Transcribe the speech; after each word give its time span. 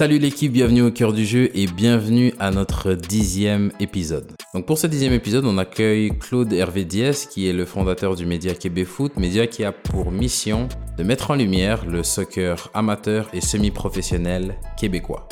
Salut 0.00 0.16
l'équipe, 0.16 0.50
bienvenue 0.50 0.80
au 0.80 0.90
cœur 0.90 1.12
du 1.12 1.26
jeu 1.26 1.50
et 1.52 1.66
bienvenue 1.66 2.32
à 2.38 2.50
notre 2.50 2.94
dixième 2.94 3.70
épisode. 3.80 4.32
Donc 4.54 4.64
pour 4.64 4.78
ce 4.78 4.86
dixième 4.86 5.12
épisode, 5.12 5.44
on 5.44 5.58
accueille 5.58 6.18
Claude 6.18 6.50
Hervé 6.54 6.86
Diaz 6.86 7.26
qui 7.26 7.46
est 7.46 7.52
le 7.52 7.66
fondateur 7.66 8.16
du 8.16 8.24
média 8.24 8.54
Québec 8.54 8.86
Foot, 8.86 9.18
média 9.18 9.46
qui 9.46 9.62
a 9.62 9.72
pour 9.72 10.10
mission 10.10 10.70
de 10.96 11.02
mettre 11.02 11.32
en 11.32 11.34
lumière 11.34 11.84
le 11.84 12.02
soccer 12.02 12.70
amateur 12.72 13.28
et 13.34 13.42
semi-professionnel 13.42 14.54
québécois. 14.78 15.28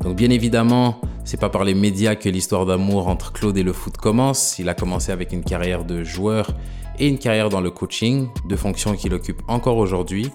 Donc 0.00 0.16
bien 0.16 0.30
évidemment, 0.30 1.00
c'est 1.24 1.38
pas 1.38 1.48
par 1.48 1.62
les 1.62 1.74
médias 1.74 2.16
que 2.16 2.28
l'histoire 2.28 2.66
d'amour 2.66 3.06
entre 3.06 3.32
Claude 3.32 3.56
et 3.56 3.62
le 3.62 3.72
foot 3.72 3.96
commence. 3.96 4.58
Il 4.58 4.68
a 4.68 4.74
commencé 4.74 5.12
avec 5.12 5.32
une 5.32 5.44
carrière 5.44 5.84
de 5.84 6.02
joueur 6.02 6.50
et 6.98 7.06
une 7.06 7.20
carrière 7.20 7.50
dans 7.50 7.60
le 7.60 7.70
coaching, 7.70 8.26
deux 8.48 8.56
fonctions 8.56 8.96
qu'il 8.96 9.14
occupe 9.14 9.42
encore 9.46 9.76
aujourd'hui. 9.76 10.32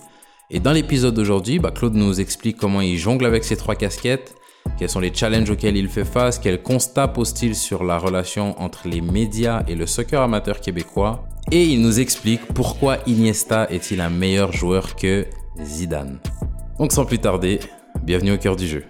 Et 0.49 0.61
dans 0.61 0.71
l'épisode 0.71 1.13
d'aujourd'hui, 1.13 1.59
bah, 1.59 1.71
Claude 1.71 1.95
nous 1.95 2.21
explique 2.21 2.55
comment 2.55 2.79
il 2.79 2.97
jongle 2.97 3.25
avec 3.25 3.43
ces 3.43 3.57
trois 3.57 3.75
casquettes, 3.75 4.33
quels 4.79 4.89
sont 4.89 5.01
les 5.01 5.13
challenges 5.13 5.49
auxquels 5.49 5.75
il 5.75 5.89
fait 5.89 6.05
face, 6.05 6.39
quel 6.39 6.61
constat 6.61 7.09
pose-t-il 7.09 7.53
sur 7.53 7.83
la 7.83 7.97
relation 7.97 8.57
entre 8.61 8.87
les 8.87 9.01
médias 9.01 9.63
et 9.67 9.75
le 9.75 9.85
soccer 9.85 10.21
amateur 10.21 10.61
québécois, 10.61 11.27
et 11.51 11.65
il 11.65 11.81
nous 11.81 11.99
explique 11.99 12.45
pourquoi 12.53 12.99
Iniesta 13.07 13.67
est-il 13.69 13.99
un 13.99 14.09
meilleur 14.09 14.53
joueur 14.53 14.95
que 14.95 15.25
Zidane. 15.61 16.19
Donc 16.79 16.93
sans 16.93 17.03
plus 17.03 17.19
tarder, 17.19 17.59
bienvenue 18.03 18.31
au 18.31 18.37
cœur 18.37 18.55
du 18.55 18.67
jeu. 18.67 18.85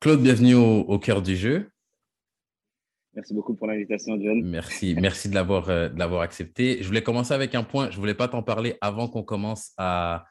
Claude, 0.00 0.22
bienvenue 0.22 0.54
au, 0.54 0.96
cœur 1.00 1.22
du 1.22 1.34
jeu. 1.34 1.72
Merci 3.14 3.34
beaucoup 3.34 3.56
pour 3.56 3.66
l'invitation, 3.66 4.16
John. 4.22 4.44
Merci, 4.44 4.94
merci 4.94 5.28
de 5.28 5.34
l'avoir, 5.34 5.68
euh, 5.70 5.88
l'avoir 5.96 6.20
accepté. 6.20 6.80
Je 6.80 6.86
voulais 6.86 7.02
commencer 7.02 7.34
avec 7.34 7.56
un 7.56 7.64
point. 7.64 7.90
Je 7.90 7.96
ne 7.96 8.00
voulais 8.00 8.14
pas 8.14 8.28
t'en 8.28 8.44
parler 8.44 8.76
avant 8.80 9.08
qu'on 9.08 9.24
commence 9.24 9.72
à, 9.76 10.24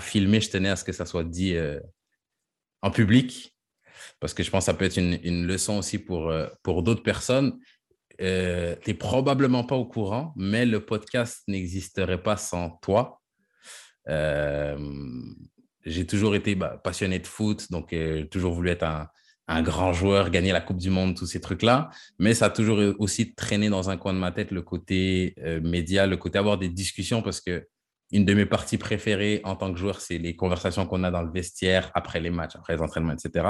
filmer. 0.00 0.42
Je 0.42 0.50
tenais 0.50 0.68
à 0.68 0.76
ce 0.76 0.84
que 0.84 0.92
ça 0.92 1.06
soit 1.06 1.24
dit 1.24 1.56
euh, 1.56 1.80
en 2.82 2.90
public 2.90 3.56
parce 4.20 4.34
que 4.34 4.42
je 4.42 4.50
pense 4.50 4.64
que 4.64 4.72
ça 4.72 4.74
peut 4.74 4.84
être 4.84 4.98
une, 4.98 5.46
leçon 5.46 5.78
aussi 5.78 5.98
pour, 5.98 6.28
euh, 6.28 6.46
pour 6.62 6.82
d'autres 6.82 7.02
personnes. 7.02 7.58
tu 8.18 8.24
n'es 8.26 8.94
probablement 8.98 9.64
pas 9.64 9.76
au 9.76 9.86
courant, 9.86 10.34
mais 10.36 10.66
le 10.66 10.84
podcast 10.84 11.44
n'existerait 11.48 12.22
pas 12.22 12.36
sans 12.36 12.78
toi. 12.82 13.22
J'ai 15.84 16.06
toujours 16.06 16.34
été 16.34 16.54
bah, 16.54 16.80
passionné 16.82 17.18
de 17.18 17.26
foot, 17.26 17.70
donc 17.70 17.88
j'ai 17.90 18.28
toujours 18.28 18.54
voulu 18.54 18.70
être 18.70 18.84
un, 18.84 19.08
un 19.46 19.62
grand 19.62 19.92
joueur, 19.92 20.30
gagner 20.30 20.52
la 20.52 20.60
Coupe 20.60 20.78
du 20.78 20.90
Monde, 20.90 21.16
tous 21.16 21.26
ces 21.26 21.40
trucs-là. 21.40 21.90
Mais 22.18 22.34
ça 22.34 22.46
a 22.46 22.50
toujours 22.50 22.80
aussi 22.98 23.34
traîné 23.34 23.68
dans 23.68 23.90
un 23.90 23.96
coin 23.96 24.14
de 24.14 24.18
ma 24.18 24.32
tête 24.32 24.50
le 24.50 24.62
côté 24.62 25.34
euh, 25.44 25.60
média, 25.60 26.06
le 26.06 26.16
côté 26.16 26.38
avoir 26.38 26.58
des 26.58 26.68
discussions 26.68 27.22
parce 27.22 27.40
que 27.40 27.66
une 28.10 28.24
de 28.24 28.34
mes 28.34 28.46
parties 28.46 28.78
préférées 28.78 29.40
en 29.44 29.56
tant 29.56 29.72
que 29.72 29.78
joueur, 29.78 30.00
c'est 30.00 30.18
les 30.18 30.36
conversations 30.36 30.86
qu'on 30.86 31.02
a 31.04 31.10
dans 31.10 31.22
le 31.22 31.32
vestiaire 31.32 31.90
après 31.94 32.20
les 32.20 32.30
matchs, 32.30 32.56
après 32.56 32.76
les 32.76 32.82
entraînements, 32.82 33.14
etc. 33.14 33.46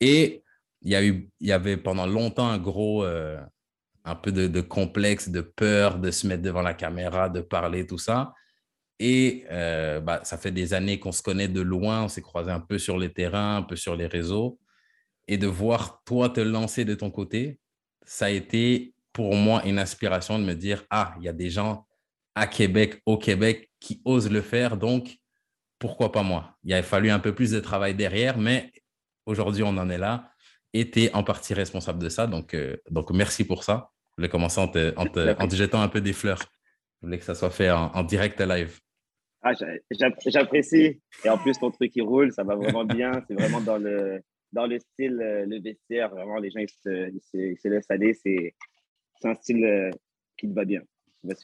Et 0.00 0.42
il 0.82 0.92
y, 0.92 0.94
a 0.94 1.02
eu, 1.02 1.30
il 1.40 1.48
y 1.48 1.52
avait 1.52 1.76
pendant 1.76 2.06
longtemps 2.06 2.48
un 2.48 2.58
gros, 2.58 3.04
euh, 3.04 3.40
un 4.04 4.14
peu 4.14 4.30
de, 4.30 4.60
complexe, 4.60 5.28
de 5.28 5.40
peur 5.40 5.98
de 5.98 6.10
se 6.10 6.26
mettre 6.26 6.42
devant 6.42 6.62
la 6.62 6.74
caméra, 6.74 7.28
de 7.28 7.40
parler, 7.40 7.86
tout 7.86 7.98
ça. 7.98 8.32
Et 9.00 9.44
euh, 9.50 10.00
bah, 10.00 10.20
ça 10.24 10.36
fait 10.38 10.50
des 10.50 10.74
années 10.74 10.98
qu'on 10.98 11.12
se 11.12 11.22
connaît 11.22 11.48
de 11.48 11.60
loin, 11.60 12.04
on 12.04 12.08
s'est 12.08 12.22
croisé 12.22 12.50
un 12.50 12.60
peu 12.60 12.78
sur 12.78 12.98
les 12.98 13.12
terrains, 13.12 13.56
un 13.58 13.62
peu 13.62 13.76
sur 13.76 13.94
les 13.94 14.06
réseaux 14.06 14.58
et 15.28 15.36
de 15.36 15.46
voir 15.46 16.02
toi 16.04 16.30
te 16.30 16.40
lancer 16.40 16.84
de 16.84 16.94
ton 16.94 17.10
côté, 17.10 17.60
ça 18.04 18.26
a 18.26 18.30
été 18.30 18.94
pour 19.12 19.34
moi 19.36 19.64
une 19.66 19.78
inspiration 19.78 20.38
de 20.38 20.44
me 20.44 20.54
dire, 20.54 20.84
ah, 20.90 21.14
il 21.18 21.24
y 21.24 21.28
a 21.28 21.32
des 21.32 21.50
gens 21.50 21.86
à 22.34 22.46
Québec, 22.46 23.02
au 23.04 23.18
Québec, 23.18 23.70
qui 23.78 24.00
osent 24.04 24.30
le 24.30 24.40
faire, 24.40 24.76
donc 24.76 25.18
pourquoi 25.78 26.10
pas 26.10 26.22
moi? 26.22 26.56
Il 26.64 26.72
a 26.72 26.82
fallu 26.82 27.10
un 27.10 27.18
peu 27.18 27.34
plus 27.34 27.50
de 27.50 27.60
travail 27.60 27.94
derrière, 27.94 28.38
mais 28.38 28.72
aujourd'hui, 29.26 29.62
on 29.62 29.76
en 29.76 29.90
est 29.90 29.98
là 29.98 30.32
et 30.72 30.90
tu 30.90 31.04
es 31.04 31.14
en 31.14 31.22
partie 31.22 31.54
responsable 31.54 32.02
de 32.02 32.08
ça, 32.08 32.26
donc, 32.26 32.54
euh, 32.54 32.76
donc 32.90 33.10
merci 33.10 33.44
pour 33.44 33.64
ça. 33.64 33.90
Je 34.10 34.22
voulais 34.22 34.28
commencer 34.28 34.60
en 34.60 34.68
te, 34.68 34.94
en, 34.96 35.48
jetant 35.50 35.80
un 35.80 35.88
peu 35.88 36.00
des 36.00 36.12
fleurs. 36.12 36.42
Je 37.00 37.06
voulais 37.06 37.18
que 37.18 37.24
ça 37.24 37.34
soit 37.34 37.50
fait 37.50 37.70
en, 37.70 38.02
direct 38.02 38.40
live. 38.40 38.80
Ah, 39.42 39.52
j'apprécie. 40.26 41.00
Et 41.24 41.28
en 41.28 41.38
plus, 41.38 41.58
ton 41.58 41.70
truc, 41.70 41.92
qui 41.92 42.00
roule, 42.00 42.32
ça 42.32 42.42
va 42.42 42.56
vraiment 42.56 42.84
bien. 42.84 43.12
C'est 43.26 43.34
vraiment 43.34 43.60
dans 43.60 43.78
le, 43.78 44.20
dans 44.52 44.66
le 44.66 44.78
style, 44.78 45.20
euh, 45.22 45.46
le 45.46 45.60
vestiaire, 45.60 46.10
vraiment, 46.10 46.38
les 46.38 46.50
gens, 46.50 46.60
ils 46.60 46.68
se, 46.68 47.68
laissent 47.68 47.90
aller. 47.90 48.14
C'est 48.14 48.54
un 49.24 49.34
style 49.34 49.64
euh, 49.64 49.90
qui 50.36 50.48
te 50.48 50.54
va 50.54 50.64
bien. 50.64 50.82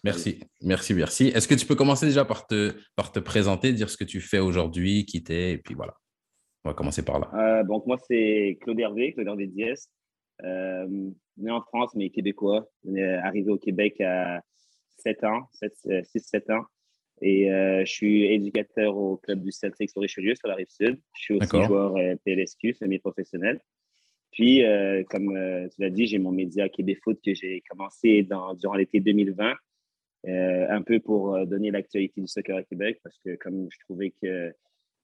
Merci, 0.04 0.40
merci, 0.62 0.94
merci. 0.94 1.28
Est-ce 1.28 1.48
que 1.48 1.54
tu 1.54 1.66
peux 1.66 1.74
commencer 1.74 2.06
déjà 2.06 2.24
par 2.24 2.46
te, 2.46 2.72
par 2.94 3.10
te 3.10 3.18
présenter, 3.18 3.72
dire 3.72 3.90
ce 3.90 3.96
que 3.96 4.04
tu 4.04 4.20
fais 4.20 4.38
aujourd'hui, 4.38 5.04
qui 5.04 5.22
t'es, 5.22 5.52
et 5.52 5.58
puis 5.58 5.74
voilà. 5.74 5.94
On 6.64 6.70
va 6.70 6.74
commencer 6.74 7.04
par 7.04 7.18
là. 7.18 7.30
Euh, 7.34 7.64
donc, 7.64 7.86
moi, 7.86 7.98
c'est 8.08 8.56
Claude 8.62 8.78
Hervé, 8.78 9.12
Claude 9.12 9.26
Hervé 9.26 9.46
Diaz. 9.48 9.90
né 10.42 11.50
en 11.50 11.60
France, 11.60 11.90
mais 11.94 12.10
québécois. 12.10 12.68
Arrivé 13.22 13.50
au 13.50 13.58
Québec 13.58 14.00
à 14.00 14.40
7 14.98 15.24
ans, 15.24 15.48
6-7 15.60 16.52
ans. 16.52 16.64
Et 17.20 17.50
euh, 17.50 17.84
je 17.84 17.90
suis 17.90 18.24
éducateur 18.24 18.96
au 18.96 19.16
club 19.16 19.40
du 19.40 19.52
Celtic 19.52 19.90
sur 19.90 20.02
Richelieu, 20.02 20.34
sur 20.34 20.48
la 20.48 20.56
rive 20.56 20.68
sud. 20.68 20.98
Je 21.16 21.22
suis 21.22 21.34
aussi 21.34 21.62
joueur 21.64 21.96
euh, 21.96 22.14
PLSQ, 22.24 22.74
semi-professionnel. 22.74 23.60
Puis, 24.32 24.64
euh, 24.64 25.04
comme 25.08 25.28
tu 25.28 25.80
l'as 25.80 25.90
dit, 25.90 26.06
j'ai 26.06 26.18
mon 26.18 26.32
média 26.32 26.68
Québec 26.68 26.98
Foot 27.04 27.20
que 27.24 27.34
j'ai 27.34 27.62
commencé 27.70 28.24
dans, 28.24 28.54
durant 28.54 28.74
l'été 28.74 28.98
2020, 28.98 29.54
un 30.26 30.82
peu 30.82 30.98
pour 30.98 31.46
donner 31.46 31.70
l'actualité 31.70 32.20
du 32.20 32.26
soccer 32.26 32.56
à 32.56 32.62
Québec, 32.64 32.98
parce 33.04 33.16
que 33.18 33.36
comme 33.36 33.68
je 33.70 33.78
trouvais 33.84 34.10
qu'il 34.10 34.52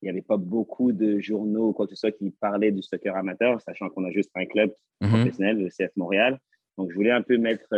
n'y 0.02 0.08
avait 0.08 0.22
pas 0.22 0.36
beaucoup 0.36 0.90
de 0.90 1.20
journaux 1.20 1.68
ou 1.68 1.72
quoi 1.72 1.86
que 1.86 1.94
ce 1.94 2.00
soit 2.00 2.10
qui 2.10 2.30
parlaient 2.30 2.72
du 2.72 2.82
soccer 2.82 3.14
amateur, 3.14 3.60
sachant 3.60 3.88
qu'on 3.88 4.04
a 4.04 4.10
juste 4.10 4.30
un 4.34 4.46
club 4.46 4.74
mm-hmm. 5.00 5.08
professionnel, 5.10 5.58
le 5.58 5.68
CF 5.68 5.94
Montréal. 5.94 6.40
Donc, 6.76 6.90
je 6.90 6.96
voulais 6.96 7.12
un 7.12 7.22
peu 7.22 7.38
mettre 7.38 7.68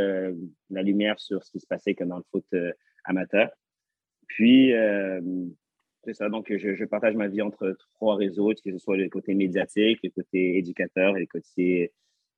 la 0.70 0.82
lumière 0.82 1.20
sur 1.20 1.44
ce 1.44 1.50
qui 1.50 1.60
se 1.60 1.66
passait 1.66 1.94
comme 1.94 2.08
dans 2.08 2.18
le 2.18 2.24
foot 2.30 2.46
amateur. 3.04 3.50
Puis, 4.34 4.72
euh, 4.72 5.20
c'est 6.04 6.14
ça, 6.14 6.30
donc 6.30 6.46
je, 6.48 6.84
partage 6.86 7.14
ma 7.14 7.28
vie 7.28 7.42
entre 7.42 7.76
trois 7.94 8.16
réseaux, 8.16 8.50
que 8.64 8.72
ce 8.72 8.78
soit 8.78 8.96
le 8.96 9.10
côté 9.10 9.34
médiatique, 9.34 10.00
le 10.02 10.08
côté 10.08 10.56
éducateur 10.56 11.18
et 11.18 11.20
le 11.20 11.26
côté 11.26 11.92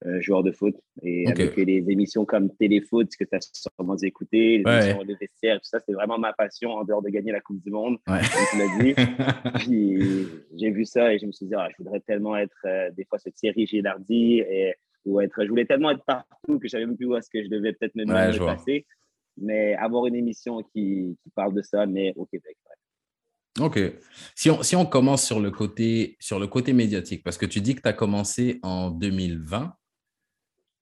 euh, 0.07 0.21
joueur 0.21 0.43
de 0.43 0.51
foot. 0.51 0.75
Et 1.03 1.29
avec 1.29 1.55
les 1.57 1.89
émissions 1.89 2.25
comme 2.25 2.51
Téléfoot, 2.57 3.09
que 3.17 3.25
tu 3.25 3.37
as 3.37 3.49
sûrement 3.53 3.95
dû 3.95 4.07
écouter, 4.07 4.59
les 4.59 4.73
émissions 4.73 5.05
de 5.05 5.15
vestiaire, 5.21 5.61
tout 5.61 5.69
ça, 5.69 5.79
c'est 5.87 5.93
vraiment 5.93 6.19
ma 6.19 6.33
passion 6.33 6.71
en 6.71 6.85
dehors 6.85 7.01
de 7.01 7.11
gagner 7.11 7.31
la 7.31 7.41
Coupe 7.41 7.63
du 7.63 7.71
Monde, 7.71 7.99
ouais. 8.09 8.19
comme 8.19 8.47
tu 8.51 8.59
l'as 8.59 8.83
dit. 8.83 8.95
Puis 9.61 10.27
j'ai 10.57 10.71
vu 10.71 10.85
ça 10.85 11.15
et 11.15 11.21
je 11.21 11.27
me 11.27 11.33
suis 11.33 11.47
dit, 11.47 11.55
ah, 11.57 11.69
je 11.71 11.77
voudrais 11.79 12.01
tellement 12.01 12.37
être 12.37 12.59
euh, 12.65 12.91
des 12.91 13.05
fois 13.05 13.21
ce 13.21 13.29
Thierry 13.29 13.69
Gilardi 13.69 14.41
et, 14.41 14.75
ou 15.05 15.21
être, 15.21 15.45
je 15.45 15.49
voulais 15.49 15.67
tellement 15.67 15.93
être 15.93 16.05
partout 16.05 16.59
que 16.59 16.67
je 16.67 16.71
savais 16.71 16.87
même 16.87 16.97
plus 16.97 17.07
où 17.07 17.15
est-ce 17.15 17.31
que 17.31 17.45
je 17.45 17.49
devais 17.49 17.73
peut-être 17.73 17.95
me, 17.95 18.05
ouais, 18.05 18.39
passer 18.39 18.85
mais 19.37 19.75
avoir 19.75 20.07
une 20.07 20.15
émission 20.15 20.63
qui, 20.63 21.17
parle 21.35 21.55
de 21.55 21.63
ça, 21.63 21.87
mais 21.87 22.13
au 22.17 22.27
Québec. 22.27 22.57
OK. 23.61 23.79
Si 24.35 24.51
on, 24.51 24.63
si 24.65 24.75
on 24.75 24.85
commence 24.85 25.25
sur 25.25 25.39
le, 25.39 25.53
côté, 25.53 26.17
sur 26.19 26.41
le 26.41 26.49
côté 26.49 26.73
médiatique, 26.73 27.23
parce 27.23 27.39
que 27.39 27.47
tu 27.47 27.61
dis 27.61 27.77
que 27.77 27.83
tu 27.83 27.89
as 27.89 27.93
commencé 27.93 28.59
en 28.63 28.91
2020, 28.91 29.73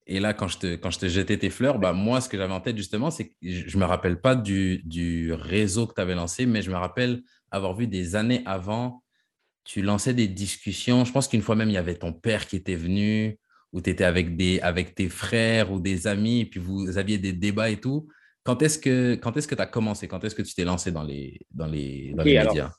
et 0.07 0.21
là, 0.21 0.35
quand 0.35 0.49
je 0.49 0.59
te, 0.59 0.77
quand 0.77 0.91
je 0.91 0.99
te 0.99 1.07
jetais 1.07 1.39
tes 1.39 1.51
fleurs, 1.51 1.79
bah, 1.79 1.93
moi, 1.93 2.21
ce 2.21 2.29
que 2.29 2.37
j'avais 2.37 2.53
en 2.53 2.61
tête, 2.61 2.77
justement, 2.77 3.11
c'est 3.11 3.29
que 3.29 3.35
je 3.43 3.77
ne 3.77 3.81
me 3.81 3.87
rappelle 3.87 4.21
pas 4.21 4.35
du, 4.35 4.83
du 4.85 5.33
réseau 5.33 5.87
que 5.87 5.95
tu 5.95 6.01
avais 6.01 6.15
lancé, 6.15 6.47
mais 6.47 6.63
je 6.63 6.71
me 6.71 6.77
rappelle 6.77 7.23
avoir 7.51 7.75
vu 7.75 7.87
des 7.87 8.17
années 8.17 8.43
avant, 8.47 9.03
tu 9.65 9.83
lançais 9.83 10.15
des 10.15 10.27
discussions. 10.27 11.05
Je 11.05 11.13
pense 11.13 11.29
qu'une 11.29 11.43
fois 11.43 11.55
même, 11.55 11.71
il 11.71 11.75
y 11.75 11.79
avait 11.79 11.95
ton 11.95 12.13
père 12.13 12.47
qui 12.47 12.57
était 12.57 12.75
venu, 12.75 13.39
ou 13.73 13.81
tu 13.81 13.91
étais 13.91 14.05
avec, 14.05 14.37
des, 14.37 14.61
avec 14.61 14.95
tes 14.95 15.09
frères 15.09 15.73
ou 15.73 15.79
des 15.79 16.07
amis, 16.07 16.41
et 16.41 16.47
puis 16.47 16.61
vous 16.61 16.99
aviez 16.99 17.19
des 17.19 17.33
débats 17.33 17.71
et 17.71 17.81
tout. 17.81 18.09
Quand 18.45 18.61
est-ce 18.63 18.79
que 18.79 19.15
quand 19.15 19.37
est-ce 19.37 19.47
que 19.47 19.55
tu 19.55 19.63
as 19.63 19.67
commencé? 19.67 20.09
Quand 20.09 20.23
est-ce 20.25 20.35
que 20.35 20.43
tu 20.43 20.55
t'es 20.55 20.65
lancé 20.65 20.91
dans 20.91 21.05
les, 21.05 21.41
dans 21.53 21.67
les, 21.67 22.13
dans 22.15 22.25
les 22.25 22.39
médias? 22.39 22.73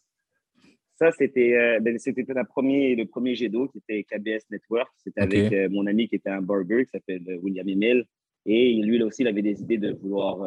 Ça, 0.95 1.12
c'était 1.12 1.54
euh, 1.56 1.80
ben, 1.80 1.98
c'était 1.98 2.25
le 2.27 2.44
premier, 2.45 2.95
le 2.95 3.06
premier 3.06 3.33
jet 3.36 3.50
d'eau 3.50 3.68
qui 3.68 3.80
était 3.80 4.04
KBS 4.04 4.44
Network. 4.51 4.89
C'était 4.98 5.21
avec 5.21 5.54
euh, 5.54 5.69
mon 5.69 5.88
ami 5.88 6.07
qui 6.07 6.15
était 6.15 6.30
un 6.30 6.42
burger 6.42 6.86
qui 6.86 6.92
s'appelle 6.92 7.24
euh, 7.27 7.39
William 7.42 7.68
Emile. 7.68 8.06
Et 8.45 8.74
lui 8.74 9.01
aussi, 9.01 9.21
il 9.21 9.27
avait 9.27 9.42
des 9.42 9.62
idées 9.62 9.77
de 9.77 9.94
vouloir 9.94 10.45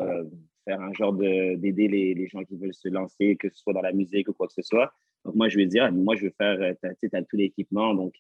faire 0.67 0.79
un 0.83 0.93
genre 0.93 1.15
d'aider 1.15 1.89
les, 1.89 2.13
les, 2.13 2.29
gens 2.29 2.45
qui 2.45 2.55
veulent 2.55 2.75
se 2.75 2.89
lancer, 2.89 3.37
que 3.37 3.49
ce 3.49 3.57
soit 3.57 3.73
dans 3.73 3.81
la 3.81 3.95
musique 3.95 4.29
ou 4.29 4.35
quoi 4.35 4.47
que 4.49 4.53
ce 4.53 4.61
soit. 4.61 4.93
Donc, 5.25 5.35
moi, 5.35 5.49
je 5.49 5.57
lui 5.57 5.65
ai 5.65 5.67
dit, 5.67 5.79
ah, 5.79 5.91
moi, 5.91 6.15
je 6.15 6.27
veux 6.27 6.35
faire, 6.37 6.59
tu 6.83 7.09
as, 7.11 7.23
tout 7.23 7.37
l'équipement. 7.37 7.95
Donc, 7.95 8.17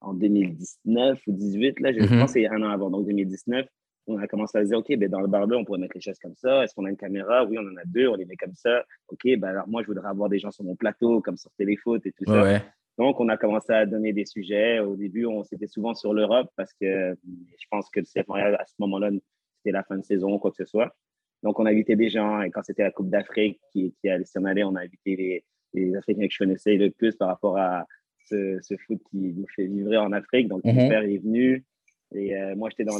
en 0.00 0.12
2019 0.12 1.20
ou 1.28 1.30
2018, 1.30 1.78
là, 1.78 1.92
je 1.92 2.00
mm-hmm. 2.00 2.18
pense 2.18 2.32
que 2.32 2.40
c'est 2.40 2.48
un 2.48 2.62
an 2.64 2.70
avant, 2.70 2.90
donc 2.90 3.06
2019 3.06 3.64
on 4.06 4.18
a 4.18 4.26
commencé 4.26 4.58
à 4.58 4.62
se 4.62 4.68
dire, 4.68 4.78
OK, 4.78 4.94
ben 4.96 5.08
dans 5.08 5.20
le 5.20 5.28
bar 5.28 5.46
on 5.50 5.64
pourrait 5.64 5.78
mettre 5.78 5.94
les 5.94 6.00
chaises 6.00 6.18
comme 6.18 6.34
ça. 6.34 6.64
Est-ce 6.64 6.74
qu'on 6.74 6.84
a 6.84 6.90
une 6.90 6.96
caméra? 6.96 7.44
Oui, 7.44 7.56
on 7.58 7.62
en 7.62 7.76
a 7.76 7.84
deux, 7.86 8.08
on 8.08 8.16
les 8.16 8.24
met 8.24 8.36
comme 8.36 8.54
ça. 8.54 8.84
OK, 9.08 9.22
ben 9.38 9.48
alors 9.48 9.68
moi, 9.68 9.82
je 9.82 9.86
voudrais 9.86 10.08
avoir 10.08 10.28
des 10.28 10.38
gens 10.38 10.50
sur 10.50 10.64
mon 10.64 10.76
plateau, 10.76 11.20
comme 11.20 11.36
sur 11.36 11.50
Téléfoot 11.52 12.04
et 12.04 12.12
tout 12.12 12.24
ça. 12.26 12.60
Donc, 12.98 13.20
on 13.20 13.28
a 13.28 13.36
commencé 13.36 13.72
à 13.72 13.86
donner 13.86 14.12
des 14.12 14.26
sujets. 14.26 14.78
Au 14.80 14.96
début, 14.96 15.24
on 15.24 15.42
s'était 15.44 15.66
souvent 15.66 15.94
sur 15.94 16.12
l'Europe 16.12 16.50
parce 16.56 16.72
que 16.74 17.16
je 17.24 17.66
pense 17.70 17.88
que 17.88 18.00
le 18.00 18.06
CF 18.06 18.28
Montréal, 18.28 18.56
à 18.60 18.66
ce 18.66 18.74
moment-là, 18.80 19.10
c'était 19.56 19.72
la 19.72 19.82
fin 19.82 19.96
de 19.96 20.04
saison, 20.04 20.38
quoi 20.38 20.50
que 20.50 20.58
ce 20.58 20.66
soit. 20.66 20.94
Donc, 21.42 21.58
on 21.58 21.66
a 21.66 21.70
invité 21.70 21.96
des 21.96 22.10
gens. 22.10 22.42
Et 22.42 22.50
quand 22.50 22.62
c'était 22.62 22.82
la 22.82 22.90
Coupe 22.90 23.08
d'Afrique 23.08 23.60
qui, 23.72 23.94
qui 24.00 24.08
allait 24.08 24.24
s'en 24.24 24.44
aller, 24.44 24.62
on 24.62 24.76
a 24.76 24.82
invité 24.82 25.16
les, 25.16 25.44
les, 25.72 25.96
Africains 25.96 26.26
que 26.26 26.32
je 26.32 26.38
connaissais 26.38 26.74
le 26.74 26.90
plus 26.90 27.16
par 27.16 27.28
rapport 27.28 27.56
à 27.56 27.86
ce, 28.26 28.58
ce 28.62 28.76
foot 28.76 29.00
qui 29.10 29.16
nous 29.16 29.46
fait 29.56 29.66
vivre 29.66 29.96
en 29.96 30.12
Afrique. 30.12 30.48
Donc, 30.48 30.62
mon 30.64 30.74
mhm. 30.74 30.88
père 30.88 31.02
est 31.02 31.18
venu. 31.18 31.64
Et 32.14 32.36
euh, 32.36 32.54
moi, 32.56 32.68
j'étais 32.70 32.90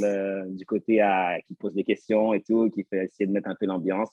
du 0.50 0.66
côté 0.66 1.00
à, 1.00 1.38
qui 1.46 1.54
pose 1.54 1.74
des 1.74 1.84
questions 1.84 2.34
et 2.34 2.42
tout, 2.42 2.70
qui 2.70 2.84
fait 2.84 3.04
essayer 3.04 3.26
de 3.26 3.32
mettre 3.32 3.48
un 3.48 3.54
peu 3.54 3.66
l'ambiance. 3.66 4.10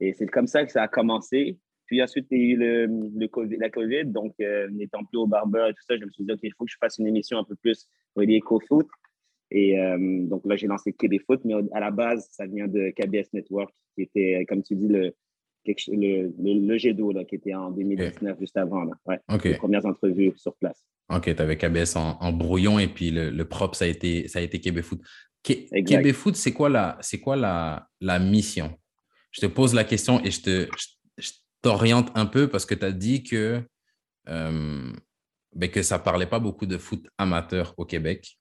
Et 0.00 0.12
c'est 0.12 0.26
comme 0.26 0.46
ça 0.46 0.64
que 0.64 0.72
ça 0.72 0.82
a 0.82 0.88
commencé. 0.88 1.58
Puis 1.86 2.02
ensuite, 2.02 2.26
il 2.30 2.38
y 2.38 2.40
a 2.40 2.44
eu 2.44 2.56
le, 2.56 2.86
le 2.86 3.56
la 3.58 3.70
COVID. 3.70 4.06
Donc, 4.06 4.34
euh, 4.40 4.68
n'étant 4.70 5.04
plus 5.04 5.18
au 5.18 5.26
barbeur 5.26 5.68
et 5.68 5.72
tout 5.74 5.82
ça, 5.86 5.96
je 5.96 6.04
me 6.04 6.10
suis 6.10 6.24
dit, 6.24 6.32
OK, 6.32 6.40
il 6.42 6.52
faut 6.56 6.64
que 6.64 6.70
je 6.70 6.76
fasse 6.80 6.98
une 6.98 7.06
émission 7.06 7.38
un 7.38 7.44
peu 7.44 7.54
plus 7.56 7.88
reliée 8.16 8.40
au 8.48 8.60
foot. 8.60 8.88
Et 9.50 9.78
euh, 9.78 9.98
donc 10.26 10.46
là, 10.46 10.56
j'ai 10.56 10.66
lancé 10.66 10.92
Québec 10.92 11.22
Foot, 11.26 11.42
mais 11.44 11.54
à 11.72 11.80
la 11.80 11.90
base, 11.90 12.26
ça 12.30 12.46
vient 12.46 12.66
de 12.66 12.90
KBS 12.90 13.28
Network, 13.34 13.70
qui 13.94 14.02
était, 14.02 14.46
comme 14.48 14.62
tu 14.62 14.74
dis, 14.74 14.88
le, 14.88 15.14
le, 15.66 16.32
le, 16.38 16.76
G2 16.76 17.14
là, 17.14 17.24
qui 17.24 17.36
était 17.36 17.54
en 17.54 17.70
2019, 17.70 18.38
juste 18.40 18.56
avant. 18.56 18.84
Là. 18.84 18.92
Ouais, 19.06 19.20
Les 19.44 19.54
premières 19.54 19.86
entrevues 19.86 20.32
sur 20.36 20.54
place. 20.56 20.84
OK, 21.10 21.34
tu 21.34 21.42
avais 21.42 21.56
KBS 21.56 21.96
en, 21.96 22.32
brouillon 22.32 22.78
et 22.78 22.88
puis 22.88 23.10
le, 23.10 23.30
le 23.30 23.44
propre, 23.44 23.76
ça 23.76 23.84
a 23.84 23.88
été, 23.88 24.28
ça 24.28 24.38
a 24.38 24.42
été 24.42 24.60
Québec 24.60 24.84
Foot. 24.84 25.00
Québec 25.42 26.12
Foot, 26.12 26.36
c'est 26.36 26.52
quoi, 26.52 26.68
la, 26.68 26.98
quoi 27.22 27.36
la, 27.36 27.86
la 28.00 28.18
mission? 28.18 28.76
Je 29.30 29.40
te 29.40 29.46
pose 29.46 29.74
la 29.74 29.84
question 29.84 30.22
et 30.24 30.30
je 30.30 30.40
te 30.40 30.68
t'oriente 31.62 32.10
un 32.14 32.26
peu 32.26 32.48
parce 32.48 32.66
que 32.66 32.74
tu 32.74 32.84
as 32.84 32.92
dit 32.92 33.22
que, 33.22 33.62
euh, 34.28 34.92
ben 35.54 35.70
que 35.70 35.82
ça 35.82 35.98
ne 35.98 36.02
parlait 36.02 36.26
pas 36.26 36.40
beaucoup 36.40 36.66
de 36.66 36.76
foot 36.76 37.06
amateur 37.18 37.74
au 37.76 37.84
Québec 37.84 38.38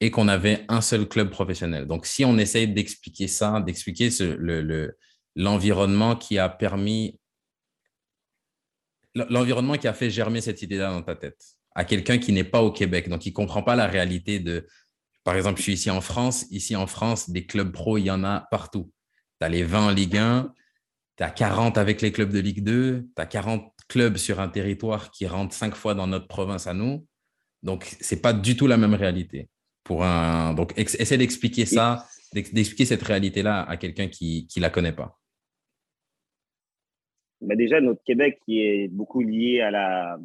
et 0.00 0.10
qu'on 0.10 0.28
avait 0.28 0.64
un 0.68 0.80
seul 0.80 1.08
club 1.08 1.30
professionnel. 1.30 1.86
Donc, 1.86 2.06
si 2.06 2.24
on 2.24 2.36
essaye 2.36 2.68
d'expliquer 2.68 3.28
ça, 3.28 3.60
d'expliquer 3.60 4.10
l'environnement 4.20 4.62
le, 4.62 4.96
qui 5.36 6.38
a 6.38 6.48
permis, 6.48 7.18
l'environnement 9.14 9.76
qui 9.76 9.88
a 9.88 9.94
fait 9.94 10.10
germer 10.10 10.40
cette 10.40 10.62
idée-là 10.62 10.90
dans 10.90 11.02
ta 11.02 11.14
tête 11.16 11.56
à 11.74 11.84
quelqu'un 11.84 12.18
qui 12.18 12.32
n'est 12.32 12.44
pas 12.44 12.62
au 12.62 12.70
Québec, 12.70 13.08
donc 13.08 13.20
qui 13.20 13.30
ne 13.30 13.34
comprend 13.34 13.62
pas 13.62 13.76
la 13.76 13.86
réalité 13.86 14.38
de, 14.38 14.66
par 15.24 15.36
exemple, 15.36 15.58
je 15.58 15.62
suis 15.62 15.72
ici 15.72 15.90
en 15.90 16.00
France, 16.00 16.46
ici 16.50 16.76
en 16.76 16.86
France, 16.86 17.30
des 17.30 17.46
clubs 17.46 17.72
pro, 17.72 17.98
il 17.98 18.04
y 18.04 18.10
en 18.10 18.24
a 18.24 18.46
partout. 18.50 18.92
Tu 19.40 19.46
as 19.46 19.48
les 19.48 19.64
20 19.64 19.86
en 19.86 19.90
Ligue 19.90 20.16
1, 20.16 20.52
tu 21.16 21.22
as 21.24 21.30
40 21.30 21.78
avec 21.78 22.00
les 22.00 22.12
clubs 22.12 22.30
de 22.30 22.38
Ligue 22.38 22.62
2, 22.62 23.08
tu 23.16 23.22
as 23.22 23.26
40 23.26 23.72
clubs 23.88 24.16
sur 24.16 24.40
un 24.40 24.48
territoire 24.48 25.10
qui 25.10 25.26
rentrent 25.26 25.54
cinq 25.54 25.74
fois 25.74 25.94
dans 25.94 26.06
notre 26.06 26.28
province 26.28 26.66
à 26.66 26.74
nous. 26.74 27.06
Donc, 27.62 27.96
ce 28.00 28.14
n'est 28.14 28.20
pas 28.20 28.32
du 28.32 28.56
tout 28.56 28.66
la 28.66 28.76
même 28.76 28.94
réalité 28.94 29.48
pour 29.82 30.04
un. 30.04 30.54
Donc, 30.54 30.72
essaie 30.76 31.18
d'expliquer 31.18 31.66
ça, 31.66 32.06
d'expliquer 32.32 32.84
cette 32.84 33.02
réalité-là 33.02 33.62
à 33.62 33.76
quelqu'un 33.76 34.08
qui 34.08 34.46
ne 34.56 34.60
la 34.60 34.70
connaît 34.70 34.92
pas. 34.92 35.18
Bah 37.40 37.56
déjà, 37.56 37.80
notre 37.80 38.02
Québec 38.04 38.38
qui 38.44 38.62
est 38.62 38.88
beaucoup 38.88 39.20
lié 39.20 39.60
à 39.60 39.70
la, 39.70 40.18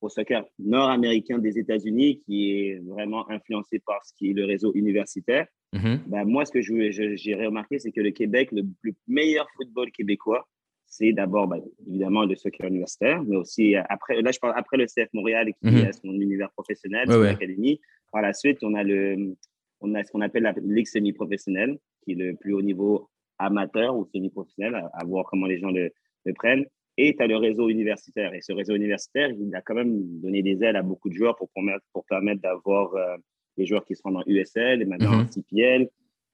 au 0.00 0.08
soccer 0.08 0.44
nord-américain 0.58 1.38
des 1.38 1.58
États-Unis, 1.58 2.20
qui 2.20 2.52
est 2.52 2.78
vraiment 2.86 3.28
influencé 3.30 3.80
par 3.80 4.04
ce 4.04 4.12
qui 4.14 4.30
est 4.30 4.32
le 4.32 4.44
réseau 4.44 4.72
universitaire. 4.74 5.46
Mm-hmm. 5.74 5.98
bah, 6.06 6.24
moi, 6.24 6.44
ce 6.44 6.52
que 6.52 6.60
j'ai 6.60 7.34
remarqué, 7.34 7.78
c'est 7.78 7.92
que 7.92 8.00
le 8.00 8.10
Québec, 8.10 8.50
le, 8.52 8.64
meilleur 9.06 9.46
football 9.56 9.90
québécois, 9.90 10.48
c'est 10.86 11.12
d'abord 11.12 11.48
bah, 11.48 11.58
évidemment 11.86 12.24
le 12.24 12.34
soccer 12.34 12.66
universitaire, 12.66 13.22
mais 13.24 13.36
aussi 13.36 13.74
après, 13.76 14.22
là 14.22 14.30
je 14.32 14.38
parle 14.38 14.54
après 14.56 14.78
le 14.78 14.86
CF 14.86 15.12
Montréal 15.12 15.52
qui 15.60 15.68
mm-hmm. 15.68 15.88
a 15.88 15.92
son 15.92 16.12
univers 16.12 16.50
professionnel, 16.52 17.06
son 17.08 17.22
académie. 17.22 17.80
Par 18.10 18.22
la 18.22 18.32
suite, 18.32 18.58
on 18.62 18.74
a, 18.74 18.82
le, 18.82 19.34
on 19.80 19.94
a 19.94 20.02
ce 20.02 20.10
qu'on 20.10 20.22
appelle 20.22 20.44
la 20.44 20.54
ligue 20.62 20.86
semi-professionnelle, 20.86 21.78
qui 22.02 22.12
est 22.12 22.14
le 22.14 22.34
plus 22.36 22.54
haut 22.54 22.62
niveau 22.62 23.10
amateur 23.38 23.96
ou 23.96 24.06
semi-professionnel, 24.06 24.74
à, 24.94 25.04
voir 25.04 25.26
comment 25.26 25.46
les 25.46 25.58
gens 25.58 25.70
le, 25.70 25.92
prennent. 26.34 26.66
Et 26.96 27.14
tu 27.14 27.22
as 27.22 27.26
le 27.26 27.36
réseau 27.36 27.68
universitaire. 27.68 28.34
Et 28.34 28.40
ce 28.40 28.52
réseau 28.52 28.74
universitaire, 28.74 29.30
il 29.30 29.54
a 29.54 29.62
quand 29.62 29.74
même 29.74 30.20
donné 30.20 30.42
des 30.42 30.62
ailes 30.64 30.76
à 30.76 30.82
beaucoup 30.82 31.08
de 31.08 31.14
joueurs 31.14 31.36
pour 31.36 31.48
permettre, 31.50 31.84
pour 31.92 32.04
permettre 32.04 32.42
d'avoir 32.42 32.94
euh, 32.94 33.16
des 33.56 33.66
joueurs 33.66 33.84
qui 33.84 33.94
sont 33.94 34.10
dans 34.10 34.24
USL 34.26 34.82
et 34.82 34.84
maintenant 34.84 35.20
en 35.20 35.26
CPL. 35.26 35.88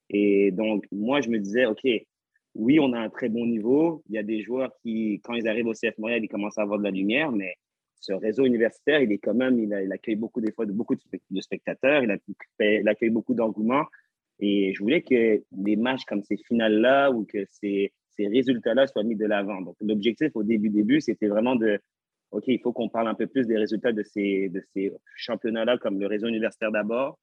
Et 0.09 0.51
donc, 0.51 0.85
moi, 0.91 1.21
je 1.21 1.29
me 1.29 1.37
disais, 1.37 1.65
OK, 1.65 1.85
oui, 2.55 2.79
on 2.79 2.93
a 2.93 2.99
un 2.99 3.09
très 3.09 3.29
bon 3.29 3.45
niveau. 3.45 4.03
Il 4.09 4.15
y 4.15 4.17
a 4.17 4.23
des 4.23 4.41
joueurs 4.41 4.71
qui, 4.81 5.21
quand 5.23 5.33
ils 5.33 5.47
arrivent 5.47 5.67
au 5.67 5.73
CF 5.73 5.97
Montréal, 5.97 6.23
ils 6.23 6.29
commencent 6.29 6.57
à 6.57 6.61
avoir 6.61 6.79
de 6.79 6.83
la 6.83 6.91
lumière, 6.91 7.31
mais 7.31 7.55
ce 7.99 8.13
réseau 8.13 8.45
universitaire, 8.45 9.01
il 9.01 9.11
est 9.11 9.17
quand 9.17 9.33
même, 9.33 9.59
il, 9.59 9.91
accueille 9.91 10.15
beaucoup 10.15 10.41
des 10.41 10.51
fois 10.51 10.65
de 10.65 10.71
beaucoup 10.71 10.95
de 10.95 11.41
spectateurs, 11.41 12.03
il, 12.03 12.87
accueille 12.87 13.09
beaucoup 13.09 13.33
d'engouement. 13.33 13.85
Et 14.39 14.73
je 14.73 14.79
voulais 14.81 15.01
que 15.01 15.43
des 15.51 15.75
matchs 15.75 16.05
comme 16.05 16.23
ces 16.23 16.37
finales-là 16.37 17.11
ou 17.11 17.25
que 17.25 17.45
ces, 17.49 17.93
ces 18.17 18.27
résultats-là 18.27 18.87
soient 18.87 19.03
mis 19.03 19.15
de 19.15 19.25
l'avant. 19.25 19.61
Donc, 19.61 19.75
l'objectif 19.81 20.31
au 20.35 20.43
début, 20.43 20.69
début, 20.69 21.01
c'était 21.01 21.27
vraiment 21.27 21.55
de, 21.55 21.79
OK, 22.31 22.43
il 22.47 22.59
faut 22.59 22.73
qu'on 22.73 22.89
parle 22.89 23.07
un 23.07 23.15
peu 23.15 23.27
plus 23.27 23.47
des 23.47 23.57
résultats 23.57 23.91
de 23.91 24.03
ces, 24.03 24.49
de 24.49 24.61
ces 24.73 24.91
championnats-là, 25.15 25.77
comme 25.77 25.99
le 25.99 26.07
réseau 26.07 26.27
universitaire 26.27 26.71
d'abord, 26.71 27.17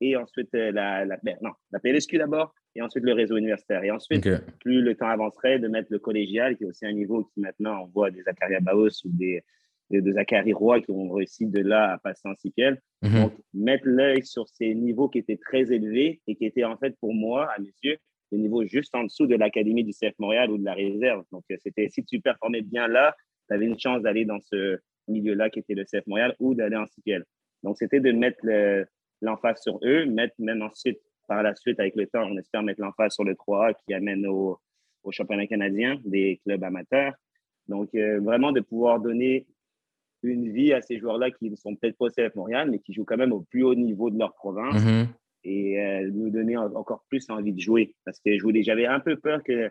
et 0.00 0.16
ensuite 0.16 0.54
euh, 0.54 0.70
la, 0.70 1.04
la, 1.04 1.18
ben, 1.22 1.36
non, 1.42 1.50
la 1.72 1.80
PLSQ 1.80 2.18
d'abord, 2.18 2.54
et 2.74 2.82
ensuite 2.82 3.04
le 3.04 3.12
réseau 3.12 3.36
universitaire. 3.36 3.82
Et 3.82 3.90
ensuite, 3.90 4.28
plus 4.60 4.82
le 4.82 4.94
temps 4.94 5.08
avancerait, 5.08 5.58
de 5.58 5.68
mettre 5.68 5.88
le 5.90 5.98
collégial, 5.98 6.56
qui 6.56 6.64
est 6.64 6.66
aussi 6.66 6.86
un 6.86 6.92
niveau 6.92 7.24
qui 7.24 7.40
maintenant, 7.40 7.82
on 7.82 7.86
voit 7.86 8.10
des 8.10 8.22
Zachary 8.22 8.56
Baos 8.60 9.04
ou 9.04 9.10
des, 9.10 9.42
des, 9.90 10.12
Zachary 10.12 10.52
Roy 10.52 10.80
qui 10.82 10.90
ont 10.90 11.10
réussi 11.10 11.46
de 11.46 11.60
là 11.60 11.94
à 11.94 11.98
passer 11.98 12.28
en 12.28 12.34
CPL. 12.34 12.80
Mhm. 13.02 13.22
Donc, 13.22 13.32
mettre 13.54 13.84
l'œil 13.86 14.24
sur 14.24 14.48
ces 14.48 14.74
niveaux 14.74 15.08
qui 15.08 15.18
étaient 15.18 15.38
très 15.38 15.72
élevés 15.72 16.20
et 16.26 16.36
qui 16.36 16.44
étaient 16.44 16.64
en 16.64 16.76
fait 16.76 16.94
pour 17.00 17.14
moi, 17.14 17.50
à 17.50 17.58
mes 17.58 17.72
yeux, 17.82 17.96
des 18.30 18.38
niveaux 18.38 18.64
juste 18.64 18.94
en 18.94 19.04
dessous 19.04 19.26
de 19.26 19.36
l'Académie 19.36 19.84
du 19.84 19.92
CF 19.92 20.18
Montréal 20.18 20.50
ou 20.50 20.58
de 20.58 20.64
la 20.64 20.74
réserve. 20.74 21.24
Donc, 21.32 21.44
euh, 21.50 21.56
c'était 21.62 21.88
si 21.88 22.04
tu 22.04 22.20
performais 22.20 22.62
bien 22.62 22.88
là, 22.88 23.16
tu 23.48 23.54
avais 23.54 23.66
une 23.66 23.78
chance 23.78 24.02
d'aller 24.02 24.24
dans 24.24 24.40
ce 24.40 24.78
milieu-là 25.08 25.50
qui 25.50 25.60
était 25.60 25.74
le 25.74 25.84
CF 25.84 26.06
Montréal 26.06 26.34
ou 26.38 26.54
d'aller 26.54 26.76
en 26.76 26.86
CPL. 26.86 27.24
Donc, 27.62 27.76
c'était 27.78 28.00
de 28.00 28.12
mettre 28.12 28.40
l'emphase 29.22 29.60
sur 29.62 29.80
eux, 29.82 30.06
mettre 30.06 30.34
même 30.38 30.62
ensuite, 30.62 31.00
par 31.26 31.42
la 31.42 31.54
suite, 31.54 31.80
avec 31.80 31.96
le 31.96 32.06
temps, 32.06 32.24
on 32.24 32.36
espère 32.38 32.62
mettre 32.62 32.80
l'emphase 32.80 33.14
sur 33.14 33.24
le 33.24 33.34
3A 33.34 33.74
qui 33.84 33.94
amène 33.94 34.26
au, 34.26 34.58
au 35.02 35.12
championnat 35.12 35.46
canadien 35.46 36.00
des 36.04 36.40
clubs 36.44 36.62
amateurs. 36.62 37.14
Donc, 37.68 37.94
euh, 37.94 38.20
vraiment 38.20 38.52
de 38.52 38.60
pouvoir 38.60 39.00
donner 39.00 39.46
une 40.22 40.50
vie 40.50 40.72
à 40.72 40.80
ces 40.82 40.98
joueurs-là 40.98 41.30
qui 41.30 41.50
ne 41.50 41.56
sont 41.56 41.76
peut-être 41.76 41.96
pas 41.96 42.06
au 42.06 42.10
CF 42.10 42.34
Montréal, 42.34 42.70
mais 42.70 42.78
qui 42.78 42.92
jouent 42.92 43.04
quand 43.04 43.16
même 43.16 43.32
au 43.32 43.42
plus 43.42 43.62
haut 43.62 43.74
niveau 43.74 44.10
de 44.10 44.18
leur 44.18 44.34
province 44.34 44.82
mm-hmm. 44.82 45.06
Et 45.44 45.80
euh, 45.80 46.10
nous 46.12 46.30
donner 46.30 46.56
encore 46.56 47.04
plus 47.08 47.28
envie 47.30 47.52
de 47.52 47.60
jouer. 47.60 47.94
Parce 48.04 48.20
que 48.20 48.30
j'avais 48.62 48.86
un 48.86 49.00
peu 49.00 49.16
peur 49.16 49.42
que 49.42 49.70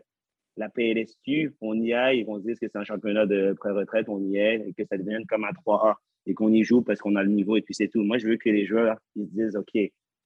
la 0.58 0.70
PLSQ, 0.70 1.56
on 1.62 1.80
y 1.80 1.94
aille, 1.94 2.26
on 2.28 2.40
se 2.40 2.44
dise 2.44 2.60
que 2.60 2.68
c'est 2.68 2.78
un 2.78 2.84
championnat 2.84 3.26
de 3.26 3.54
pré-retraite, 3.54 4.10
on 4.10 4.20
y 4.20 4.38
est, 4.38 4.68
et 4.68 4.74
que 4.74 4.84
ça 4.86 4.98
devienne 4.98 5.26
comme 5.28 5.44
un 5.44 5.52
3A, 5.52 5.96
et 6.26 6.34
qu'on 6.34 6.52
y 6.52 6.64
joue 6.64 6.82
parce 6.82 7.00
qu'on 7.00 7.16
a 7.16 7.24
le 7.24 7.30
niveau, 7.30 7.56
et 7.56 7.62
puis 7.62 7.74
c'est 7.74 7.88
tout. 7.88 8.04
Moi, 8.04 8.18
je 8.18 8.28
veux 8.28 8.38
que 8.38 8.50
les 8.50 8.66
joueurs 8.66 8.98
ils 9.16 9.28
se 9.28 9.32
disent, 9.32 9.56
OK, 9.56 9.80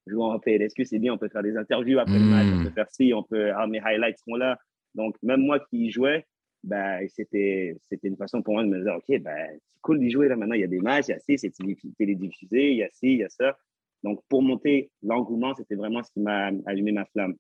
jouer 0.07 0.24
en 0.24 0.39
PLSQ, 0.39 0.86
c'est 0.86 1.00
bien, 1.00 1.13
on 1.13 1.17
peut 1.17 1.29
faire 1.29 1.43
des 1.43 1.57
interviews 1.57 2.00
après 2.00 2.17
le 2.17 2.25
match, 2.25 2.48
on 2.51 2.60
hmm. 2.60 2.63
peut 2.63 2.71
faire 2.71 2.89
ci, 2.89 3.13
on 3.13 3.24
peut, 3.24 3.51
ah, 3.53 3.67
mes 3.67 3.79
highlights 3.79 4.19
sont 4.19 4.36
là. 4.36 4.57
Donc, 4.95 5.15
même 5.21 5.41
moi 5.41 5.60
qui 5.60 5.86
y 5.86 5.91
jouais, 5.91 6.25
ben, 6.63 7.07
c'était, 7.10 7.75
une 8.03 8.17
façon 8.17 8.41
pour 8.41 8.53
moi 8.53 8.63
de 8.63 8.69
me 8.69 8.81
dire, 8.81 8.95
OK, 8.95 9.19
ben, 9.21 9.50
c'est 9.51 9.81
cool 9.81 10.00
d'y 10.00 10.12
jouer 10.12 10.27
là 10.27 10.36
maintenant, 10.36 10.55
il 10.55 10.62
y 10.62 10.65
a 10.65 10.67
des 10.67 10.79
matchs, 10.79 11.07
il 11.10 11.12
y 11.12 11.13
a 11.13 11.19
ci, 11.19 11.38
c'est 11.38 11.51
télédiffusé, 11.98 12.71
il 12.71 12.77
y 12.77 12.83
a 12.83 12.89
ci, 12.91 13.13
il 13.13 13.17
y 13.17 13.24
a 13.24 13.29
ça. 13.29 13.57
Donc, 14.03 14.22
pour 14.29 14.41
monter 14.41 14.91
l'engouement, 15.03 15.53
c'était 15.55 15.75
vraiment 15.75 16.03
ce 16.03 16.12
qui 16.12 16.22
m'a 16.22 16.51
allumé 16.65 16.91
ma 16.91 17.05
flamme. 17.05 17.36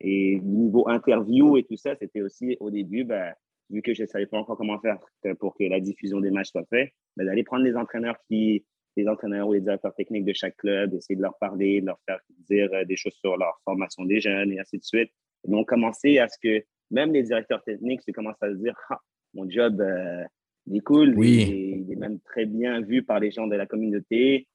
Et 0.00 0.40
niveau 0.40 0.88
interview 0.88 1.56
et 1.56 1.64
tout 1.64 1.76
ça, 1.76 1.94
c'était 1.96 2.22
aussi 2.22 2.56
au 2.60 2.70
début, 2.70 3.04
ben, 3.04 3.32
vu 3.70 3.82
que 3.82 3.94
je 3.94 4.02
ne 4.02 4.06
savais 4.06 4.26
pas 4.26 4.38
encore 4.38 4.56
comment 4.56 4.78
faire 4.80 4.98
pour 5.38 5.54
que 5.54 5.64
la 5.64 5.80
diffusion 5.80 6.20
des 6.20 6.30
matchs 6.30 6.50
soit 6.50 6.66
faite, 6.68 6.90
ben, 7.16 7.26
d'aller 7.26 7.44
prendre 7.44 7.64
les 7.64 7.76
entraîneurs 7.76 8.16
qui, 8.28 8.64
les 8.96 9.08
entraîneurs 9.08 9.48
ou 9.48 9.52
les 9.52 9.60
directeurs 9.60 9.94
techniques 9.94 10.24
de 10.24 10.32
chaque 10.32 10.56
club, 10.56 10.94
essayer 10.94 11.16
de 11.16 11.22
leur 11.22 11.36
parler, 11.38 11.80
de 11.80 11.86
leur 11.86 12.00
faire 12.06 12.20
dire 12.48 12.68
euh, 12.72 12.84
des 12.84 12.96
choses 12.96 13.14
sur 13.14 13.36
leur 13.36 13.60
formation 13.64 14.04
des 14.04 14.20
jeunes 14.20 14.52
et 14.52 14.60
ainsi 14.60 14.78
de 14.78 14.84
suite. 14.84 15.10
Et 15.46 15.50
donc, 15.50 15.68
commencer 15.68 16.18
à 16.18 16.28
ce 16.28 16.36
que 16.42 16.64
même 16.90 17.12
les 17.12 17.22
directeurs 17.22 17.62
techniques 17.62 18.02
se 18.02 18.10
commencent 18.10 18.42
à 18.42 18.50
se 18.50 18.56
dire 18.56 18.76
ah, 18.90 18.98
mon 19.34 19.48
job 19.48 19.80
euh, 19.80 20.24
il 20.66 20.76
est 20.76 20.80
cool, 20.80 21.14
il, 21.18 21.90
est, 21.90 21.96
même 21.96 22.20
très 22.20 22.46
bien 22.46 22.80
vu 22.80 23.02
par 23.02 23.18
les 23.18 23.30
gens 23.30 23.46
de 23.46 23.56
la 23.56 23.66
communauté 23.66 24.46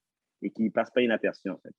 et 0.41 0.51
qui 0.51 0.63
ne 0.63 0.70
passe 0.70 0.91
pas 0.91 1.01
inaperçu 1.01 1.50
en 1.50 1.58
fait. 1.58 1.74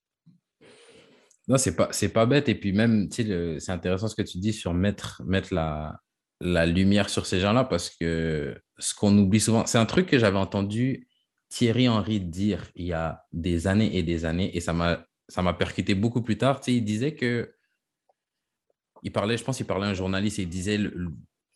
Non, 1.47 1.57
c'est 1.57 1.75
pas, 1.77 1.91
pas 2.12 2.27
bête. 2.27 2.49
Et 2.49 2.55
puis 2.55 2.73
même, 2.73 3.09
c'est 3.11 3.71
intéressant 3.71 4.09
ce 4.09 4.15
que 4.15 4.23
tu 4.23 4.38
dis 4.38 4.53
sur 4.53 4.75
mettre, 4.75 5.23
mettre 5.25 5.55
la, 5.55 5.99
la 6.41 6.67
lumière 6.67 7.09
sur 7.09 7.27
ces 7.27 7.41
gens-là 7.41 7.65
parce 7.65 7.91
que 7.91 8.61
ce 8.79 8.95
qu'on 8.95 9.17
oublie 9.17 9.41
souvent, 9.41 9.67
c'est 9.67 9.79
un 9.79 9.87
truc 9.87 10.07
que 10.07 10.19
j'avais 10.19 10.38
entendu 10.38 11.09
Thierry 11.49 11.88
Henry 11.88 12.21
dire 12.21 12.71
il 12.75 12.87
y 12.87 12.93
a 12.93 13.25
des 13.33 13.67
années 13.67 13.97
et 13.97 14.03
des 14.03 14.25
années 14.25 14.57
et 14.57 14.61
ça 14.61 14.73
m'a, 14.73 15.53
percuté 15.55 15.95
beaucoup 15.95 16.23
plus 16.23 16.38
tard. 16.38 16.61
Tu 16.61 16.67
sais, 16.67 16.77
il 16.77 16.85
disait 16.85 17.15
que, 17.15 17.55
il 19.03 19.12
parlait, 19.12 19.37
je 19.37 19.45
pense 19.45 19.57
qu'il 19.57 19.67
parlait 19.67 19.87
à 19.87 19.91
un 19.91 19.95
journaliste 19.95 20.38
et 20.38 20.43
il 20.43 20.49
disait, 20.49 20.79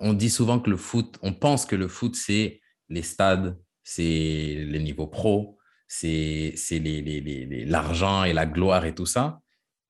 on 0.00 0.12
dit 0.14 0.30
souvent 0.30 0.58
que 0.58 0.70
le 0.70 0.76
foot, 0.76 1.18
on 1.22 1.32
pense 1.32 1.66
que 1.66 1.76
le 1.76 1.88
foot, 1.88 2.16
c'est 2.16 2.60
les 2.88 3.02
stades, 3.02 3.58
c'est 3.84 4.02
les 4.02 4.78
niveaux 4.78 5.06
pro, 5.06 5.58
c'est 5.94 6.54
l'argent 7.66 8.24
et 8.24 8.32
la 8.32 8.46
gloire 8.46 8.86
et 8.86 8.94
tout 8.94 9.04
ça. 9.04 9.40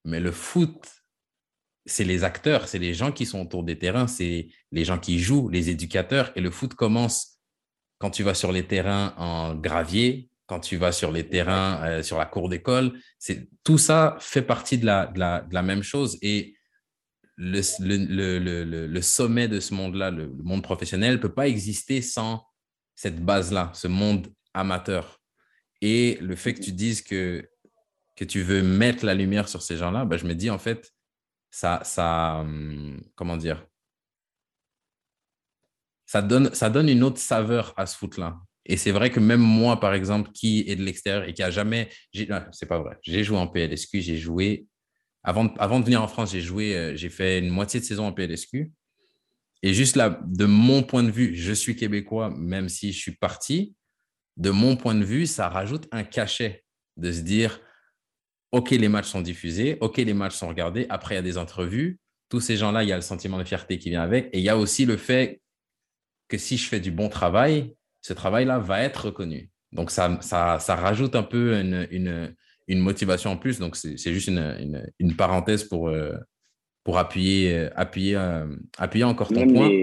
Mais 0.05 0.19
le 0.19 0.33
foot, 0.33 0.85
c'est 1.87 2.03
les 2.03 2.25
acteurs, 2.25 2.67
c'est 2.67 2.81
les 2.81 2.93
gens 2.93 3.13
qui 3.13 3.25
sont 3.25 3.41
autour 3.41 3.63
des 3.63 3.79
terrains, 3.79 4.09
c'est 4.09 4.49
les 4.73 4.85
gens 4.85 4.99
qui 4.99 5.21
jouent, 5.21 5.49
les 5.49 5.71
éducateurs. 5.71 6.33
Et 6.35 6.41
le 6.41 6.51
foot 6.51 6.75
commence 6.75 7.39
quand 7.99 8.11
tu 8.11 8.25
vas 8.25 8.35
sur 8.35 8.51
les 8.51 8.67
terrains 8.67 9.15
en 9.17 9.55
gravier, 9.55 10.29
quand 10.47 10.59
tu 10.59 10.77
vas 10.77 10.91
sur 10.91 11.13
les 11.13 11.29
terrains, 11.29 11.81
euh, 11.85 12.03
sur 12.03 12.19
la 12.19 12.27
cour 12.27 12.49
d'école. 12.49 12.99
Tout 13.63 13.79
ça 13.79 14.17
fait 14.19 14.43
partie 14.43 14.79
de 14.79 14.87
la, 14.87 15.07
de 15.07 15.55
la, 15.55 15.63
même 15.63 15.85
chose. 15.85 16.19
Et 16.21 16.57
le, 17.37 17.61
le, 17.79 18.87
le, 18.89 19.03
sommet 19.03 19.47
de 19.47 19.61
ce 19.61 19.73
monde-là, 19.73 20.11
le, 20.11 20.33
monde 20.43 20.65
professionnel, 20.65 21.13
ne 21.13 21.19
peut 21.19 21.33
pas 21.33 21.47
exister 21.47 22.03
sans 22.03 22.45
cette 22.97 23.25
base-là, 23.25 23.71
ce 23.73 23.87
monde 23.87 24.27
amateur. 24.53 25.22
Et 25.83 26.17
le 26.21 26.37
fait 26.37 26.55
que 26.55 26.63
tu 26.63 26.73
dises 26.73 27.03
que, 27.03 27.47
que 28.17 28.25
tu 28.25 28.41
veux 28.41 28.63
mettre 28.63 29.05
la 29.05 29.15
lumière 29.15 29.49
sur 29.49 29.63
ces 29.63 29.77
gens-là, 29.77 30.05
ben, 30.05 30.17
je 30.17 30.27
me 30.27 30.35
dis 30.35 30.49
en 30.49 30.59
fait, 30.59 30.93
ça, 31.51 31.81
ça 31.85 32.39
hum, 32.41 33.03
comment 33.17 33.37
dire, 33.37 33.67
ça 36.07 36.23
donne, 36.23 36.55
ça 36.55 36.71
donne 36.71 36.89
une 36.89 37.03
autre 37.03 37.19
saveur 37.19 37.75
à 37.77 37.87
ce 37.87 37.99
foot-là. 37.99 38.39
Et 38.65 38.77
c'est 38.77 38.93
vrai 38.93 39.11
que 39.11 39.19
même 39.19 39.41
moi, 39.41 39.81
par 39.81 39.93
exemple, 39.93 40.31
qui 40.33 40.65
est 40.69 40.77
de 40.77 40.85
l'extérieur 40.85 41.29
et 41.29 41.35
qui 41.35 41.43
a 41.43 41.51
jamais, 41.51 41.89
c'est 42.53 42.67
pas 42.67 42.79
vrai, 42.79 42.97
j'ai 43.03 43.25
joué 43.25 43.37
en 43.37 43.49
PLSQ, 43.49 44.01
j'ai 44.01 44.19
joué, 44.19 44.67
avant 45.25 45.47
de, 45.47 45.51
avant 45.59 45.81
de 45.81 45.85
venir 45.85 46.01
en 46.01 46.07
France, 46.07 46.31
j'ai 46.31 46.41
joué, 46.41 46.77
euh, 46.77 46.97
j'ai 46.97 47.09
fait 47.09 47.41
une 47.41 47.51
moitié 47.51 47.81
de 47.81 47.85
saison 47.85 48.07
en 48.07 48.13
PLSQ. 48.13 48.71
Et 49.65 49.75
juste 49.75 49.97
là, 49.97 50.21
de 50.27 50.45
mon 50.45 50.83
point 50.85 51.03
de 51.03 51.11
vue, 51.11 51.35
je 51.35 51.53
suis 51.53 51.75
québécois, 51.75 52.31
même 52.31 52.69
si 52.69 52.93
je 52.93 52.99
suis 52.99 53.17
parti, 53.17 53.75
de 54.37 54.51
mon 54.51 54.77
point 54.77 54.95
de 54.95 55.05
vue, 55.05 55.27
ça 55.27 55.49
rajoute 55.49 55.89
un 55.93 56.05
cachet 56.05 56.65
de 56.97 57.13
se 57.13 57.21
dire, 57.21 57.61
OK, 58.53 58.71
les 58.71 58.89
matchs 58.89 59.07
sont 59.07 59.23
diffusés, 59.23 59.79
OK, 59.81 59.97
les 59.99 60.15
matchs 60.15 60.35
sont 60.35 60.49
regardés, 60.49 60.87
après, 60.89 61.15
il 61.15 61.17
y 61.17 61.21
a 61.21 61.23
des 61.23 61.39
entrevues. 61.39 61.99
Tous 62.29 62.41
ces 62.41 62.57
gens-là, 62.57 62.83
il 62.83 62.89
y 62.89 62.93
a 62.93 62.97
le 62.97 63.03
sentiment 63.03 63.39
de 63.39 63.45
fierté 63.45 63.79
qui 63.79 63.91
vient 63.91 64.03
avec. 64.03 64.29
Et 64.33 64.39
il 64.39 64.45
y 64.45 64.49
a 64.49 64.57
aussi 64.57 64.87
le 64.87 64.97
fait 64.97 65.41
que 66.29 66.39
si 66.39 66.57
je 66.57 66.67
fais 66.69 66.81
du 66.81 66.91
bon 66.91 67.09
travail, 67.09 67.75
ce 68.01 68.13
travail-là 68.13 68.59
va 68.59 68.83
être 68.83 69.07
reconnu. 69.07 69.51
Donc, 69.73 69.91
ça, 69.91 70.19
ça, 70.21 70.59
ça 70.59 70.77
rajoute 70.77 71.15
un 71.15 71.23
peu 71.23 71.55
une, 71.59 71.87
une, 71.91 72.35
une, 72.69 72.79
motivation 72.79 73.31
en 73.33 73.37
plus. 73.37 73.59
Donc, 73.59 73.77
c'est 73.77 74.13
juste 74.13 74.29
une, 74.29 74.87
une, 74.99 75.17
parenthèse 75.17 75.65
pour, 75.65 75.89
euh, 75.89 76.13
pour 76.85 76.99
appuyer, 76.99 77.57
euh, 77.57 77.71
appuyer, 77.75 78.17
euh, 78.17 78.55
appuyer 78.79 79.05
encore 79.05 79.29
ton 79.29 79.47
point 79.47 79.69
les 79.69 79.82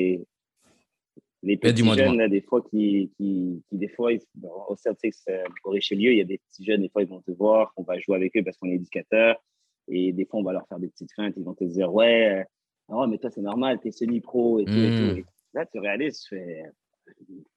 petits 1.42 1.84
jeunes, 1.84 2.28
des 2.28 2.42
fois, 2.42 2.62
qui, 2.62 3.12
qui, 3.18 3.64
qui, 3.70 3.78
des 3.78 3.88
fois, 3.90 4.12
au 4.68 4.76
Celtics, 4.76 5.16
euh, 5.30 5.44
au 5.64 5.70
Richelieu, 5.72 6.12
il 6.12 6.18
y 6.18 6.22
a 6.22 6.26
des 6.26 6.40
petits 6.40 6.66
jeunes, 6.66 6.82
des 6.82 6.90
fois, 6.90 7.02
ils 7.02 7.08
vont 7.08 7.22
te 7.22 7.32
voir, 7.32 7.72
on 7.78 7.84
va 7.84 7.98
jouer 8.00 8.16
avec 8.16 8.36
eux 8.36 8.44
parce 8.44 8.58
qu'on 8.58 8.70
est 8.70 8.76
éducateur. 8.76 9.42
Et 9.88 10.12
des 10.12 10.26
fois, 10.26 10.40
on 10.40 10.44
va 10.44 10.54
leur 10.54 10.68
faire 10.68 10.80
des 10.80 10.90
petites 10.90 11.14
feintes. 11.14 11.34
Ils 11.38 11.44
vont 11.44 11.56
te 11.56 11.64
dire, 11.64 11.94
ouais, 11.94 12.46
oh, 12.90 13.08
mais 13.08 13.18
toi, 13.18 13.30
c'est 13.32 13.42
normal, 13.42 13.80
tu 13.82 13.88
es 13.88 13.92
semi-pro 13.92 14.60
et, 14.60 14.66
tout 14.66 14.72
et 14.72 14.96
tout. 14.98 15.22
Hmm. 15.22 15.24
là, 15.54 15.66
tu 15.66 15.80
réalises, 15.80 16.26
fais, 16.30 16.64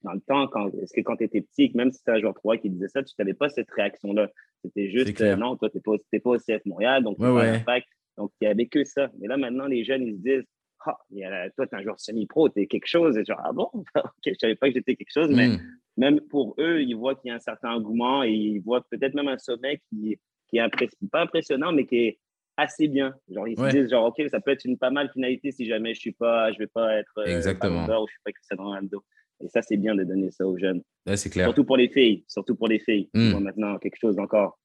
dans 0.03 0.13
le 0.13 0.21
temps, 0.21 0.49
quand, 0.49 0.69
est-ce 0.75 0.93
que 0.93 1.01
quand 1.01 1.17
tu 1.17 1.25
étais 1.25 1.41
petit, 1.41 1.71
même 1.75 1.93
si 1.93 1.99
c'était 1.99 2.13
un 2.13 2.21
joueur 2.21 2.35
3 2.35 2.59
qui 2.59 2.71
disait 2.71 2.89
ça, 2.89 3.03
tu 3.03 3.15
n'avais 3.19 3.35
pas 3.35 3.49
cette 3.49 3.71
réaction-là. 3.71 4.31
C'était 4.63 4.91
juste, 4.91 5.21
euh, 5.21 5.37
non, 5.37 5.57
toi, 5.57 5.69
tu 5.71 5.79
n'es 5.79 5.83
pas, 5.83 5.97
pas, 6.23 6.31
au 6.31 6.39
CF 6.39 6.65
Montréal, 6.67 7.03
donc 7.03 7.17
tu 7.17 7.23
ouais, 7.25 7.31
ouais. 7.67 7.85
Donc, 8.17 8.31
il 8.41 8.45
n'y 8.45 8.51
avait 8.51 8.67
que 8.67 8.85
ça. 8.85 9.11
Mais 9.19 9.27
là, 9.27 9.37
maintenant, 9.37 9.67
les 9.67 9.85
jeunes, 9.85 10.07
ils 10.07 10.17
se 10.17 10.21
disent, 10.21 10.47
ah, 10.87 11.51
toi, 11.57 11.67
tu 11.67 11.75
es 11.75 11.79
un 11.79 11.83
joueur 11.83 12.01
semi-pro, 12.01 12.49
tu 12.49 12.61
es 12.61 12.67
quelque 12.67 12.87
chose. 12.87 13.17
Et 13.17 13.25
genre, 13.25 13.41
ah 13.43 13.53
bon, 13.53 13.69
ok, 13.95 14.03
je 14.27 14.35
savais 14.41 14.55
pas 14.55 14.69
que 14.69 14.75
j'étais 14.75 14.97
quelque 14.97 15.13
chose, 15.13 15.31
mais 15.31 15.49
hmm. 15.49 15.61
même 15.97 16.21
pour 16.21 16.55
eux, 16.59 16.83
ils 16.83 16.95
voient 16.95 17.15
qu'il 17.15 17.29
y 17.29 17.33
a 17.33 17.37
un 17.37 17.41
certain 17.41 17.73
engouement 17.73 18.23
et 18.23 18.33
ils 18.33 18.61
voient 18.61 18.85
peut-être 18.91 19.15
même 19.15 19.29
un 19.29 19.39
sommet 19.39 19.81
qui, 19.89 20.19
qui 20.49 20.59
est 20.59 21.09
pas 21.11 21.23
impressionnant, 21.23 21.73
mais 21.73 21.87
qui 21.87 21.97
est 21.97 22.19
assez 22.57 22.89
bien. 22.89 23.15
Genre, 23.31 23.49
ils 23.49 23.59
se 23.59 23.71
disent, 23.71 23.91
genre, 23.91 24.07
ok, 24.07 24.23
ça 24.31 24.41
peut 24.41 24.51
être 24.51 24.65
une 24.65 24.79
pas 24.79 24.91
mal 24.91 25.11
finalité 25.11 25.53
si 25.53 25.67
jamais 25.67 25.95
je 25.95 26.01
suis 26.01 26.13
pas, 26.13 26.53
je 26.53 26.59
vais 26.59 26.67
pas 26.67 26.95
être 26.97 27.19
euh, 27.19 27.25
Exactement. 27.25 27.85
ou 27.85 28.07
je 28.07 28.13
suis 28.13 28.21
pas 28.25 28.33
Cristiano 28.33 28.65
Ronaldo. 28.65 29.05
Et 29.41 29.49
ça, 29.49 29.63
c'est 29.63 29.77
bien 29.77 29.95
de 29.95 30.05
donner 30.05 30.31
ça 30.31 30.47
aux 30.47 30.57
jeunes. 30.57 30.83
c'est 31.17 31.31
clair. 31.31 31.47
Surtout 31.47 31.65
pour 31.65 31.77
les 31.77 31.89
filles, 31.89 32.25
surtout 32.29 32.55
pour 32.55 32.69
les 32.69 32.79
filles. 32.79 33.09
Hmm. 33.13 33.39
maintenant 33.39 33.79
quelque 33.79 33.99
chose 34.01 34.19
encore 34.19 34.59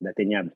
d'atteignable. 0.00 0.52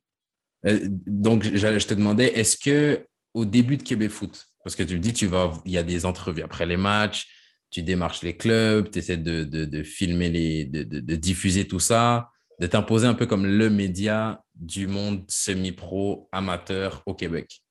Euh, 0.65 0.79
donc, 0.83 1.43
je, 1.43 1.55
je 1.55 1.87
te 1.87 1.93
demandais, 1.93 2.27
est-ce 2.37 2.57
que 2.57 3.05
au 3.33 3.45
début 3.45 3.77
de 3.77 3.83
Québec 3.83 4.09
Foot, 4.09 4.47
parce 4.65 4.75
que 4.75 4.81
tu 4.81 4.95
me 4.95 4.99
dis, 4.99 5.13
tu 5.13 5.27
vas, 5.27 5.51
il 5.63 5.73
y 5.73 5.77
a 5.77 5.83
des 5.83 6.07
entrevues 6.07 6.41
après 6.41 6.65
les 6.65 6.75
matchs, 6.75 7.27
tu 7.69 7.83
démarches 7.83 8.23
les 8.23 8.35
clubs, 8.35 8.89
tu 8.89 8.97
essaies 8.97 9.15
de, 9.15 9.43
de, 9.43 9.83
filmer, 9.83 10.27
les, 10.31 10.65
de, 10.65 10.81
de, 10.81 11.15
diffuser 11.15 11.67
tout 11.67 11.79
ça, 11.79 12.31
de 12.59 12.65
t'imposer 12.65 13.05
un 13.05 13.13
peu 13.13 13.27
comme 13.27 13.45
le 13.45 13.69
média 13.69 14.43
du 14.55 14.87
monde 14.87 15.23
semi-pro, 15.27 16.27
amateur 16.31 17.03
au 17.05 17.13
Québec. 17.13 17.61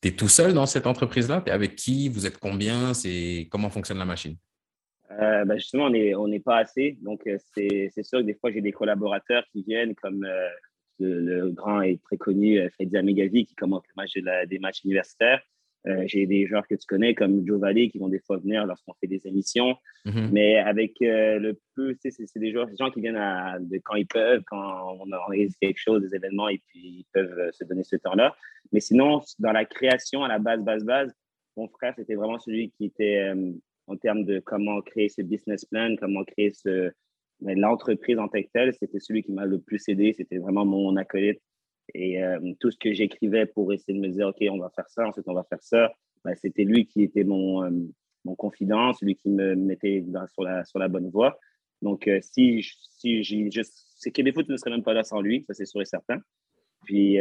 Tu 0.00 0.08
es 0.08 0.12
tout 0.12 0.28
seul 0.28 0.54
dans 0.54 0.66
cette 0.66 0.86
entreprise-là? 0.86 1.40
Tu 1.40 1.50
es 1.50 1.52
avec 1.52 1.74
qui? 1.74 2.08
Vous 2.08 2.24
êtes 2.24 2.38
combien? 2.38 2.92
Comment 3.50 3.68
fonctionne 3.68 3.98
la 3.98 4.04
machine? 4.04 4.36
Euh, 5.10 5.44
ben, 5.44 5.56
justement, 5.56 5.86
on 5.86 5.90
n'est 5.90 6.14
on 6.14 6.30
pas 6.38 6.58
assez. 6.58 6.98
Donc, 7.02 7.26
euh, 7.26 7.36
c'est 7.56 8.02
sûr 8.04 8.20
que 8.20 8.24
des 8.24 8.34
fois, 8.34 8.52
j'ai 8.52 8.60
des 8.60 8.70
collaborateurs 8.70 9.42
qui 9.50 9.64
viennent, 9.64 9.96
comme 9.96 10.24
euh, 10.24 10.48
le, 11.00 11.50
grand 11.50 11.82
et 11.82 11.98
très 11.98 12.16
connu 12.16 12.60
Freddy 12.74 12.96
Amegavi, 12.96 13.44
qui 13.44 13.56
commence 13.56 13.82
des 14.46 14.58
matchs 14.60 14.84
universitaires. 14.84 15.42
Euh, 15.86 16.04
j'ai 16.06 16.26
des 16.26 16.46
joueurs 16.46 16.66
que 16.66 16.74
tu 16.74 16.86
connais 16.86 17.14
comme 17.14 17.46
Joe 17.46 17.60
Valley 17.60 17.90
qui 17.90 17.98
vont 17.98 18.08
des 18.08 18.18
fois 18.18 18.38
venir 18.38 18.66
lorsqu'on 18.66 18.94
fait 18.94 19.06
des 19.06 19.26
émissions. 19.26 19.76
Mhm. 20.06 20.30
Mais 20.32 20.56
avec 20.56 21.00
euh, 21.02 21.38
le 21.38 21.58
peu, 21.74 21.94
c'est 22.00 22.10
des 22.36 22.52
joueurs, 22.52 22.66
des 22.66 22.76
gens 22.76 22.90
qui 22.90 23.00
viennent 23.00 23.16
à, 23.16 23.58
de, 23.60 23.78
quand 23.84 23.96
ils 23.96 24.06
peuvent, 24.06 24.42
quand 24.46 24.96
on 25.00 25.12
organise 25.12 25.56
quelque 25.60 25.78
chose, 25.78 26.02
des 26.02 26.14
événements, 26.14 26.48
et 26.48 26.60
puis 26.66 26.80
ils 26.80 27.06
peuvent 27.12 27.38
euh, 27.38 27.52
se 27.52 27.64
donner 27.64 27.84
ce 27.84 27.96
temps-là. 27.96 28.34
Mais 28.72 28.80
sinon, 28.80 29.20
dans 29.38 29.52
la 29.52 29.66
création, 29.66 30.24
à 30.24 30.28
la 30.28 30.38
base, 30.38 30.62
base, 30.62 30.84
base, 30.84 31.12
mon 31.56 31.68
frère, 31.68 31.94
c'était 31.96 32.14
vraiment 32.14 32.38
celui 32.38 32.70
qui 32.70 32.86
était, 32.86 33.32
en 33.86 33.96
termes 33.96 34.24
de 34.24 34.40
comment 34.40 34.80
créer 34.80 35.08
ce 35.08 35.22
business 35.22 35.64
plan, 35.64 35.94
comment 36.00 36.24
créer 36.24 36.52
ce, 36.52 36.90
l'entreprise 37.40 38.18
en 38.18 38.26
tant 38.26 38.42
que 38.42 38.48
telle, 38.52 38.74
c'était 38.74 38.98
celui 38.98 39.22
qui 39.22 39.30
m'a 39.30 39.46
le 39.46 39.60
plus 39.60 39.88
aidé. 39.88 40.14
C'était 40.16 40.38
vraiment 40.38 40.64
mon 40.64 40.96
acolyte 40.96 41.40
et 41.92 42.22
euh, 42.22 42.38
tout 42.60 42.70
ce 42.70 42.78
que 42.78 42.92
j'écrivais 42.92 43.46
pour 43.46 43.72
essayer 43.72 43.94
de 43.94 44.00
me 44.00 44.08
dire, 44.08 44.28
OK, 44.28 44.42
on 44.50 44.58
va 44.58 44.70
faire 44.70 44.88
ça, 44.88 45.06
ensuite 45.06 45.26
on 45.28 45.34
va 45.34 45.44
faire 45.44 45.62
ça, 45.62 45.92
ben, 46.24 46.34
c'était 46.36 46.64
lui 46.64 46.86
qui 46.86 47.02
était 47.02 47.24
mon, 47.24 47.64
euh, 47.64 47.70
mon 48.24 48.34
confident, 48.34 48.92
celui 48.94 49.16
qui 49.16 49.28
me 49.28 49.54
mettait 49.54 50.04
sur, 50.32 50.42
la, 50.42 50.64
sur 50.64 50.78
la 50.78 50.88
bonne 50.88 51.10
voie. 51.10 51.38
Donc, 51.82 52.08
euh, 52.08 52.18
si, 52.22 52.62
si 52.98 53.22
j'ai 53.22 53.50
c'est 53.52 54.10
Québec 54.10 54.34
Foot 54.34 54.48
ne 54.48 54.56
serait 54.56 54.70
même 54.70 54.82
pas 54.82 54.94
là 54.94 55.04
sans 55.04 55.20
lui, 55.20 55.44
ça 55.46 55.54
c'est 55.54 55.66
sûr 55.66 55.80
et 55.82 55.86
certain. 55.86 56.18
Puis 56.84 57.16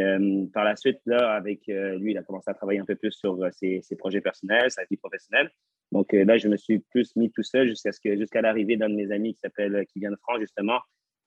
par 0.53 0.65
la 0.65 0.75
suite, 0.75 0.99
là, 1.05 1.35
avec 1.35 1.67
lui, 1.67 2.11
il 2.11 2.17
a 2.17 2.23
commencé 2.23 2.51
à 2.51 2.53
travailler 2.53 2.79
un 2.79 2.85
peu 2.85 2.97
plus 2.97 3.13
sur 3.13 3.37
ses, 3.53 3.79
ses 3.81 3.95
projets 3.95 4.19
personnels, 4.19 4.69
sa 4.69 4.83
vie 4.83 4.97
professionnelle. 4.97 5.49
Donc 5.93 6.11
là, 6.11 6.37
je 6.37 6.49
me 6.49 6.57
suis 6.57 6.79
plus 6.79 7.15
mis 7.15 7.31
tout 7.31 7.43
seul 7.43 7.69
jusqu'à 7.69 7.91
jusqu'à 8.17 8.41
l'arrivée 8.41 8.75
d'un 8.75 8.89
de 8.89 8.95
mes 8.95 9.09
amis 9.13 9.35
qui 9.35 9.47
qui 9.87 9.99
vient 9.99 10.11
de 10.11 10.17
France 10.17 10.41
justement, 10.41 10.79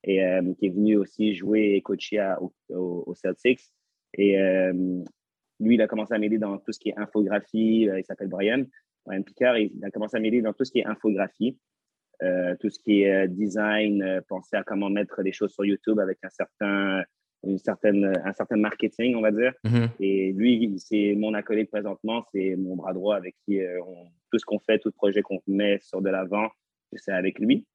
et 0.06 0.24
euh, 0.24 0.54
qui 0.58 0.66
est 0.66 0.70
venu 0.70 0.96
aussi 0.96 1.34
jouer 1.34 1.74
et 1.74 1.82
coacher 1.82 2.34
au, 2.70 3.12
Celtics. 3.14 3.60
Et 4.14 4.40
euh, 4.40 4.72
lui, 5.60 5.74
il 5.74 5.82
a 5.82 5.88
commencé 5.88 6.14
à 6.14 6.18
m'aider 6.18 6.38
dans 6.38 6.58
tout 6.58 6.72
ce 6.72 6.78
qui 6.78 6.90
est 6.90 6.98
infographie. 6.98 7.88
Euh, 7.88 7.98
il 7.98 8.04
s'appelle 8.04 8.28
Brian, 8.28 8.64
Brian 9.04 9.22
Picard. 9.22 9.58
il 9.58 9.84
a 9.84 9.90
commencé 9.90 10.16
à 10.16 10.20
m'aider 10.20 10.40
dans 10.40 10.52
tout 10.52 10.64
ce 10.64 10.70
qui 10.70 10.78
est 10.78 10.86
infographie, 10.86 11.58
tout 12.60 12.70
ce 12.70 12.78
qui 12.78 13.02
est 13.02 13.28
design, 13.28 14.22
penser 14.28 14.56
à 14.56 14.62
comment 14.62 14.88
mettre 14.88 15.20
les 15.22 15.32
choses 15.32 15.52
sur 15.52 15.64
YouTube 15.64 15.98
avec 15.98 16.18
un 16.22 16.30
certain, 16.30 17.02
une 17.44 17.58
certaine, 17.58 18.10
un 18.24 18.32
certain 18.32 18.56
marketing, 18.56 19.16
on 19.16 19.20
va 19.20 19.32
dire. 19.32 19.52
Mm-hmm. 19.64 19.88
Et 20.00 20.32
lui, 20.32 20.74
c'est 20.78 21.14
mon 21.14 21.34
acolyte 21.34 21.70
présentement, 21.70 22.24
c'est 22.32 22.56
mon 22.56 22.74
bras 22.74 22.94
droit 22.94 23.16
avec 23.16 23.34
qui 23.44 23.60
tout 24.30 24.38
ce 24.38 24.46
qu'on 24.46 24.58
fait, 24.60 24.78
tout 24.78 24.92
projet 24.92 25.20
qu'on 25.20 25.40
met 25.46 25.78
sur 25.82 26.00
de 26.00 26.08
l'avant, 26.08 26.48
c'est 26.94 27.12
avec 27.12 27.38
lui. 27.38 27.66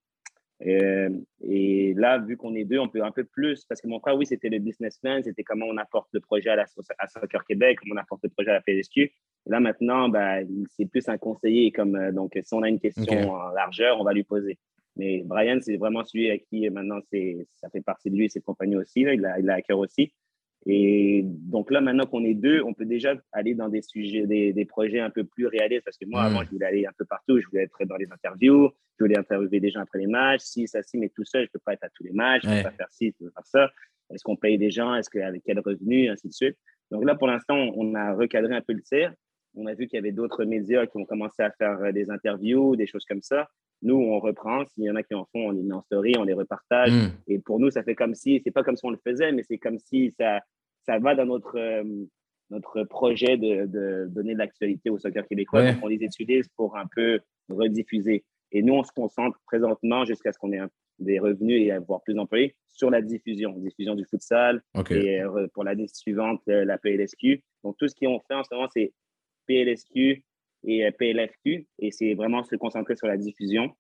Euh, 0.68 1.10
et 1.44 1.94
là, 1.96 2.20
vu 2.20 2.38
qu'on 2.38 2.54
est 2.56 2.66
deux, 2.66 2.80
on 2.80 2.88
peut 2.88 3.04
un 3.04 3.12
peu 3.12 3.24
plus, 3.24 3.66
parce 3.66 3.82
que 3.82 3.88
mon 3.88 4.00
frère, 4.00 4.16
oui, 4.16 4.26
c'était 4.26 4.50
le 4.50 4.60
business 4.60 4.98
plan, 4.98 5.20
c'était 5.24 5.44
comment 5.44 5.66
on 5.66 5.78
apporte 5.78 6.10
le 6.14 6.20
projet 6.20 6.50
à, 6.50 6.56
la, 6.56 6.66
à 7.00 7.08
Soccer 7.08 7.44
Québec, 7.46 7.80
comment 7.82 7.96
on 7.96 8.02
apporte 8.02 8.24
le 8.24 8.30
projet 8.30 8.52
à 8.52 8.56
la 8.56 8.62
PSQ. 8.62 9.02
Et 9.02 9.12
là, 9.48 9.60
maintenant, 9.60 10.10
ben, 10.10 10.48
c'est 10.70 10.86
plus 10.86 11.08
un 11.10 11.18
conseiller. 11.18 11.72
Comme, 11.72 11.96
euh, 11.96 12.12
donc, 12.12 12.38
si 12.42 12.54
on 12.54 12.62
a 12.62 12.70
une 12.70 12.80
question 12.80 13.32
en 13.32 13.50
largeur, 13.50 14.00
on 14.00 14.04
va 14.04 14.14
lui 14.14 14.24
poser. 14.24 14.60
Mais 14.98 15.24
Brian, 15.26 15.60
c'est 15.62 15.78
vraiment 15.78 16.04
celui 16.04 16.30
à 16.30 16.38
qui 16.38 16.70
maintenant, 16.70 17.00
ça 17.56 17.70
fait 17.70 17.82
partie 17.82 18.12
de 18.12 18.16
lui 18.18 18.26
et 18.26 18.30
ses 18.30 18.42
compagnons 18.42 18.80
aussi. 18.80 19.02
il, 19.02 19.26
a, 19.26 19.40
il 19.40 19.50
a 19.50 19.54
à 19.54 19.62
cœur 19.62 19.80
aussi. 19.80 20.14
Et 20.66 21.24
donc 21.26 21.72
là, 21.72 21.82
maintenant 21.82 22.06
qu'on 22.06 22.24
est 22.24 22.36
deux, 22.36 22.62
on 22.64 22.74
peut 22.74 22.86
déjà 22.86 23.16
aller 23.32 23.56
dans 23.56 23.68
des 23.68 23.82
sujets, 23.82 24.28
des, 24.28 24.54
des 24.54 24.66
projets 24.66 25.00
un 25.00 25.10
peu 25.10 25.24
plus 25.24 25.48
réalistes. 25.48 25.84
Parce 25.86 25.98
que 25.98 26.06
moi, 26.06 26.24
avant, 26.24 26.42
hmm. 26.42 26.46
je 26.46 26.52
voulais 26.52 26.66
aller 26.66 26.86
un 26.86 26.92
peu 26.98 27.06
partout. 27.06 27.40
Je 27.40 27.48
voulais 27.48 27.64
être 27.64 27.84
dans 27.86 27.98
les 27.98 28.12
interviews. 28.12 28.70
Je 29.00 29.06
voulais 29.06 29.18
interviewer 29.18 29.60
des 29.60 29.72
gens 29.72 29.82
après 29.82 30.00
les 30.00 30.08
matchs. 30.08 30.42
Si, 30.42 30.68
ça, 30.68 30.84
si, 30.84 30.98
mais 30.98 31.10
tout 31.10 31.26
seul, 31.26 31.42
je 31.42 31.48
ne 31.48 31.52
peux 31.54 31.62
pas 31.66 31.74
être 31.74 31.84
à 31.84 31.90
tous 31.90 32.04
les 32.04 32.12
matchs. 32.12 32.44
Je 32.44 32.50
ne 32.50 32.58
peux 32.58 32.64
pas 32.64 32.72
faire 32.72 32.92
ci, 32.92 33.06
je 33.20 33.24
ne 33.24 33.30
peux 33.30 33.34
pas 33.34 33.42
faire 33.42 33.68
ça. 33.68 33.72
Est-ce 34.14 34.24
qu'on 34.24 34.36
paye 34.36 34.58
des 34.58 34.70
gens? 34.70 34.94
Est-ce 34.94 35.10
qu'avec 35.10 35.42
quel 35.44 35.60
revenu? 35.60 36.10
Ainsi 36.10 36.28
de 36.28 36.34
suite. 36.34 36.58
Donc 36.92 37.06
là, 37.06 37.16
pour 37.16 37.28
l'instant, 37.28 37.56
on 37.56 37.96
a 37.96 38.14
recadré 38.14 38.56
un 38.56 38.62
peu 38.62 38.74
le 38.74 38.82
tir. 38.82 39.14
On 39.56 39.66
a 39.66 39.74
vu 39.74 39.88
qu'il 39.88 39.98
y 39.98 40.00
avait 40.00 40.12
d'autres 40.12 40.46
médias 40.46 40.86
qui 40.86 40.98
ont 40.98 41.06
commencé 41.06 41.42
à 41.42 41.52
faire 41.52 41.92
des 41.92 42.10
interviews, 42.10 42.76
des 42.76 42.88
choses 42.88 43.06
comme 43.06 43.22
ça. 43.22 43.50
Nous, 43.82 43.96
on 43.96 44.20
reprend. 44.20 44.66
S'il 44.68 44.84
y 44.84 44.92
en 44.92 44.96
a 44.96 45.04
qui 45.04 45.16
en 45.16 45.26
font, 45.26 45.48
on 45.48 45.52
les 45.52 45.64
met 45.64 45.74
en 45.74 45.82
story, 45.82 46.14
on 46.18 46.24
les 46.24 46.34
repartage. 46.34 46.92
Mm. 46.92 47.12
Et 47.28 47.40
pour 47.40 47.60
nous, 47.60 47.72
ça 47.72 47.84
fait 47.84 47.96
comme 47.96 48.14
si, 48.14 48.42
c'est 48.44 48.52
pas 48.52 48.64
comme 48.64 48.76
si 48.76 48.86
on 48.86 48.92
le 48.92 49.00
faisait, 49.04 49.32
mais 49.32 49.44
c'est 49.44 49.58
comme 49.58 49.80
si 49.80 50.12
ça, 50.12 50.40
ça 50.86 51.00
va 51.00 51.16
dans 51.16 51.26
notre, 51.26 51.58
euh, 51.58 51.84
notre 52.50 52.84
projet 52.84 53.38
de, 53.38 53.66
de 53.66 54.08
donner 54.10 54.34
de 54.34 54.40
l'actualité 54.40 54.90
au 54.90 55.00
soccer 55.00 55.28
québécois. 55.28 55.62
Ouais. 55.62 55.74
Donc, 55.74 55.84
on 55.84 55.88
les 55.88 56.04
utilise 56.04 56.48
pour 56.56 56.78
un 56.78 56.86
peu 56.96 57.20
rediffuser. 57.50 58.24
Et 58.52 58.62
nous, 58.62 58.74
on 58.74 58.84
se 58.84 58.92
concentre 58.92 59.40
présentement 59.46 60.06
jusqu'à 60.06 60.32
ce 60.32 60.38
qu'on 60.38 60.52
ait 60.52 60.62
des 61.00 61.20
revenus 61.20 61.66
et 61.66 61.72
avoir 61.72 62.02
plus 62.02 62.14
d'employés 62.14 62.56
sur 62.68 62.90
la 62.90 63.02
diffusion, 63.02 63.52
diffusion 63.58 63.96
du 63.96 64.06
futsal 64.06 64.62
et 64.90 65.22
euh, 65.22 65.48
pour 65.54 65.64
l'année 65.64 65.88
suivante, 65.88 66.42
euh, 66.50 66.66
la 66.66 66.78
PLSQ. 66.78 67.42
Donc, 67.64 67.78
tout 67.78 67.88
ce 67.88 67.96
qu'on 67.96 68.20
fait 68.20 68.36
en 68.36 68.44
ce 68.44 68.54
moment, 68.54 68.68
c'est 68.74 68.94
PLSQ 69.48 70.24
et 70.64 70.86
euh, 70.86 70.92
PLFQ 70.92 71.68
et 71.80 71.92
c'est 71.92 72.14
vraiment 72.14 72.44
se 72.44 72.56
concentrer 72.56 72.96
sur 72.96 73.08
la 73.08 73.18
diffusion. 73.18 73.76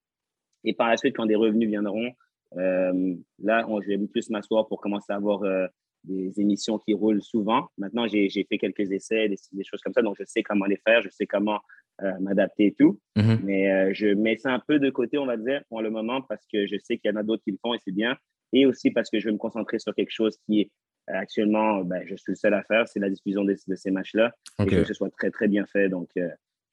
Et 0.64 0.74
par 0.74 0.90
la 0.90 0.98
suite, 0.98 1.16
quand 1.16 1.26
des 1.26 1.36
revenus 1.36 1.70
viendront, 1.70 2.12
euh, 2.58 3.16
là, 3.40 3.66
on, 3.68 3.82
je 3.82 3.88
vais 3.88 3.98
plus 4.08 4.30
m'asseoir 4.30 4.68
pour 4.68 4.82
commencer 4.82 5.12
à 5.12 5.16
avoir 5.16 5.44
euh, 5.44 5.68
des 6.04 6.40
émissions 6.40 6.78
qui 6.80 6.94
roulent 6.94 7.22
souvent. 7.22 7.68
Maintenant, 7.78 8.08
j'ai 8.08 8.30
j'ai 8.30 8.44
fait 8.44 8.58
quelques 8.58 8.92
essais, 8.92 9.30
des, 9.30 9.38
des 9.52 9.64
choses 9.64 9.82
comme 9.82 9.94
ça, 9.94 10.02
donc 10.02 10.18
je 10.20 10.24
sais 10.26 10.44
comment 10.44 10.66
les 10.66 10.80
faire, 10.86 11.02
je 11.02 11.10
sais 11.10 11.26
comment 11.26 11.60
euh, 12.02 12.12
m'adapter 12.20 12.68
et 12.68 12.76
tout. 12.78 13.00
Mhm. 13.16 13.40
Mais 13.44 13.94
je 13.94 14.08
mets 14.08 14.38
ça 14.38 14.52
un 14.52 14.62
peu 14.68 14.80
de 14.80 14.90
côté, 14.90 15.18
on 15.18 15.26
va 15.26 15.38
dire, 15.38 15.62
pour 15.70 15.82
le 15.82 15.90
moment, 15.90 16.22
parce 16.22 16.46
que 16.52 16.68
je 16.68 16.76
sais 16.78 16.98
qu'il 16.98 17.12
y 17.12 17.14
en 17.14 17.18
a 17.18 17.24
d'autres 17.24 17.44
qui 17.44 17.52
le 17.52 17.58
font 17.62 17.74
et 17.74 17.80
c'est 17.84 17.94
bien. 17.94 18.16
Et 18.54 18.66
aussi 18.66 18.92
parce 18.92 19.10
que 19.10 19.20
je 19.20 19.28
veux 19.28 19.34
me 19.34 19.38
concentrer 19.38 19.80
sur 19.80 19.96
quelque 19.96 20.12
chose 20.12 20.38
qui 20.46 20.62
est 20.62 20.72
actuellement, 21.08 21.84
ben, 21.84 22.04
je 22.06 22.16
suis 22.16 22.34
le 22.34 22.36
seul 22.36 22.54
à 22.54 22.64
faire, 22.64 22.88
c'est 22.88 23.00
la 23.00 23.10
diffusion 23.10 23.44
de, 23.44 23.56
de 23.68 23.76
ces 23.76 23.92
matchs-là. 23.92 24.34
Et 24.60 24.64
OK. 24.64 24.70
je 24.70 24.76
veux 24.76 24.82
que 24.82 24.88
ce 24.88 24.94
soit 24.94 25.10
très, 25.12 25.32
très 25.32 25.48
bien 25.48 25.66
fait. 25.66 25.88
Donc, 25.90 26.10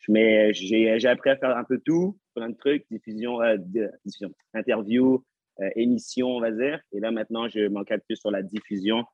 mets, 0.08 0.52
j'ai, 0.54 1.06
appris 1.06 1.30
à 1.30 1.36
faire 1.36 1.56
un 1.56 1.64
peu 1.64 1.78
tout, 1.84 2.18
plein 2.34 2.50
de 2.50 2.56
trucs, 2.56 2.84
diffusion, 2.90 3.40
euh, 3.42 3.56
diffusion 4.04 4.32
interview, 4.54 5.24
euh, 5.60 5.68
émission, 5.76 6.28
on 6.28 6.40
va 6.40 6.50
dire. 6.52 6.80
Et 6.92 7.00
là, 7.00 7.10
maintenant, 7.10 7.48
je 7.48 7.68
m'encadre 7.68 8.02
plus 8.04 8.16
sur 8.16 8.30
la 8.30 8.42
diffusion 8.42 9.04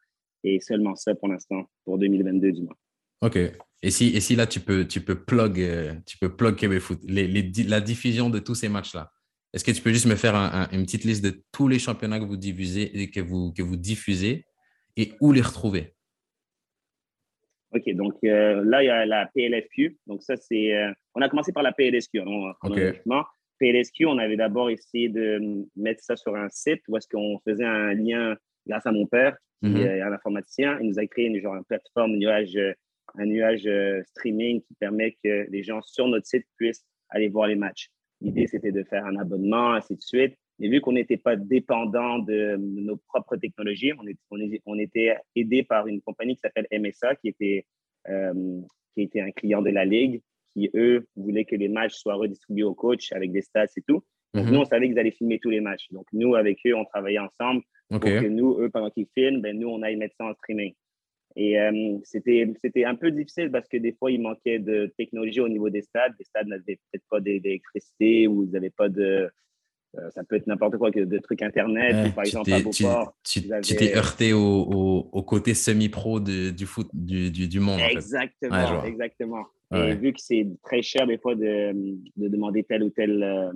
et 0.42 0.60
seulement 0.60 0.94
ça 0.94 1.14
pour 1.14 1.28
l'instant, 1.28 1.64
pour 1.84 1.98
2022 1.98 2.52
du 2.52 2.62
moins. 2.62 2.76
OK. 3.22 3.38
Et 3.82 3.90
si, 3.90 4.08
et 4.08 4.20
si 4.20 4.36
là, 4.36 4.46
tu 4.46 4.60
peux, 4.60 4.86
tu 4.86 5.00
peux 5.00 5.24
plug, 5.24 5.60
euh, 5.60 5.94
tu 6.06 6.18
peux 6.18 6.34
plug 6.34 6.56
Québec 6.56 6.80
Foot, 6.80 7.00
la 7.08 7.80
diffusion 7.80 8.30
de 8.30 8.38
tous 8.38 8.54
ces 8.54 8.68
matchs-là. 8.68 9.10
Est-ce 9.52 9.64
que 9.64 9.70
tu 9.70 9.82
peux 9.82 9.92
juste 9.92 10.06
me 10.06 10.16
faire 10.16 10.34
un- 10.34 10.62
un- 10.62 10.70
une 10.70 10.84
petite 10.84 11.04
liste 11.04 11.24
de 11.24 11.42
tous 11.52 11.68
les 11.68 11.78
championnats 11.78 12.18
que 12.18 12.24
vous 12.24 12.36
diffusez 12.36 13.10
que 13.10 13.20
vous, 13.20 13.52
que 13.52 13.62
vous 13.62 13.76
diffusez 13.76 14.46
et 14.96 15.12
où 15.20 15.32
les 15.32 15.42
retrouver? 15.42 15.94
OK, 17.74 17.90
donc 17.94 18.14
euh, 18.24 18.62
là, 18.64 18.82
il 18.82 18.86
y 18.86 18.90
a 18.90 19.04
la 19.06 19.26
PLFQ. 19.34 19.96
Donc, 20.06 20.22
ça, 20.22 20.36
c'est. 20.36 20.74
euh, 20.74 20.92
on 21.14 21.20
a 21.22 21.28
commencé 21.28 21.52
par 21.52 21.62
la 21.62 21.72
PLSQ, 21.72 22.20
hein. 22.20 22.52
PLSQ, 23.60 24.06
on 24.06 24.18
avait 24.18 24.36
d'abord 24.36 24.68
essayé 24.70 25.08
de 25.08 25.40
mettre 25.76 26.02
ça 26.02 26.16
sur 26.16 26.34
un 26.36 26.48
site 26.50 26.82
où 26.88 26.96
est-ce 26.96 27.08
qu'on 27.08 27.38
faisait 27.46 27.64
un 27.64 27.94
lien 27.94 28.36
grâce 28.66 28.84
à 28.86 28.92
mon 28.92 29.06
père, 29.06 29.36
qui 29.62 29.70
Mhm. 29.70 29.76
est 29.86 30.00
un 30.00 30.12
informaticien. 30.12 30.78
Il 30.80 30.88
nous 30.88 30.98
a 30.98 31.06
créé 31.06 31.26
une, 31.26 31.40
genre, 31.40 31.54
une 31.56 31.64
plateforme, 31.64 32.12
un 32.14 32.16
nuage, 32.16 32.56
euh, 32.56 32.72
un 33.16 33.26
nuage 33.26 33.66
euh, 33.66 34.02
streaming 34.06 34.60
qui 34.62 34.74
permet 34.74 35.16
que 35.22 35.46
les 35.50 35.62
gens 35.62 35.80
sur 35.82 36.08
notre 36.08 36.26
site 36.26 36.44
puissent 36.56 36.84
aller 37.10 37.28
voir 37.28 37.46
les 37.48 37.54
matchs. 37.54 37.88
L'idée, 38.20 38.46
c'était 38.46 38.72
de 38.72 38.82
faire 38.84 39.04
un 39.06 39.16
abonnement, 39.16 39.72
ainsi 39.74 39.94
de 39.94 40.00
suite. 40.02 40.34
Mais 40.58 40.68
vu 40.68 40.80
qu'on 40.80 40.92
n'était 40.92 41.16
pas 41.16 41.36
dépendant 41.36 42.18
de 42.20 42.56
nos 42.56 42.96
propres 43.08 43.36
technologies, 43.36 43.92
on, 43.98 44.06
est- 44.06 44.18
on 44.30 44.38
est- 44.40 44.62
on 44.66 44.78
était 44.78 45.16
aidé 45.34 45.62
par 45.62 45.86
une 45.88 46.00
compagnie 46.00 46.34
qui 46.34 46.40
s'appelle 46.40 46.66
MSA, 46.70 47.16
qui 47.16 47.28
était, 47.28 47.66
euh, 48.08 48.60
qui 48.94 49.02
était 49.02 49.20
un 49.20 49.30
client 49.32 49.62
de 49.62 49.70
la 49.70 49.84
Ligue, 49.84 50.20
qui, 50.54 50.70
eux, 50.74 51.06
voulaient 51.16 51.44
que 51.44 51.56
les 51.56 51.68
matchs 51.68 51.94
soient 51.94 52.14
redistribués 52.14 52.62
aux 52.62 52.74
coachs 52.74 53.10
avec 53.12 53.32
des 53.32 53.42
stats 53.42 53.64
et 53.76 53.82
tout. 53.86 54.04
Donc, 54.34 54.46
Mhm. 54.46 54.52
nous, 54.52 54.60
on 54.60 54.64
savait 54.64 54.88
qu'ils 54.88 54.98
allaient 54.98 55.10
filmer 55.10 55.38
tous 55.40 55.50
les 55.50 55.60
matchs. 55.60 55.86
Donc, 55.90 56.06
nous, 56.12 56.34
avec 56.36 56.58
eux, 56.66 56.74
on 56.76 56.84
travaillait 56.84 57.18
ensemble 57.18 57.62
OK. 57.90 58.00
pour 58.00 58.10
que 58.10 58.26
nous, 58.28 58.58
eux, 58.60 58.70
pendant 58.70 58.90
qu'ils 58.90 59.06
filment, 59.14 59.40
ben, 59.40 59.58
nous, 59.58 59.68
on 59.68 59.82
aille 59.82 59.96
mettre 59.96 60.14
ça 60.16 60.26
en 60.26 60.34
streaming. 60.34 60.72
Et 61.36 61.58
euh, 61.58 61.98
c'était 62.04 62.84
un 62.84 62.94
peu 62.94 63.10
difficile 63.10 63.50
parce 63.50 63.66
que 63.68 63.76
des 63.76 63.92
fois, 63.92 64.12
il 64.12 64.20
manquait 64.20 64.60
de 64.60 64.92
technologie 64.96 65.40
au 65.40 65.48
niveau 65.48 65.68
des 65.68 65.82
stades. 65.82 66.12
Les 66.18 66.24
stades 66.24 66.46
n'avaient 66.46 66.78
peut-être 66.92 67.04
pas 67.10 67.18
d'é- 67.20 67.40
d'électricité 67.40 68.28
ou 68.28 68.44
ils 68.44 68.50
n'avaient 68.50 68.70
pas 68.70 68.88
de. 68.88 69.28
Euh, 69.98 70.10
ça 70.10 70.24
peut 70.24 70.36
être 70.36 70.46
n'importe 70.46 70.76
quoi, 70.78 70.90
que 70.90 71.00
de 71.00 71.18
trucs 71.18 71.42
Internet. 71.42 71.94
Ouais, 71.94 72.08
ou 72.08 72.12
par 72.12 72.24
exemple, 72.24 72.52
à 72.52 72.60
t'es- 72.62 72.70
tu- 73.62 73.76
t'es 73.76 73.96
heurté 73.96 74.32
au, 74.32 74.38
au- 74.40 75.08
au 75.12 75.22
côté 75.22 75.54
semi-pro 75.54 76.20
du 76.20 76.66
foot 76.66 76.88
du, 76.92 77.30
du, 77.30 77.48
du 77.48 77.60
monde, 77.60 77.80
en 77.80 77.86
fait. 77.88 77.92
Exactement, 77.92 78.80
Ouais, 78.82 78.88
exactement. 78.88 79.44
Ouais. 79.70 79.92
Et 79.92 79.94
vu 79.96 80.12
que 80.12 80.20
c'est 80.20 80.46
très 80.62 80.82
cher 80.82 81.06
des 81.06 81.18
fois 81.18 81.34
de, 81.34 81.72
de 82.16 82.28
demander 82.28 82.62
tel 82.64 82.82
ou 82.82 82.90
tel, 82.90 83.22
euh, 83.22 83.52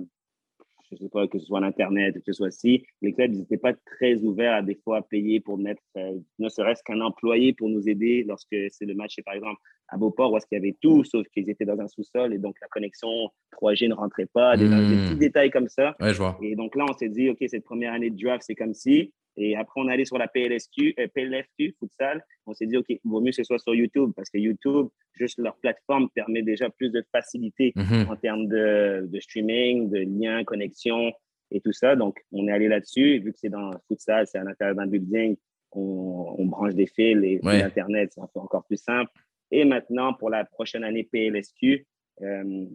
je 0.91 0.97
sais 0.97 1.09
pas, 1.09 1.27
que 1.27 1.37
ce 1.39 1.45
soit 1.45 1.59
l'Internet 1.59 2.15
ou 2.15 2.19
que 2.19 2.25
ce 2.25 2.33
soit 2.33 2.51
ci, 2.51 2.83
les 3.01 3.13
clubs 3.13 3.31
n'étaient 3.31 3.57
pas 3.57 3.73
très 3.73 4.15
ouverts 4.23 4.53
à 4.55 4.61
des 4.61 4.75
fois 4.83 4.97
à 4.97 5.01
payer 5.03 5.39
pour 5.39 5.57
mettre 5.57 5.83
euh, 5.97 6.17
ne 6.39 6.49
serait-ce 6.49 6.81
qu'un 6.83 6.99
employé 7.01 7.53
pour 7.53 7.69
nous 7.69 7.87
aider 7.87 8.23
lorsque 8.27 8.55
c'est 8.69 8.85
le 8.85 8.95
match, 8.95 9.15
par 9.23 9.35
exemple, 9.35 9.59
à 9.91 9.97
Beauport, 9.97 10.31
où 10.31 10.37
est-ce 10.37 10.45
qu'il 10.47 10.57
y 10.57 10.61
avait 10.61 10.75
tout, 10.81 11.03
sauf 11.03 11.27
qu'ils 11.29 11.49
étaient 11.49 11.65
dans 11.65 11.79
un 11.79 11.87
sous-sol 11.87 12.33
et 12.33 12.37
donc 12.37 12.55
la 12.61 12.67
connexion 12.67 13.09
3G 13.53 13.87
ne 13.89 13.93
rentrait 13.95 14.27
pas, 14.27 14.55
des, 14.57 14.67
des 14.69 14.75
petits 14.75 15.15
détails 15.17 15.49
comme 15.51 15.67
ça. 15.67 15.95
Ouais, 15.99 16.13
je 16.13 16.17
vois. 16.19 16.37
Et 16.41 16.55
donc 16.55 16.75
là, 16.75 16.85
on 16.89 16.93
s'est 16.93 17.09
dit, 17.09 17.29
OK, 17.29 17.37
cette 17.47 17.63
première 17.63 17.93
année 17.93 18.09
de 18.09 18.21
draft, 18.21 18.43
c'est 18.45 18.55
comme 18.55 18.73
si. 18.73 19.13
Et 19.37 19.55
après, 19.55 19.79
on 19.81 19.87
est 19.87 19.93
allé 19.93 20.03
sur 20.05 20.17
la 20.17 20.27
PLSQ, 20.27 20.95
euh, 20.99 21.07
PLFQ, 21.13 21.75
futsal. 21.79 22.23
On 22.45 22.53
s'est 22.53 22.65
dit, 22.65 22.75
OK, 22.77 22.85
il 22.89 22.99
vaut 23.05 23.21
mieux 23.21 23.29
que 23.29 23.35
ce 23.37 23.43
soit 23.45 23.59
sur 23.59 23.73
YouTube 23.73 24.11
parce 24.15 24.29
que 24.29 24.37
YouTube, 24.37 24.87
juste 25.13 25.37
leur 25.39 25.55
plateforme 25.57 26.09
permet 26.13 26.41
déjà 26.41 26.69
plus 26.69 26.89
de 26.91 27.01
facilité 27.13 27.71
Mhm. 27.75 28.09
en 28.09 28.15
termes 28.17 28.47
de, 28.47 29.07
de 29.09 29.19
streaming, 29.21 29.89
de 29.89 29.99
liens, 29.99 30.43
connexion 30.43 31.11
et 31.51 31.61
tout 31.61 31.71
ça. 31.71 31.95
Donc, 31.95 32.19
on 32.33 32.47
est 32.47 32.51
allé 32.51 32.67
là-dessus. 32.67 33.11
Et 33.15 33.19
vu 33.19 33.31
que 33.31 33.39
c'est 33.39 33.49
dans 33.49 33.71
futsal, 33.87 34.27
c'est 34.27 34.39
à 34.39 34.43
l'intérieur 34.43 34.75
d'un 34.75 34.87
building, 34.87 35.37
on, 35.71 36.35
on 36.37 36.45
branche 36.45 36.73
des 36.73 36.87
fils 36.87 37.17
et 37.23 37.39
Ouais. 37.43 37.59
l'Internet, 37.59 38.11
c'est 38.13 38.21
encore 38.39 38.65
plus 38.65 38.77
simple. 38.81 39.11
Et 39.51 39.65
maintenant, 39.65 40.13
pour 40.13 40.29
la 40.29 40.45
prochaine 40.45 40.83
année 40.83 41.03
PLSQ, 41.11 41.85
euh, 42.21 42.65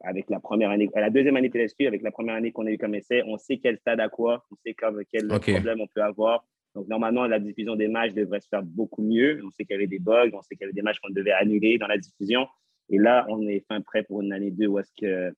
avec 0.00 0.30
la 0.30 0.38
première 0.40 0.70
année, 0.70 0.88
la 0.94 1.10
deuxième 1.10 1.36
année 1.36 1.50
PLSQ, 1.50 1.86
avec 1.86 2.02
la 2.02 2.10
première 2.10 2.34
année 2.36 2.52
qu'on 2.52 2.66
a 2.66 2.70
eu 2.70 2.78
comme 2.78 2.94
essai, 2.94 3.22
on 3.26 3.36
sait 3.38 3.58
quel 3.58 3.78
stade 3.78 4.00
à 4.00 4.08
quoi, 4.08 4.44
on 4.50 4.56
sait 4.64 4.74
quel 5.10 5.32
Ok. 5.32 5.50
problème 5.50 5.80
on 5.80 5.86
peut 5.88 6.02
avoir. 6.02 6.44
Donc, 6.74 6.86
normalement, 6.88 7.26
la 7.26 7.40
diffusion 7.40 7.74
des 7.76 7.88
matchs 7.88 8.12
devrait 8.12 8.40
se 8.40 8.48
faire 8.48 8.62
beaucoup 8.62 9.02
mieux. 9.02 9.40
On 9.44 9.50
sait 9.50 9.64
qu'il 9.64 9.72
y 9.74 9.76
avait 9.76 9.86
des 9.86 9.98
bugs, 9.98 10.30
on 10.34 10.42
sait 10.42 10.54
qu'il 10.54 10.62
y 10.62 10.64
avait 10.64 10.72
des 10.74 10.82
matchs 10.82 10.98
qu'on 11.00 11.10
devait 11.12 11.32
annuler 11.32 11.78
dans 11.78 11.86
la 11.88 11.98
diffusion. 11.98 12.46
Et 12.90 12.98
là, 12.98 13.26
on 13.28 13.46
est 13.48 13.64
fin 13.66 13.80
prêt 13.80 14.02
pour 14.04 14.22
une 14.22 14.32
année 14.32 14.50
2 14.50 14.66
où 14.66 14.78
est-ce 14.78 14.92
que 15.00 15.32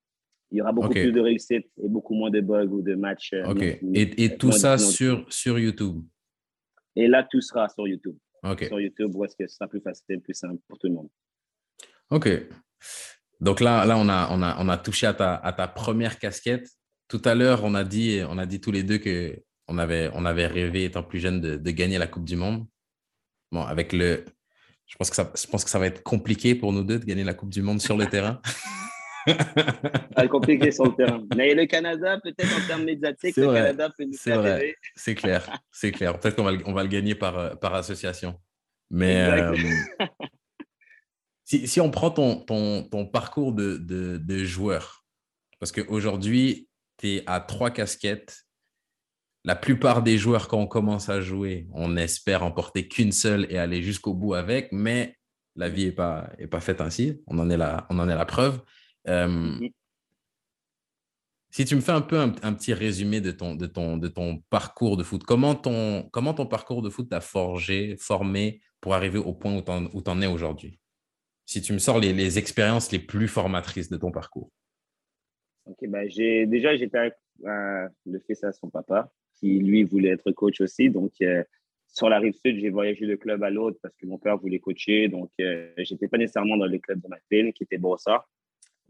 il 0.52 0.58
y 0.58 0.60
aura 0.62 0.72
beaucoup 0.72 0.88
plus 0.90 1.12
de 1.12 1.20
réussite 1.20 1.66
et 1.80 1.88
beaucoup 1.88 2.12
moins 2.14 2.28
de 2.30 2.40
bugs 2.40 2.66
ou 2.66 2.82
de 2.82 2.96
matchs. 2.96 3.32
euh, 3.34 3.44
OK. 3.48 3.78
non- 3.82 3.92
Et, 3.94 4.24
et 4.24 4.32
euh, 4.32 4.36
tout 4.36 4.48
non- 4.48 4.52
ça 4.52 4.78
sur, 4.78 5.24
sur 5.32 5.56
YouTube? 5.60 6.02
Et 6.96 7.06
là, 7.06 7.22
tout 7.30 7.40
sera 7.40 7.68
sur 7.68 7.86
YouTube. 7.86 8.16
OK. 8.42 8.64
Sur 8.64 8.80
YouTube, 8.80 9.14
où 9.14 9.24
est-ce 9.24 9.36
que 9.36 9.46
ce 9.46 9.54
sera 9.56 9.68
plus 9.68 9.80
facile, 9.80 10.20
plus 10.20 10.34
simple 10.34 10.60
pour 10.68 10.78
tout 10.78 10.88
le 10.88 10.94
monde. 10.94 11.08
OK. 12.10 12.28
Donc 13.40 13.60
là, 13.60 13.84
là 13.86 13.96
on, 13.96 14.08
a, 14.08 14.28
on, 14.30 14.42
a, 14.42 14.56
on 14.58 14.68
a 14.68 14.76
touché 14.78 15.06
à 15.06 15.14
ta, 15.14 15.36
à 15.36 15.52
ta 15.52 15.68
première 15.68 16.18
casquette. 16.18 16.68
Tout 17.08 17.22
à 17.24 17.34
l'heure, 17.34 17.64
on, 17.64 17.74
a 17.74 17.84
dit- 17.84 18.22
on 18.28 18.38
a 18.38 18.46
dit 18.46 18.60
tous 18.60 18.70
les 18.70 18.82
deux 18.82 18.98
qu'on 18.98 19.78
avait, 19.78 20.10
on 20.14 20.24
avait 20.24 20.46
rêvé, 20.46 20.84
étant 20.84 21.02
plus 21.02 21.18
jeune, 21.20 21.40
de, 21.40 21.56
de 21.56 21.70
gagner 21.70 21.98
la 21.98 22.06
Coupe 22.06 22.24
du 22.24 22.36
Monde. 22.36 22.66
Bon, 23.50 23.62
avec 23.62 23.92
le. 23.92 24.24
Je 24.86 24.96
pense, 24.96 25.10
que 25.10 25.16
ça, 25.16 25.32
je 25.36 25.46
pense 25.46 25.64
que 25.64 25.70
ça 25.70 25.78
va 25.78 25.86
être 25.86 26.02
compliqué 26.02 26.54
pour 26.54 26.72
nous 26.72 26.82
deux 26.82 26.98
de 26.98 27.04
gagner 27.04 27.24
la 27.24 27.34
Coupe 27.34 27.50
du 27.50 27.62
Monde 27.62 27.80
sur 27.80 27.96
le 27.96 28.06
terrain. 28.06 28.40
Va 30.16 30.24
être 30.24 30.30
compliqué 30.30 30.70
sur 30.70 30.84
le 30.86 30.94
terrain. 30.94 31.22
Mais 31.36 31.54
le 31.54 31.66
Canada, 31.66 32.18
peut-être 32.22 32.56
en 32.56 32.66
termes 32.66 32.84
médiatiques, 32.84 33.36
le 33.36 33.44
vrai. 33.46 33.60
Canada 33.60 33.90
peut 33.96 34.04
nous 34.04 34.16
faire. 34.16 34.60
C'est 34.94 35.14
clair, 35.14 35.58
c'est 35.70 35.92
clair. 35.92 36.18
Peut-être 36.18 36.36
qu'on 36.36 36.44
va, 36.44 36.52
le- 36.52 36.62
on 36.66 36.72
va 36.72 36.82
le 36.82 36.88
gagner 36.88 37.14
par, 37.14 37.38
euh, 37.38 37.54
par 37.54 37.74
association. 37.74 38.34
Mais 38.90 39.28
euh, 39.30 39.54
si, 41.44 41.66
si 41.66 41.80
on 41.80 41.90
prend 41.90 42.10
ton, 42.10 42.40
ton, 42.40 42.82
ton 42.84 43.06
parcours 43.06 43.52
de, 43.52 43.76
de, 43.76 44.16
de 44.18 44.44
joueur, 44.44 45.04
parce 45.58 45.72
qu'aujourd'hui, 45.72 46.68
tu 46.98 47.08
es 47.16 47.22
à 47.26 47.40
trois 47.40 47.70
casquettes. 47.70 48.42
La 49.44 49.56
plupart 49.56 50.02
des 50.02 50.18
joueurs, 50.18 50.48
quand 50.48 50.58
on 50.58 50.66
commence 50.66 51.08
à 51.08 51.22
jouer, 51.22 51.66
on 51.72 51.96
espère 51.96 52.42
emporter 52.42 52.88
qu'une 52.88 53.10
seule 53.12 53.46
et 53.48 53.56
aller 53.58 53.82
jusqu'au 53.82 54.12
bout 54.12 54.34
avec, 54.34 54.68
mais 54.70 55.16
la 55.56 55.70
vie 55.70 55.86
n'est 55.86 55.92
pas, 55.92 56.28
est 56.38 56.46
pas 56.46 56.60
faite 56.60 56.82
ainsi. 56.82 57.22
On 57.26 57.38
en 57.38 57.48
est 57.48 57.56
la, 57.56 57.86
on 57.88 57.98
en 57.98 58.08
est 58.10 58.14
la 58.14 58.26
preuve. 58.26 58.60
Euh, 59.08 59.26
Mhm. 59.28 59.70
si 61.50 61.64
tu 61.64 61.74
me 61.74 61.80
fais 61.80 61.92
un 61.92 62.00
peu 62.00 62.18
un, 62.18 62.34
un 62.42 62.52
petit 62.54 62.72
résumé 62.74 63.20
de 63.20 63.30
ton, 63.32 63.54
de, 63.54 63.66
ton, 63.66 63.96
de 63.96 64.08
ton 64.08 64.42
parcours 64.50 64.96
de 64.96 65.02
foot, 65.02 65.24
comment 65.24 65.54
ton, 65.54 66.08
comment 66.12 66.34
ton 66.34 66.46
parcours 66.46 66.82
de 66.82 66.90
foot 66.90 67.08
t'a 67.08 67.20
forgé, 67.20 67.96
formé 67.98 68.60
pour 68.80 68.94
arriver 68.94 69.18
au 69.18 69.32
point 69.34 69.56
où 69.56 69.62
tu 70.02 70.10
en, 70.10 70.22
es 70.22 70.26
aujourd'hui? 70.26 70.78
Si 71.46 71.60
tu 71.62 71.72
me 71.72 71.78
sors 71.78 71.98
les, 71.98 72.12
les 72.12 72.38
expériences 72.38 72.92
les 72.92 73.00
plus 73.00 73.26
formatrices 73.26 73.88
de 73.90 73.96
ton 73.96 74.12
parcours. 74.12 74.52
Ok, 75.64 75.78
ben 75.88 76.08
j'ai 76.08 76.46
déjà 76.46 76.76
j'étais 76.76 76.98
avec 76.98 77.14
euh, 77.44 77.88
le 78.06 78.18
fils 78.20 78.42
à 78.44 78.52
son 78.52 78.70
papa 78.70 79.10
qui 79.34 79.58
lui 79.58 79.82
voulait 79.82 80.10
être 80.10 80.30
coach 80.32 80.60
aussi. 80.60 80.90
Donc 80.90 81.12
euh, 81.22 81.42
sur 81.88 82.08
la 82.08 82.18
rive 82.18 82.34
sud, 82.34 82.58
j'ai 82.60 82.70
voyagé 82.70 83.06
de 83.06 83.16
club 83.16 83.42
à 83.42 83.50
l'autre 83.50 83.78
parce 83.82 83.96
que 83.96 84.06
mon 84.06 84.18
père 84.18 84.36
voulait 84.38 84.60
coacher. 84.60 85.08
Donc 85.08 85.30
euh, 85.40 85.72
j'étais 85.78 86.06
pas 86.06 86.18
nécessairement 86.18 86.56
dans 86.56 86.66
le 86.66 86.78
club 86.78 87.00
de 87.00 87.08
ma 87.08 87.18
ville 87.30 87.52
qui 87.52 87.64
était 87.64 87.78
Brossard. 87.78 88.28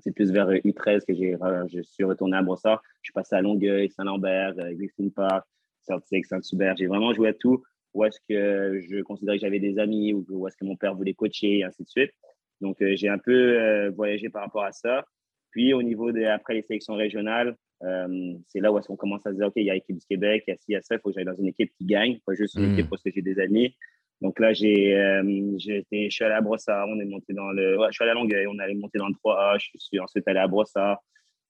C'est 0.00 0.12
plus 0.12 0.30
vers 0.30 0.48
U13 0.50 1.04
que 1.06 1.14
j'ai, 1.14 1.36
je 1.68 1.82
suis 1.82 2.04
retourné 2.04 2.36
à 2.36 2.42
Brossard. 2.42 2.82
Je 3.02 3.08
suis 3.08 3.12
passé 3.12 3.36
à 3.36 3.40
Longueuil, 3.40 3.90
Saint-Lambert, 3.90 4.54
Griffin 4.56 5.08
Park, 5.14 5.46
Celtic, 5.82 6.26
Saint-Hubert. 6.26 6.76
J'ai 6.76 6.86
vraiment 6.86 7.12
joué 7.12 7.28
à 7.28 7.34
tout. 7.34 7.62
Où 7.94 8.04
est-ce 8.04 8.20
que 8.28 8.80
je 8.80 9.02
considérais 9.02 9.38
que 9.38 9.42
j'avais 9.42 9.58
des 9.58 9.78
amis 9.78 10.12
ou 10.12 10.24
où 10.28 10.46
est-ce 10.46 10.56
que 10.56 10.64
mon 10.64 10.76
père 10.76 10.94
voulait 10.94 11.14
coacher, 11.14 11.58
et 11.58 11.64
ainsi 11.64 11.82
de 11.82 11.88
suite. 11.88 12.12
Donc, 12.60 12.76
j'ai 12.80 13.08
un 13.08 13.18
peu 13.18 13.88
voyagé 13.88 14.28
par 14.28 14.42
rapport 14.42 14.64
à 14.64 14.72
ça. 14.72 15.04
Puis, 15.50 15.72
au 15.72 15.82
niveau 15.82 16.12
de, 16.12 16.22
après 16.24 16.54
les 16.54 16.62
sélections 16.62 16.94
régionales, 16.94 17.56
euh, 17.82 18.34
c'est 18.48 18.60
là 18.60 18.70
où 18.70 18.78
est-ce 18.78 18.88
qu'on 18.88 18.96
commence 18.96 19.26
à 19.26 19.30
se 19.30 19.36
dire, 19.36 19.46
OK, 19.46 19.54
il 19.56 19.64
y 19.64 19.70
a 19.70 19.74
l'équipe 19.74 19.96
du 19.96 20.06
Québec, 20.06 20.44
il 20.46 20.50
y 20.50 20.54
a 20.54 20.56
il 20.68 20.82
ça, 20.82 20.94
il 20.94 21.00
faut 21.00 21.10
que 21.10 21.14
j'aille 21.14 21.24
dans 21.24 21.34
une 21.34 21.48
équipe 21.48 21.72
qui 21.72 21.84
gagne, 21.84 22.18
pas 22.26 22.34
juste 22.34 22.54
une 22.56 22.68
hmm. 22.68 22.72
équipe 22.74 22.90
parce 22.90 23.02
que 23.02 23.10
j'ai 23.14 23.22
des 23.22 23.38
amis. 23.40 23.74
Donc 24.20 24.38
là, 24.38 24.52
j'ai, 24.52 24.94
euh, 24.94 25.22
je 25.59 25.83
suis 26.11 26.24
allé 26.24 26.35
à 26.35 26.40
Brossard, 26.40 26.87
on 26.88 27.00
est 27.00 27.06
monté 27.06 27.33
dans 27.33 27.50
le, 27.52 27.78
ouais, 27.78 27.87
je 27.90 27.94
suis 27.94 28.02
allé 28.02 28.11
à 28.11 28.14
Longueuil, 28.14 28.46
on 28.46 28.59
allé 28.59 28.74
monter 28.74 28.98
dans 28.98 29.09
le 29.09 29.14
3A, 29.14 29.59
je 29.59 29.78
suis 29.78 29.98
ensuite 29.98 30.28
allé 30.28 30.40
à 30.40 30.46
Brossard. 30.46 30.98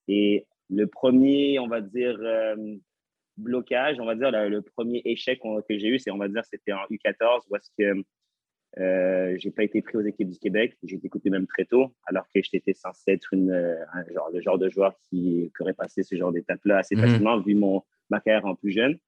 Et 0.06 0.46
le 0.68 0.86
premier, 0.86 1.58
on 1.58 1.66
va 1.66 1.80
dire, 1.80 2.16
euh, 2.20 2.56
blocage, 3.36 3.98
on 3.98 4.06
va 4.06 4.14
dire, 4.14 4.30
le, 4.30 4.62
premier 4.62 5.02
échec 5.04 5.40
que 5.40 5.78
j'ai 5.78 5.88
eu, 5.88 5.98
c'est, 5.98 6.10
on 6.10 6.18
va 6.18 6.28
dire, 6.28 6.44
c'était 6.44 6.72
en 6.72 6.84
U14, 6.90 7.42
où 7.50 7.56
est-ce 7.56 7.70
que 7.76 8.04
euh, 8.78 9.34
j'ai 9.38 9.50
pas 9.50 9.64
été 9.64 9.82
pris 9.82 9.96
aux 9.96 10.02
équipes 10.02 10.30
du 10.30 10.38
Québec. 10.38 10.76
J'ai 10.84 10.96
été 10.96 11.08
coupé 11.08 11.30
même 11.30 11.46
très 11.46 11.64
tôt, 11.64 11.92
alors 12.06 12.24
que 12.32 12.40
j'étais 12.42 12.74
censé 12.74 13.12
être 13.12 13.34
une, 13.34 13.50
euh, 13.50 13.84
un 13.92 14.04
genre, 14.12 14.30
le 14.32 14.40
genre 14.40 14.58
de 14.58 14.68
joueur 14.68 14.94
qui, 15.08 15.50
aurait 15.58 15.74
passé 15.74 16.02
ce 16.02 16.14
genre 16.14 16.32
d'étape-là 16.32 16.78
assez 16.78 16.94
mhm. 16.94 17.02
facilement, 17.02 17.40
vu 17.40 17.54
mon, 17.54 17.82
ma 18.10 18.20
carrière 18.20 18.46
en 18.46 18.54
plus 18.54 18.70
jeune. 18.70 18.98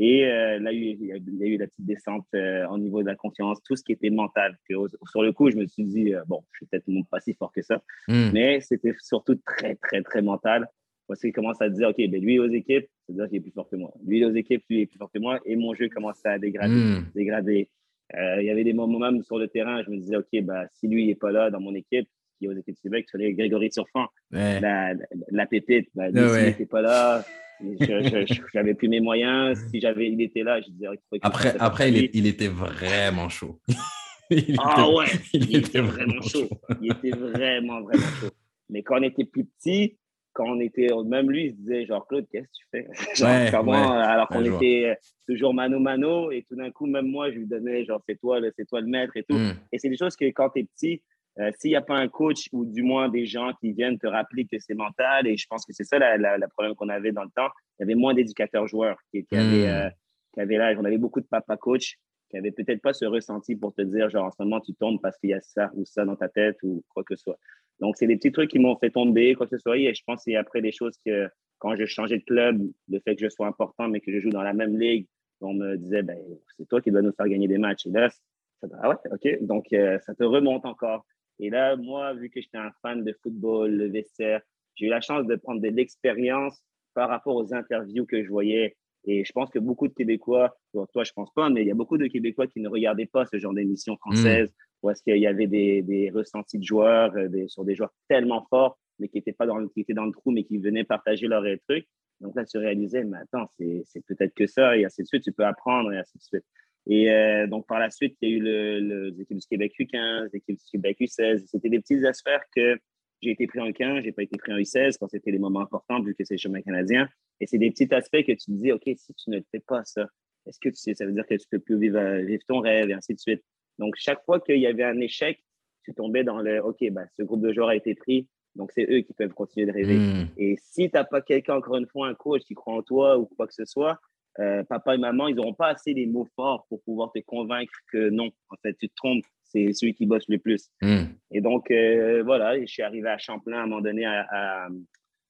Et 0.00 0.24
euh, 0.24 0.60
là, 0.60 0.72
il 0.72 1.04
y, 1.04 1.12
a, 1.12 1.16
eu 1.16 1.56
la 1.58 1.66
petite 1.66 1.84
descente 1.84 2.26
euh, 2.34 2.66
au 2.68 2.78
niveau 2.78 3.02
de 3.02 3.08
la 3.08 3.16
confiance, 3.16 3.58
tout 3.64 3.74
ce 3.74 3.82
qui 3.82 3.92
était 3.92 4.10
mental. 4.10 4.56
Que, 4.68 4.74
sur 5.10 5.22
le 5.22 5.32
coup, 5.32 5.50
je 5.50 5.56
me 5.56 5.66
suis 5.66 5.84
dit, 5.84 6.12
bon, 6.28 6.44
je 6.52 6.58
suis 6.58 6.66
peut-être 6.66 6.86
pas 7.10 7.18
si 7.18 7.34
fort 7.34 7.50
que 7.52 7.62
ça, 7.62 7.82
mhm. 8.06 8.30
mais 8.32 8.60
c'était 8.60 8.94
surtout 9.00 9.34
très, 9.44 9.74
très, 9.74 10.02
très 10.02 10.22
mental. 10.22 10.68
Parce 11.08 11.20
qu'il 11.20 11.32
commence 11.32 11.60
à 11.60 11.68
dire, 11.68 11.88
OK, 11.88 11.96
ben 11.96 12.20
lui 12.20 12.38
aux 12.38 12.48
équipes, 12.48 12.86
c'est-à-dire 13.06 13.28
qu'il 13.28 13.38
est 13.38 13.40
plus 13.40 13.50
fort 13.50 13.68
que 13.68 13.76
moi. 13.76 13.92
Lui 14.06 14.24
aux 14.24 14.34
équipes, 14.34 14.62
lui 14.68 14.82
est 14.82 14.86
plus 14.86 14.98
fort 14.98 15.10
que 15.10 15.18
moi. 15.18 15.40
Et 15.46 15.56
mon 15.56 15.74
jeu 15.74 15.88
commence 15.88 16.24
à 16.24 16.38
dégrader, 16.38 16.74
mhm. 16.74 17.06
dégrader. 17.14 17.68
Euh, 18.14 18.40
il 18.40 18.46
y 18.46 18.50
avait 18.50 18.64
des 18.64 18.74
moments 18.74 18.98
même 18.98 19.22
sur 19.22 19.38
le 19.38 19.48
terrain, 19.48 19.82
je 19.82 19.90
me 19.90 19.96
disais, 19.96 20.16
OK, 20.16 20.28
bah, 20.42 20.66
si 20.74 20.86
lui 20.86 21.06
n'est 21.06 21.14
pas 21.14 21.32
là 21.32 21.50
dans 21.50 21.60
mon 21.60 21.74
équipe, 21.74 22.08
qui 22.38 22.46
est 22.46 22.48
aux 22.48 22.52
équipes 22.52 22.76
du 22.76 22.82
Québec, 22.82 23.06
c'est 23.10 23.32
Grégory 23.32 23.70
Turfan, 23.70 24.06
la, 24.30 24.94
la, 25.30 25.46
pépite, 25.46 25.88
bah, 25.94 26.08
lui, 26.08 26.28
s'il 26.28 26.44
n'était 26.44 26.66
pas 26.66 26.82
là, 26.82 27.24
je 27.60 28.56
n'avais 28.56 28.74
plus 28.74 28.88
mes 28.88 29.00
moyens. 29.00 29.58
Si 29.70 29.80
j'avais, 29.80 30.10
il 30.10 30.20
était 30.20 30.42
là, 30.42 30.60
je 30.60 30.70
disais, 30.70 30.86
Après, 31.22 31.54
après 31.58 31.90
il, 31.90 32.10
il, 32.14 32.26
était 32.26 32.48
vraiment 32.48 33.28
chaud. 33.28 33.60
ah 34.58 34.88
ouais, 34.90 35.06
il, 35.32 35.56
était, 35.56 35.80
vraiment 35.80 36.22
chaud. 36.22 36.48
Il 36.80 36.92
était 36.92 37.10
vraiment, 37.10 37.82
vraiment 37.82 38.06
chaud. 38.20 38.30
Mais 38.70 38.82
quand 38.82 38.98
on 38.98 39.02
était 39.02 39.24
plus 39.24 39.44
petit, 39.44 39.96
quand 40.32 40.44
on 40.44 40.60
était, 40.60 40.88
même 41.06 41.30
lui, 41.30 41.46
il 41.46 41.50
se 41.50 41.56
disait, 41.56 41.86
genre, 41.86 42.06
Claude, 42.06 42.26
qu'est-ce 42.30 42.46
que 42.46 42.52
tu 42.52 42.66
fais? 42.70 42.88
genre, 43.16 43.50
comment, 43.50 43.92
alors 43.92 44.28
qu'on 44.28 44.44
était 44.44 44.96
toujours 45.26 45.54
mano-mano, 45.54 46.30
et 46.30 46.44
tout 46.48 46.54
d'un 46.54 46.70
coup, 46.70 46.86
même 46.86 47.08
moi, 47.08 47.30
je 47.30 47.38
lui 47.38 47.46
donnais, 47.46 47.84
genre, 47.84 48.00
c'est 48.08 48.20
toi, 48.20 48.38
c'est 48.56 48.66
toi 48.66 48.80
le 48.80 48.86
maître 48.86 49.16
et 49.16 49.24
tout. 49.24 49.36
Hmm. 49.36 49.54
Et 49.72 49.78
c'est 49.78 49.88
des 49.88 49.96
choses 49.96 50.14
que 50.14 50.26
quand 50.26 50.50
tu 50.50 50.60
es 50.60 50.64
petit, 50.64 51.02
euh, 51.40 51.50
s'il 51.58 51.70
n'y 51.70 51.76
a 51.76 51.82
pas 51.82 51.96
un 51.96 52.08
coach 52.08 52.48
ou 52.52 52.64
du 52.64 52.82
moins 52.82 53.08
des 53.08 53.26
gens 53.26 53.52
qui 53.60 53.72
viennent 53.72 53.98
te 53.98 54.06
rappeler 54.06 54.44
que 54.44 54.58
c'est 54.58 54.74
mental, 54.74 55.26
et 55.26 55.36
je 55.36 55.46
pense 55.48 55.64
que 55.64 55.72
c'est 55.72 55.84
ça 55.84 55.98
le 55.98 56.48
problème 56.48 56.74
qu'on 56.74 56.88
avait 56.88 57.12
dans 57.12 57.22
le 57.22 57.30
temps, 57.30 57.48
il 57.78 57.82
y 57.82 57.84
avait 57.84 57.94
moins 57.94 58.14
d'éducateurs 58.14 58.66
joueurs 58.66 58.98
qui, 59.10 59.24
qui, 59.24 59.36
avaient, 59.36 59.66
hmm. 59.66 59.86
euh, 59.86 59.90
qui 60.34 60.40
avaient 60.40 60.56
là. 60.56 60.74
On 60.78 60.84
avait 60.84 60.98
beaucoup 60.98 61.20
de 61.20 61.26
papa 61.26 61.56
coach 61.56 61.96
qui 62.28 62.36
n'avaient 62.36 62.50
peut-être 62.50 62.82
pas 62.82 62.92
ce 62.92 63.04
ressenti 63.04 63.56
pour 63.56 63.72
te 63.74 63.82
dire, 63.82 64.10
genre, 64.10 64.26
en 64.26 64.30
ce 64.30 64.42
moment, 64.42 64.60
tu 64.60 64.74
tombes 64.74 65.00
parce 65.00 65.16
qu'il 65.18 65.30
y 65.30 65.34
a 65.34 65.40
ça 65.40 65.70
ou 65.74 65.84
ça 65.84 66.04
dans 66.04 66.16
ta 66.16 66.28
tête 66.28 66.56
ou 66.62 66.82
quoi 66.92 67.04
que 67.04 67.16
ce 67.16 67.22
soit. 67.22 67.38
Donc, 67.80 67.96
c'est 67.96 68.06
des 68.06 68.16
petits 68.16 68.32
trucs 68.32 68.50
qui 68.50 68.58
m'ont 68.58 68.76
fait 68.76 68.90
tomber, 68.90 69.34
quoi 69.34 69.46
que 69.46 69.56
ce 69.56 69.62
soit. 69.62 69.78
Et 69.78 69.94
je 69.94 70.02
pense 70.04 70.16
que 70.16 70.22
c'est 70.24 70.36
après 70.36 70.60
des 70.60 70.72
choses 70.72 70.96
que, 71.06 71.28
quand 71.58 71.74
j'ai 71.76 71.86
changé 71.86 72.18
de 72.18 72.24
club, 72.24 72.60
le 72.88 73.00
fait 73.00 73.16
que 73.16 73.24
je 73.24 73.30
sois 73.30 73.46
important, 73.46 73.88
mais 73.88 74.00
que 74.00 74.12
je 74.12 74.20
joue 74.20 74.30
dans 74.30 74.42
la 74.42 74.52
même 74.52 74.78
ligue, 74.78 75.06
on 75.40 75.54
me 75.54 75.76
disait, 75.76 76.02
ben, 76.02 76.18
c'est 76.56 76.68
toi 76.68 76.80
qui 76.80 76.90
dois 76.90 77.02
nous 77.02 77.12
faire 77.12 77.28
gagner 77.28 77.48
des 77.48 77.58
matchs. 77.58 77.86
Et 77.86 77.90
là, 77.90 78.10
ça, 78.10 78.66
ah 78.82 78.90
ouais, 78.90 78.96
OK. 79.12 79.46
Donc, 79.46 79.72
euh, 79.72 79.98
ça 80.00 80.14
te 80.14 80.24
remonte 80.24 80.66
encore. 80.66 81.06
Et 81.40 81.50
là, 81.50 81.76
moi, 81.76 82.14
vu 82.14 82.30
que 82.30 82.40
j'étais 82.40 82.58
un 82.58 82.72
fan 82.82 83.04
de 83.04 83.14
football, 83.22 83.70
le 83.70 83.88
vestiaire, 83.88 84.42
j'ai 84.74 84.86
eu 84.86 84.90
la 84.90 85.00
chance 85.00 85.26
de 85.26 85.36
prendre 85.36 85.60
de 85.60 85.68
l'expérience 85.68 86.62
par 86.94 87.08
rapport 87.08 87.36
aux 87.36 87.54
interviews 87.54 88.06
que 88.06 88.22
je 88.22 88.28
voyais. 88.28 88.76
Et 89.04 89.24
je 89.24 89.32
pense 89.32 89.48
que 89.50 89.58
beaucoup 89.58 89.88
de 89.88 89.94
Québécois, 89.94 90.56
toi, 90.72 91.04
je 91.04 91.12
pense 91.12 91.32
pas, 91.32 91.48
mais 91.48 91.62
il 91.62 91.68
y 91.68 91.70
a 91.70 91.74
beaucoup 91.74 91.98
de 91.98 92.06
Québécois 92.06 92.46
qui 92.46 92.60
ne 92.60 92.68
regardaient 92.68 93.06
pas 93.06 93.24
ce 93.26 93.38
genre 93.38 93.54
d'émission 93.54 93.96
française 93.96 94.52
où 94.82 94.90
est-ce 94.90 95.02
qu'il 95.02 95.18
y 95.18 95.26
avait 95.26 95.46
des, 95.46 95.82
des, 95.82 96.10
ressentis 96.10 96.58
de 96.58 96.64
joueurs 96.64 97.12
euh, 97.16 97.28
des, 97.28 97.48
sur 97.48 97.64
des 97.64 97.74
joueurs 97.74 97.92
tellement 98.08 98.46
forts, 98.48 98.78
mais 98.98 99.08
qui 99.08 99.16
n'étaient 99.16 99.32
pas 99.32 99.46
dans 99.46 99.56
le, 99.56 99.68
qui 99.68 99.80
étaient 99.80 99.94
dans 99.94 100.06
le 100.06 100.12
trou, 100.12 100.30
mais 100.30 100.44
qui 100.44 100.58
venaient 100.58 100.84
partager 100.84 101.26
leurs 101.26 101.44
trucs. 101.68 101.86
Donc 102.20 102.34
là, 102.34 102.44
tu 102.44 102.58
réalisais, 102.58 103.04
mais 103.04 103.18
attends, 103.18 103.48
c'est 103.58 104.04
peut-être 104.06 104.34
que 104.34 104.46
ça, 104.46 104.76
et 104.76 104.84
ainsi 104.84 105.02
de 105.02 105.06
suite, 105.06 105.22
tu 105.22 105.32
peux 105.32 105.44
apprendre, 105.44 105.92
et 105.92 105.98
ainsi 105.98 106.18
de 106.18 106.22
suite. 106.22 106.44
Et 106.86 107.10
euh, 107.10 107.46
donc, 107.46 107.66
par 107.66 107.78
la 107.78 107.90
suite, 107.90 108.16
il 108.20 108.28
y 108.28 108.32
a 108.32 108.36
eu 108.36 108.40
le, 108.40 108.80
le, 108.80 109.08
les 109.10 109.22
équipes 109.22 109.38
du 109.38 109.46
Québec 109.46 109.72
U15, 109.78 110.30
les 110.32 110.38
équipes 110.38 110.58
du 110.58 110.64
Québec 110.70 110.96
U16. 111.00 111.46
C'était 111.46 111.68
des 111.68 111.80
petites 111.80 112.04
affaires 112.04 112.42
que 112.54 112.78
j'ai 113.20 113.30
été 113.32 113.46
pris 113.46 113.60
en 113.60 113.68
U15, 113.68 114.02
j'ai 114.02 114.12
pas 114.12 114.22
été 114.22 114.36
pris 114.38 114.52
en 114.52 114.56
U16 114.56 114.96
quand 114.98 115.08
c'était 115.08 115.30
les 115.30 115.38
moments 115.38 115.60
importants, 115.60 116.00
vu 116.02 116.14
que 116.14 116.24
c'est 116.24 116.34
le 116.34 116.38
chemin 116.38 116.62
canadien. 116.62 117.08
Et 117.40 117.46
c'est 117.46 117.58
des 117.58 117.70
petits 117.70 117.92
aspects 117.92 118.22
que 118.22 118.32
tu 118.32 118.46
te 118.46 118.52
dis, 118.52 118.72
OK, 118.72 118.84
si 118.96 119.14
tu 119.14 119.30
ne 119.30 119.40
fais 119.50 119.60
pas 119.60 119.84
ça, 119.84 120.06
est-ce 120.46 120.58
que 120.60 120.68
tu 120.68 120.76
sais, 120.76 120.94
ça 120.94 121.04
veut 121.04 121.12
dire 121.12 121.26
que 121.26 121.34
tu 121.34 121.46
peux 121.50 121.58
plus 121.58 121.78
vivre, 121.78 122.00
vivre 122.22 122.42
ton 122.48 122.60
rêve, 122.60 122.90
et 122.90 122.94
ainsi 122.94 123.14
de 123.14 123.18
suite. 123.18 123.42
Donc, 123.78 123.94
chaque 123.96 124.24
fois 124.24 124.40
qu'il 124.40 124.58
y 124.58 124.66
avait 124.66 124.84
un 124.84 124.98
échec, 125.00 125.42
tu 125.84 125.94
tombais 125.94 126.24
dans 126.24 126.40
le 126.40 126.62
OK, 126.62 126.78
ben, 126.90 127.06
ce 127.18 127.22
groupe 127.22 127.42
de 127.42 127.52
joueurs 127.52 127.68
a 127.68 127.76
été 127.76 127.94
pris, 127.94 128.28
donc 128.54 128.72
c'est 128.72 128.84
eux 128.90 129.00
qui 129.00 129.12
peuvent 129.12 129.34
continuer 129.34 129.66
de 129.66 129.72
rêver. 129.72 129.96
Hmm. 129.96 130.28
Et 130.36 130.56
si 130.60 130.90
tu 130.90 130.94
n'as 130.94 131.04
pas 131.04 131.20
quelqu'un, 131.20 131.56
encore 131.56 131.76
une 131.76 131.86
fois, 131.86 132.08
un 132.08 132.14
coach 132.14 132.42
qui 132.42 132.54
croit 132.54 132.74
en 132.74 132.82
toi 132.82 133.18
ou 133.18 133.26
quoi 133.26 133.46
que 133.46 133.54
ce 133.54 133.64
soit, 133.64 133.98
euh, 134.38 134.62
papa 134.64 134.94
et 134.94 134.98
maman, 134.98 135.28
ils 135.28 135.34
n'auront 135.34 135.54
pas 135.54 135.68
assez 135.68 135.94
les 135.94 136.06
mots 136.06 136.28
forts 136.36 136.66
pour 136.68 136.82
pouvoir 136.82 137.12
te 137.12 137.18
convaincre 137.20 137.72
que 137.92 138.10
non, 138.10 138.30
en 138.50 138.56
fait, 138.62 138.74
tu 138.74 138.88
te 138.88 138.94
trompes, 138.94 139.24
c'est 139.44 139.72
celui 139.72 139.94
qui 139.94 140.06
bosse 140.06 140.28
le 140.28 140.38
plus. 140.38 140.70
Hmm. 140.80 141.04
Et 141.30 141.40
donc, 141.40 141.70
euh, 141.70 142.22
voilà, 142.22 142.60
je 142.60 142.66
suis 142.66 142.82
arrivé 142.82 143.08
à 143.08 143.18
Champlain 143.18 143.58
à 143.58 143.62
un 143.62 143.66
moment 143.66 143.80
donné 143.80 144.04
à, 144.04 144.68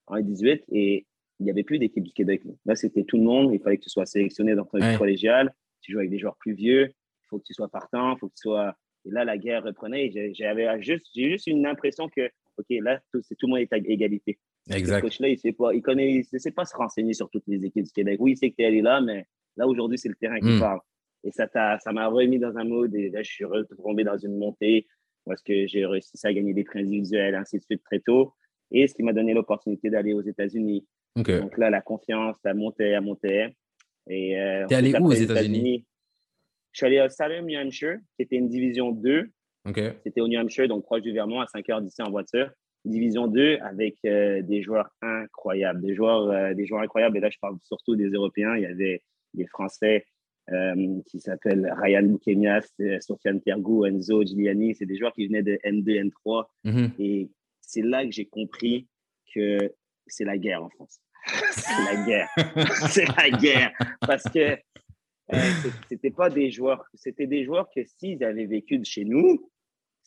en 0.06 0.20
18 0.20 0.64
et 0.72 1.06
il 1.40 1.44
n'y 1.44 1.50
avait 1.50 1.62
plus 1.62 1.78
d'équipe 1.78 2.02
du 2.02 2.12
Québec. 2.12 2.42
Là, 2.66 2.74
c'était 2.74 3.04
tout 3.04 3.16
le 3.16 3.22
monde. 3.22 3.54
Il 3.54 3.60
fallait 3.60 3.76
que 3.76 3.84
tu 3.84 3.90
sois 3.90 4.06
sélectionné 4.06 4.54
dans 4.54 4.64
ton 4.64 4.78
équipe 4.78 4.98
collégiale. 4.98 5.54
Tu 5.82 5.92
joues 5.92 5.98
avec 5.98 6.10
des 6.10 6.18
joueurs 6.18 6.36
plus 6.36 6.54
vieux 6.54 6.92
faut 7.28 7.38
que 7.38 7.44
tu 7.44 7.54
sois 7.54 7.68
partant, 7.68 8.16
faut 8.16 8.28
que 8.28 8.34
tu 8.34 8.48
sois. 8.48 8.74
Et 9.04 9.10
là, 9.10 9.24
la 9.24 9.38
guerre 9.38 9.62
reprenait. 9.62 10.10
J'avais 10.34 10.82
juste, 10.82 11.06
j'ai 11.14 11.30
juste 11.30 11.46
une 11.46 11.66
impression 11.66 12.08
que, 12.08 12.28
OK, 12.56 12.66
là, 12.70 13.00
tout, 13.12 13.20
tout 13.20 13.46
le 13.46 13.48
monde 13.48 13.60
est 13.60 13.72
à 13.72 13.76
égalité. 13.76 14.38
Exact. 14.70 14.96
Ce 14.96 15.02
coach-là, 15.02 15.28
il 15.28 15.34
ne 15.34 15.38
sait, 15.38 15.52
pas, 15.52 15.74
il 15.74 15.82
connaît, 15.82 16.12
il 16.12 16.24
sait 16.24 16.50
pas 16.50 16.64
se 16.64 16.76
renseigner 16.76 17.14
sur 17.14 17.30
toutes 17.30 17.46
les 17.46 17.64
équipes 17.64 17.84
du 17.84 17.92
Québec. 17.92 18.18
Oui, 18.20 18.32
il 18.32 18.36
sait 18.36 18.50
que 18.50 18.56
tu 18.56 18.62
es 18.62 18.66
allé 18.66 18.82
là, 18.82 19.00
mais 19.00 19.26
là, 19.56 19.66
aujourd'hui, 19.66 19.98
c'est 19.98 20.08
le 20.08 20.14
terrain 20.14 20.38
qui 20.40 20.56
hmm. 20.56 20.60
parle. 20.60 20.80
Et 21.24 21.32
ça 21.32 21.48
m'a 21.92 22.06
remis 22.06 22.38
dans 22.38 22.56
un 22.56 22.64
mode, 22.64 22.94
et 22.94 23.10
là, 23.10 23.22
je 23.22 23.30
suis 23.30 23.44
retombé 23.44 24.04
dans 24.04 24.16
une 24.16 24.36
montée 24.38 24.86
parce 25.24 25.42
que 25.42 25.66
j'ai 25.66 25.84
réussi 25.84 26.12
à 26.24 26.32
gagner 26.32 26.54
des 26.54 26.64
prix 26.64 26.80
individuels, 26.80 27.34
ainsi 27.34 27.58
de 27.58 27.62
suite, 27.62 27.82
très 27.84 28.00
tôt. 28.00 28.34
Et 28.70 28.86
ce 28.86 28.94
qui 28.94 29.02
m'a 29.02 29.12
donné 29.12 29.34
l'opportunité 29.34 29.90
d'aller 29.90 30.12
aux 30.12 30.22
États-Unis. 30.22 30.86
Donc 31.16 31.58
là, 31.58 31.70
la 31.70 31.80
confiance, 31.80 32.36
ça 32.42 32.54
montait, 32.54 32.90
elle 32.90 33.00
montait. 33.02 33.56
Et, 34.08 34.38
euh, 34.38 34.66
T'es 34.68 34.76
allé 34.76 34.94
où 34.98 35.06
aux 35.06 35.12
États-Unis? 35.12 35.84
Je 36.72 36.78
suis 36.78 36.86
allé 36.86 36.98
à 36.98 37.08
Salem, 37.08 37.46
New 37.46 37.58
Hampshire, 37.58 37.98
qui 38.16 38.22
était 38.22 38.36
une 38.36 38.48
division 38.48 38.92
2. 38.92 39.28
C'était 40.04 40.20
au 40.20 40.28
New 40.28 40.38
Hampshire, 40.40 40.68
donc 40.68 40.84
proche 40.84 41.02
du 41.02 41.12
Vermont, 41.12 41.40
à 41.40 41.46
5 41.46 41.68
heures 41.70 41.82
d'ici 41.82 42.00
en 42.02 42.10
voiture. 42.10 42.50
Division 42.88 43.26
2 43.26 43.58
avec 43.60 43.96
euh, 44.04 44.42
des 44.42 44.62
joueurs 44.62 44.90
incroyables, 45.02 45.80
des 45.80 45.94
joueurs, 45.94 46.30
euh, 46.30 46.54
des 46.54 46.66
joueurs 46.66 46.82
incroyables. 46.82 47.16
Et 47.16 47.20
là, 47.20 47.30
je 47.30 47.38
parle 47.40 47.56
surtout 47.62 47.96
des 47.96 48.08
Européens. 48.08 48.56
Il 48.56 48.62
y 48.62 48.66
avait 48.66 49.02
des 49.34 49.46
Français 49.46 50.06
euh, 50.50 51.00
qui 51.06 51.20
s'appellent 51.20 51.72
Ryan 51.80 52.04
Boukemias, 52.04 52.72
Sofiane 53.00 53.40
Tergou, 53.40 53.84
Enzo 53.84 54.24
Giuliani. 54.24 54.74
C'est 54.74 54.86
des 54.86 54.96
joueurs 54.96 55.12
qui 55.12 55.26
venaient 55.26 55.42
de 55.42 55.58
N2, 55.64 56.10
N3. 56.10 56.44
Mm-hmm. 56.64 56.90
Et 56.98 57.30
c'est 57.60 57.82
là 57.82 58.04
que 58.04 58.12
j'ai 58.12 58.26
compris 58.26 58.86
que 59.34 59.72
c'est 60.06 60.24
la 60.24 60.38
guerre 60.38 60.64
en 60.64 60.70
France. 60.70 61.00
c'est 61.50 61.94
la 61.94 62.06
guerre. 62.06 62.28
c'est 62.90 63.06
la 63.16 63.30
guerre. 63.30 63.72
Parce 64.00 64.24
que 64.24 64.56
c'était 65.88 66.10
pas 66.10 66.30
des 66.30 66.50
joueurs, 66.50 66.84
c'était 66.94 67.26
des 67.26 67.44
joueurs 67.44 67.68
que 67.74 67.84
s'ils 67.84 68.24
avaient 68.24 68.46
vécu 68.46 68.78
de 68.78 68.86
chez 68.86 69.04
nous, 69.04 69.50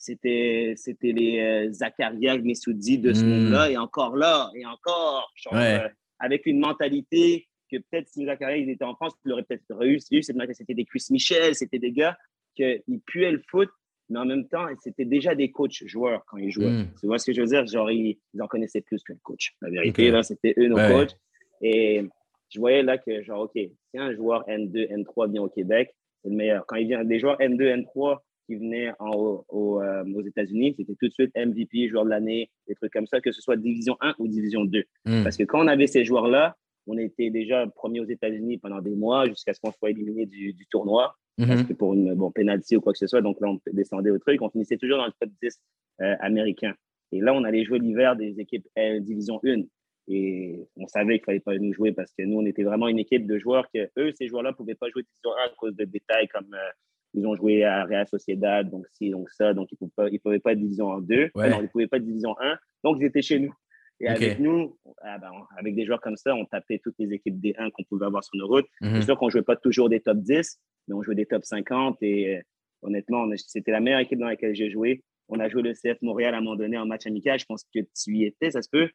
c'était 0.02 0.74
c'était 0.76 1.12
les 1.12 1.38
euh, 1.38 1.72
Zakaria 1.72 2.36
Messoudi 2.38 2.98
de 2.98 3.12
ce 3.12 3.22
hmm. 3.22 3.28
monde-là 3.28 3.70
et 3.70 3.76
encore 3.76 4.16
là 4.16 4.50
et 4.56 4.66
encore 4.66 5.32
euh, 5.52 5.88
avec 6.18 6.46
une 6.46 6.58
mentalité 6.58 7.46
que 7.70 7.76
peut-être 7.76 8.08
si 8.08 8.26
Zakaria 8.26 8.56
il 8.56 8.68
était 8.68 8.84
en 8.84 8.96
France, 8.96 9.12
il 9.24 9.32
aurait 9.32 9.44
peut-être 9.44 9.62
réussi. 9.70 10.20
C'était 10.24 10.74
des 10.74 10.84
Chris 10.84 11.06
Michel, 11.10 11.54
c'était 11.54 11.78
des 11.78 11.92
gars 11.92 12.18
qui 12.56 12.82
puaient 13.06 13.30
le 13.30 13.42
foot, 13.48 13.70
mais 14.10 14.18
en 14.18 14.24
même 14.24 14.48
temps, 14.48 14.66
c'était 14.80 15.04
déjà 15.04 15.36
des 15.36 15.52
coachs 15.52 15.84
joueurs 15.86 16.24
quand 16.26 16.36
ils 16.36 16.50
jouaient. 16.50 16.82
Hmm. 16.82 16.90
Tu 17.00 17.06
vois 17.06 17.18
ce 17.18 17.26
que 17.26 17.32
je 17.32 17.40
veux 17.40 17.46
dire? 17.46 17.64
Genre, 17.66 17.90
ils, 17.92 18.18
en 18.40 18.48
connaissaient 18.48 18.82
plus 18.82 19.02
que 19.04 19.12
le 19.12 19.20
coach. 19.22 19.54
La 19.62 19.70
vérité, 19.70 20.10
là, 20.10 20.24
c'était 20.24 20.52
eux 20.58 20.66
nos 20.66 20.76
coachs. 20.76 21.16
Et 21.62 22.02
je 22.50 22.58
voyais 22.58 22.82
là 22.82 22.98
que, 22.98 23.22
genre, 23.22 23.42
OK, 23.42 23.52
si 23.54 23.98
un 23.98 24.12
joueur 24.14 24.44
N2, 24.48 24.90
N3 24.90 25.30
vient 25.30 25.42
au 25.42 25.48
Québec, 25.48 25.94
c'est 26.22 26.28
le 26.28 26.36
meilleur. 26.36 26.66
Quand 26.66 26.76
il 26.76 26.88
vient 26.88 27.04
des 27.04 27.20
joueurs 27.20 27.38
N2, 27.38 27.84
N3 27.84 28.18
qui 28.46 28.56
venaient 28.56 28.92
en, 28.98 29.44
euh, 29.52 30.04
aux 30.04 30.22
États-Unis, 30.22 30.74
c'était 30.76 30.94
tout 30.94 31.08
de 31.08 31.12
suite 31.12 31.32
MVP, 31.36 31.88
joueur 31.88 32.04
de 32.04 32.10
l'année, 32.10 32.50
des 32.68 32.74
trucs 32.74 32.92
comme 32.92 33.06
ça, 33.06 33.20
que 33.20 33.32
ce 33.32 33.40
soit 33.40 33.56
Division 33.56 33.96
1 34.00 34.14
ou 34.18 34.28
Division 34.28 34.64
2. 34.64 34.84
Hmm. 35.04 35.22
Parce 35.22 35.36
que 35.36 35.44
quand 35.44 35.64
on 35.64 35.68
avait 35.68 35.86
ces 35.86 36.04
joueurs-là, 36.04 36.56
on 36.86 36.98
était 36.98 37.30
déjà 37.30 37.66
premier 37.66 38.00
aux 38.00 38.08
États-Unis 38.08 38.58
pendant 38.58 38.80
des 38.80 38.94
mois 38.94 39.26
jusqu'à 39.28 39.54
ce 39.54 39.60
qu'on 39.60 39.72
soit 39.72 39.90
éliminé 39.90 40.26
du, 40.26 40.54
tournoi. 40.70 41.14
Hmm. 41.38 41.46
Parce 41.46 41.62
que 41.62 41.72
pour 41.72 41.94
une 41.94 42.14
bon, 42.14 42.30
pénalty 42.30 42.76
ou 42.76 42.80
quoi 42.80 42.92
que 42.92 42.98
ce 42.98 43.06
soit, 43.06 43.22
donc 43.22 43.40
là, 43.40 43.48
on 43.48 43.58
descendait 43.72 44.10
au 44.10 44.18
truc. 44.18 44.42
On 44.42 44.50
finissait 44.50 44.76
toujours 44.76 44.98
dans 44.98 45.06
le 45.06 45.12
top 45.18 45.30
10 45.42 45.60
euh, 46.00 46.16
américain. 46.20 46.74
Et 47.12 47.20
là, 47.20 47.34
on 47.34 47.44
allait 47.44 47.64
jouer 47.64 47.78
l'hiver 47.78 48.16
des 48.16 48.40
équipes 48.40 48.66
Division 49.00 49.40
1. 49.44 49.62
Et 50.08 50.58
on 50.76 50.88
savait 50.88 51.20
qu'il 51.20 51.20
ne 51.20 51.24
fallait 51.24 51.40
pas 51.40 51.56
nous 51.58 51.72
jouer 51.72 51.92
parce 51.92 52.12
que 52.12 52.22
nous, 52.24 52.38
on 52.38 52.46
était 52.46 52.64
vraiment 52.64 52.88
une 52.88 52.98
équipe 52.98 53.26
de 53.26 53.38
joueurs 53.38 53.66
que 53.72 53.88
eux, 53.98 54.12
ces 54.18 54.26
joueurs-là, 54.26 54.50
ne 54.50 54.56
pouvaient 54.56 54.74
pas 54.74 54.88
jouer 54.90 55.02
Division 55.02 55.38
1 55.38 55.46
à 55.46 55.48
cause 55.56 55.76
de 55.76 55.84
détails 55.84 56.28
comme 56.28 56.52
euh, 56.52 56.70
ils 57.14 57.26
ont 57.26 57.36
joué 57.36 57.64
à 57.64 57.84
Real 57.84 58.06
Sociedad, 58.06 58.68
donc 58.70 58.86
ci, 58.92 59.10
donc 59.10 59.30
ça. 59.30 59.54
Donc, 59.54 59.68
ils 59.72 59.78
ne 59.80 60.18
pouvaient, 60.20 60.38
pas 60.38 60.52
être 60.52 60.58
Division 60.58 60.98
2. 60.98 61.14
ils 61.14 61.28
ne 61.34 61.66
pouvaient 61.68 61.86
pas 61.86 61.98
être 61.98 62.04
Division 62.04 62.34
1. 62.40 62.58
Donc, 62.84 62.96
ils 63.00 63.04
étaient 63.04 63.22
chez 63.22 63.38
nous. 63.38 63.52
Et 64.00 64.08
avec 64.08 64.40
nous, 64.40 64.76
ah 65.02 65.18
ben, 65.18 65.30
avec 65.56 65.76
des 65.76 65.86
joueurs 65.86 66.00
comme 66.00 66.16
ça, 66.16 66.34
on 66.34 66.44
tapait 66.44 66.80
toutes 66.82 66.96
les 66.98 67.12
équipes 67.12 67.40
D1 67.40 67.70
qu'on 67.70 67.84
pouvait 67.84 68.06
avoir 68.06 68.24
sur 68.24 68.36
nos 68.36 68.48
routes. 68.48 68.66
Mhm. 68.80 68.96
C'est 68.96 69.02
sûr 69.02 69.16
qu'on 69.16 69.26
ne 69.26 69.30
jouait 69.30 69.42
pas 69.42 69.54
toujours 69.54 69.88
des 69.88 70.00
top 70.00 70.18
10, 70.18 70.58
mais 70.88 70.94
on 70.94 71.02
jouait 71.02 71.14
des 71.14 71.26
top 71.26 71.44
50. 71.44 71.98
Et 72.02 72.36
euh, 72.36 72.40
honnêtement, 72.82 73.28
c'était 73.36 73.70
la 73.70 73.80
meilleure 73.80 74.00
équipe 74.00 74.18
dans 74.18 74.26
laquelle 74.26 74.54
j'ai 74.56 74.70
joué. 74.70 75.04
On 75.28 75.38
a 75.38 75.48
joué 75.48 75.62
le 75.62 75.72
CF 75.72 76.02
Montréal 76.02 76.34
à 76.34 76.38
un 76.38 76.40
moment 76.40 76.56
donné 76.56 76.76
en 76.78 76.86
match 76.86 77.06
amical. 77.06 77.38
Je 77.38 77.44
pense 77.44 77.64
que 77.72 77.80
tu 77.80 78.16
y 78.16 78.24
étais, 78.24 78.50
ça 78.50 78.60
se 78.60 78.68
peut? 78.68 78.88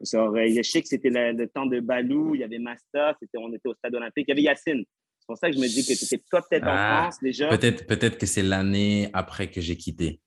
je 0.00 0.62
sais 0.62 0.82
que 0.82 0.88
c'était 0.88 1.10
le, 1.10 1.46
temps 1.46 1.66
de 1.66 1.80
Balou, 1.80 2.34
il 2.34 2.40
y 2.40 2.44
avait 2.44 2.58
Masta, 2.58 3.16
on 3.36 3.52
était 3.52 3.68
au 3.68 3.74
stade 3.74 3.94
olympique, 3.94 4.24
il 4.26 4.30
y 4.30 4.32
avait 4.32 4.42
Yacine. 4.42 4.84
C'est 5.22 5.26
pour 5.28 5.38
ça 5.38 5.50
que 5.50 5.56
je 5.56 5.60
me 5.60 5.68
dis 5.68 5.82
que 5.82 5.96
tu 5.96 6.04
étais 6.04 6.18
toi 6.28 6.42
peut-être 6.42 6.64
en 6.64 6.74
ah, 6.74 7.02
France 7.02 7.20
déjà. 7.22 7.48
Peut-être 7.48 7.86
peut 7.86 7.96
que 7.96 8.26
c'est 8.26 8.42
l'année 8.42 9.08
après 9.12 9.48
que 9.48 9.60
j'ai 9.60 9.76
quitté. 9.76 10.20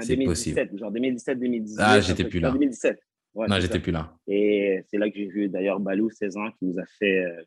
C'est 0.00 0.16
possible. 0.18 0.70
Genre 0.78 0.92
2017-2018. 0.92 1.74
Ah, 1.78 2.00
j'étais 2.00 2.22
plus 2.22 2.38
là. 2.38 2.52
2017. 2.52 2.96
non, 3.34 3.58
j'étais 3.58 3.80
plus 3.80 3.90
là. 3.90 4.16
Et 4.28 4.84
c'est 4.88 4.98
là 4.98 5.10
que 5.10 5.16
j'ai 5.16 5.26
vu 5.26 5.48
d'ailleurs 5.48 5.80
Balou, 5.80 6.10
16 6.10 6.36
ans, 6.36 6.48
qui 6.52 6.66
nous 6.66 6.78
a 6.78 6.84
fait. 6.98 7.24
Euh, 7.24 7.42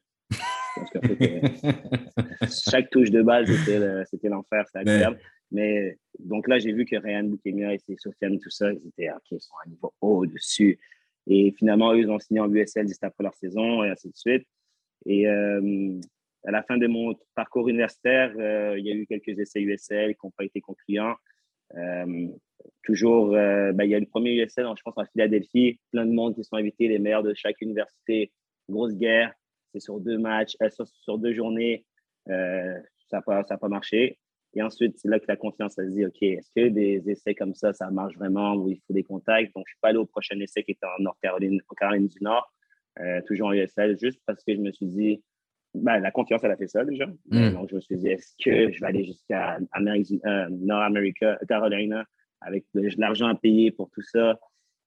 chaque 2.69 2.89
touche 2.89 3.11
de 3.11 3.21
balle, 3.21 3.47
c'était 3.47 4.27
l'enfer, 4.27 4.65
c'était 4.67 4.79
agréable. 4.79 5.19
Mais 5.49 5.97
donc 6.19 6.49
là, 6.49 6.59
j'ai 6.59 6.73
vu 6.73 6.83
que 6.83 6.97
Ryan 6.97 7.23
Boukemia 7.23 7.73
et 7.73 7.79
Sofiane, 7.97 8.39
tout 8.39 8.49
ça, 8.49 8.73
ils 8.73 8.89
étaient 8.89 9.09
OK, 9.09 9.21
ils 9.31 9.39
sont 9.39 9.53
à 9.63 9.67
un 9.67 9.69
niveau 9.69 9.93
au-dessus. 10.01 10.77
Et 11.27 11.53
finalement, 11.57 11.93
eux, 11.93 11.99
ils 11.99 12.09
ont 12.09 12.19
signé 12.19 12.41
en 12.41 12.53
USL 12.53 12.89
juste 12.89 13.05
après 13.05 13.23
leur 13.23 13.35
saison 13.35 13.85
et 13.85 13.89
ainsi 13.89 14.09
de 14.09 14.15
suite. 14.15 14.45
Et 15.05 15.27
euh, 15.27 15.99
à 16.47 16.51
la 16.51 16.63
fin 16.63 16.77
de 16.77 16.87
mon 16.87 17.13
parcours 17.35 17.67
universitaire, 17.67 18.33
euh, 18.37 18.79
il 18.79 18.85
y 18.85 18.91
a 18.91 18.95
eu 18.95 19.05
quelques 19.05 19.37
essais 19.37 19.61
USL 19.61 20.15
qui 20.15 20.25
n'ont 20.25 20.31
pas 20.31 20.45
été 20.45 20.61
concluants. 20.61 21.15
Euh, 21.75 22.27
toujours, 22.83 23.35
euh, 23.35 23.73
ben, 23.73 23.83
il 23.83 23.89
y 23.89 23.95
a 23.95 23.99
le 23.99 24.05
premier 24.05 24.31
USL, 24.31 24.65
je 24.77 24.81
pense, 24.81 24.97
à 24.97 25.05
Philadelphie. 25.07 25.77
Plein 25.91 26.05
de 26.05 26.13
monde 26.13 26.35
qui 26.35 26.45
sont 26.45 26.55
invités, 26.55 26.87
les 26.87 26.99
meilleurs 26.99 27.23
de 27.23 27.33
chaque 27.33 27.59
université. 27.59 28.31
Grosse 28.69 28.95
guerre. 28.95 29.33
C'est 29.73 29.81
sur 29.81 29.99
deux 29.99 30.17
matchs, 30.17 30.55
sur, 31.03 31.17
deux 31.17 31.33
journées. 31.33 31.85
ça 32.27 32.81
n'a 33.11 33.21
pas, 33.21 33.67
marché. 33.67 34.17
Et 34.53 34.61
ensuite, 34.61 34.97
c'est 34.97 35.09
là 35.09 35.19
que 35.19 35.25
la 35.27 35.35
confiance, 35.35 35.73
ça 35.73 35.83
se 35.83 35.89
dit, 35.89 36.05
OK, 36.05 36.23
est-ce 36.23 36.49
que 36.55 36.69
des 36.69 37.03
essais 37.09 37.35
comme 37.35 37.55
ça, 37.55 37.73
ça 37.73 37.91
marche 37.91 38.15
vraiment 38.15 38.65
il 38.69 38.79
faut 38.87 38.93
des 38.93 39.03
contacts? 39.03 39.53
Donc, 39.53 39.65
je 39.67 39.71
ne 39.71 39.75
suis 39.75 39.81
pas 39.81 39.89
allé 39.89 39.97
au 39.97 40.05
prochain 40.05 40.39
essai 40.39 40.63
qui 40.63 40.71
était 40.71 40.85
en 40.85 41.03
North 41.03 41.17
Caroline 41.21 41.59
du 42.07 42.17
Nord, 42.21 42.53
toujours 43.27 43.47
en 43.47 43.53
USL, 43.53 43.99
juste 43.99 44.21
parce 44.25 44.41
que 44.45 44.55
je 44.55 44.61
me 44.61 44.71
suis 44.71 44.85
dit, 44.85 45.21
ben, 45.81 45.99
la 45.99 46.11
confiance, 46.11 46.43
elle 46.43 46.51
a 46.51 46.57
fait 46.57 46.67
ça 46.67 46.83
déjà. 46.83 47.05
Hmm. 47.29 47.51
Donc, 47.51 47.69
je 47.69 47.75
me 47.75 47.81
suis 47.81 47.97
dit, 47.97 48.07
est-ce 48.07 48.33
que 48.43 48.71
je 48.71 48.79
vais 48.79 48.85
aller 48.85 49.05
jusqu'à 49.05 49.57
euh, 49.57 50.47
Nord 50.49 50.81
America, 50.81 51.37
Carolina, 51.47 52.05
avec 52.41 52.65
de 52.73 52.89
l'argent 52.97 53.27
à 53.27 53.35
payer 53.35 53.71
pour 53.71 53.89
tout 53.91 54.01
ça? 54.01 54.39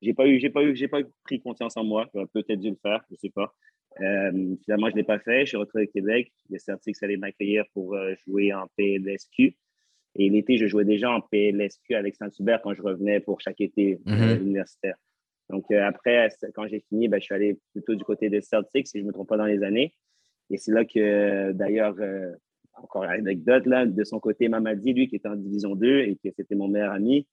J'ai 0.03 0.15
pas 0.15 0.27
eu, 0.27 0.41
j'ai 0.41 0.51
pas 0.51 0.63
eu, 0.63 0.75
j'ai 0.75 0.89
pas 0.89 1.01
pris 1.25 1.41
confiance 1.41 1.77
en 1.77 1.85
moi. 1.85 2.09
J'aurais 2.15 2.27
peut-être 2.33 2.61
dû 2.61 2.71
le 2.71 2.79
faire, 2.83 3.05
je 3.11 3.17
sais 3.17 3.31
pas. 3.31 3.55
Euh, 4.01 4.57
finalement, 4.65 4.89
je 4.91 4.97
l'ai 4.97 5.05
pas 5.05 5.19
fait. 5.19 5.41
Je 5.41 5.51
suis 5.51 5.57
retrouvé 5.57 5.85
au 5.85 5.91
Québec. 5.91 6.33
Les 6.49 6.59
Celtics 6.59 6.97
allaient 7.03 7.17
m'accueillir 7.17 7.65
pour 7.75 7.95
euh, 7.95 8.15
jouer 8.27 8.53
en 8.53 8.67
PLSQ. 8.77 9.57
Et 10.17 10.29
l'été, 10.29 10.57
je 10.57 10.67
jouais 10.67 10.85
déjà 10.85 11.11
en 11.11 11.21
PLSQ 11.21 11.95
avec 11.95 12.17
Saint-Hubert 12.17 12.61
quand 12.63 12.75
je 12.75 12.83
revenais 12.83 13.21
pour 13.21 13.41
chaque 13.41 13.61
été 13.61 14.01
mm-hmm. 14.07 14.41
universitaire. 14.41 14.97
Donc, 15.51 15.71
après, 15.73 16.29
quand 16.55 16.67
j'ai 16.69 16.81
fini, 16.89 17.09
ben, 17.09 17.21
je 17.21 17.25
suis 17.25 17.35
allé 17.35 17.59
plutôt 17.73 17.95
du 17.95 18.05
côté 18.05 18.29
des 18.29 18.41
Celtics, 18.41 18.87
si 18.87 18.99
je 18.99 19.03
ne 19.03 19.09
me 19.09 19.13
trompe 19.13 19.29
pas 19.29 19.37
dans 19.37 19.47
les 19.47 19.63
années. 19.63 19.95
Et 20.51 20.59
c'est 20.59 20.73
là 20.73 20.85
que, 20.85 21.53
d'ailleurs, 21.53 21.95
euh, 22.01 22.33
encore 22.75 23.05
une 23.05 23.11
anecdote, 23.11 23.67
là, 23.67 23.87
de 23.87 24.05
son 24.05 24.19
côté, 24.19 24.49
Mamadi, 24.49 24.93
lui, 24.93 25.09
qui 25.09 25.17
était 25.17 25.29
en 25.29 25.37
Division 25.37 25.77
2 25.77 26.01
et 26.01 26.17
qui 26.17 26.33
c'était 26.37 26.55
mon 26.55 26.69
meilleur 26.69 26.93
ami, 26.93 27.27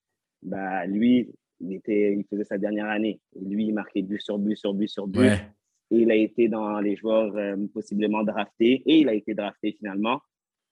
bah, 0.43 0.85
lui, 0.85 1.31
il, 1.59 1.73
était, 1.73 2.13
il 2.13 2.25
faisait 2.29 2.43
sa 2.43 2.57
dernière 2.57 2.87
année. 2.87 3.19
Et 3.35 3.43
lui, 3.43 3.65
il 3.65 3.73
marquait 3.73 4.03
but 4.03 4.21
sur 4.21 4.37
but 4.37 4.55
sur 4.55 4.73
but 4.73 4.87
sur 4.87 5.07
but. 5.07 5.31
Et 5.89 5.99
il 5.99 6.11
a 6.11 6.15
été 6.15 6.47
dans 6.49 6.79
les 6.79 6.95
joueurs 6.95 7.35
euh, 7.37 7.55
possiblement 7.73 8.23
draftés. 8.23 8.83
Et 8.85 8.99
il 8.99 9.09
a 9.09 9.13
été 9.13 9.33
drafté 9.33 9.71
finalement. 9.71 10.21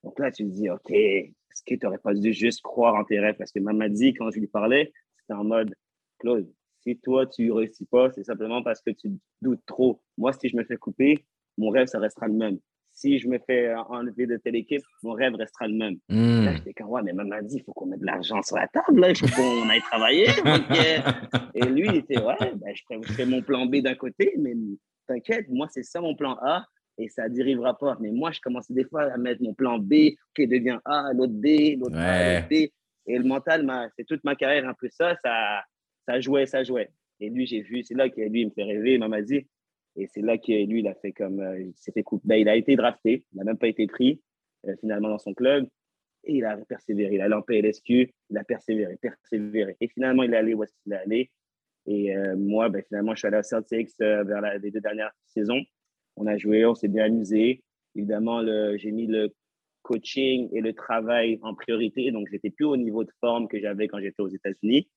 Donc 0.04 0.20
là, 0.20 0.32
tu 0.32 0.44
te 0.44 0.50
dis, 0.50 0.70
OK, 0.70 0.92
est-ce 0.92 1.64
que 1.66 1.76
tu 1.76 1.80
n'aurais 1.84 1.98
pas 1.98 2.14
dû 2.14 2.34
juste 2.34 2.62
croire 2.62 2.96
en 2.96 3.06
tes 3.06 3.20
rêves? 3.20 3.36
Parce 3.38 3.52
que 3.52 3.60
Mamadi, 3.60 4.14
quand 4.14 4.30
je 4.30 4.40
lui 4.40 4.48
parlais, 4.48 4.92
c'était 5.18 5.34
en 5.34 5.46
mode, 5.46 5.74
Claude, 6.20 6.48
si 6.82 6.98
toi, 7.00 7.26
tu 7.26 7.48
ne 7.48 7.54
réussis 7.54 7.86
pas, 7.86 8.12
c'est 8.12 8.24
simplement 8.24 8.62
parce 8.62 8.82
que 8.82 8.92
tu 8.92 9.10
doutes 9.42 9.66
trop. 9.66 10.02
Moi, 10.18 10.34
si 10.34 10.50
je 10.50 10.58
me 10.58 10.64
fais 10.64 10.78
couper, 10.78 11.26
mon 11.58 11.70
rêve, 11.70 11.88
ça 11.88 12.00
restera 12.00 12.28
le 12.28 12.34
même. 12.34 12.60
Si 12.92 13.20
je 13.20 13.28
me 13.28 13.40
fais 13.40 13.74
enlever 13.90 14.26
de 14.26 14.38
telle 14.38 14.56
équipe, 14.56 14.82
mon 15.04 15.12
rêve 15.12 15.36
restera 15.36 15.68
le 15.68 15.74
même. 15.74 15.96
Mmh. 16.08 16.46
Là, 16.46 16.56
j'étais 16.56 16.74
comme, 16.74 16.88
ouais, 16.88 17.02
mais 17.04 17.12
maman 17.12 17.42
dit, 17.42 17.58
il 17.58 17.64
faut 17.64 17.74
qu'on 17.74 17.88
mette 17.88 18.00
de 18.00 18.06
l'argent 18.06 18.42
sur 18.42 18.56
la 18.56 18.68
table, 18.68 19.02
là. 19.02 19.10
il 19.10 19.18
faut 19.18 19.28
qu'on 19.28 19.70
aille 19.70 19.82
travailler. 19.82 20.28
Et 21.54 21.66
lui, 21.66 21.88
il 21.90 21.96
était, 21.98 22.22
ouais, 22.22 22.36
ben, 22.56 22.74
je 22.74 23.14
fais 23.14 23.26
mon 23.26 23.42
plan 23.42 23.66
B 23.66 23.78
d'un 23.78 23.96
côté, 23.96 24.34
mais 24.38 24.54
t'inquiète, 25.08 25.48
moi, 25.50 25.68
c'est 25.70 25.84
ça 25.84 26.00
mon 26.00 26.16
plan 26.16 26.38
A 26.42 26.66
et 26.98 27.10
ça 27.10 27.28
ne 27.28 27.36
dérivera 27.36 27.78
pas. 27.78 27.98
Mais 28.00 28.12
moi, 28.12 28.32
je 28.32 28.40
commençais 28.40 28.74
des 28.74 28.86
fois 28.86 29.04
à 29.04 29.18
mettre 29.18 29.42
mon 29.44 29.54
plan 29.54 29.80
B 29.80 30.16
qui 30.36 30.48
devient 30.48 30.80
A, 30.86 31.12
l'autre 31.14 31.34
B, 31.34 31.78
l'autre 31.80 31.98
A, 31.98 32.36
l'autre 32.36 32.48
B. 32.50 32.54
Et 33.08 33.18
le 33.20 33.24
mental, 33.24 33.70
c'est 33.98 34.06
toute 34.06 34.24
ma 34.24 34.36
carrière 34.36 34.68
un 34.68 34.74
peu 34.74 34.88
ça, 34.90 35.16
ça, 35.24 35.64
ça 36.08 36.20
jouait, 36.20 36.46
ça 36.46 36.64
jouait. 36.64 36.90
Et 37.20 37.30
lui, 37.30 37.46
j'ai 37.46 37.62
vu, 37.62 37.84
c'est 37.84 37.94
là 37.94 38.10
que 38.10 38.22
lui, 38.22 38.42
il 38.42 38.46
me 38.48 38.52
fait 38.52 38.64
rêver. 38.64 38.94
Il 38.96 39.08
m'a 39.08 39.22
dit, 39.22 39.46
et 39.96 40.08
c'est 40.08 40.22
là 40.22 40.38
que 40.38 40.52
lui, 40.52 40.80
il 40.80 40.88
a 40.88 40.96
fait 40.96 41.14
comme. 41.14 41.40
Euh, 41.40 41.72
fait 41.94 42.04
ben, 42.24 42.36
il 42.36 42.50
a 42.50 42.56
été 42.56 42.76
drafté. 42.76 43.26
Il 43.34 43.38
n'a 43.38 43.44
même 43.46 43.58
pas 43.58 43.68
été 43.68 43.88
pris 43.88 44.22
euh, 44.68 44.76
finalement 44.80 45.10
dans 45.10 45.20
son 45.20 45.34
club. 45.34 45.68
Et 46.26 46.38
il 46.38 46.46
a 46.46 46.58
persévéré. 46.58 47.16
Il 47.16 47.22
a 47.22 47.26
allé 47.26 47.36
en 47.36 47.42
PLSQ. 47.42 48.14
Il 48.30 48.38
a 48.38 48.44
persévéré, 48.44 48.98
persévéré. 48.98 49.78
Et 49.80 49.88
finalement, 49.88 50.24
il 50.24 50.34
est 50.34 50.38
allé 50.38 50.54
où 50.54 50.64
est-ce 50.64 50.74
qu'il 50.84 50.94
est 50.94 50.98
allé. 50.98 51.32
Et 51.88 52.16
euh, 52.16 52.36
moi, 52.36 52.70
ben, 52.70 52.84
finalement, 52.88 53.14
je 53.14 53.20
suis 53.20 53.28
allé 53.28 53.38
à 53.38 53.44
Celtics 53.44 53.92
vers 54.00 54.60
les 54.60 54.72
deux 54.72 54.82
dernières 54.82 55.12
saisons. 55.28 55.62
On 56.18 56.28
a 56.28 56.38
joué, 56.38 56.66
on 56.66 56.76
s'est 56.76 56.88
bien 56.88 57.06
amusé. 57.06 57.64
Évidemment, 57.96 58.42
j'ai 58.78 58.92
mis 58.92 59.08
le 59.08 59.34
coaching 59.84 60.50
et 60.52 60.62
le 60.62 60.74
travail 60.74 61.40
en 61.44 61.54
priorité. 61.54 62.12
Donc, 62.12 62.28
j'étais 62.32 62.50
plus 62.50 62.66
au 62.66 62.76
niveau 62.76 63.04
de 63.04 63.12
forme 63.22 63.48
que 63.48 63.60
j'avais 63.60 63.88
quand 63.88 64.00
j'étais 64.00 64.22
aux 64.22 64.28
États-Unis. 64.28 64.90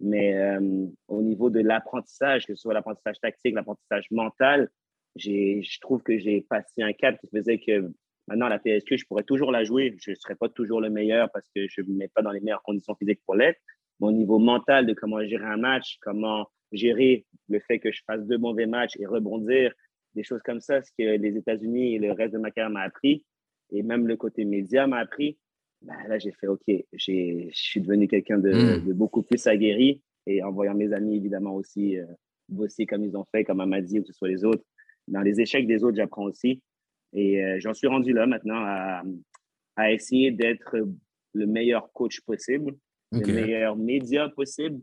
Mais 0.00 0.34
euh, 0.34 0.86
au 1.08 1.22
niveau 1.22 1.50
de 1.50 1.60
l'apprentissage, 1.60 2.46
que 2.46 2.54
ce 2.54 2.62
soit 2.62 2.74
l'apprentissage 2.74 3.20
tactique, 3.20 3.54
l'apprentissage 3.54 4.06
mental, 4.10 4.68
je 5.16 5.80
trouve 5.80 6.02
que 6.02 6.18
j'ai 6.18 6.40
passé 6.42 6.82
un 6.82 6.92
cap 6.92 7.18
qui 7.20 7.28
faisait 7.28 7.58
que 7.58 7.92
maintenant, 8.26 8.48
la 8.48 8.58
PSQ, 8.58 8.96
je 8.96 9.06
pourrais 9.06 9.24
toujours 9.24 9.50
la 9.52 9.64
jouer. 9.64 9.96
Je 10.00 10.10
ne 10.10 10.14
serais 10.16 10.36
pas 10.36 10.48
toujours 10.48 10.80
le 10.80 10.88
meilleur 10.88 11.30
parce 11.32 11.48
que 11.54 11.66
je 11.68 11.82
ne 11.82 11.88
me 11.88 11.98
mets 11.98 12.08
pas 12.08 12.22
dans 12.22 12.30
les 12.30 12.40
meilleures 12.40 12.62
conditions 12.62 12.94
physiques 12.94 13.20
pour 13.26 13.34
l'être. 13.34 13.60
Au 14.00 14.12
niveau 14.12 14.38
mental, 14.38 14.86
de 14.86 14.94
comment 14.94 15.22
gérer 15.24 15.44
un 15.44 15.58
match, 15.58 15.98
comment 16.00 16.48
gérer 16.72 17.26
le 17.48 17.60
fait 17.60 17.78
que 17.78 17.92
je 17.92 18.00
fasse 18.06 18.24
deux 18.26 18.38
mauvais 18.38 18.66
matchs 18.66 18.96
et 18.98 19.06
rebondir, 19.06 19.72
des 20.14 20.22
choses 20.22 20.42
comme 20.42 20.60
ça, 20.60 20.80
ce 20.82 20.90
que 20.98 21.02
les 21.02 21.36
États-Unis 21.36 21.96
et 21.96 21.98
le 21.98 22.12
reste 22.12 22.32
de 22.32 22.38
ma 22.38 22.50
carrière 22.50 22.70
m'a 22.70 22.82
appris, 22.82 23.24
et 23.70 23.82
même 23.82 24.06
le 24.06 24.16
côté 24.16 24.44
média 24.44 24.86
m'a 24.86 24.98
appris, 24.98 25.38
bah, 25.82 25.94
là, 26.08 26.18
j'ai 26.18 26.32
fait 26.32 26.46
OK, 26.46 26.64
je 26.92 27.48
suis 27.52 27.80
devenu 27.80 28.06
quelqu'un 28.06 28.38
hmm. 28.38 28.86
de, 28.86 28.92
beaucoup 28.92 29.22
plus 29.22 29.46
aguerri 29.46 30.02
et 30.26 30.42
en 30.42 30.52
voyant 30.52 30.74
mes 30.74 30.92
amis, 30.92 31.16
évidemment, 31.16 31.54
aussi 31.54 31.98
euh, 31.98 32.06
bosser 32.48 32.86
comme 32.86 33.04
ils 33.04 33.16
ont 33.16 33.24
fait, 33.32 33.44
comme 33.44 33.60
Amadi 33.60 33.98
ou 33.98 34.02
que 34.02 34.08
ce 34.08 34.12
soit 34.12 34.28
les 34.28 34.44
autres. 34.44 34.64
Dans 35.08 35.22
les 35.22 35.40
échecs 35.40 35.66
des 35.66 35.82
autres, 35.82 35.96
j'apprends 35.96 36.24
aussi. 36.24 36.62
Et 37.12 37.42
euh, 37.42 37.56
j'en 37.58 37.74
suis 37.74 37.86
rendu 37.86 38.12
là 38.12 38.26
maintenant 38.26 38.62
à, 38.62 39.02
à 39.76 39.92
essayer 39.92 40.30
d'être 40.30 40.76
le 41.32 41.46
meilleur 41.46 41.90
coach 41.92 42.20
possible, 42.20 42.76
le 43.12 43.26
meilleur 43.32 43.76
média 43.76 44.28
possible 44.28 44.80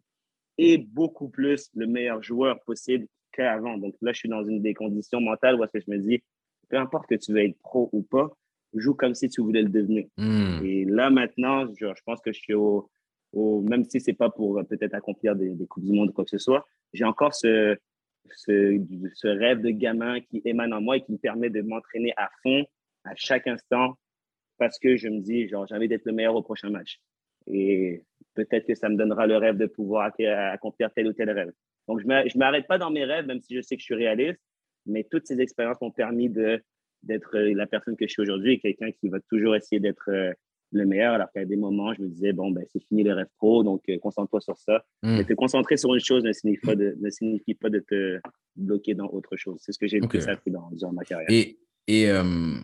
et 0.57 0.77
beaucoup 0.77 1.29
plus 1.29 1.69
le 1.75 1.87
meilleur 1.87 2.21
joueur 2.23 2.59
possible 2.63 3.07
qu'avant. 3.31 3.77
Donc 3.77 3.95
là, 4.01 4.11
je 4.11 4.19
suis 4.19 4.29
dans 4.29 4.43
une 4.43 4.61
des 4.61 4.73
conditions 4.73 5.21
mentales 5.21 5.55
où 5.55 5.63
est-ce 5.63 5.71
que 5.71 5.79
je 5.79 5.91
me 5.91 5.99
dis, 5.99 6.21
peu 6.69 6.77
importe 6.77 7.07
que 7.07 7.15
tu 7.15 7.31
veux 7.31 7.43
être 7.43 7.57
pro 7.59 7.89
ou 7.93 8.01
pas, 8.01 8.29
joue 8.73 8.93
comme 8.93 9.15
si 9.15 9.29
tu 9.29 9.41
voulais 9.41 9.61
le 9.61 9.69
devenir. 9.69 10.05
Hmm. 10.17 10.63
Et 10.63 10.85
là, 10.85 11.09
maintenant, 11.09 11.65
je, 11.75 11.85
pense 12.05 12.21
que 12.21 12.31
je 12.31 12.39
suis 12.39 12.53
au, 12.53 12.89
même 13.33 13.83
si 13.85 13.99
c'est 13.99 14.13
pas 14.13 14.29
pour 14.29 14.57
euh, 14.57 14.63
peut-être 14.63 14.93
accomplir 14.93 15.35
des, 15.35 15.49
des, 15.49 15.67
Coupes 15.67 15.83
du 15.83 15.91
Monde 15.91 16.09
ou 16.09 16.13
quoi 16.13 16.23
que 16.23 16.31
ce 16.31 16.37
soit, 16.37 16.65
j'ai 16.93 17.05
encore 17.05 17.33
ce, 17.33 17.77
ce, 18.35 18.81
ce, 19.13 19.27
rêve 19.27 19.61
de 19.61 19.69
gamin 19.69 20.19
qui 20.21 20.41
émane 20.45 20.73
en 20.73 20.81
moi 20.81 20.97
et 20.97 21.01
qui 21.01 21.11
me 21.11 21.17
permet 21.17 21.49
de 21.49 21.61
m'entraîner 21.61 22.13
à 22.17 22.29
fond, 22.43 22.65
à 23.03 23.13
chaque 23.15 23.47
instant, 23.47 23.97
parce 24.57 24.79
que 24.79 24.97
je 24.97 25.07
me 25.07 25.19
dis, 25.19 25.47
genre, 25.47 25.67
j'ai 25.67 25.75
envie 25.75 25.87
d'être 25.87 26.05
le 26.05 26.13
meilleur 26.13 26.35
au 26.35 26.41
prochain 26.41 26.69
match. 26.69 26.99
Et 27.45 28.03
peut-être 28.33 28.65
que 28.65 28.75
ça 28.75 28.89
me 28.89 28.95
donnera 28.95 29.27
le 29.27 29.37
rêve 29.37 29.57
de 29.57 29.67
pouvoir 29.67 30.11
accomplir 30.51 30.91
tel 30.93 31.07
ou 31.07 31.13
tel 31.13 31.29
rêve. 31.29 31.51
Donc, 31.87 32.01
je 32.01 32.05
ne 32.05 32.37
m'arrête 32.37 32.67
pas 32.67 32.77
dans 32.77 32.91
mes 32.91 33.05
rêves, 33.05 33.25
même 33.25 33.41
si 33.41 33.55
je 33.55 33.61
sais 33.61 33.75
que 33.75 33.81
je 33.81 33.85
suis 33.85 33.95
réaliste, 33.95 34.41
mais 34.85 35.05
toutes 35.09 35.25
ces 35.25 35.39
expériences 35.39 35.79
m'ont 35.81 35.91
permis 35.91 36.29
d'être 37.07 37.37
la 37.37 37.65
personne 37.65 37.95
que 37.95 38.05
je 38.05 38.11
suis 38.11 38.21
aujourd'hui, 38.21 38.59
quelqu'un 38.59 38.91
qui 38.91 39.09
va 39.09 39.19
toujours 39.29 39.55
essayer 39.55 39.79
d'être 39.79 40.09
euh, 40.09 40.31
le 40.71 40.85
meilleur, 40.85 41.13
alors 41.13 41.31
qu'à 41.31 41.45
des 41.45 41.55
moments, 41.55 41.93
je 41.93 42.01
me 42.01 42.07
disais, 42.09 42.33
bon, 42.33 42.51
ben, 42.51 42.65
c'est 42.71 42.83
fini 42.85 43.03
les 43.03 43.13
rêves 43.13 43.29
pro, 43.37 43.63
donc 43.63 43.83
euh, 43.89 43.97
concentre-toi 43.99 44.41
sur 44.41 44.57
ça. 44.57 44.85
Hmm. 45.01 45.17
Mais 45.17 45.23
te 45.23 45.33
concentrer 45.33 45.77
sur 45.77 45.93
une 45.93 46.01
chose 46.01 46.23
ne 46.23 46.33
signifie 46.33 46.65
pas 46.65 46.75
de, 46.75 46.95
ne 46.99 47.09
signifie 47.09 47.55
pas 47.55 47.69
de 47.69 47.79
te 47.79 48.19
bloquer 48.55 48.93
dans 48.93 49.07
autre 49.07 49.37
chose. 49.37 49.59
C'est 49.61 49.71
ce 49.71 49.79
que 49.79 49.87
j'ai 49.87 49.99
okay. 49.99 50.19
plus 50.19 50.27
appris 50.27 50.51
dans, 50.51 50.69
dans, 50.73 50.91
ma 50.91 51.03
carrière. 51.03 51.29
Et, 51.29 51.57
et 51.87 52.09
euh, 52.09 52.55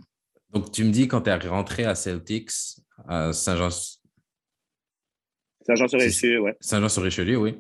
donc, 0.51 0.71
tu 0.71 0.83
me 0.83 0.91
dis, 0.91 1.07
quand 1.07 1.21
tu 1.21 1.29
es 1.29 1.35
rentré 1.47 1.85
à 1.85 1.95
Celtics, 1.95 2.51
à 3.07 3.31
Saint-Jean. 3.31 3.69
Saint-Jean-sur-Richelieu, 5.65 6.41
ouais. 6.41 6.57
Saint-Jean-sur-Richelieu, 6.59 7.37
oui. 7.37 7.55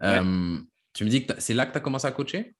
tu 0.00 1.04
me 1.04 1.08
dis 1.08 1.24
que 1.24 1.34
c'est 1.38 1.54
là 1.54 1.66
que 1.66 1.72
tu 1.72 1.78
as 1.78 1.80
commencé 1.80 2.06
à 2.08 2.12
coacher? 2.12 2.54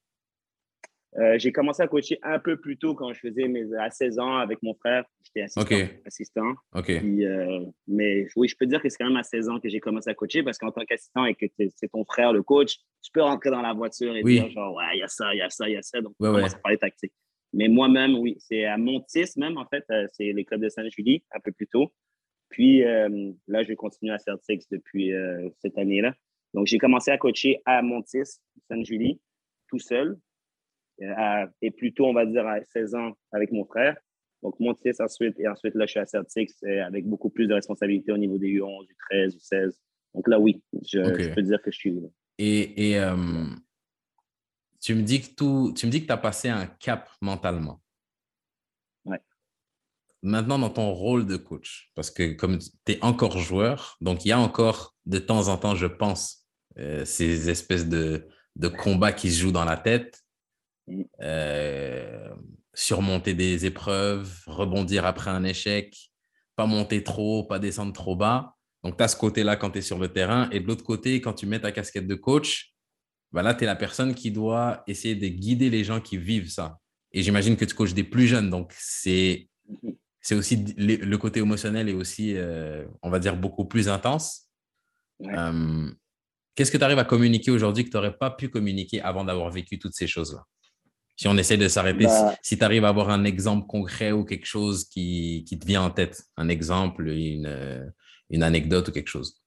Euh, 1.17 1.39
j'ai 1.39 1.53
commencé 1.53 1.81
à 1.81 1.87
coacher 1.87 2.19
un 2.23 2.41
peu 2.41 2.57
plus 2.57 2.77
tôt 2.77 2.95
quand 2.95 3.13
je 3.13 3.21
faisais 3.21 3.47
mes 3.47 3.73
à 3.77 3.89
16 3.89 4.19
ans 4.19 4.37
avec 4.37 4.61
mon 4.63 4.75
frère. 4.75 5.05
J'étais 5.23 5.43
assistant. 5.43 5.77
assistant. 6.05 6.55
Euh, 6.75 7.65
mais 7.87 8.27
oui, 8.35 8.49
je 8.49 8.57
peux 8.57 8.67
dire 8.67 8.83
que 8.83 8.89
c'est 8.89 8.97
quand 8.99 9.07
même 9.07 9.17
à 9.17 9.23
16 9.23 9.49
ans 9.49 9.61
que 9.61 9.69
j'ai 9.69 9.79
commencé 9.79 10.11
à 10.11 10.15
coacher 10.15 10.43
parce 10.43 10.59
qu'en 10.59 10.73
tant 10.73 10.85
qu'assistant 10.85 11.25
et 11.25 11.35
que 11.35 11.47
c'est 11.57 11.89
ton 11.89 12.05
frère 12.05 12.33
le 12.33 12.43
coach, 12.43 12.79
tu 13.01 13.13
peux 13.13 13.23
rentrer 13.23 13.51
dans 13.51 13.63
la 13.63 13.73
voiture 13.73 14.17
et 14.17 14.23
dire 14.25 14.51
genre, 14.51 14.75
ouais, 14.75 14.85
il 14.95 15.01
y 15.01 15.03
a 15.03 15.09
ça, 15.09 15.33
il 15.35 15.39
y 15.39 15.43
a 15.43 15.51
ça, 15.51 15.69
il 15.69 15.75
y 15.75 15.77
a 15.77 15.83
ça. 15.83 16.01
Donc, 16.01 16.15
on 16.19 16.33
commence 16.33 16.55
à 16.55 16.59
parler 16.59 16.79
tactique. 16.79 17.13
Mais 17.53 17.69
moi-même, 17.69 18.17
oui, 18.19 18.37
c'est 18.41 18.65
à 18.65 18.77
Montis 18.77 19.31
même, 19.37 19.57
en 19.57 19.67
fait, 19.67 19.85
euh, 19.91 20.09
c'est 20.13 20.33
les 20.33 20.45
clubs 20.45 20.61
de 20.61 20.69
Saint-Julie, 20.69 21.23
un 21.31 21.39
peu 21.39 21.53
plus 21.53 21.69
tôt. 21.69 21.93
Puis 22.49 22.81
là, 22.83 23.63
je 23.63 23.75
continue 23.75 24.13
à 24.13 24.19
Celtics 24.19 24.63
depuis 24.71 25.13
cette 25.61 25.77
année-là. 25.77 26.15
Donc, 26.53 26.69
j'ai 26.69 26.79
commencé 26.79 27.11
à 27.11 27.19
coacher 27.19 27.61
à 27.65 27.83
Montis, 27.83 28.39
Saint-Julie, 28.69 29.21
tout 29.69 29.81
seul 29.81 30.19
et 30.99 31.71
plutôt, 31.71 32.07
on 32.07 32.15
va 32.15 32.27
dire, 32.27 32.47
à 32.47 32.63
16 32.63 32.95
ans 32.95 33.13
avec 33.33 33.53
mon 33.53 33.65
frère. 33.65 33.97
Donc, 34.43 34.61
mon 34.61 34.75
fils 34.75 35.01
ensuite, 35.01 35.39
et 35.41 35.49
ensuite, 35.49 35.75
là, 35.75 35.87
je 35.87 35.93
suis 35.93 36.01
à 36.01 36.07
Celtics 36.07 36.51
avec 36.63 37.07
beaucoup 37.07 37.31
plus 37.31 37.47
de 37.47 37.55
responsabilités 37.55 38.13
au 38.13 38.19
niveau 38.19 38.39
des 38.39 38.49
U11, 38.49 38.87
du 38.87 38.95
13, 39.11 39.35
du 39.35 39.41
16. 39.41 39.81
Donc 40.15 40.29
là, 40.29 40.39
oui, 40.39 40.63
je, 40.87 41.35
peux 41.35 41.43
dire 41.43 41.61
que 41.61 41.71
je 41.71 41.77
suis. 41.77 41.95
Et, 42.39 42.91
et 42.91 43.01
euh, 43.01 43.47
tu 44.81 44.95
me 44.95 45.03
dis 45.03 45.21
que 45.23 45.35
tout, 45.35 45.73
tu 45.77 45.87
me 45.87 45.91
dis 45.91 46.03
que 46.03 46.07
tu 46.07 46.13
as 46.13 46.19
passé 46.19 46.49
un 46.49 46.67
cap 46.67 47.11
mentalement. 47.21 47.81
Ouais. 49.05 49.21
Maintenant, 50.23 50.59
dans 50.59 50.71
ton 50.71 50.93
rôle 50.93 51.27
de 51.27 51.37
coach, 51.37 51.91
parce 51.95 52.11
que 52.11 52.33
comme 52.35 52.59
tu 52.59 52.93
es 52.93 53.05
encore 53.05 53.39
joueur, 53.39 53.97
donc 54.01 54.25
il 54.25 54.29
y 54.29 54.33
a 54.33 54.39
encore 54.39 54.95
de 55.07 55.19
temps 55.19 55.49
en 55.49 55.57
temps, 55.57 55.75
je 55.75 55.87
pense, 55.87 56.47
euh, 56.79 57.05
ces 57.05 57.51
espèces 57.51 57.89
de, 57.89 58.29
de 58.57 58.69
combats 58.69 59.13
qui 59.13 59.31
se 59.31 59.41
jouent 59.41 59.53
dans 59.53 59.65
la 59.65 59.77
tête 59.77 60.24
euh, 61.21 62.35
surmonter 62.75 63.35
des 63.35 63.67
épreuves, 63.67 64.43
rebondir 64.47 65.07
après 65.07 65.31
un 65.31 65.45
échec, 65.45 66.11
pas 66.57 66.67
monter 66.67 67.03
trop, 67.03 67.45
pas 67.45 67.59
descendre 67.59 67.93
trop 67.93 68.17
bas. 68.17 68.55
Donc, 68.83 68.97
tu 68.99 69.03
as 69.03 69.09
ce 69.09 69.17
côté-là 69.17 69.57
quand 69.57 69.71
tu 69.71 69.79
es 69.79 69.83
sur 69.83 69.99
le 69.99 70.09
terrain. 70.09 70.49
Et 70.51 70.61
de 70.61 70.67
l'autre 70.67 70.85
côté, 70.85 71.21
quand 71.21 71.33
tu 71.33 71.47
mets 71.47 71.61
ta 71.61 71.73
casquette 71.73 72.07
de 72.07 72.15
coach, 72.15 72.75
bah 73.33 73.43
là, 73.43 73.55
tu 73.55 73.65
es 73.65 73.67
la 73.67 73.77
personne 73.77 74.15
qui 74.15 74.31
doit 74.31 74.83
essayer 74.87 75.15
de 75.15 75.27
guider 75.27 75.71
les 75.71 75.85
gens 75.85 76.01
qui 76.01 76.19
vivent 76.19 76.51
ça. 76.51 76.79
Et 77.13 77.23
j'imagine 77.23 77.57
que 77.57 77.65
tu 77.65 77.75
coaches 77.75 77.95
des 77.95 78.05
plus 78.05 78.27
jeunes. 78.27 78.51
Donc, 78.51 78.73
c'est 78.77 79.49
c'est 80.21 80.35
aussi 80.35 80.65
le 80.79 81.17
côté 81.17 81.41
émotionnel 81.41 81.89
est 81.89 81.93
aussi, 81.93 82.35
euh, 82.35 82.87
on 83.03 83.11
va 83.11 83.19
dire, 83.19 83.37
beaucoup 83.37 83.67
plus 83.67 83.89
intense. 83.91 84.49
Euh, 85.23 85.91
qu'est-ce 86.55 86.71
que 86.71 86.79
tu 86.79 86.85
arrives 86.85 86.99
à 86.99 87.05
communiquer 87.05 87.51
aujourd'hui 87.51 87.85
que 87.85 87.91
tu 87.91 87.97
n'aurais 87.97 88.17
pas 88.17 88.31
pu 88.31 88.49
communiquer 88.49 89.03
avant 89.03 89.25
d'avoir 89.25 89.51
vécu 89.51 89.79
toutes 89.79 89.95
ces 89.95 90.07
choses-là? 90.07 90.45
Si 91.17 91.29
on 91.29 91.37
essaie 91.37 91.57
de 91.57 91.69
s'arrêter, 91.69 92.05
bah 92.05 92.35
si, 92.43 92.59
tu 92.59 92.65
arrives 92.65 92.85
à 92.85 92.89
avoir 92.89 93.11
un 93.11 93.25
exemple 93.25 93.67
concret 93.67 94.13
ou 94.13 94.25
quelque 94.25 94.47
chose 94.47 94.85
qui, 94.85 95.45
qui 95.47 95.59
te 95.59 95.67
vient 95.67 95.83
en 95.83 95.91
tête, 95.91 96.23
un 96.37 96.49
exemple, 96.49 97.09
une, 97.09 97.93
une 98.31 98.43
anecdote 98.43 98.89
ou 98.89 98.93
quelque 98.93 99.09
chose. 99.09 99.41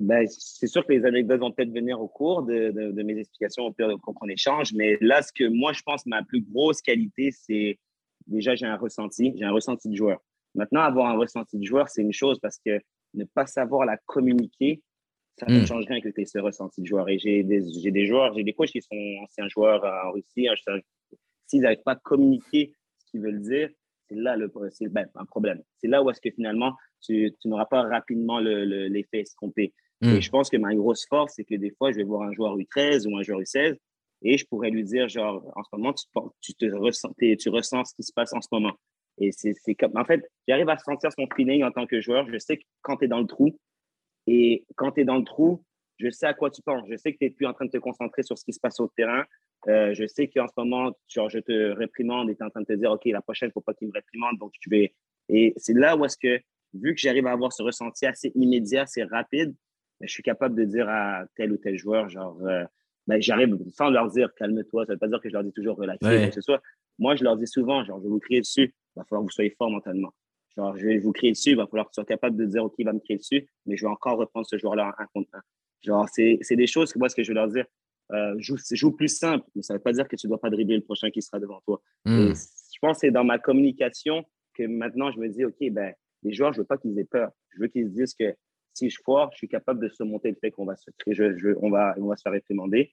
Ben, 0.00 0.26
c'est 0.26 0.66
sûr 0.66 0.86
que 0.86 0.92
les 0.92 1.04
anecdotes 1.04 1.40
vont 1.40 1.52
peut-être 1.52 1.72
venir 1.72 2.00
au 2.00 2.08
cours 2.08 2.42
de, 2.42 2.70
de, 2.70 3.02
mes 3.02 3.18
explications, 3.18 3.66
au 3.66 3.98
cours 3.98 4.14
qu'on 4.14 4.28
échange. 4.28 4.72
Mais 4.72 4.96
là, 5.02 5.20
ce 5.20 5.30
que 5.30 5.46
moi, 5.46 5.74
je 5.74 5.82
pense, 5.82 6.06
ma 6.06 6.22
plus 6.22 6.40
grosse 6.40 6.80
qualité, 6.80 7.30
c'est 7.32 7.78
déjà, 8.26 8.54
j'ai 8.54 8.64
un 8.64 8.76
ressenti, 8.76 9.34
j'ai 9.36 9.44
un 9.44 9.52
ressenti 9.52 9.90
de 9.90 9.94
joueur. 9.94 10.18
Maintenant, 10.54 10.80
avoir 10.80 11.10
un 11.10 11.18
ressenti 11.18 11.58
de 11.58 11.64
joueur, 11.64 11.88
c'est 11.90 12.00
une 12.00 12.14
chose 12.14 12.38
parce 12.40 12.58
que 12.64 12.80
ne 13.12 13.24
pas 13.24 13.46
savoir 13.46 13.84
la 13.84 13.98
communiquer, 14.06 14.82
ça 15.38 15.46
ne 15.46 15.60
hmm. 15.60 15.66
change 15.66 15.86
rien 15.86 16.00
que 16.00 16.08
ce 16.24 16.38
ressenti 16.38 16.82
de 16.82 16.86
joueur. 16.86 17.08
Et 17.08 17.18
j'ai 17.18 17.42
des, 17.42 17.62
des, 17.90 18.06
joueurs, 18.06 18.34
j'ai 18.34 18.44
des 18.44 18.52
coachs 18.52 18.70
qui 18.70 18.82
sont 18.82 19.22
anciens 19.22 19.48
joueurs 19.48 19.82
en 19.84 20.12
Russie. 20.12 20.48
S'ils 21.46 21.62
n'arrivent 21.62 21.82
pas 21.82 21.92
à 21.92 21.96
communiquer 21.96 22.74
ce 22.98 23.10
qu'ils 23.10 23.22
veulent 23.22 23.40
dire, 23.40 23.70
c'est 24.08 24.16
là 24.16 24.36
le, 24.36 24.52
ben, 24.90 25.08
un 25.14 25.24
problème. 25.24 25.62
C'est 25.78 25.88
là 25.88 26.02
où 26.02 26.10
est-ce 26.10 26.20
que 26.20 26.30
finalement, 26.30 26.74
tu, 27.00 27.34
tu 27.40 27.48
n'auras 27.48 27.66
pas 27.66 27.82
rapidement 27.82 28.38
l'effet 28.38 29.18
le, 29.18 29.20
escompté. 29.20 29.72
Hmm. 30.00 30.16
Et 30.16 30.20
je 30.20 30.30
pense 30.30 30.50
que 30.50 30.56
ma 30.56 30.74
grosse 30.74 31.06
force, 31.06 31.34
c'est 31.36 31.44
que 31.44 31.54
des 31.54 31.70
fois, 31.70 31.92
je 31.92 31.98
vais 31.98 32.04
voir 32.04 32.22
un 32.22 32.32
joueur 32.32 32.56
U13 32.58 33.08
ou 33.08 33.16
un 33.16 33.22
joueur 33.22 33.40
U16 33.40 33.76
et 34.22 34.36
je 34.36 34.46
pourrais 34.46 34.70
lui 34.70 34.84
dire, 34.84 35.08
genre, 35.08 35.50
en 35.56 35.62
ce 35.62 35.68
moment, 35.72 35.94
tu, 35.94 36.04
tu, 36.40 36.54
te 36.54 36.66
ressens, 36.66 37.10
tu 37.18 37.48
ressens 37.48 37.84
ce 37.86 37.94
qui 37.94 38.02
se 38.02 38.12
passe 38.12 38.32
en 38.32 38.40
ce 38.40 38.48
moment. 38.52 38.74
Et 39.18 39.32
c'est 39.32 39.74
comme, 39.74 39.96
en 39.96 40.04
fait, 40.04 40.22
j'arrive 40.48 40.68
à 40.68 40.78
sentir 40.78 41.10
son 41.12 41.26
feeling 41.34 41.62
en 41.62 41.70
tant 41.70 41.86
que 41.86 42.00
joueur. 42.00 42.26
Je 42.30 42.38
sais 42.38 42.56
que 42.56 42.62
quand 42.82 42.96
tu 42.96 43.04
es 43.04 43.08
dans 43.08 43.20
le 43.20 43.26
trou, 43.26 43.58
et 44.26 44.64
quand 44.76 44.92
tu 44.92 45.00
es 45.00 45.04
dans 45.04 45.16
le 45.16 45.24
trou, 45.24 45.64
je 46.00 46.10
sais 46.10 46.26
à 46.26 46.34
quoi 46.34 46.50
tu 46.50 46.62
penses. 46.62 46.86
Je 46.88 46.96
sais 46.96 47.12
que 47.12 47.18
tu 47.18 47.24
n'es 47.24 47.30
plus 47.30 47.46
en 47.46 47.52
train 47.52 47.66
de 47.66 47.70
te 47.70 47.78
concentrer 47.78 48.22
sur 48.22 48.38
ce 48.38 48.44
qui 48.44 48.52
se 48.52 48.60
passe 48.60 48.80
au 48.80 48.88
terrain. 48.88 49.24
Euh, 49.68 49.92
je 49.94 50.06
sais 50.06 50.28
qu'en 50.28 50.46
ce 50.48 50.52
moment, 50.56 50.96
genre, 51.08 51.28
je 51.28 51.38
te 51.38 51.72
réprimande 51.72 52.30
et 52.30 52.34
tu 52.34 52.42
es 52.42 52.46
en 52.46 52.50
train 52.50 52.62
de 52.62 52.66
te 52.66 52.72
dire, 52.72 52.90
OK, 52.90 53.04
la 53.06 53.20
prochaine, 53.20 53.48
il 53.48 53.50
ne 53.50 53.52
faut 53.52 53.60
pas 53.60 53.74
qu'il 53.74 53.88
me 53.88 53.92
réprimande. 53.92 54.38
Donc, 54.38 54.52
tu 54.60 54.70
vais. 54.70 54.94
Et 55.28 55.52
c'est 55.56 55.74
là 55.74 55.96
où 55.96 56.04
est-ce 56.04 56.16
que, 56.16 56.40
vu 56.72 56.94
que 56.94 57.00
j'arrive 57.00 57.26
à 57.26 57.32
avoir 57.32 57.52
ce 57.52 57.62
ressenti 57.62 58.06
assez 58.06 58.32
immédiat, 58.34 58.82
assez 58.82 59.02
rapide, 59.04 59.54
ben, 60.00 60.06
je 60.06 60.12
suis 60.12 60.22
capable 60.22 60.54
de 60.54 60.64
dire 60.64 60.88
à 60.88 61.24
tel 61.36 61.52
ou 61.52 61.58
tel 61.58 61.76
joueur, 61.76 62.08
genre, 62.08 62.38
euh, 62.46 62.64
ben, 63.06 63.20
j'arrive 63.20 63.58
sans 63.74 63.90
leur 63.90 64.10
dire 64.10 64.32
calme-toi. 64.34 64.86
Ça 64.86 64.92
ne 64.92 64.94
veut 64.94 64.98
pas 64.98 65.08
dire 65.08 65.20
que 65.20 65.28
je 65.28 65.34
leur 65.34 65.44
dis 65.44 65.52
toujours 65.52 65.76
relax. 65.76 65.98
ce 66.34 66.40
soit. 66.40 66.62
Moi, 66.98 67.14
je 67.16 67.24
leur 67.24 67.36
dis 67.36 67.46
souvent, 67.46 67.84
genre, 67.84 67.98
je 67.98 68.04
vais 68.04 68.08
vous 68.08 68.20
crier 68.20 68.40
dessus. 68.40 68.74
Il 68.96 68.98
va 69.00 69.04
falloir 69.04 69.22
que 69.22 69.26
vous 69.26 69.34
soyez 69.34 69.50
fort 69.50 69.70
mentalement. 69.70 70.12
Genre, 70.56 70.76
je 70.76 70.86
vais 70.86 70.98
vous 70.98 71.12
crier 71.12 71.32
dessus, 71.32 71.50
il 71.50 71.56
va 71.56 71.66
falloir 71.66 71.86
que 71.86 71.92
tu 71.92 71.94
sois 71.94 72.04
capable 72.04 72.36
de 72.36 72.44
dire, 72.44 72.64
OK, 72.64 72.74
il 72.78 72.84
va 72.84 72.92
me 72.92 72.98
crier 72.98 73.18
dessus, 73.18 73.48
mais 73.66 73.76
je 73.76 73.84
vais 73.84 73.90
encore 73.90 74.18
reprendre 74.18 74.46
ce 74.46 74.58
joueur-là 74.58 74.94
un 74.98 75.06
contre 75.14 75.30
un. 75.34 75.42
Genre, 75.82 76.06
c'est 76.10 76.56
des 76.56 76.66
choses 76.66 76.92
que 76.92 76.98
moi, 76.98 77.08
ce 77.08 77.14
que 77.14 77.22
je 77.22 77.28
vais 77.28 77.34
leur 77.34 77.48
dire, 77.48 77.64
euh, 78.12 78.34
joue, 78.38 78.56
joue, 78.72 78.90
plus 78.90 79.08
simple, 79.08 79.46
mais 79.54 79.62
ça 79.62 79.74
ne 79.74 79.78
veut 79.78 79.82
pas 79.82 79.92
dire 79.92 80.08
que 80.08 80.16
tu 80.16 80.26
ne 80.26 80.30
dois 80.30 80.40
pas 80.40 80.50
dribbler 80.50 80.76
le 80.76 80.82
prochain 80.82 81.10
qui 81.10 81.22
sera 81.22 81.38
devant 81.38 81.60
toi. 81.60 81.80
Hmm. 82.04 82.32
je 82.32 82.78
pense 82.80 82.96
que 82.96 83.00
c'est 83.06 83.10
dans 83.12 83.24
ma 83.24 83.38
communication 83.38 84.24
que 84.54 84.64
maintenant, 84.64 85.12
je 85.12 85.20
me 85.20 85.28
dis, 85.28 85.44
OK, 85.44 85.56
ben, 85.70 85.94
les 86.22 86.32
joueurs, 86.32 86.52
je 86.52 86.58
ne 86.58 86.62
veux 86.62 86.66
pas 86.66 86.76
qu'ils 86.76 86.98
aient 86.98 87.04
peur. 87.04 87.30
Je 87.50 87.60
veux 87.60 87.68
qu'ils 87.68 87.86
se 87.86 87.90
disent 87.90 88.14
que 88.14 88.34
si 88.74 88.90
je 88.90 88.98
foire, 89.02 89.30
je 89.32 89.38
suis 89.38 89.48
capable 89.48 89.80
de 89.80 89.88
surmonter 89.88 90.30
le 90.30 90.36
fait 90.40 90.50
qu'on 90.50 90.64
va 90.64 90.76
se, 90.76 90.90
je, 91.06 91.36
je, 91.36 91.48
on 91.60 91.70
va, 91.70 91.94
on 91.98 92.06
va 92.06 92.16
se 92.16 92.22
faire 92.22 92.32
réprimander. 92.32 92.92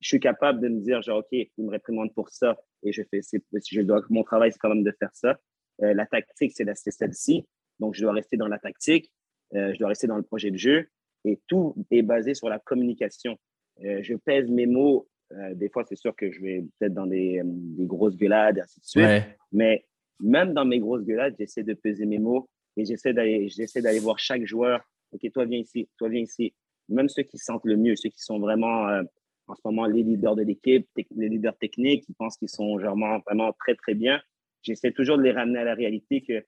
Je 0.00 0.08
suis 0.08 0.20
capable 0.20 0.60
de 0.60 0.68
me 0.68 0.80
dire, 0.80 1.00
genre, 1.02 1.18
OK, 1.18 1.32
il 1.32 1.50
me 1.64 1.70
réprimande 1.70 2.12
pour 2.12 2.28
ça 2.28 2.56
et 2.82 2.92
je 2.92 3.02
fais, 3.10 3.20
je 3.22 3.80
dois, 3.82 4.02
mon 4.10 4.24
travail, 4.24 4.52
c'est 4.52 4.58
quand 4.58 4.68
même 4.68 4.84
de 4.84 4.94
faire 4.98 5.10
ça. 5.14 5.38
Euh, 5.82 5.94
la 5.94 6.06
tactique, 6.06 6.52
c'est 6.52 6.90
celle-ci. 6.90 7.46
Donc, 7.80 7.94
je 7.94 8.02
dois 8.02 8.12
rester 8.12 8.36
dans 8.36 8.48
la 8.48 8.58
tactique. 8.58 9.12
Euh, 9.54 9.72
je 9.74 9.78
dois 9.78 9.88
rester 9.88 10.06
dans 10.06 10.16
le 10.16 10.22
projet 10.22 10.50
de 10.50 10.56
jeu. 10.56 10.88
Et 11.24 11.40
tout 11.48 11.74
est 11.90 12.02
basé 12.02 12.34
sur 12.34 12.48
la 12.48 12.58
communication. 12.58 13.36
Euh, 13.84 14.02
je 14.02 14.14
pèse 14.14 14.48
mes 14.50 14.66
mots. 14.66 15.08
des 15.54 15.68
fois, 15.68 15.84
c'est 15.88 15.96
sûr 15.96 16.14
que 16.14 16.30
je 16.30 16.40
vais 16.40 16.64
peut-être 16.78 16.94
dans 16.94 17.06
des, 17.06 17.42
grosses 17.80 18.16
gueulades, 18.16 18.60
ainsi 18.60 18.80
de 18.80 18.86
suite. 18.86 19.24
Mais 19.50 19.84
même 20.20 20.54
dans 20.54 20.64
mes 20.64 20.78
grosses 20.78 21.04
gueulades, 21.04 21.34
j'essaie 21.38 21.64
de 21.64 21.74
peser 21.74 22.06
mes 22.06 22.18
mots 22.18 22.48
et 22.76 22.84
j'essaie 22.84 23.12
d'aller, 23.12 23.48
j'essaie 23.48 23.82
d'aller 23.82 23.98
voir 23.98 24.20
chaque 24.20 24.46
joueur. 24.46 24.80
OK, 25.12 25.28
toi, 25.32 25.44
viens 25.44 25.58
ici. 25.58 25.88
Toi, 25.98 26.10
viens 26.10 26.20
ici. 26.20 26.54
Même 26.88 27.08
ceux 27.08 27.24
qui 27.24 27.38
sentent 27.38 27.64
le 27.64 27.76
mieux, 27.76 27.96
ceux 27.96 28.10
qui 28.10 28.22
sont 28.22 28.38
vraiment 28.38 29.02
en 29.48 29.54
ce 29.56 29.60
moment 29.64 29.86
les 29.86 30.04
leaders 30.04 30.36
de 30.36 30.42
l'équipe, 30.42 30.88
les 30.96 31.28
leaders 31.28 31.58
techniques, 31.58 32.04
qui 32.06 32.12
pensent 32.12 32.36
qu'ils 32.36 32.48
sont 32.48 32.76
vraiment, 32.78 33.18
vraiment 33.26 33.52
très, 33.58 33.74
très 33.74 33.94
bien 33.94 34.20
j'essaie 34.66 34.92
toujours 34.92 35.16
de 35.16 35.22
les 35.22 35.32
ramener 35.32 35.60
à 35.60 35.64
la 35.64 35.74
réalité 35.74 36.22
que, 36.22 36.44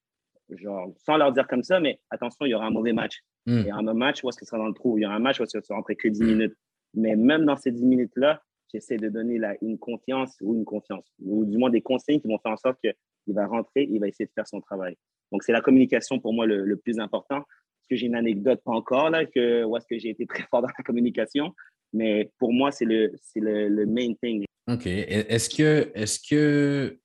genre, 0.57 0.93
sans 1.07 1.16
leur 1.16 1.33
dire 1.33 1.47
comme 1.47 1.62
ça, 1.62 1.81
mais 1.81 2.01
attention, 2.11 2.45
il 2.45 2.51
y 2.51 2.55
aura 2.55 2.66
un 2.66 2.71
mauvais 2.71 2.93
match. 2.93 3.23
Hmm. 3.47 3.61
Il 3.61 3.66
y 3.66 3.73
aura 3.73 3.81
un 3.81 3.95
match 3.95 4.23
où 4.23 4.29
est-ce 4.29 4.39
que 4.39 4.45
sera 4.45 4.59
dans 4.59 4.66
le 4.66 4.75
trou? 4.75 4.99
Il 4.99 5.03
y 5.03 5.07
aura 5.07 5.14
un 5.14 5.21
match 5.21 5.41
où 5.41 5.45
est-ce 5.45 5.59
que 5.59 5.64
tu 5.64 5.73
rentrer 5.73 5.97
que 5.97 6.09
10 6.09 6.23
minutes? 6.23 6.55
Mais 6.95 7.16
même 7.16 7.45
dans 7.45 7.57
ces 7.57 7.71
10 7.71 7.85
minutes-là, 7.85 8.43
j'essaie 8.73 8.97
de 8.97 9.09
donner 9.09 9.39
la, 9.39 9.57
une 9.62 9.79
confiance 9.79 10.37
ou 10.41 10.55
une 10.55 10.64
confiance, 10.64 11.07
ou 11.21 11.45
du 11.45 11.57
moins 11.57 11.71
des 11.71 11.81
consignes 11.81 12.21
qui 12.21 12.29
vont 12.29 12.39
faire 12.39 12.53
en 12.53 12.57
sorte 12.57 12.79
qu'il 12.81 13.35
va 13.35 13.47
rentrer, 13.47 13.87
il 13.91 14.01
va 14.01 14.09
essayer 14.09 14.27
de 14.27 14.33
faire 14.35 14.47
son 14.47 14.61
travail. 14.61 14.97
Donc, 15.33 15.43
c'est 15.43 15.53
la 15.53 15.61
communication 15.61 16.19
pour 16.19 16.33
moi 16.33 16.47
le, 16.47 16.77
plus 16.77 16.99
important. 16.99 17.39
Est-ce 17.39 17.89
que 17.91 17.97
j'ai 17.97 18.07
une 18.07 18.14
anecdote? 18.14 18.61
Pas 18.64 18.73
encore 18.73 19.11
là, 19.11 19.25
que, 19.25 19.64
où 19.64 19.77
est-ce 19.77 19.87
que 19.87 19.99
j'ai 19.99 20.11
été 20.11 20.27
très 20.27 20.45
fort 20.51 20.62
dans 20.62 20.69
la 20.77 20.85
communication? 20.85 21.55
Mais 21.93 22.31
pour 22.39 22.53
moi, 22.53 22.71
c'est 22.71 22.85
le, 22.85 23.12
le, 23.37 23.69
le 23.69 23.87
main 23.87 24.12
thing. 24.23 24.45
OK. 24.71 24.87
Est-ce 24.87 25.49
que, 25.49 25.91
est 25.95 26.05
-ce 26.05 26.29
que 26.29 26.99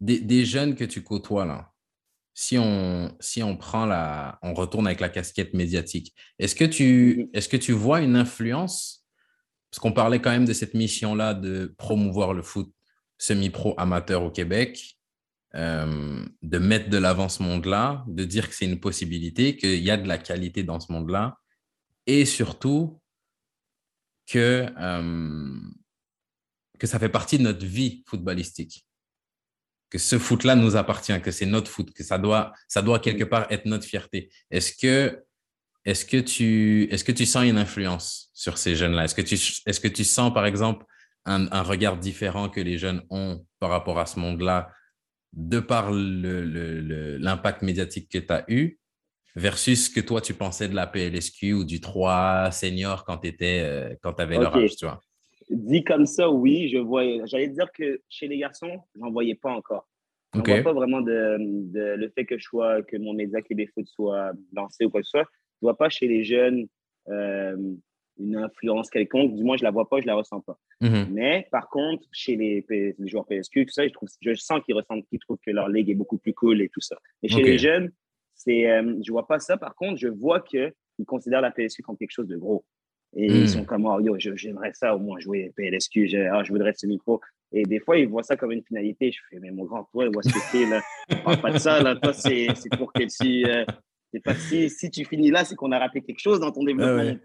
des, 0.00 0.44
jeunes 0.44 0.74
que 0.74 0.84
tu 0.84 1.02
côtoies 1.02 1.44
là, 1.44 1.72
si 2.34 2.58
on, 2.58 3.14
si 3.20 3.42
on 3.42 3.56
prend 3.56 3.86
la, 3.86 4.38
on 4.42 4.54
retourne 4.54 4.86
avec 4.86 5.00
la 5.00 5.08
casquette 5.08 5.52
médiatique, 5.54 6.14
est-ce 6.38 6.54
que 6.54 6.64
tu, 6.64 6.84
mm-hmm. 6.84 7.30
est-ce 7.34 7.48
que 7.48 7.56
tu 7.56 7.72
vois 7.72 8.00
une 8.00 8.16
influence? 8.16 9.06
Parce 9.70 9.80
qu'on 9.80 9.92
parlait 9.92 10.20
quand 10.20 10.30
même 10.30 10.46
de 10.46 10.52
cette 10.52 10.74
mission-là 10.74 11.34
de 11.34 11.74
promouvoir 11.76 12.32
le 12.32 12.42
foot 12.42 12.72
semi-pro 13.18 13.74
amateur 13.76 14.22
au 14.22 14.30
Québec, 14.30 14.98
euh, 15.54 16.24
de 16.42 16.58
mettre 16.58 16.88
de 16.88 16.96
l'avant 16.96 17.28
ce 17.28 17.42
monde-là, 17.42 18.04
de 18.08 18.24
dire 18.24 18.48
que 18.48 18.54
c'est 18.54 18.64
une 18.64 18.80
possibilité, 18.80 19.56
qu'il 19.56 19.82
y 19.82 19.90
a 19.90 19.96
de 19.96 20.08
la 20.08 20.18
qualité 20.18 20.62
dans 20.62 20.80
ce 20.80 20.90
monde-là, 20.90 21.36
et 22.06 22.24
surtout 22.24 23.00
que, 24.26 24.66
euh, 24.78 25.60
que 26.78 26.86
ça 26.86 26.98
fait 26.98 27.08
partie 27.08 27.36
de 27.36 27.42
notre 27.42 27.66
vie 27.66 28.02
footballistique 28.06 28.86
que 29.90 29.98
ce 29.98 30.18
foot-là 30.18 30.54
nous 30.54 30.76
appartient, 30.76 31.20
que 31.20 31.32
c'est 31.32 31.46
notre 31.46 31.70
foot, 31.70 31.92
que 31.92 32.04
ça 32.04 32.16
doit, 32.16 32.52
ça 32.68 32.80
doit 32.80 33.00
quelque 33.00 33.24
part 33.24 33.46
être 33.50 33.66
notre 33.66 33.84
fierté. 33.84 34.30
Est-ce 34.50 34.72
que, 34.72 35.24
est 35.84 36.08
que, 36.08 36.18
tu, 36.18 36.88
est 36.90 37.04
que 37.04 37.12
tu 37.12 37.26
sens 37.26 37.44
une 37.44 37.58
influence 37.58 38.30
sur 38.32 38.56
ces 38.56 38.76
jeunes-là? 38.76 39.04
Est-ce 39.04 39.14
que, 39.16 39.22
tu, 39.22 39.34
est 39.34 39.82
que 39.82 39.88
tu 39.88 40.04
sens, 40.04 40.32
par 40.32 40.46
exemple, 40.46 40.86
un, 41.26 41.62
regard 41.62 41.98
différent 41.98 42.48
que 42.48 42.60
les 42.60 42.78
jeunes 42.78 43.02
ont 43.10 43.44
par 43.58 43.70
rapport 43.70 43.98
à 43.98 44.06
ce 44.06 44.18
monde-là, 44.18 44.70
de 45.32 45.60
par 45.60 45.90
l'impact 45.92 47.62
médiatique 47.62 48.08
que 48.10 48.18
tu 48.18 48.32
as 48.32 48.44
eu, 48.48 48.78
versus 49.36 49.86
ce 49.86 49.90
que 49.90 50.00
toi, 50.00 50.20
tu 50.20 50.34
pensais 50.34 50.68
de 50.68 50.74
la 50.74 50.86
PLSQ 50.86 51.52
ou 51.52 51.64
du 51.64 51.80
3 51.80 52.50
senior 52.52 53.04
quand 53.04 53.18
tu 53.18 53.36
euh, 53.42 53.94
avais 54.18 54.38
leur 54.38 54.56
âge, 54.56 54.76
tu 54.76 54.86
vois? 54.86 55.00
Dit 55.50 55.82
comme 55.84 56.06
ça, 56.06 56.30
oui, 56.30 56.68
je 56.68 56.78
voyais. 56.78 57.22
J'allais 57.26 57.48
dire 57.48 57.70
que 57.72 58.00
chez 58.08 58.28
les 58.28 58.38
garçons, 58.38 58.80
j'en 58.98 59.10
voyais 59.10 59.34
pas 59.34 59.52
encore. 59.52 59.88
Je 60.32 60.38
ne 60.38 60.44
vois 60.44 60.62
pas 60.62 60.72
vraiment 60.72 61.00
de, 61.00 61.36
le 61.74 62.08
fait 62.10 62.24
que 62.24 62.38
je 62.38 62.44
sois, 62.44 62.82
que 62.82 62.96
mon 62.96 63.14
média 63.14 63.42
Québec 63.42 63.70
soit 63.84 64.32
lancé 64.52 64.84
ou 64.84 64.90
quoi 64.90 65.00
que 65.00 65.06
ce 65.06 65.10
soit. 65.10 65.28
Je 65.60 65.66
ne 65.66 65.70
vois 65.70 65.76
pas 65.76 65.88
chez 65.88 66.06
les 66.06 66.22
jeunes 66.22 66.68
euh, 67.08 67.56
une 68.18 68.36
influence 68.36 68.90
quelconque. 68.90 69.34
Du 69.34 69.42
moins, 69.42 69.56
je 69.56 69.62
ne 69.62 69.66
la 69.66 69.70
vois 69.72 69.88
pas, 69.88 69.96
je 69.96 70.02
ne 70.02 70.08
la 70.08 70.14
ressens 70.14 70.40
pas. 70.40 70.58
Mm-hmm. 70.82 71.06
Mais 71.10 71.48
par 71.50 71.68
contre, 71.68 72.06
chez 72.12 72.36
les, 72.36 72.94
joueurs 73.00 73.26
PSQ, 73.26 73.66
tout 73.66 73.72
ça, 73.72 73.86
je, 73.86 73.92
trouve, 73.92 74.08
je 74.20 74.34
sens 74.34 74.60
qu'ils 74.64 74.74
ressentent, 74.74 75.06
qu'ils 75.08 75.18
trouvent 75.18 75.40
que 75.44 75.50
leur 75.50 75.68
ligue 75.68 75.90
est 75.90 75.94
beaucoup 75.94 76.18
plus 76.18 76.34
cool 76.34 76.60
et 76.62 76.68
tout 76.68 76.80
ça. 76.80 76.96
Mais 77.22 77.28
chez 77.28 77.42
les 77.42 77.58
jeunes, 77.58 77.90
c'est, 78.34 78.70
euh, 78.70 78.82
je 79.02 79.10
ne 79.10 79.12
vois 79.12 79.26
pas 79.26 79.38
ça. 79.38 79.56
Par 79.56 79.74
contre, 79.74 79.98
je 79.98 80.08
vois 80.08 80.40
qu'ils 80.40 80.72
considèrent 81.06 81.40
la 81.40 81.50
PSQ 81.50 81.82
comme 81.82 81.96
quelque 81.96 82.12
chose 82.12 82.28
de 82.28 82.36
gros. 82.36 82.64
Et 83.16 83.26
ils 83.26 83.42
hmm. 83.42 83.46
sont 83.46 83.64
comme, 83.64 83.86
oh, 83.86 84.00
yo, 84.00 84.16
j'aimerais 84.18 84.72
ça 84.72 84.94
au 84.94 85.00
moins 85.00 85.18
jouer 85.18 85.52
PLSQ, 85.56 86.08
oh, 86.32 86.44
je 86.44 86.52
voudrais 86.52 86.72
ce 86.76 86.86
micro. 86.86 87.20
Et 87.52 87.64
des 87.64 87.80
fois, 87.80 87.98
ils 87.98 88.08
voient 88.08 88.22
ça 88.22 88.36
comme 88.36 88.52
une 88.52 88.62
finalité. 88.62 89.10
Je 89.10 89.20
fais, 89.28 89.40
mais 89.40 89.50
mon 89.50 89.64
grand, 89.64 89.84
toi, 89.90 90.08
vois 90.08 90.22
ce 90.22 90.32
que 90.32 90.38
c'est, 90.38 90.66
là? 90.66 90.80
Parle 91.24 91.40
pas 91.40 91.52
de 91.52 91.58
ça, 91.58 91.82
là. 91.82 91.96
Toi, 91.96 92.12
c'est 92.12 92.46
pour 92.76 92.92
que 92.92 93.02
tu. 93.02 93.44
Euh, 93.50 93.64
pas, 94.24 94.34
si, 94.34 94.70
si 94.70 94.90
tu 94.90 95.04
finis 95.04 95.30
là, 95.30 95.44
c'est 95.44 95.56
qu'on 95.56 95.72
a 95.72 95.78
raté 95.78 96.02
quelque 96.02 96.20
chose 96.20 96.40
dans 96.40 96.52
ton 96.52 96.64
développement. 96.64 97.18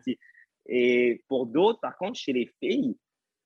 Et 0.67 1.23
pour 1.27 1.45
d'autres, 1.45 1.79
par 1.79 1.95
contre, 1.97 2.17
chez 2.17 2.33
les 2.33 2.49
filles, 2.59 2.97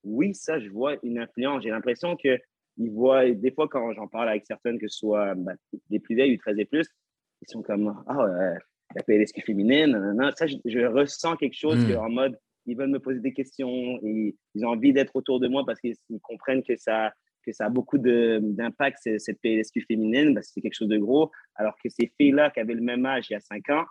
oui, 0.03 0.33
ça, 0.33 0.59
je 0.59 0.69
vois 0.69 0.95
une 1.03 1.19
influence. 1.19 1.63
J'ai 1.63 1.69
l'impression 1.69 2.15
qu'ils 2.15 2.39
voient, 2.77 3.29
des 3.29 3.51
fois, 3.51 3.67
quand 3.67 3.91
j'en 3.93 4.07
parle 4.07 4.29
avec 4.29 4.45
certaines, 4.45 4.79
que 4.79 4.87
ce 4.87 4.99
soit 4.99 5.35
bah, 5.35 5.53
des 5.89 5.99
plus 5.99 6.15
vieilles 6.15 6.35
ou 6.35 6.37
13 6.37 6.59
et 6.59 6.65
plus, 6.65 6.87
ils 7.41 7.49
sont 7.49 7.61
comme, 7.61 8.01
ah, 8.07 8.15
oh, 8.17 8.59
la 8.95 9.03
PLSQ 9.03 9.41
féminine, 9.41 10.15
ça, 10.35 10.47
je, 10.47 10.85
ressens 10.85 11.35
quelque 11.35 11.57
chose 11.57 11.77
hmm. 11.85 11.97
en 11.97 12.09
mode, 12.09 12.37
ils 12.65 12.77
veulent 12.77 12.89
me 12.89 12.99
poser 12.99 13.19
des 13.19 13.33
questions, 13.33 13.99
et 14.03 14.35
ils 14.55 14.65
ont 14.65 14.69
envie 14.69 14.93
d'être 14.93 15.15
autour 15.15 15.39
de 15.39 15.47
moi 15.47 15.63
parce 15.65 15.79
qu'ils 15.79 15.95
comprennent 16.21 16.63
que 16.63 16.75
ça, 16.75 17.11
que 17.45 17.51
ça 17.51 17.65
a 17.65 17.69
beaucoup 17.69 17.97
d'impact, 17.97 18.97
cette 19.17 19.39
PLSQ 19.41 19.81
féminine, 19.87 20.33
parce 20.33 20.47
que 20.47 20.53
c'est 20.53 20.61
quelque 20.61 20.75
chose 20.75 20.87
de 20.87 20.97
gros, 20.97 21.31
alors 21.55 21.75
que 21.83 21.89
ces 21.89 22.11
filles-là 22.19 22.49
qui 22.51 22.59
avaient 22.59 22.73
le 22.73 22.81
même 22.81 23.05
âge 23.05 23.27
il 23.29 23.33
y 23.33 23.35
a 23.35 23.39
cinq 23.39 23.69
ans, 23.69 23.85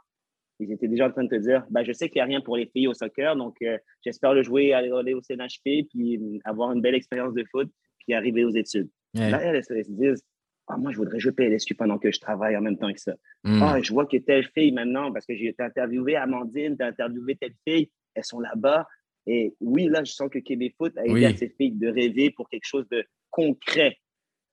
ils 0.61 0.73
étaient 0.73 0.89
déjà 0.89 1.07
en 1.07 1.11
train 1.11 1.25
de 1.25 1.29
te 1.29 1.41
dire, 1.41 1.65
bah, 1.71 1.85
je 1.85 1.93
sais 1.93 2.09
qu'il 2.09 2.19
n'y 2.19 2.23
a 2.23 2.27
rien 2.27 2.41
pour 2.41 2.57
les 2.57 2.67
filles 2.67 2.89
au 2.89 2.95
soccer, 2.95 3.37
donc 3.37 3.57
euh, 3.63 3.79
j'espère 4.05 4.35
le 4.35 4.43
jouer, 4.43 4.73
aller, 4.73 5.15
au 5.15 5.21
CNHP, 5.21 5.87
puis 5.89 6.41
avoir 6.45 6.73
une 6.73 6.81
belle 6.81 6.97
expérience 6.97 7.35
de 7.35 7.45
foot, 7.51 7.71
puis 8.01 8.15
arriver 8.15 8.45
aux 8.45 8.51
études. 8.51 8.89
Là, 9.15 9.41
elles, 9.43 9.63
elles 9.71 9.85
se 9.85 9.91
disent, 9.91 10.23
ah, 10.69 10.77
moi, 10.77 10.93
je 10.93 10.99
voudrais 10.99 11.19
jouer 11.19 11.33
PLSQ 11.33 11.75
pendant 11.75 11.99
que 11.99 12.13
je 12.13 12.21
travaille 12.21 12.57
en 12.57 12.61
même 12.61 12.79
temps 12.79 12.93
que 12.93 13.01
ça. 13.01 13.15
Hmm. 13.45 13.63
Ah, 13.63 13.81
je 13.81 13.93
vois 13.93 14.07
que 14.07 14.19
telle 14.19 14.47
fille 14.55 14.73
maintenant, 14.73 15.13
parce 15.13 15.25
que 15.25 15.35
j'ai 15.35 15.55
interviewé 15.59 16.17
Amandine, 16.17 16.77
tu 16.77 16.85
interviewé 16.85 17.37
telle 17.37 17.55
fille, 17.67 17.91
elles 18.15 18.25
sont 18.25 18.41
là-bas. 18.41 18.87
Et 19.27 19.55
oui, 19.61 19.89
là, 19.89 20.05
je 20.05 20.13
sens 20.13 20.29
que 20.31 20.39
Québec 20.39 20.75
Foot 20.77 20.97
a 20.99 21.07
aidé 21.07 21.25
à 21.27 21.35
ces 21.35 21.49
filles 21.49 21.73
de 21.73 21.89
rêver 21.89 22.31
pour 22.31 22.49
quelque 22.49 22.67
chose 22.67 22.87
de 22.91 23.05
concret. 23.31 23.99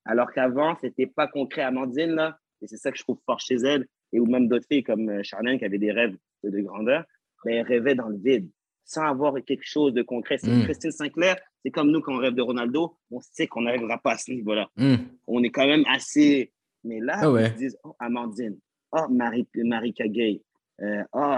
Alors 0.05 0.31
qu'avant, 0.31 0.75
ce 0.81 0.87
n'était 0.87 1.07
pas 1.07 1.27
concret. 1.27 1.63
Amandine, 1.63 2.11
là, 2.11 2.37
et 2.61 2.67
c'est 2.67 2.77
ça 2.77 2.91
que 2.91 2.97
je 2.97 3.03
trouve 3.03 3.19
fort 3.25 3.39
chez 3.39 3.55
elle, 3.55 3.85
et 4.13 4.19
ou 4.19 4.25
même 4.25 4.47
d'autres 4.47 4.67
filles 4.67 4.83
comme 4.83 5.09
euh, 5.09 5.23
Charlène 5.23 5.57
qui 5.57 5.65
avaient 5.65 5.77
des 5.77 5.91
rêves 5.91 6.15
de 6.43 6.59
grandeur, 6.61 7.03
mais 7.43 7.55
elles 7.55 7.67
rêvaient 7.67 7.95
dans 7.95 8.09
le 8.09 8.17
vide 8.17 8.49
sans 8.85 9.03
avoir 9.03 9.33
quelque 9.43 9.65
chose 9.65 9.93
de 9.93 10.03
concret. 10.03 10.37
C'est 10.37 10.47
hmm. 10.47 10.63
Christine 10.63 10.91
Sinclair, 10.91 11.37
c'est 11.65 11.71
comme 11.71 11.89
nous 11.89 11.99
quand 11.99 12.13
on 12.13 12.19
rêve 12.19 12.35
de 12.35 12.43
Ronaldo, 12.43 12.95
on 13.09 13.19
sait 13.19 13.47
qu'on 13.47 13.61
n'arrivera 13.61 13.97
pas 13.97 14.11
à 14.11 14.17
ce 14.19 14.31
niveau-là. 14.31 14.69
Hmm. 14.77 14.97
On 15.25 15.41
est 15.41 15.49
quand 15.49 15.65
même 15.65 15.83
assez. 15.87 16.51
Mais 16.83 16.99
là, 16.99 17.17
ah 17.21 17.41
ils 17.41 17.47
se 17.47 17.57
disent 17.57 17.77
oh, 17.83 17.95
Amandine, 17.97 18.59
oh, 18.91 19.07
Marie, 19.09 19.47
Marie 19.55 19.93
Kagay, 19.93 20.43
euh, 20.83 21.03
oh, 21.11 21.35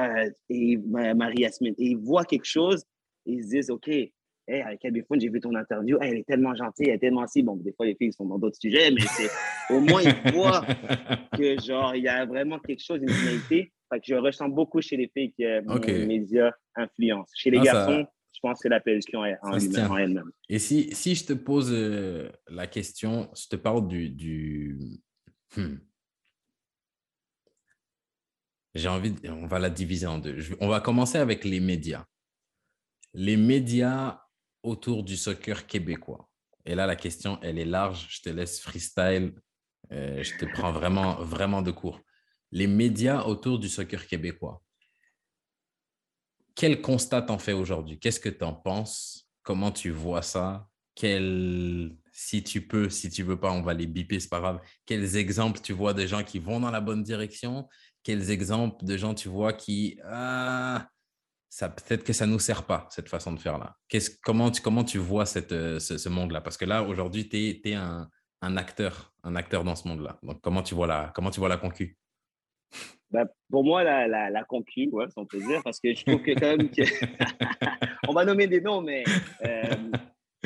et 0.49 0.77
Marie 0.77 1.39
Yasmine. 1.39 1.75
Et 1.77 1.91
ils 1.91 1.97
voient 1.97 2.25
quelque 2.25 2.45
chose 2.45 2.83
et 3.25 3.31
ils 3.33 3.43
se 3.45 3.49
disent 3.51 3.69
OK, 3.69 3.87
hey, 3.87 4.11
avec 4.47 4.83
Abifone, 4.83 5.21
j'ai 5.21 5.29
vu 5.29 5.39
ton 5.39 5.55
interview, 5.55 5.97
elle 6.01 6.17
est 6.17 6.27
tellement 6.27 6.53
gentille, 6.55 6.89
elle 6.89 6.95
est 6.95 6.99
tellement 6.99 7.25
si. 7.25 7.41
Bon, 7.41 7.55
des 7.55 7.71
fois, 7.71 7.85
les 7.85 7.95
filles 7.95 8.11
sont 8.11 8.25
dans 8.25 8.37
d'autres 8.37 8.57
sujets, 8.59 8.91
mais 8.91 9.05
au 9.69 9.79
moins, 9.79 10.01
ils 10.01 10.33
voient 10.33 10.65
que, 11.37 11.57
genre, 11.61 11.95
il 11.95 12.03
y 12.03 12.09
a 12.09 12.25
vraiment 12.25 12.59
quelque 12.59 12.83
chose, 12.83 12.99
une 13.01 13.09
finalité 13.09 13.71
je 14.03 14.15
ressens 14.15 14.49
beaucoup 14.49 14.81
chez 14.81 14.97
les 14.97 15.09
filles 15.13 15.33
que 15.37 15.75
okay. 15.75 15.99
les 15.99 16.05
médias 16.05 16.51
influencent. 16.75 17.31
Chez 17.35 17.51
les 17.51 17.59
ah, 17.59 17.63
garçons, 17.63 18.07
je 18.37 18.41
pense 18.41 18.61
que 18.61 18.67
la 18.67 18.79
PLQ 18.79 19.17
en, 19.17 19.23
en 19.41 19.97
elle-même. 19.97 20.31
Et 20.47 20.59
si, 20.59 20.93
si 20.93 21.15
je 21.15 21.25
te 21.25 21.33
pose 21.33 21.71
euh, 21.71 22.31
la 22.47 22.67
question, 22.67 23.31
je 23.35 23.47
te 23.47 23.55
parle 23.55 23.87
du. 23.87 24.09
du... 24.09 24.79
Hmm. 25.55 25.77
J'ai 28.75 28.89
envie, 28.89 29.11
de... 29.11 29.29
on 29.29 29.47
va 29.47 29.57
la 29.57 29.71
diviser 29.71 30.05
en 30.05 30.19
deux. 30.19 30.37
On 30.59 30.67
va 30.67 30.81
commencer 30.81 31.17
avec 31.17 31.45
les 31.45 31.59
médias. 31.59 32.05
Les 33.13 33.37
médias 33.37 34.21
autour 34.61 35.03
du 35.03 35.17
soccer 35.17 35.65
québécois. 35.65 36.29
Et 36.63 36.75
là, 36.75 36.85
la 36.85 36.95
question, 36.95 37.39
elle 37.41 37.57
est 37.57 37.65
large. 37.65 38.07
Je 38.09 38.21
te 38.21 38.29
laisse 38.29 38.59
freestyle. 38.59 39.33
Euh, 39.91 40.21
je 40.21 40.37
te 40.37 40.45
prends 40.45 40.71
vraiment, 40.71 41.15
vraiment 41.23 41.63
de 41.63 41.71
court 41.71 42.01
les 42.51 42.67
médias 42.67 43.23
autour 43.23 43.59
du 43.59 43.69
soccer 43.69 44.07
québécois. 44.07 44.61
Quel 46.57 46.81
constat 46.81 47.21
t'en 47.21 47.37
fais 47.37 47.53
aujourd'hui? 47.53 47.99
Qu'est-ce 47.99 48.19
que 48.19 48.29
tu 48.29 48.43
en 48.43 48.51
penses? 48.51 49.29
Comment 49.43 49.71
tu 49.71 49.91
vois 49.91 50.23
ça? 50.23 50.67
Quel... 50.95 51.95
Si 52.11 52.43
tu 52.43 52.65
peux, 52.65 52.89
si 52.89 53.11
tu 53.11 53.21
veux 53.21 53.39
pas, 53.39 53.51
on 53.51 53.61
va 53.61 53.75
les 53.75 53.85
biper, 53.85 54.19
c'est 54.19 54.27
pas 54.27 54.39
grave. 54.39 54.59
Quels 54.87 55.17
exemples 55.17 55.59
tu 55.61 55.71
vois 55.71 55.93
de 55.93 56.07
gens 56.07 56.23
qui 56.23 56.39
vont 56.39 56.59
dans 56.59 56.71
la 56.71 56.81
bonne 56.81 57.03
direction? 57.03 57.69
Quels 58.01 58.31
exemples 58.31 58.83
de 58.83 58.97
gens 58.97 59.13
tu 59.13 59.29
vois 59.29 59.53
qui... 59.53 59.99
Ah, 60.03 60.87
ça 61.47 61.69
peut-être 61.69 62.03
que 62.03 62.11
ça 62.11 62.25
nous 62.25 62.39
sert 62.39 62.63
pas, 62.63 62.87
cette 62.89 63.07
façon 63.07 63.33
de 63.33 63.39
faire 63.39 63.59
là. 63.59 63.77
comment, 64.23 64.49
tu, 64.49 64.63
comment 64.63 64.83
tu 64.83 64.97
vois 64.97 65.27
cette, 65.27 65.51
euh, 65.51 65.77
ce, 65.77 66.09
monde-là? 66.09 66.41
Parce 66.41 66.57
que 66.57 66.65
là, 66.65 66.81
aujourd'hui, 66.81 67.29
tu 67.29 67.37
es, 67.37 67.75
un, 67.75 68.09
acteur, 68.41 69.13
un 69.23 69.35
acteur 69.35 69.63
dans 69.63 69.75
ce 69.75 69.87
monde-là. 69.87 70.17
Donc, 70.23 70.41
comment 70.41 70.63
tu 70.63 70.73
vois 70.73 70.87
la, 70.87 71.11
comment 71.13 71.29
tu 71.29 71.39
vois 71.39 71.49
la 71.49 71.57
concu? 71.57 71.99
Bah, 73.11 73.25
pour 73.49 73.63
moi, 73.63 73.83
la, 73.83 74.07
la, 74.07 74.29
la 74.29 74.43
conquis, 74.43 74.89
ouais, 74.89 75.09
sans 75.09 75.25
plaisir, 75.25 75.61
parce 75.63 75.79
que 75.79 75.93
je 75.93 76.03
trouve 76.03 76.21
que 76.21 76.31
quand 76.31 76.57
même, 76.57 76.69
que... 76.69 76.81
on 78.07 78.13
va 78.13 78.25
nommer 78.25 78.47
des 78.47 78.61
noms, 78.61 78.81
mais 78.81 79.03
euh, 79.45 79.63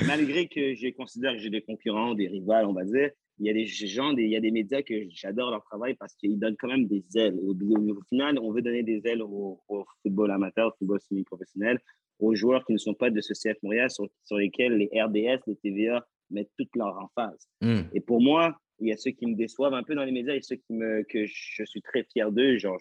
malgré 0.05 0.47
que 0.47 0.75
je 0.75 0.89
considère 0.89 1.33
que 1.33 1.39
j'ai 1.39 1.49
des 1.49 1.61
concurrents, 1.61 2.13
des 2.13 2.27
rivales, 2.27 2.65
on 2.65 2.73
va 2.73 2.83
dire, 2.83 3.09
il 3.39 3.47
y 3.47 3.49
a 3.49 3.53
des 3.53 3.65
gens, 3.65 4.11
il 4.15 4.29
y 4.29 4.35
a 4.35 4.39
des 4.39 4.51
médias 4.51 4.83
que 4.83 4.93
j'adore 5.09 5.49
leur 5.49 5.63
travail 5.63 5.95
parce 5.95 6.13
qu'ils 6.15 6.37
donnent 6.37 6.57
quand 6.57 6.67
même 6.67 6.85
des 6.85 7.03
ailes. 7.15 7.39
Au, 7.41 7.53
au, 7.53 8.01
final, 8.07 8.37
on 8.37 8.51
veut 8.51 8.61
donner 8.61 8.83
des 8.83 9.01
ailes 9.05 9.23
au, 9.23 9.59
football 10.03 10.29
amateur, 10.29 10.67
au 10.67 10.71
football 10.77 10.99
semi-professionnel, 11.01 11.79
aux 12.19 12.35
joueurs 12.35 12.63
qui 12.65 12.73
ne 12.73 12.77
sont 12.77 12.93
pas 12.93 13.09
de 13.09 13.19
ce 13.19 13.33
CF 13.33 13.57
Montréal, 13.63 13.89
sur, 13.89 14.07
sur 14.25 14.37
lesquels 14.37 14.77
les 14.77 15.01
RDS, 15.01 15.41
les 15.47 15.55
TVA 15.55 16.05
mettent 16.29 16.51
toute 16.57 16.75
leur 16.75 16.95
emphase. 16.99 17.47
Mm. 17.61 17.81
Et 17.93 18.01
pour 18.01 18.21
moi, 18.21 18.55
il 18.81 18.87
y 18.87 18.91
a 18.91 18.97
ceux 18.97 19.11
qui 19.11 19.27
me 19.27 19.35
déçoivent 19.35 19.75
un 19.75 19.83
peu 19.83 19.95
dans 19.95 20.03
les 20.03 20.11
médias 20.11 20.33
et 20.33 20.41
ceux 20.41 20.55
qui 20.55 20.73
me, 20.73 21.03
que 21.03 21.25
je 21.25 21.63
suis 21.63 21.81
très 21.81 22.03
fier 22.03 22.31
d'eux, 22.31 22.57
genre, 22.57 22.79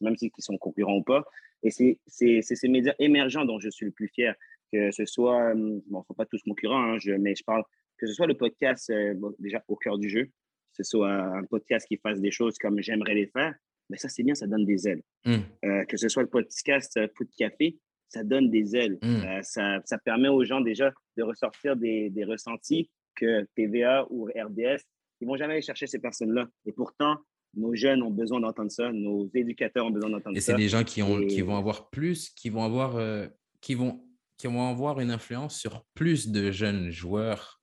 même 0.00 0.16
s'ils 0.16 0.30
sont 0.38 0.56
concurrents 0.56 0.96
ou 0.96 1.02
pas. 1.02 1.24
Et 1.62 1.70
c'est 1.70 1.98
ces 2.06 2.68
médias 2.68 2.94
émergents 2.98 3.44
dont 3.44 3.60
je 3.60 3.68
suis 3.68 3.86
le 3.86 3.92
plus 3.92 4.08
fier, 4.08 4.34
que 4.72 4.90
ce 4.90 5.04
soit, 5.04 5.54
bon, 5.54 5.82
ils 5.86 5.98
ne 5.98 6.02
sont 6.02 6.14
pas 6.16 6.26
tous 6.26 6.42
concurrents, 6.42 6.82
hein, 6.82 6.98
je, 6.98 7.12
mais 7.12 7.34
je 7.34 7.44
parle, 7.44 7.62
que 7.98 8.06
ce 8.06 8.14
soit 8.14 8.26
le 8.26 8.36
podcast 8.36 8.90
euh, 8.90 9.14
déjà 9.38 9.62
au 9.68 9.76
cœur 9.76 9.98
du 9.98 10.08
jeu, 10.08 10.24
que 10.24 10.32
ce 10.72 10.82
soit 10.82 11.12
un 11.12 11.44
podcast 11.44 11.86
qui 11.86 11.98
fasse 11.98 12.20
des 12.20 12.30
choses 12.30 12.56
comme 12.58 12.80
j'aimerais 12.80 13.14
les 13.14 13.26
faire, 13.26 13.54
mais 13.90 13.98
ça 13.98 14.08
c'est 14.08 14.22
bien, 14.22 14.34
ça 14.34 14.46
donne 14.46 14.64
des 14.64 14.88
ailes. 14.88 15.02
Mmh. 15.26 15.36
Euh, 15.66 15.84
que 15.84 15.96
ce 15.96 16.08
soit 16.08 16.22
le 16.22 16.28
podcast 16.28 16.96
euh, 16.96 17.06
Foot 17.14 17.28
Café, 17.36 17.78
ça 18.08 18.24
donne 18.24 18.50
des 18.50 18.74
ailes. 18.74 18.98
Mmh. 19.02 19.42
ça, 19.42 19.80
ça, 19.84 19.98
permet 19.98 20.28
aux 20.28 20.44
gens 20.44 20.60
déjà 20.60 20.92
de 21.16 21.22
ressortir 21.22 21.76
des, 21.76 22.10
des 22.10 22.24
ressentis 22.24 22.90
que 23.14 23.46
TVA 23.54 24.06
ou 24.10 24.24
RDS 24.24 24.82
ils 25.22 25.26
vont 25.26 25.36
jamais 25.36 25.52
aller 25.52 25.62
chercher 25.62 25.86
ces 25.86 26.00
personnes-là. 26.00 26.48
Et 26.66 26.72
pourtant, 26.72 27.16
nos 27.54 27.76
jeunes 27.76 28.02
ont 28.02 28.10
besoin 28.10 28.40
d'entendre 28.40 28.72
ça, 28.72 28.90
nos 28.90 29.30
éducateurs 29.32 29.86
ont 29.86 29.90
besoin 29.90 30.10
d'entendre 30.10 30.34
ça. 30.34 30.38
Et 30.38 30.40
c'est 30.40 30.56
des 30.56 30.68
gens 30.68 30.82
qui, 30.82 31.00
ont, 31.00 31.24
qui 31.26 31.42
vont 31.42 31.56
avoir 31.56 31.90
plus, 31.90 32.30
qui 32.30 32.50
vont 32.50 32.64
avoir, 32.64 32.96
euh, 32.96 33.28
qui, 33.60 33.76
vont, 33.76 34.04
qui 34.36 34.48
vont 34.48 34.68
avoir 34.68 34.98
une 34.98 35.12
influence 35.12 35.56
sur 35.60 35.84
plus 35.94 36.28
de 36.32 36.50
jeunes 36.50 36.90
joueurs 36.90 37.62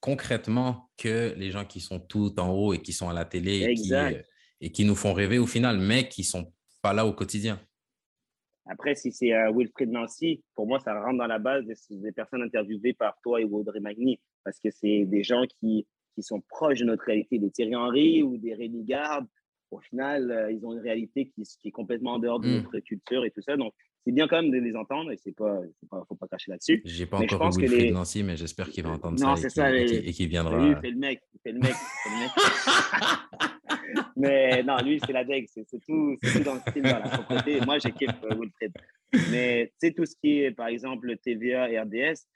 concrètement 0.00 0.88
que 0.96 1.34
les 1.36 1.50
gens 1.50 1.66
qui 1.66 1.80
sont 1.80 2.00
tout 2.00 2.40
en 2.40 2.50
haut 2.50 2.72
et 2.72 2.80
qui 2.80 2.94
sont 2.94 3.10
à 3.10 3.12
la 3.12 3.26
télé 3.26 3.64
et 3.64 3.74
qui, 3.74 3.92
euh, 3.92 4.22
et 4.62 4.72
qui, 4.72 4.86
nous 4.86 4.94
font 4.94 5.12
rêver 5.12 5.38
au 5.38 5.46
final, 5.46 5.78
mais 5.78 6.08
qui 6.08 6.22
ne 6.22 6.26
sont 6.26 6.52
pas 6.80 6.94
là 6.94 7.04
au 7.04 7.12
quotidien. 7.12 7.60
Après, 8.66 8.94
si 8.94 9.12
c'est 9.12 9.28
uh, 9.28 9.52
Wilfried 9.54 9.90
Nancy, 9.90 10.42
pour 10.54 10.66
moi, 10.66 10.80
ça 10.80 10.98
rentre 10.98 11.18
dans 11.18 11.26
la 11.26 11.38
base 11.38 11.66
des, 11.66 11.74
des 11.90 12.12
personnes 12.12 12.42
interviewées 12.42 12.94
par 12.94 13.18
toi 13.22 13.42
et 13.42 13.44
Audrey 13.44 13.80
Magny, 13.80 14.18
parce 14.42 14.58
que 14.58 14.70
c'est 14.70 15.04
des 15.04 15.22
gens 15.22 15.44
qui, 15.60 15.86
qui 16.14 16.22
sont 16.22 16.40
proches 16.48 16.80
de 16.80 16.84
notre 16.84 17.04
réalité, 17.04 17.38
des 17.38 17.50
Thierry 17.50 17.76
Henry 17.76 18.22
ou 18.22 18.36
des 18.36 18.54
Rémi 18.54 18.84
Garde. 18.84 19.26
Au 19.70 19.80
final, 19.80 20.30
euh, 20.30 20.52
ils 20.52 20.64
ont 20.64 20.72
une 20.72 20.80
réalité 20.80 21.26
qui, 21.26 21.42
qui, 21.42 21.68
est 21.68 21.72
complètement 21.72 22.14
en 22.14 22.18
dehors 22.18 22.38
de 22.38 22.48
mm. 22.48 22.62
notre 22.62 22.78
culture 22.80 23.24
et 23.24 23.30
tout 23.30 23.42
ça. 23.42 23.56
Donc, 23.56 23.74
c'est 24.04 24.12
bien 24.12 24.28
quand 24.28 24.40
même 24.40 24.50
de 24.50 24.58
les 24.58 24.76
entendre 24.76 25.10
et 25.10 25.16
c'est 25.16 25.34
pas, 25.34 25.60
pas 25.90 26.04
faut 26.08 26.14
pas 26.14 26.28
cracher 26.28 26.50
là-dessus. 26.50 26.82
J'ai 26.84 27.06
pas 27.06 27.18
encore 27.18 27.50
vu 27.52 27.62
Wilfried 27.62 27.86
les... 27.86 27.90
Nancy, 27.90 28.22
mais 28.22 28.36
j'espère 28.36 28.68
qu'il 28.68 28.84
va 28.84 28.90
entendre 28.90 29.18
non, 29.18 29.34
ça, 29.34 29.46
et, 29.46 29.50
ça 29.50 29.74
et 29.74 30.12
qu'il 30.12 30.28
viendra. 30.28 30.64
Lui, 30.64 30.74
fait 30.80 30.90
le 30.90 30.98
mec, 30.98 31.22
il 31.32 31.40
fait 31.40 31.52
le 31.52 31.58
mec. 31.58 31.74
le 32.04 32.20
mec. 32.20 32.30
mais 34.16 34.62
non, 34.62 34.76
lui, 34.84 35.00
c'est 35.04 35.12
la 35.12 35.24
deg, 35.24 35.46
c'est 35.48 35.64
tout, 35.64 36.16
tout 36.22 36.44
dans 36.44 36.54
le 36.54 36.60
style, 36.68 36.82
dans 36.82 36.98
la 36.98 37.08
propreté. 37.08 37.60
Moi, 37.62 37.78
j'ai 37.78 37.92
kiffé 37.92 38.12
euh, 38.24 38.36
Wilfried. 38.38 38.72
Mais 39.30 39.72
tu 39.80 39.88
sais, 39.88 39.94
tout 39.94 40.04
ce 40.04 40.14
qui 40.16 40.40
est, 40.40 40.50
par 40.50 40.66
exemple, 40.66 41.16
TVA 41.24 41.70
et 41.70 41.78
RDS, 41.78 42.26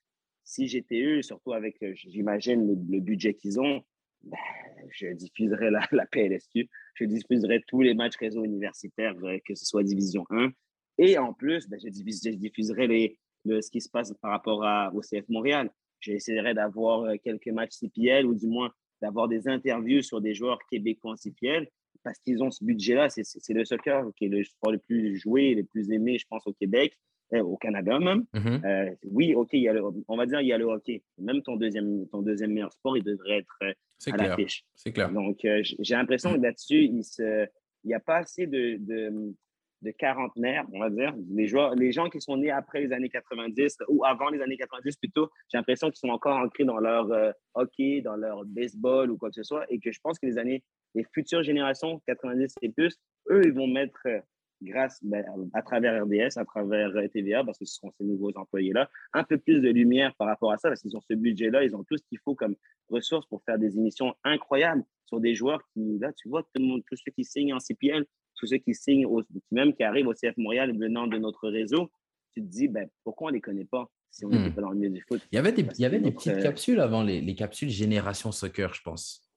si 0.49 0.67
j'étais 0.67 1.03
eux, 1.03 1.21
surtout 1.21 1.53
avec, 1.53 1.77
euh, 1.83 1.93
j'imagine, 1.95 2.67
le, 2.89 3.01
budget 3.01 3.35
qu'ils 3.35 3.61
ont, 3.61 3.83
ben, 4.23 4.39
je 4.91 5.09
diffuserais 5.09 5.71
la, 5.71 5.87
la, 5.93 6.07
PLSQ, 6.07 6.71
je 6.95 7.05
diffuserais 7.05 7.63
tous 7.69 7.83
les 7.83 7.93
matchs 7.93 8.17
réseau 8.17 8.43
universitaires, 8.45 9.15
euh, 9.25 9.37
que 9.45 9.55
ce 9.55 9.67
soit 9.67 9.83
Division 9.83 10.25
1. 10.31 10.51
Et 10.97 11.19
en 11.19 11.35
plus, 11.35 11.69
ben, 11.69 11.79
je, 11.79 11.89
diffuserais 11.91 12.87
les, 12.87 13.19
le, 13.45 13.61
ce 13.61 13.71
qui 13.71 13.83
se 13.83 13.91
passe 13.91 14.15
par 14.23 14.31
rapport 14.31 14.65
au 14.95 15.01
CF 15.03 15.29
Montréal. 15.29 15.71
J'essaierais 16.01 16.55
d'avoir 16.55 17.03
euh, 17.03 17.17
quelques 17.23 17.49
matchs 17.49 17.77
CPL 17.81 18.25
ou 18.25 18.35
du 18.35 18.47
moins 18.47 18.73
d'avoir 19.03 19.29
des 19.29 19.49
interviews 19.49 20.01
sur 20.01 20.23
des 20.23 20.33
joueurs 20.33 20.59
québécois 20.71 21.13
en 21.13 21.17
CPL 21.17 21.69
parce 22.03 22.19
qu'ils 22.21 22.43
ont 22.43 22.51
ce 22.51 22.65
budget-là. 22.65 23.11
C'est 23.11 23.53
le 23.53 23.67
soccer 23.67 24.07
qui 24.17 24.25
est 24.25 24.29
le 24.29 24.43
sport 24.45 24.73
le 24.73 24.79
plus 24.79 25.19
joué, 25.19 25.55
le 25.55 25.65
plus 25.65 25.91
aimé, 25.91 26.17
je 26.19 26.27
pense, 26.27 26.47
au 26.47 26.55
Québec. 26.55 26.97
Euh, 27.35 27.43
au 27.43 27.59
Canada 27.59 27.99
même. 27.99 28.25
Mm-hmm. 28.33 28.65
Euh, 28.65 28.95
oui, 29.11 29.35
OK, 29.35 29.51
il 29.53 29.61
y 29.61 29.69
a 29.69 29.75
le, 29.75 29.83
on 30.09 30.17
va 30.17 30.25
dire 30.25 30.41
il 30.41 30.47
y 30.47 30.53
a 30.55 30.57
le 30.57 30.65
hockey. 30.65 31.03
Même 31.19 31.43
ton 31.43 31.57
deuxième, 31.57 32.09
ton 32.09 32.23
deuxième 32.23 32.55
meilleur 32.55 32.73
sport, 32.73 32.97
il 32.97 33.05
devrait 33.05 33.41
être 33.41 33.59
euh, 33.65 33.73
à 34.07 34.13
clair. 34.13 34.29
l'affiche. 34.31 34.65
C'est 34.75 34.93
clair. 34.93 35.13
Donc, 35.13 35.41
j'ai 35.43 35.95
l'impression 35.95 36.33
que 36.33 36.41
là-dessus, 36.41 36.85
il 36.85 37.49
n'y 37.85 37.93
a 37.93 38.01
pas 38.01 38.17
assez 38.17 38.47
de, 38.47 38.79
de, 38.79 39.35
de, 39.83 39.91
quarantenaires, 39.91 40.65
on 40.73 40.79
va 40.79 40.89
dire. 40.89 41.15
Les, 41.31 41.47
joueurs, 41.47 41.75
les 41.75 41.93
gens 41.93 42.09
qui 42.09 42.19
sont 42.19 42.39
nés 42.39 42.51
après 42.51 42.81
les 42.81 42.93
années 42.93 43.11
90 43.11 43.77
ou 43.89 44.07
avant 44.07 44.31
les 44.31 44.41
années 44.41 44.57
90 44.57 44.97
plutôt, 44.97 45.29
j'ai 45.53 45.59
l'impression 45.59 45.89
qu'ils 45.91 45.99
sont 45.99 46.09
encore 46.09 46.39
ancrés 46.39 46.65
dans 46.65 46.79
leur 46.79 47.35
hockey, 47.53 48.01
dans 48.01 48.17
leur 48.17 48.47
baseball 48.47 49.11
ou 49.11 49.19
quoi 49.19 49.29
que 49.29 49.35
ce 49.35 49.43
soit. 49.43 49.67
Et 49.69 49.79
que 49.81 49.93
je 49.93 50.01
pense 50.03 50.19
que 50.19 50.25
les 50.25 50.39
années, 50.39 50.65
les 50.95 51.05
futures 51.13 51.43
générations, 51.43 52.01
90 52.07 52.55
et 52.63 52.71
plus, 52.71 52.97
eux, 53.31 53.43
ils 53.45 53.53
vont 53.53 53.67
mettre 53.67 54.01
grâce 54.63 54.99
ben, 55.03 55.25
à 55.53 55.63
travers 55.63 56.03
RDS, 56.05 56.37
à 56.37 56.45
travers 56.45 56.89
euh, 56.97 57.09
TVA, 57.09 57.45
parce 57.45 57.59
que 57.59 57.65
ce 57.65 57.77
sont 57.77 57.93
ces 57.99 58.05
nouveaux 58.05 58.33
employés-là, 58.37 58.91
un 59.13 59.25
peu 59.25 59.39
plus 59.39 59.61
de 59.61 59.69
lumière 59.69 60.15
par 60.17 60.27
rapport 60.27 60.53
à 60.53 60.59
ça, 60.59 60.69
parce 60.69 60.83
qu'ils 60.83 60.97
ont 60.97 61.01
ce 61.01 61.15
budget-là, 61.15 61.65
ils 61.65 61.75
ont 61.77 61.85
tout 61.85 61.97
ce 61.97 62.03
qu'il 62.09 62.19
faut 62.19 62.35
comme 62.35 62.57
ressources 62.89 63.27
pour 63.27 63.43
faire 63.45 63.59
des 63.59 63.77
émissions 63.77 64.15
incroyables 64.25 64.85
sur 65.07 65.21
des 65.21 65.35
joueurs 65.35 65.63
qui, 65.73 65.99
là, 65.99 66.13
tu 66.13 66.29
vois, 66.29 66.43
tout 66.43 66.61
le 66.61 66.65
monde, 66.65 66.83
tous 66.89 66.97
ceux 66.97 67.13
qui 67.13 67.25
signent 67.25 67.55
en 67.55 67.61
CPL, 67.61 68.05
tous 68.35 68.47
ceux 68.47 68.59
qui 68.59 68.75
signent, 68.75 69.07
au, 69.07 69.23
même 69.51 69.75
qui 69.75 69.83
arrivent 69.83 70.09
au 70.09 70.15
CF 70.15 70.37
Montréal 70.37 70.77
venant 70.77 71.07
de 71.07 71.19
notre 71.19 71.49
réseau, 71.49 71.91
tu 72.33 72.43
te 72.43 72.47
dis, 72.47 72.69
ben, 72.69 72.89
pourquoi 73.05 73.29
on 73.29 73.31
ne 73.31 73.37
les 73.37 73.41
connaît 73.41 73.65
pas 73.65 73.91
si 74.11 74.25
on 74.25 74.31
n'était 74.31 74.51
hmm. 74.51 74.55
pas 74.55 74.61
dans 74.63 74.71
le 74.71 74.77
milieu 74.77 74.91
du 74.91 75.03
foot? 75.03 75.21
Il 75.33 75.37
y 75.37 75.39
avait 75.39 75.53
des, 75.53 75.63
il 75.63 75.81
y 75.81 75.85
avait 75.85 76.01
des 76.01 76.13
petites 76.13 76.43
capsules 76.43 76.81
avant, 76.81 77.03
les, 77.03 77.21
les, 77.21 77.35
capsules 77.35 77.71
Génération 77.71 78.33
Soccer, 78.33 78.75
je 78.75 78.83
pense. 78.83 79.29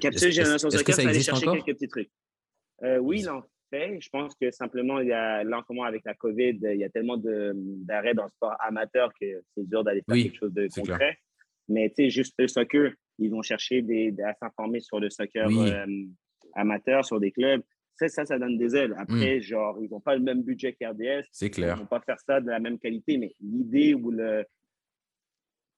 Capsules 0.00 0.32
Génération 0.32 0.70
Soccer, 0.70 0.94
ça 0.94 1.02
existe 1.02 1.26
chercher 1.26 1.48
encore? 1.48 1.64
quelques 1.64 1.78
petits 1.78 1.88
trucs. 1.88 2.10
Euh, 2.82 2.98
oui, 2.98 3.22
non, 3.22 3.42
fait. 3.70 3.98
Je 4.00 4.08
pense 4.10 4.34
que 4.34 4.50
simplement, 4.50 5.00
il 5.00 5.08
y 5.08 5.12
a, 5.12 5.44
là, 5.44 5.62
en 5.68 5.82
avec 5.82 6.04
la 6.04 6.14
COVID, 6.14 6.58
il 6.62 6.78
y 6.78 6.84
a 6.84 6.88
tellement 6.88 7.16
d'arrêts 7.16 8.14
dans 8.14 8.24
le 8.24 8.30
sport 8.30 8.56
amateur 8.60 9.12
que 9.20 9.42
c'est 9.54 9.68
dur 9.68 9.84
d'aller 9.84 10.02
faire 10.08 10.22
quelque 10.22 10.38
chose 10.38 10.52
de 10.52 10.68
concret. 10.74 11.18
Mais 11.68 11.88
tu 11.88 12.04
sais, 12.04 12.10
juste 12.10 12.34
le 12.38 12.48
soccer, 12.48 12.92
ils 13.18 13.30
vont 13.30 13.42
chercher 13.42 13.82
des, 13.82 14.14
à 14.22 14.34
s'informer 14.34 14.80
sur 14.80 15.00
le 15.00 15.10
soccer 15.10 15.48
euh, 15.50 15.86
amateur, 16.54 17.04
sur 17.04 17.18
des 17.18 17.32
clubs. 17.32 17.62
Ça, 17.96 18.08
ça, 18.08 18.26
ça 18.26 18.38
donne 18.38 18.58
des 18.58 18.76
ailes. 18.76 18.94
Après, 18.98 19.38
mm. 19.38 19.42
genre, 19.42 19.78
ils 19.80 19.90
n'ont 19.90 20.00
pas 20.00 20.14
le 20.14 20.22
même 20.22 20.42
budget 20.42 20.74
qu'RDS. 20.74 21.24
C'est 21.32 21.50
clair. 21.50 21.74
Ils 21.76 21.78
ne 21.78 21.80
vont 21.80 21.86
pas 21.86 22.00
faire 22.00 22.20
ça 22.20 22.40
de 22.40 22.48
la 22.48 22.60
même 22.60 22.78
qualité, 22.78 23.16
mais 23.16 23.34
l'idée 23.40 23.94
ou 23.94 24.10
le. 24.10 24.44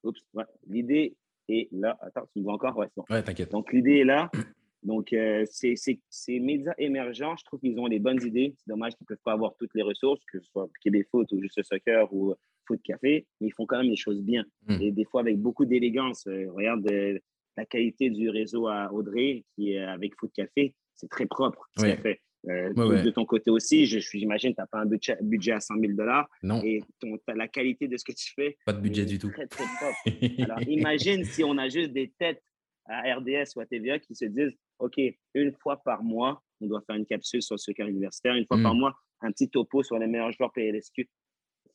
Oups, 0.02 0.20
ouais. 0.34 0.44
L'idée 0.66 1.16
est 1.48 1.68
là. 1.72 1.96
Attends, 2.02 2.26
tu 2.32 2.40
me 2.40 2.44
vois 2.44 2.54
encore? 2.54 2.76
Ouais, 2.76 2.88
bon. 2.96 3.04
Ouais, 3.08 3.22
t'inquiète. 3.22 3.52
Donc, 3.52 3.72
l'idée 3.72 3.98
est 3.98 4.04
là. 4.04 4.30
Donc, 4.82 5.12
euh, 5.12 5.44
ces, 5.50 6.40
médias 6.40 6.74
émergents, 6.78 7.36
je 7.36 7.44
trouve 7.44 7.60
qu'ils 7.60 7.78
ont 7.78 7.86
les 7.86 7.98
bonnes 7.98 8.22
idées. 8.24 8.54
C'est 8.58 8.68
dommage 8.68 8.94
qu'ils 8.94 9.04
ne 9.04 9.14
peuvent 9.14 9.24
pas 9.24 9.32
avoir 9.32 9.56
toutes 9.56 9.74
les 9.74 9.82
ressources, 9.82 10.20
que 10.32 10.40
ce 10.40 10.46
soit 10.50 10.68
Québec 10.80 11.06
Foot 11.10 11.30
ou 11.32 11.40
juste 11.40 11.56
le 11.56 11.64
soccer 11.64 12.12
ou 12.12 12.34
Foot 12.66 12.80
Café, 12.84 13.26
mais 13.40 13.48
ils 13.48 13.52
font 13.52 13.66
quand 13.66 13.78
même 13.78 13.90
les 13.90 13.96
choses 13.96 14.22
bien. 14.22 14.44
Hmm. 14.66 14.80
Et 14.80 14.92
des 14.92 15.04
fois 15.04 15.22
avec 15.22 15.38
beaucoup 15.38 15.64
d'élégance. 15.64 16.26
Euh, 16.26 16.50
regarde 16.52 16.86
euh, 16.90 17.18
la 17.56 17.64
qualité 17.64 18.10
du 18.10 18.30
réseau 18.30 18.68
à 18.68 18.92
Audrey, 18.92 19.44
qui 19.54 19.72
est 19.72 19.80
avec 19.80 20.14
Foot 20.18 20.30
Café, 20.34 20.74
c'est 20.94 21.08
très 21.08 21.26
propre 21.26 21.68
ce 21.76 21.84
qu'elle 21.84 21.98
fait. 21.98 22.20
De 22.44 23.10
ton 23.10 23.24
côté 23.24 23.50
aussi, 23.50 23.84
j'imagine, 23.84 24.54
tu 24.54 24.60
n'as 24.60 24.66
pas 24.66 24.78
un 24.78 24.86
budget, 24.86 25.16
budget, 25.20 25.52
à 25.52 25.60
100 25.60 25.74
000 25.80 25.92
dollars. 25.94 26.28
Et 26.64 26.82
ton, 27.00 27.18
la 27.34 27.48
qualité 27.48 27.88
de 27.88 27.96
ce 27.96 28.04
que 28.04 28.12
tu 28.12 28.32
fais. 28.34 28.56
Pas 28.64 28.72
de 28.72 28.80
budget 28.80 29.04
du 29.04 29.18
tout. 29.18 29.30
Très, 29.30 29.48
très 29.48 29.64
propre. 29.64 29.98
Alors, 30.44 30.62
imagine 30.62 31.24
si 31.24 31.42
on 31.42 31.58
a 31.58 31.68
juste 31.68 31.92
des 31.92 32.12
têtes 32.16 32.42
à 32.88 33.14
RDS 33.16 33.56
ou 33.56 33.60
à 33.60 33.66
TVA 33.66 33.98
qui 33.98 34.14
se 34.14 34.24
disent 34.24 34.56
OK, 34.78 35.00
une 35.34 35.52
fois 35.52 35.76
par 35.84 36.02
mois, 36.02 36.42
on 36.60 36.66
doit 36.66 36.82
faire 36.86 36.96
une 36.96 37.06
capsule 37.06 37.42
sur 37.42 37.54
le 37.54 37.58
soccer 37.58 37.86
universitaire, 37.86 38.34
une 38.34 38.46
fois 38.46 38.58
par 38.62 38.74
mm. 38.74 38.78
mois, 38.78 38.94
un 39.20 39.32
petit 39.32 39.48
topo 39.48 39.82
sur 39.82 39.98
les 39.98 40.06
meilleurs 40.06 40.32
joueurs 40.32 40.52
PLSQ. 40.52 41.08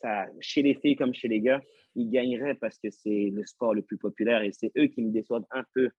Ça, 0.02 0.26
chez 0.40 0.62
les 0.62 0.76
filles 0.76 0.96
comme 0.96 1.14
chez 1.14 1.28
les 1.28 1.42
gars, 1.42 1.62
ils 1.96 2.10
gagneraient 2.10 2.56
parce 2.56 2.78
que 2.78 2.90
c'est 2.90 3.32
le 3.34 3.46
sport 3.46 3.74
le 3.74 3.82
plus 3.82 3.98
populaire 3.98 4.42
et 4.42 4.52
c'est 4.52 4.72
eux 4.78 4.88
qui 4.88 5.02
me 5.02 5.12
déçoivent 5.12 5.46
un 5.52 5.64
peu 5.74 5.90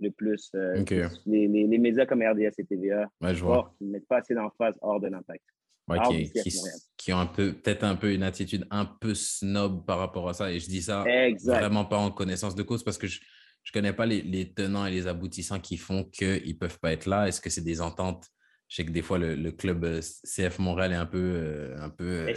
le 0.00 0.10
plus. 0.10 0.50
Euh, 0.54 0.82
les, 1.26 1.46
les, 1.46 1.78
médias 1.78 2.06
comme 2.06 2.22
RDS 2.22 2.54
et 2.58 2.64
TVA, 2.64 3.10
ouais, 3.20 3.34
je 3.34 3.44
vois. 3.44 3.74
qui 3.76 3.84
ne 3.84 3.92
mettent 3.92 4.08
pas 4.08 4.18
assez 4.18 4.34
d'emphase 4.34 4.74
hors 4.80 5.00
de 5.00 5.08
l'impact. 5.08 5.44
qui, 6.96 7.12
ont 7.12 7.18
un 7.18 7.26
peu, 7.26 7.52
peut-être 7.52 7.84
un 7.84 7.96
peu 7.96 8.14
une 8.14 8.22
attitude 8.22 8.66
un 8.70 8.86
peu 8.86 9.14
snob 9.14 9.84
par 9.84 9.98
rapport 9.98 10.28
à 10.28 10.32
ça. 10.32 10.50
Et 10.50 10.58
je 10.58 10.68
dis 10.68 10.82
ça 10.82 11.04
vraiment 11.44 11.84
pas 11.84 11.98
en 11.98 12.10
connaissance 12.10 12.54
de 12.54 12.62
cause 12.62 12.82
parce 12.82 12.96
que 12.96 13.06
je, 13.06 13.20
je 13.62 13.70
ne 13.70 13.82
connais 13.82 13.92
pas 13.92 14.06
les, 14.06 14.52
tenants 14.52 14.86
et 14.86 14.90
les 14.90 15.06
aboutissants 15.06 15.60
qui 15.60 15.76
font 15.76 16.04
qu'ils 16.04 16.48
ne 16.48 16.52
peuvent 16.54 16.78
pas 16.80 16.92
être 16.92 17.06
là. 17.06 17.28
Est-ce 17.28 17.40
que 17.40 17.50
c'est 17.50 17.64
des 17.64 17.80
ententes? 17.80 18.26
Je 18.68 18.76
sais 18.76 18.84
que 18.84 18.90
des 18.90 19.02
fois, 19.02 19.18
le, 19.18 19.50
club 19.50 19.84
euh, 19.84 20.00
CF 20.00 20.58
Montréal 20.60 20.92
est 20.92 20.96
un 20.96 21.06
peu. 21.06 21.18
Euh, 21.18 21.76
un 21.80 21.90
peu 21.90 22.28
euh, 22.28 22.34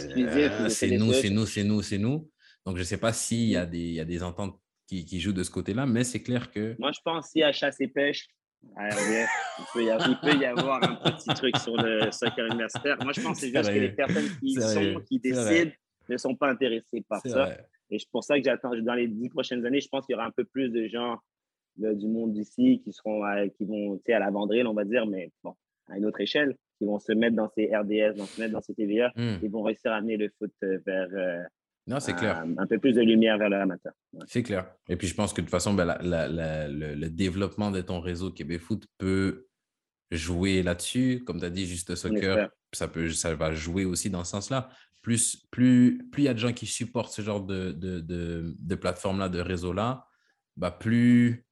c'est 0.68 0.90
nous, 0.90 1.12
c'est 1.12 1.30
nous, 1.30 1.46
c'est 1.46 1.64
nous, 1.64 1.82
c'est 1.82 1.98
nous. 1.98 2.30
Donc, 2.66 2.76
je 2.76 2.80
ne 2.80 2.84
sais 2.84 2.96
pas 2.96 3.12
s'il 3.12 3.48
y, 3.48 3.56
a 3.56 3.66
des, 3.66 3.92
y 3.92 4.00
a 4.00 4.04
des 4.04 4.22
ententes 4.22 4.58
qui, 4.86 5.04
qui 5.04 5.20
jouent 5.20 5.32
de 5.32 5.42
ce 5.42 5.50
côté-là, 5.50 5.86
mais 5.86 6.02
c'est 6.02 6.22
clair 6.22 6.50
que. 6.50 6.74
Moi, 6.78 6.92
je 6.92 7.00
pense 7.04 7.30
qu'il 7.30 7.40
y 7.40 7.44
a 7.44 7.52
chasse 7.52 7.80
et 7.80 7.88
pêche, 7.88 8.26
il, 8.62 9.64
peut 9.72 9.84
y 9.84 9.90
avoir, 9.90 10.08
il, 10.08 10.18
peut 10.18 10.36
y 10.36 10.44
avoir, 10.44 10.82
un 10.82 10.94
petit 10.96 11.28
truc 11.34 11.56
sur 11.58 11.76
le 11.76 12.10
soccer 12.10 12.46
universitaire. 12.46 12.96
Moi, 13.02 13.12
je 13.12 13.20
pense 13.20 13.40
que 13.40 13.46
c'est 13.46 13.52
juste 13.54 13.70
que 13.70 13.78
les 13.78 13.92
personnes 13.92 14.28
qui 14.40 14.54
sont, 14.54 15.02
qui 15.08 15.20
décident, 15.20 15.70
ne 16.08 16.16
sont 16.16 16.34
pas 16.34 16.50
intéressées 16.50 17.04
par 17.08 17.20
ça. 17.24 17.56
Et 17.94 17.98
c'est 17.98 18.10
pour 18.10 18.24
ça 18.24 18.36
que 18.36 18.44
j'attends, 18.44 18.76
dans 18.76 18.94
les 18.94 19.06
dix 19.06 19.28
prochaines 19.28 19.64
années, 19.64 19.80
je 19.80 19.88
pense 19.88 20.04
qu'il 20.04 20.14
y 20.14 20.16
aura 20.16 20.26
un 20.26 20.32
peu 20.32 20.44
plus 20.44 20.70
de 20.70 20.88
gens 20.88 21.18
du 21.76 22.08
monde 22.08 22.32
d'ici 22.32 22.80
qui 22.84 22.92
seront 22.92 23.22
qui 23.56 23.64
vont 23.64 24.00
à 24.08 24.18
la 24.18 24.30
vendrille, 24.30 24.64
on 24.64 24.74
va 24.74 24.84
dire, 24.84 25.06
mais 25.06 25.30
bon, 25.42 25.54
à 25.88 25.96
une 25.96 26.06
autre 26.06 26.20
échelle, 26.20 26.56
qui 26.78 26.86
vont 26.86 26.98
se 26.98 27.12
mettre 27.12 27.36
dans 27.36 27.48
ces 27.48 27.66
RDS, 27.66 28.16
vont 28.16 28.26
se 28.26 28.40
mettre 28.40 28.52
dans 28.52 28.60
ces 28.60 28.74
TVA, 28.74 29.12
mmh. 29.14 29.44
et 29.44 29.48
vont 29.48 29.62
réussir 29.62 29.92
à 29.92 29.96
amener 29.96 30.16
le 30.16 30.28
foot 30.38 30.52
euh, 30.62 30.78
vers 30.86 31.08
euh, 31.12 31.42
non, 31.86 32.00
c'est 32.00 32.14
clair. 32.14 32.42
Un, 32.56 32.66
peu 32.66 32.78
plus 32.78 32.94
de 32.94 33.02
lumière 33.02 33.36
vers 33.36 33.50
l'amateur. 33.50 33.92
C'est 34.26 34.42
clair. 34.42 34.66
Et 34.88 34.96
puis, 34.96 35.06
je 35.06 35.14
pense 35.14 35.34
que 35.34 35.42
de 35.42 35.46
toute 35.46 35.50
façon, 35.50 35.74
ben, 35.74 35.94
le, 36.00 37.08
développement 37.08 37.70
de 37.70 37.82
ton 37.82 38.00
réseau 38.00 38.30
Québec 38.30 38.60
Foot 38.62 38.86
peut 38.96 39.48
jouer 40.10 40.62
là-dessus. 40.62 41.22
Comme 41.26 41.40
tu 41.40 41.46
as 41.46 41.50
dit, 41.50 41.66
juste 41.66 41.94
soccer, 41.94 42.48
ça, 42.72 42.88
peut, 42.88 43.10
ça 43.10 43.34
va 43.34 43.52
jouer 43.52 43.84
aussi 43.84 44.10
dans 44.10 44.24
ce 44.24 44.30
sens-là 44.30 44.70
plus 45.04 45.36
plus 45.50 45.98
plus 46.10 46.22
il 46.22 46.24
y 46.24 46.28
a 46.28 46.34
de 46.34 46.38
gens 46.38 46.54
qui 46.54 46.66
supportent 46.66 47.12
ce 47.12 47.20
genre 47.20 47.42
de, 47.42 47.72
de, 47.72 48.00
de, 48.00 48.74
plateforme-là, 48.74 49.28
de 49.28 49.38
réseau-là, 49.38 50.06
bah 50.56 50.70
plus, 50.70 51.46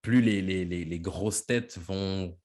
plus 0.00 0.22
les, 0.22 0.40
les, 0.40 0.64
les, 0.64 1.00
grosses 1.00 1.44
têtes 1.44 1.76
vont 1.78 2.38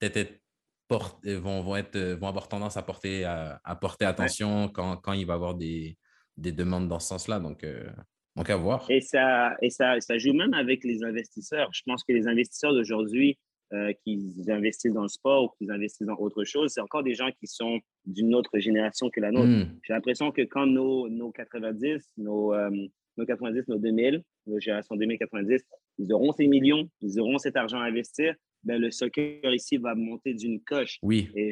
être, 0.00 0.40
vont, 0.88 1.60
vont, 1.62 1.76
être, 1.76 1.98
vont 1.98 2.28
avoir 2.28 2.48
tendance 2.48 2.76
à 2.76 2.82
porter, 2.82 3.24
à, 3.24 3.78
porter 3.80 4.04
attention 4.04 4.68
quand, 4.68 4.96
quand, 4.98 5.12
il 5.12 5.26
va 5.26 5.34
y 5.34 5.36
avoir 5.36 5.54
des, 5.54 5.98
des 6.36 6.52
demandes 6.52 6.88
dans 6.88 7.00
ce 7.00 7.08
sens-là. 7.08 7.40
Donc, 7.40 7.64
euh, 7.64 7.90
donc, 8.36 8.50
à 8.50 8.56
voir. 8.56 8.88
Et, 8.90 9.00
ça, 9.00 9.56
et 9.60 9.70
ça, 9.70 10.00
ça 10.00 10.18
joue 10.18 10.34
même 10.34 10.54
avec 10.54 10.84
les 10.84 11.02
investisseurs. 11.02 11.70
Je 11.72 11.82
pense 11.84 12.04
que 12.04 12.12
les 12.12 12.28
investisseurs 12.28 12.74
d'aujourd'hui 12.74 13.38
euh, 13.74 13.92
qu'ils 14.04 14.50
investissent 14.52 14.92
dans 14.92 15.02
le 15.02 15.08
sport 15.08 15.44
ou 15.44 15.48
qu'ils 15.58 15.70
investissent 15.72 16.06
dans 16.06 16.16
autre 16.18 16.44
chose. 16.44 16.70
C'est 16.72 16.80
encore 16.80 17.02
des 17.02 17.14
gens 17.14 17.30
qui 17.40 17.48
sont 17.48 17.80
d'une 18.06 18.32
autre 18.32 18.60
génération 18.60 19.10
que 19.10 19.20
la 19.20 19.32
nôtre. 19.32 19.48
Hmm. 19.48 19.80
J'ai 19.82 19.94
l'impression 19.94 20.30
que 20.30 20.42
quand 20.42 20.66
nos, 20.66 21.08
nos 21.08 21.32
90, 21.32 22.08
nos, 22.18 22.54
euh, 22.54 22.70
nos 23.16 23.26
90, 23.26 23.66
nos 23.66 23.78
2000, 23.78 24.22
nos 24.46 24.60
générations 24.60 24.94
2090, 24.94 25.60
ils 25.98 26.12
auront 26.12 26.30
ces 26.30 26.46
millions, 26.46 26.88
ils 27.00 27.18
auront 27.18 27.38
cet 27.38 27.56
argent 27.56 27.80
à 27.80 27.86
investir, 27.86 28.36
ben 28.62 28.80
le 28.80 28.92
soccer 28.92 29.52
ici 29.52 29.76
va 29.76 29.96
monter 29.96 30.34
d'une 30.34 30.60
coche. 30.60 30.98
Oui. 31.02 31.28
Et 31.34 31.50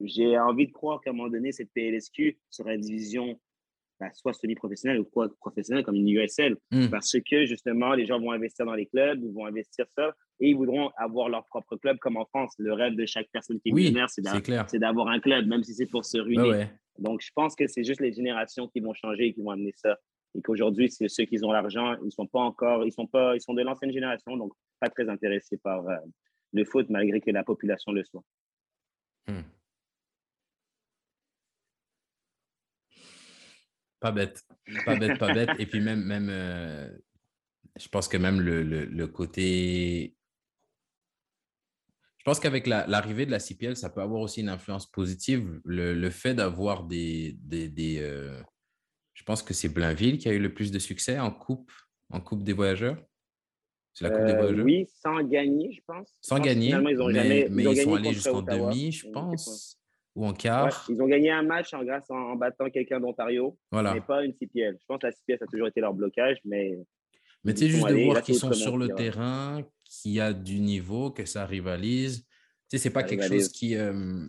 j'ai 0.00 0.38
envie 0.38 0.68
de 0.68 0.72
croire 0.72 1.02
qu'à 1.02 1.10
un 1.10 1.12
moment 1.12 1.28
donné, 1.28 1.52
cette 1.52 1.70
PLSQ 1.74 2.38
sera 2.48 2.72
une 2.72 2.80
division 2.80 3.38
bah, 4.00 4.08
soit 4.14 4.32
semi-professionnelle 4.32 5.00
ou 5.00 5.04
quoi, 5.04 5.28
professionnelle 5.40 5.84
comme 5.84 5.96
une 5.96 6.08
USL. 6.08 6.56
Hmm. 6.70 6.88
Parce 6.88 7.14
que 7.28 7.44
justement, 7.44 7.92
les 7.92 8.06
gens 8.06 8.18
vont 8.18 8.32
investir 8.32 8.64
dans 8.64 8.74
les 8.74 8.86
clubs, 8.86 9.20
ils 9.22 9.34
vont 9.34 9.44
investir 9.44 9.84
ça 9.94 10.14
et 10.40 10.50
ils 10.50 10.56
voudront 10.56 10.90
avoir 10.96 11.28
leur 11.28 11.44
propre 11.46 11.76
club 11.76 11.98
comme 11.98 12.16
en 12.16 12.24
France. 12.26 12.54
Le 12.58 12.72
rêve 12.72 12.94
de 12.94 13.06
chaque 13.06 13.28
personne 13.32 13.60
qui 13.60 13.70
est 13.70 13.72
oui, 13.72 13.96
c'est 14.08 14.78
d'avoir 14.78 15.08
un 15.08 15.20
club, 15.20 15.46
même 15.46 15.64
si 15.64 15.74
c'est 15.74 15.86
pour 15.86 16.04
se 16.04 16.18
ruiner. 16.18 16.66
Donc, 16.98 17.20
je 17.22 17.30
pense 17.34 17.54
que 17.54 17.66
c'est 17.66 17.84
juste 17.84 18.00
les 18.00 18.12
générations 18.12 18.68
qui 18.68 18.80
vont 18.80 18.94
changer 18.94 19.26
et 19.26 19.34
qui 19.34 19.42
vont 19.42 19.50
amener 19.50 19.72
ça. 19.76 19.96
Et 20.34 20.42
qu'aujourd'hui, 20.42 20.90
c'est 20.90 21.08
ceux 21.08 21.24
qui 21.24 21.42
ont 21.42 21.52
l'argent, 21.52 21.96
ils 22.04 22.12
sont 22.12 22.26
pas 22.26 22.40
encore, 22.40 22.84
ils 22.84 22.92
sont 22.92 23.06
pas, 23.06 23.34
ils 23.34 23.40
sont 23.40 23.54
de 23.54 23.62
l'ancienne 23.62 23.92
génération, 23.92 24.36
donc 24.36 24.52
pas 24.78 24.88
très 24.88 25.08
intéressés 25.08 25.56
par 25.58 25.88
euh, 25.88 25.96
le 26.52 26.64
foot, 26.64 26.86
malgré 26.90 27.20
que 27.20 27.30
la 27.30 27.44
population 27.44 27.92
le 27.92 28.04
soit. 28.04 28.22
Hmm. 29.26 29.42
Pas 34.00 34.12
bête, 34.12 34.44
pas 34.84 34.96
bête, 34.96 35.18
pas 35.18 35.32
bête. 35.32 35.50
Et 35.58 35.66
puis 35.66 35.80
même, 35.80 36.04
même 36.04 36.28
euh, 36.30 36.88
je 37.78 37.88
pense 37.88 38.08
que 38.08 38.16
même 38.16 38.40
le, 38.40 38.62
le, 38.62 39.06
côté... 39.06 40.14
Pense 42.28 42.40
qu'avec 42.40 42.66
l'arrivée 42.66 43.24
de 43.24 43.30
la 43.30 43.38
CPL, 43.38 43.74
ça 43.74 43.88
peut 43.88 44.02
avoir 44.02 44.20
aussi 44.20 44.42
une 44.42 44.50
influence 44.50 44.84
positive. 44.84 45.62
Le, 45.64 45.94
le 45.94 46.10
fait 46.10 46.34
d'avoir 46.34 46.84
des... 46.84 47.38
des, 47.40 47.70
des 47.70 48.00
euh, 48.02 48.38
je 49.14 49.24
pense 49.24 49.42
que 49.42 49.54
c'est 49.54 49.70
Blainville 49.70 50.18
qui 50.18 50.28
a 50.28 50.34
eu 50.34 50.38
le 50.38 50.52
plus 50.52 50.70
de 50.70 50.78
succès 50.78 51.18
en 51.18 51.30
coupe, 51.30 51.72
en 52.10 52.20
coupe 52.20 52.42
des 52.42 52.52
voyageurs. 52.52 52.98
C'est 53.94 54.04
la 54.04 54.10
Coupe 54.10 54.26
des 54.26 54.32
euh, 54.32 54.36
voyageurs? 54.36 54.64
Oui, 54.66 54.86
sans 55.02 55.22
gagner, 55.22 55.72
je 55.72 55.80
pense. 55.86 56.18
Sans 56.20 56.38
gagner, 56.38 56.68
ils 56.68 57.00
ont 57.00 57.08
mais, 57.08 57.48
mais 57.50 57.64
ils, 57.64 57.82
sont 57.82 57.94
allés 57.94 58.12
jusqu'en 58.12 58.42
demi, 58.42 58.92
je 58.92 59.08
pense 59.08 59.78
ou 60.14 60.26
en 60.26 60.34
quart. 60.34 60.84
ils 60.90 61.00
ont 61.00 61.06
gagné 61.06 61.30
un 61.30 61.44
match 61.44 61.72
en, 61.72 61.82
grâce 61.82 62.10
en, 62.10 62.36
battant 62.36 62.68
quelqu'un 62.68 63.00
d'Ontario, 63.00 63.56
voilà. 63.70 63.94
mais 63.94 64.02
pas 64.02 64.22
une 64.22 64.34
CPL. 64.34 64.76
Je 64.78 64.84
pense 64.86 64.98
que 64.98 65.06
la 65.06 65.12
CPL, 65.12 65.38
ça 65.38 65.44
a 65.46 65.48
toujours 65.48 65.68
été 65.68 65.80
leur 65.80 65.94
blocage, 65.94 66.36
mais. 66.44 66.78
Mais 67.44 67.54
tu 67.54 67.60
sais, 67.60 67.68
juste 67.68 67.88
de 67.88 68.04
voir 68.04 68.20
qu'ils 68.20 68.34
sont 68.34 68.52
sur 68.52 68.76
le 68.76 68.88
terrain, 68.88 69.62
qu'il 69.88 70.12
y 70.12 70.20
a 70.20 70.32
du 70.32 70.60
niveau, 70.60 71.10
que 71.10 71.24
ça 71.24 71.46
rivalise. 71.46 72.26
Tu 72.70 72.76
sais, 72.76 72.78
c'est 72.78 72.90
pas 72.90 73.02
quelque 73.02 73.26
chose 73.26 73.48
qui. 73.48 73.76
Euh, 73.76 74.26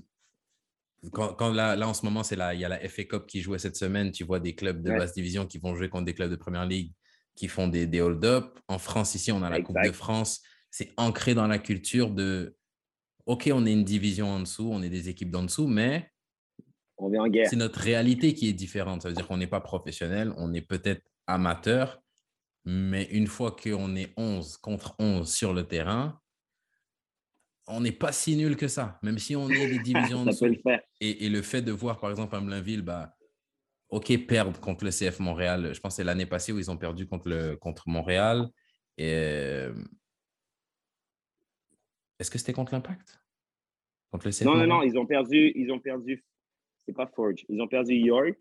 quand, 1.11 1.53
là, 1.53 1.75
là, 1.75 1.87
en 1.87 1.93
ce 1.93 2.05
moment, 2.05 2.23
c'est 2.23 2.35
là, 2.35 2.53
il 2.53 2.59
y 2.59 2.65
a 2.65 2.69
la 2.69 2.79
FA 2.89 3.03
Cup 3.05 3.25
qui 3.27 3.41
jouait 3.41 3.59
cette 3.59 3.77
semaine. 3.77 4.11
Tu 4.11 4.23
vois 4.23 4.39
des 4.39 4.55
clubs 4.55 4.81
de 4.81 4.89
basse 4.89 5.13
division 5.13 5.45
qui 5.45 5.57
vont 5.57 5.75
jouer 5.75 5.89
contre 5.89 6.05
des 6.05 6.13
clubs 6.13 6.31
de 6.31 6.35
première 6.35 6.65
ligue 6.65 6.93
qui 7.35 7.47
font 7.47 7.67
des, 7.67 7.87
des 7.87 8.01
hold-up. 8.01 8.59
En 8.67 8.79
France, 8.79 9.15
ici, 9.15 9.31
on 9.31 9.41
a 9.43 9.49
la 9.49 9.61
Coupe 9.61 9.77
de 9.81 9.91
France. 9.91 10.41
C'est 10.71 10.91
ancré 10.97 11.33
dans 11.33 11.47
la 11.47 11.57
culture 11.57 12.11
de 12.11 12.55
OK, 13.25 13.49
on 13.53 13.65
est 13.65 13.71
une 13.71 13.83
division 13.83 14.27
en 14.27 14.39
dessous, 14.39 14.69
on 14.71 14.81
est 14.81 14.89
des 14.89 15.07
équipes 15.07 15.31
d'en 15.31 15.43
dessous, 15.43 15.67
mais 15.67 16.11
on 16.97 17.13
en 17.15 17.27
guerre. 17.27 17.47
C'est 17.49 17.55
notre 17.55 17.79
réalité 17.79 18.33
qui 18.33 18.49
est 18.49 18.53
différente. 18.53 19.03
Ça 19.03 19.07
veut 19.07 19.13
dire 19.13 19.27
qu'on 19.27 19.37
n'est 19.37 19.47
pas 19.47 19.61
professionnel, 19.61 20.33
on 20.37 20.53
est 20.53 20.61
peut-être 20.61 21.03
amateur, 21.27 22.01
mais 22.71 23.05
une 23.05 23.25
fois 23.25 23.55
qu'on 23.55 23.95
est 23.95 24.13
11 24.15 24.57
contre 24.57 24.95
11 24.99 25.31
sur 25.31 25.53
le 25.53 25.63
terrain, 25.63 26.21
on 27.67 27.81
n'est 27.81 27.91
pas 27.91 28.11
si 28.11 28.35
nul 28.35 28.55
que 28.55 28.67
ça, 28.67 28.99
même 29.01 29.17
si 29.17 29.35
on 29.35 29.49
est 29.49 29.67
des 29.67 29.79
divisions 29.83 30.19
en 30.19 30.25
dessous. 30.25 30.45
Et, 31.01 31.29
le 31.29 31.41
fait 31.41 31.63
de 31.63 31.71
voir, 31.71 31.99
par 31.99 32.11
exemple, 32.11 32.35
à 32.35 32.39
Blainville, 32.39 32.83
bah, 32.83 33.15
OK, 33.89 34.15
perdre 34.27 34.59
contre 34.59 34.85
le 34.85 34.91
CF 34.91 35.19
Montréal. 35.19 35.73
Je 35.73 35.79
pense 35.79 35.93
que 35.93 35.95
c'est 35.95 36.03
l'année 36.03 36.27
passée 36.27 36.51
où 36.51 36.59
ils 36.59 36.69
ont 36.69 36.77
perdu 36.77 37.07
contre, 37.07 37.27
le, 37.27 37.55
contre 37.55 37.89
Montréal. 37.89 38.47
Et, 38.97 39.13
euh, 39.15 39.73
est-ce 42.19 42.29
que 42.29 42.37
c'était 42.37 42.53
contre 42.53 42.73
l'Impact? 42.73 43.19
Contre 44.11 44.27
le 44.27 44.45
Non, 44.45 44.57
non, 44.57 44.67
non, 44.67 44.83
ils 44.83 44.95
ont 44.95 45.07
perdu, 45.07 45.53
ils 45.55 45.71
ont 45.71 45.79
perdu, 45.79 46.23
c'est 46.85 46.93
pas 46.93 47.07
Forge, 47.07 47.45
ils 47.49 47.59
ont 47.61 47.67
perdu 47.67 47.95
York. 47.95 48.37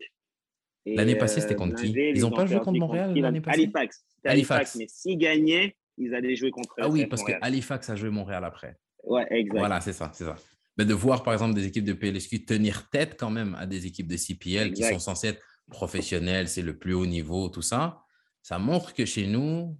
L'année 0.95 1.15
passée, 1.15 1.41
c'était 1.41 1.55
contre 1.55 1.75
qui? 1.75 1.91
Ils 1.91 2.21
n'ont 2.21 2.31
pas 2.31 2.45
joué 2.45 2.59
contre 2.59 2.79
Montréal 2.79 3.13
l'année 3.15 3.41
passée? 3.41 3.61
Halifax. 3.61 4.05
Halifax. 4.23 4.75
Mais 4.75 4.87
s'ils 4.87 5.17
gagnaient, 5.17 5.75
ils 5.97 6.13
allaient 6.15 6.35
jouer 6.35 6.51
contre 6.51 6.73
Ah 6.79 6.89
oui, 6.89 7.05
parce 7.05 7.23
que 7.23 7.33
Halifax 7.41 7.89
a 7.89 7.95
joué 7.95 8.09
Montréal 8.09 8.43
après. 8.43 8.77
Ouais, 9.03 9.25
exact. 9.31 9.57
Voilà, 9.57 9.81
c'est 9.81 9.93
ça, 9.93 10.11
c'est 10.13 10.25
ça. 10.25 10.35
Mais 10.77 10.85
de 10.85 10.93
voir, 10.93 11.23
par 11.23 11.33
exemple, 11.33 11.55
des 11.55 11.65
équipes 11.65 11.83
de 11.83 11.93
PLSQ 11.93 12.45
tenir 12.45 12.89
tête 12.89 13.17
quand 13.19 13.29
même 13.29 13.55
à 13.55 13.65
des 13.65 13.85
équipes 13.85 14.07
de 14.07 14.15
CPL 14.15 14.71
qui 14.73 14.83
sont 14.83 14.99
censées 14.99 15.27
être 15.29 15.41
professionnelles, 15.69 16.47
c'est 16.47 16.61
le 16.61 16.77
plus 16.77 16.93
haut 16.93 17.05
niveau, 17.05 17.49
tout 17.49 17.61
ça, 17.61 18.01
ça 18.41 18.59
montre 18.59 18.93
que 18.93 19.05
chez 19.05 19.27
nous, 19.27 19.77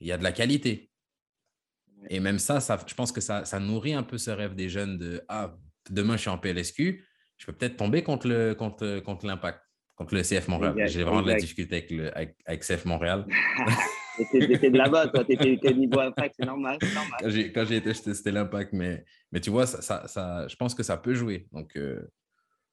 il 0.00 0.08
y 0.08 0.12
a 0.12 0.18
de 0.18 0.24
la 0.24 0.32
qualité. 0.32 0.90
Et 2.08 2.20
même 2.20 2.38
ça, 2.38 2.60
ça 2.60 2.82
je 2.86 2.94
pense 2.94 3.12
que 3.12 3.20
ça, 3.20 3.44
ça, 3.44 3.60
nourrit 3.60 3.92
un 3.92 4.02
peu 4.02 4.16
ce 4.16 4.30
rêve 4.30 4.54
des 4.54 4.68
jeunes 4.68 4.96
de 4.96 5.22
Ah, 5.28 5.54
demain, 5.90 6.16
je 6.16 6.22
suis 6.22 6.30
en 6.30 6.38
PLSQ, 6.38 7.04
je 7.36 7.46
peux 7.46 7.52
peut-être 7.52 7.76
tomber 7.76 8.02
contre 8.02 8.28
l'Impact, 8.28 8.58
contre, 8.58 9.00
contre, 9.00 9.26
contre 10.00 10.14
le 10.14 10.22
CF 10.22 10.48
Montréal. 10.48 10.74
J'ai 10.86 11.02
vraiment 11.02 11.20
de 11.20 11.28
la 11.28 11.36
difficulté 11.36 11.76
avec, 11.76 11.90
le, 11.90 12.18
avec, 12.48 12.62
CF 12.62 12.86
Montréal. 12.86 13.26
T'étais 14.32 14.70
de 14.70 14.78
là-bas, 14.78 15.08
toi. 15.08 15.24
T'étais 15.24 15.74
niveau 15.74 16.00
impact, 16.00 16.36
c'est 16.38 16.46
normal. 16.46 16.78
normal. 16.94 17.52
Quand 17.54 17.64
j'ai 17.66 17.76
été, 17.76 17.92
c'était 17.92 18.32
l'impact. 18.32 18.72
Mais, 18.72 19.04
mais 19.30 19.40
tu 19.40 19.50
vois, 19.50 19.66
ça, 19.66 20.08
ça, 20.08 20.48
je 20.48 20.56
pense 20.56 20.74
que 20.74 20.82
ça 20.82 20.96
peut 20.96 21.12
jouer. 21.12 21.48
Donc, 21.52 21.76
euh, 21.76 22.00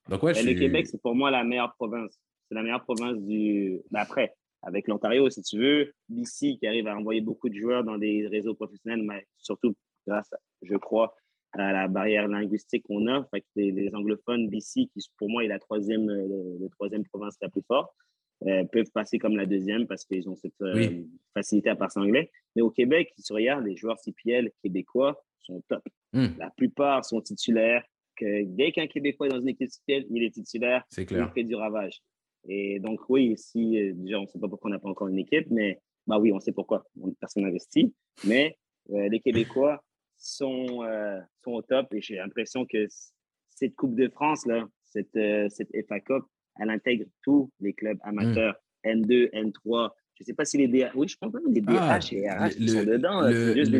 donc 0.07 0.23
ouais, 0.23 0.41
Le 0.41 0.57
Québec, 0.57 0.87
c'est 0.87 1.01
pour 1.01 1.15
moi 1.15 1.29
la 1.29 1.43
meilleure 1.43 1.75
province. 1.75 2.17
C'est 2.47 2.55
la 2.55 2.63
meilleure 2.63 2.85
province 2.85 3.17
du. 3.17 3.81
D'après, 3.91 4.27
ben, 4.27 4.69
avec 4.69 4.87
l'Ontario, 4.87 5.29
si 5.29 5.41
tu 5.41 5.59
veux. 5.59 5.93
BC 6.07 6.57
qui 6.59 6.65
arrive 6.65 6.87
à 6.87 6.95
envoyer 6.95 7.19
beaucoup 7.19 7.49
de 7.49 7.55
joueurs 7.55 7.83
dans 7.83 7.97
des 7.97 8.25
réseaux 8.27 8.55
professionnels, 8.55 9.03
mais 9.03 9.27
surtout 9.37 9.75
grâce, 10.07 10.33
je 10.61 10.77
crois, 10.77 11.13
à 11.53 11.71
la 11.71 11.87
barrière 11.87 12.27
linguistique 12.27 12.83
qu'on 12.83 13.07
a. 13.07 13.23
Fait 13.31 13.43
les, 13.55 13.93
anglophones, 13.93 14.49
BC, 14.49 14.87
qui 14.93 14.99
pour 15.17 15.29
moi 15.29 15.43
est 15.43 15.47
la 15.47 15.59
troisième, 15.59 16.07
le, 16.07 16.67
troisième 16.71 17.03
province 17.05 17.37
la 17.41 17.49
plus 17.49 17.63
forte, 17.67 17.91
euh, 18.45 18.63
peuvent 18.65 18.91
passer 18.93 19.17
comme 19.17 19.35
la 19.35 19.45
deuxième 19.45 19.87
parce 19.87 20.05
qu'ils 20.05 20.29
ont 20.29 20.35
cette 20.35 20.61
euh, 20.61 21.03
facilité 21.33 21.69
à 21.69 21.75
passer 21.75 21.99
anglais. 21.99 22.31
Mais 22.55 22.61
au 22.61 22.69
Québec, 22.69 23.11
si 23.17 23.23
tu 23.23 23.33
regardes, 23.33 23.65
les 23.65 23.75
joueurs 23.75 23.97
CPL 23.99 24.51
québécois 24.61 25.23
sont 25.39 25.63
top. 25.67 25.83
Hmm. 26.13 26.27
La 26.37 26.49
plupart 26.51 27.03
sont 27.05 27.21
titulaires. 27.21 27.83
Que 28.15 28.45
dès 28.45 28.71
qu'un 28.71 28.87
Québécois 28.87 29.27
est 29.27 29.29
dans 29.29 29.39
une 29.39 29.49
équipe 29.49 29.69
CPL, 29.69 30.07
il 30.09 30.23
est 30.23 30.31
titulaire. 30.31 30.83
C'est 30.89 31.05
clair. 31.05 31.31
Il 31.31 31.33
fait 31.33 31.47
du 31.47 31.55
ravage. 31.55 32.01
Et 32.47 32.79
donc, 32.79 33.01
oui, 33.09 33.35
si, 33.37 33.79
euh, 33.79 33.93
déjà, 33.93 34.19
on 34.19 34.23
ne 34.23 34.27
sait 34.27 34.39
pas 34.39 34.47
pourquoi 34.47 34.69
on 34.69 34.73
n'a 34.73 34.79
pas 34.79 34.89
encore 34.89 35.07
une 35.07 35.19
équipe, 35.19 35.47
mais 35.51 35.79
bah 36.07 36.17
oui, 36.17 36.31
on 36.31 36.39
sait 36.39 36.51
pourquoi. 36.51 36.85
Personne 37.19 37.43
n'investit. 37.43 37.93
Mais 38.25 38.57
euh, 38.91 39.09
les 39.09 39.19
Québécois 39.19 39.83
sont, 40.17 40.83
euh, 40.83 41.19
sont 41.43 41.51
au 41.51 41.61
top 41.61 41.93
et 41.93 42.01
j'ai 42.01 42.15
l'impression 42.15 42.65
que 42.65 42.87
cette 43.49 43.75
Coupe 43.75 43.95
de 43.95 44.09
France, 44.09 44.45
là, 44.45 44.67
cette, 44.83 45.17
cette 45.49 45.69
FA 45.87 45.99
Cup, 45.99 46.23
elle 46.59 46.69
intègre 46.69 47.05
tous 47.23 47.51
les 47.59 47.73
clubs 47.73 47.97
amateurs, 48.03 48.55
N2, 48.83 49.29
mmh. 49.33 49.49
N3. 49.49 49.89
Je 50.15 50.23
ne 50.23 50.25
sais 50.25 50.33
pas 50.33 50.45
si 50.45 50.57
les 50.57 50.67
DH, 50.67 50.95
oui, 50.95 51.07
je 51.07 51.17
pense 51.17 51.33
même 51.33 51.53
les 51.53 51.61
DH 51.61 51.75
ah, 51.77 51.99
et 52.11 52.29
RH 52.29 52.51
sont 52.51 52.83
dedans. 52.83 53.31
juste 53.53 53.71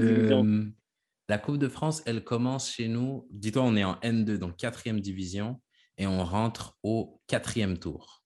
La 1.28 1.38
Coupe 1.38 1.58
de 1.58 1.68
France, 1.68 2.04
elle 2.06 2.24
commence 2.24 2.72
chez 2.72 2.88
nous. 2.88 3.28
Dis-toi, 3.32 3.64
on 3.64 3.76
est 3.76 3.84
en 3.84 3.96
N2, 3.96 4.38
donc 4.38 4.58
quatrième 4.58 5.00
division, 5.00 5.60
et 5.98 6.06
on 6.06 6.24
rentre 6.24 6.78
au 6.84 7.22
quatrième 7.28 7.78
tour. 7.78 8.24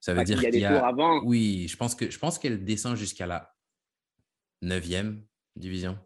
Ça 0.00 0.12
veut 0.12 0.24
dire 0.24 0.38
qu'il 0.40 0.56
y 0.56 0.64
a, 0.64 0.70
des 0.70 0.76
tours 0.76 0.86
avant. 0.86 1.22
Oui, 1.24 1.66
je 1.68 1.76
pense 1.76 1.94
que 1.94 2.10
je 2.10 2.18
pense 2.18 2.38
qu'elle 2.38 2.64
descend 2.64 2.96
jusqu'à 2.96 3.26
la 3.26 3.54
9e 4.62 5.22
division. 5.56 5.98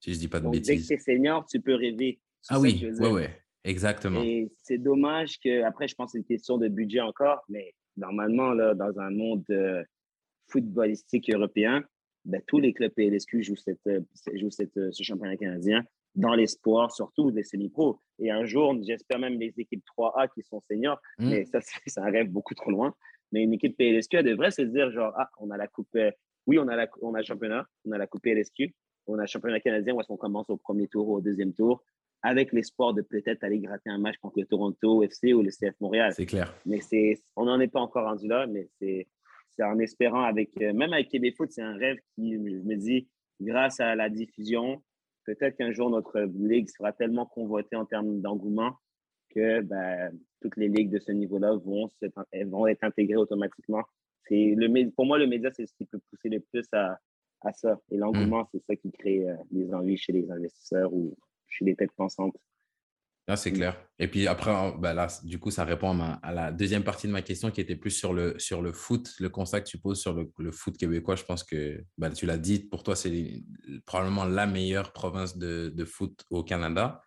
Si 0.00 0.14
je 0.14 0.18
dis 0.18 0.28
pas 0.28 0.40
de 0.40 0.48
bêtises. 0.48 0.66
Dès 0.66 0.76
que 0.76 0.86
tu 0.86 0.92
es 0.94 0.98
senior, 0.98 1.44
tu 1.46 1.60
peux 1.60 1.74
rêver. 1.74 2.20
Ah 2.48 2.60
oui, 2.60 2.88
oui, 3.00 3.08
oui, 3.10 3.22
exactement. 3.64 4.22
Et 4.22 4.50
c'est 4.62 4.78
dommage 4.78 5.38
que, 5.40 5.62
après, 5.64 5.88
je 5.88 5.94
pense 5.94 6.06
que 6.06 6.12
c'est 6.12 6.18
une 6.18 6.24
question 6.24 6.56
de 6.58 6.68
budget 6.68 7.00
encore, 7.00 7.44
mais 7.48 7.74
normalement, 7.96 8.52
là, 8.52 8.74
dans 8.74 8.98
un 9.00 9.10
monde 9.10 9.44
euh, 9.50 9.82
footballistique 10.48 11.30
européen, 11.30 11.84
ben, 12.24 12.42
tous 12.46 12.58
les 12.58 12.72
clubs 12.72 12.92
PLSQ 12.92 13.42
jouent, 13.42 13.56
cette, 13.56 13.86
euh, 13.86 14.00
jouent 14.34 14.50
cette, 14.50 14.76
euh, 14.76 14.92
ce 14.92 15.02
championnat 15.02 15.36
canadien 15.36 15.84
dans 16.14 16.34
l'espoir, 16.34 16.92
surtout 16.92 17.30
des 17.30 17.42
semi-pros. 17.42 18.00
Et 18.18 18.30
un 18.30 18.44
jour, 18.44 18.76
j'espère 18.82 19.18
même 19.18 19.38
les 19.38 19.52
équipes 19.58 19.84
3A 19.96 20.28
qui 20.34 20.42
sont 20.42 20.60
seniors, 20.68 21.00
mmh. 21.18 21.30
mais 21.30 21.44
ça, 21.46 21.60
c'est 21.86 22.00
un 22.00 22.10
rêve 22.10 22.28
beaucoup 22.28 22.54
trop 22.54 22.70
loin. 22.70 22.94
Mais 23.32 23.42
une 23.42 23.52
équipe 23.52 23.76
PLSQ, 23.76 24.16
elle 24.16 24.24
devrait 24.24 24.50
se 24.50 24.62
dire 24.62 24.90
genre, 24.90 25.12
ah, 25.16 25.30
on 25.38 25.50
a 25.50 25.56
la 25.56 25.68
coupe, 25.68 25.94
euh, 25.96 26.10
oui, 26.46 26.58
on 26.58 26.66
a, 26.68 26.76
la, 26.76 26.88
on 27.02 27.14
a 27.14 27.18
le 27.18 27.24
championnat, 27.24 27.66
on 27.84 27.92
a 27.92 27.98
la 27.98 28.06
coupe 28.06 28.22
PLSQ, 28.22 28.74
on 29.08 29.18
a 29.18 29.22
le 29.22 29.26
championnat 29.26 29.60
canadien 29.60 29.94
où 29.94 30.00
est-ce 30.00 30.08
qu'on 30.08 30.16
commence 30.16 30.48
au 30.50 30.56
premier 30.56 30.86
tour 30.88 31.08
ou 31.08 31.16
au 31.16 31.20
deuxième 31.20 31.52
tour, 31.52 31.82
avec 32.22 32.52
l'espoir 32.52 32.94
de 32.94 33.02
peut-être 33.02 33.44
aller 33.44 33.58
gratter 33.58 33.90
un 33.90 33.98
match 33.98 34.16
contre 34.18 34.40
le 34.40 34.46
Toronto 34.46 35.02
FC 35.02 35.32
ou 35.32 35.42
le 35.42 35.50
CF 35.50 35.74
Montréal. 35.80 36.12
C'est 36.14 36.26
clair. 36.26 36.54
Mais 36.66 36.80
c'est, 36.80 37.20
on 37.36 37.44
n'en 37.44 37.60
est 37.60 37.68
pas 37.68 37.80
encore 37.80 38.04
rendu 38.04 38.26
là, 38.26 38.46
mais 38.46 38.68
c'est, 38.78 39.06
c'est 39.50 39.62
en 39.62 39.78
espérant 39.78 40.22
avec, 40.22 40.50
euh, 40.60 40.72
même 40.72 40.92
avec 40.92 41.08
Québec 41.08 41.36
Foot, 41.36 41.50
c'est 41.50 41.62
un 41.62 41.76
rêve 41.76 41.98
qui, 42.14 42.34
je 42.34 42.62
me 42.64 42.76
dis, 42.76 43.08
grâce 43.40 43.80
à 43.80 43.94
la 43.94 44.08
diffusion, 44.08 44.82
peut-être 45.24 45.56
qu'un 45.56 45.72
jour, 45.72 45.90
notre 45.90 46.20
ligue 46.20 46.68
sera 46.68 46.92
tellement 46.92 47.26
convoitée 47.26 47.76
en 47.76 47.84
termes 47.84 48.20
d'engouement 48.20 48.74
que 49.30 49.60
ben, 49.60 50.10
toutes 50.40 50.56
les 50.56 50.68
ligues 50.68 50.90
de 50.90 50.98
ce 50.98 51.12
niveau-là 51.12 51.54
vont, 51.54 51.88
vont 52.46 52.66
être 52.66 52.82
intégrées 52.82 53.16
automatiquement. 53.16 53.84
Le, 54.30 54.90
pour 54.90 55.06
moi, 55.06 55.18
le 55.18 55.26
média, 55.26 55.50
c'est 55.52 55.66
ce 55.66 55.74
qui 55.74 55.84
peut 55.84 56.00
pousser 56.10 56.28
le 56.28 56.40
plus 56.40 56.66
à, 56.72 56.98
à 57.40 57.52
ça. 57.52 57.80
Et 57.90 57.96
l'engouement, 57.96 58.42
mm. 58.42 58.48
c'est 58.52 58.62
ça 58.66 58.76
qui 58.76 58.90
crée 58.90 59.28
euh, 59.28 59.36
les 59.52 59.72
envies 59.72 59.96
chez 59.96 60.12
les 60.12 60.30
investisseurs 60.30 60.92
ou 60.92 61.16
chez 61.46 61.64
les 61.64 61.76
têtes 61.76 61.92
pensantes. 61.92 62.36
Ah, 63.30 63.36
c'est 63.36 63.52
clair. 63.52 63.78
Et 63.98 64.08
puis 64.08 64.26
après, 64.26 64.72
ben 64.78 64.94
là, 64.94 65.06
du 65.22 65.38
coup, 65.38 65.50
ça 65.50 65.64
répond 65.64 66.00
à, 66.00 66.32
la 66.32 66.50
deuxième 66.50 66.82
partie 66.82 67.06
de 67.06 67.12
ma 67.12 67.20
question 67.20 67.50
qui 67.50 67.60
était 67.60 67.76
plus 67.76 67.90
sur 67.90 68.14
le, 68.14 68.38
sur 68.38 68.62
le 68.62 68.72
foot, 68.72 69.12
le 69.20 69.28
constat 69.28 69.60
que 69.60 69.68
tu 69.68 69.76
poses 69.76 70.00
sur 70.00 70.14
le, 70.14 70.32
le 70.38 70.50
foot 70.50 70.78
québécois. 70.78 71.14
Je 71.14 71.24
pense 71.24 71.44
que 71.44 71.84
ben, 71.98 72.10
tu 72.10 72.24
l'as 72.24 72.38
dit, 72.38 72.60
pour 72.60 72.82
toi, 72.82 72.96
c'est 72.96 73.42
probablement 73.84 74.24
la 74.24 74.46
meilleure 74.46 74.94
province 74.94 75.36
de, 75.36 75.68
de, 75.68 75.84
foot 75.84 76.24
au 76.30 76.42
Canada. 76.42 77.02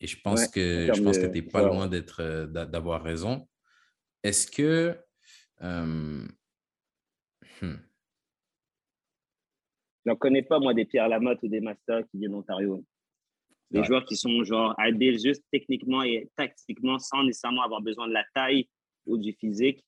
Et 0.00 0.06
je 0.06 0.16
pense 0.22 0.46
que 0.46 0.92
je 0.94 1.02
pense 1.02 1.18
que 1.18 1.26
tu 1.26 1.32
n'es 1.32 1.42
pas 1.42 1.62
loin 1.62 1.88
d'être, 1.88 2.22
euh, 2.22 2.46
d'avoir 2.46 3.02
raison. 3.02 3.48
Est-ce 4.22 4.46
que. 4.46 4.96
Euh, 5.62 6.24
hmm. 7.62 7.74
Je 10.04 10.10
n'en 10.10 10.16
connais 10.16 10.42
pas, 10.42 10.58
moi, 10.58 10.74
des 10.74 10.84
Pierre 10.84 11.08
Lamotte 11.08 11.42
ou 11.42 11.48
des 11.48 11.60
Masters 11.60 12.06
qui 12.10 12.18
viennent 12.18 12.32
d'Ontario. 12.32 12.84
Des 13.70 13.82
joueurs 13.82 14.04
qui 14.04 14.16
sont 14.16 14.44
genre 14.44 14.74
habiles 14.78 15.18
juste 15.18 15.42
techniquement 15.50 16.02
et 16.02 16.30
tactiquement 16.36 16.98
sans 16.98 17.24
nécessairement 17.24 17.62
avoir 17.62 17.80
besoin 17.80 18.06
de 18.06 18.12
la 18.12 18.24
taille 18.34 18.68
ou 19.06 19.18
du 19.18 19.32
physique. 19.32 19.84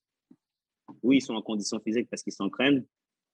Oui, 1.02 1.18
ils 1.18 1.20
sont 1.20 1.34
en 1.34 1.42
condition 1.42 1.78
physique 1.80 2.08
parce 2.10 2.22
qu'ils 2.22 2.32
s'entraînent, 2.32 2.84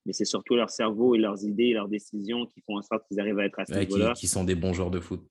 mais 0.05 0.13
c'est 0.13 0.25
surtout 0.25 0.55
leur 0.55 0.69
cerveau 0.69 1.15
et 1.15 1.17
leurs 1.17 1.43
idées 1.43 1.65
et 1.65 1.73
leurs 1.73 1.87
décisions 1.87 2.45
qui 2.45 2.61
font 2.61 2.77
en 2.77 2.81
sorte 2.81 3.07
qu'ils 3.07 3.19
arrivent 3.19 3.39
à 3.39 3.45
être 3.45 3.59
à 3.59 3.65
ce 3.65 3.73
niveau-là. 3.73 4.13
Qui, 4.13 4.27
sont 4.27 4.43
des 4.43 4.55
bons 4.55 4.73
joueurs 4.73 4.91
de 4.91 4.99
foot. 4.99 5.21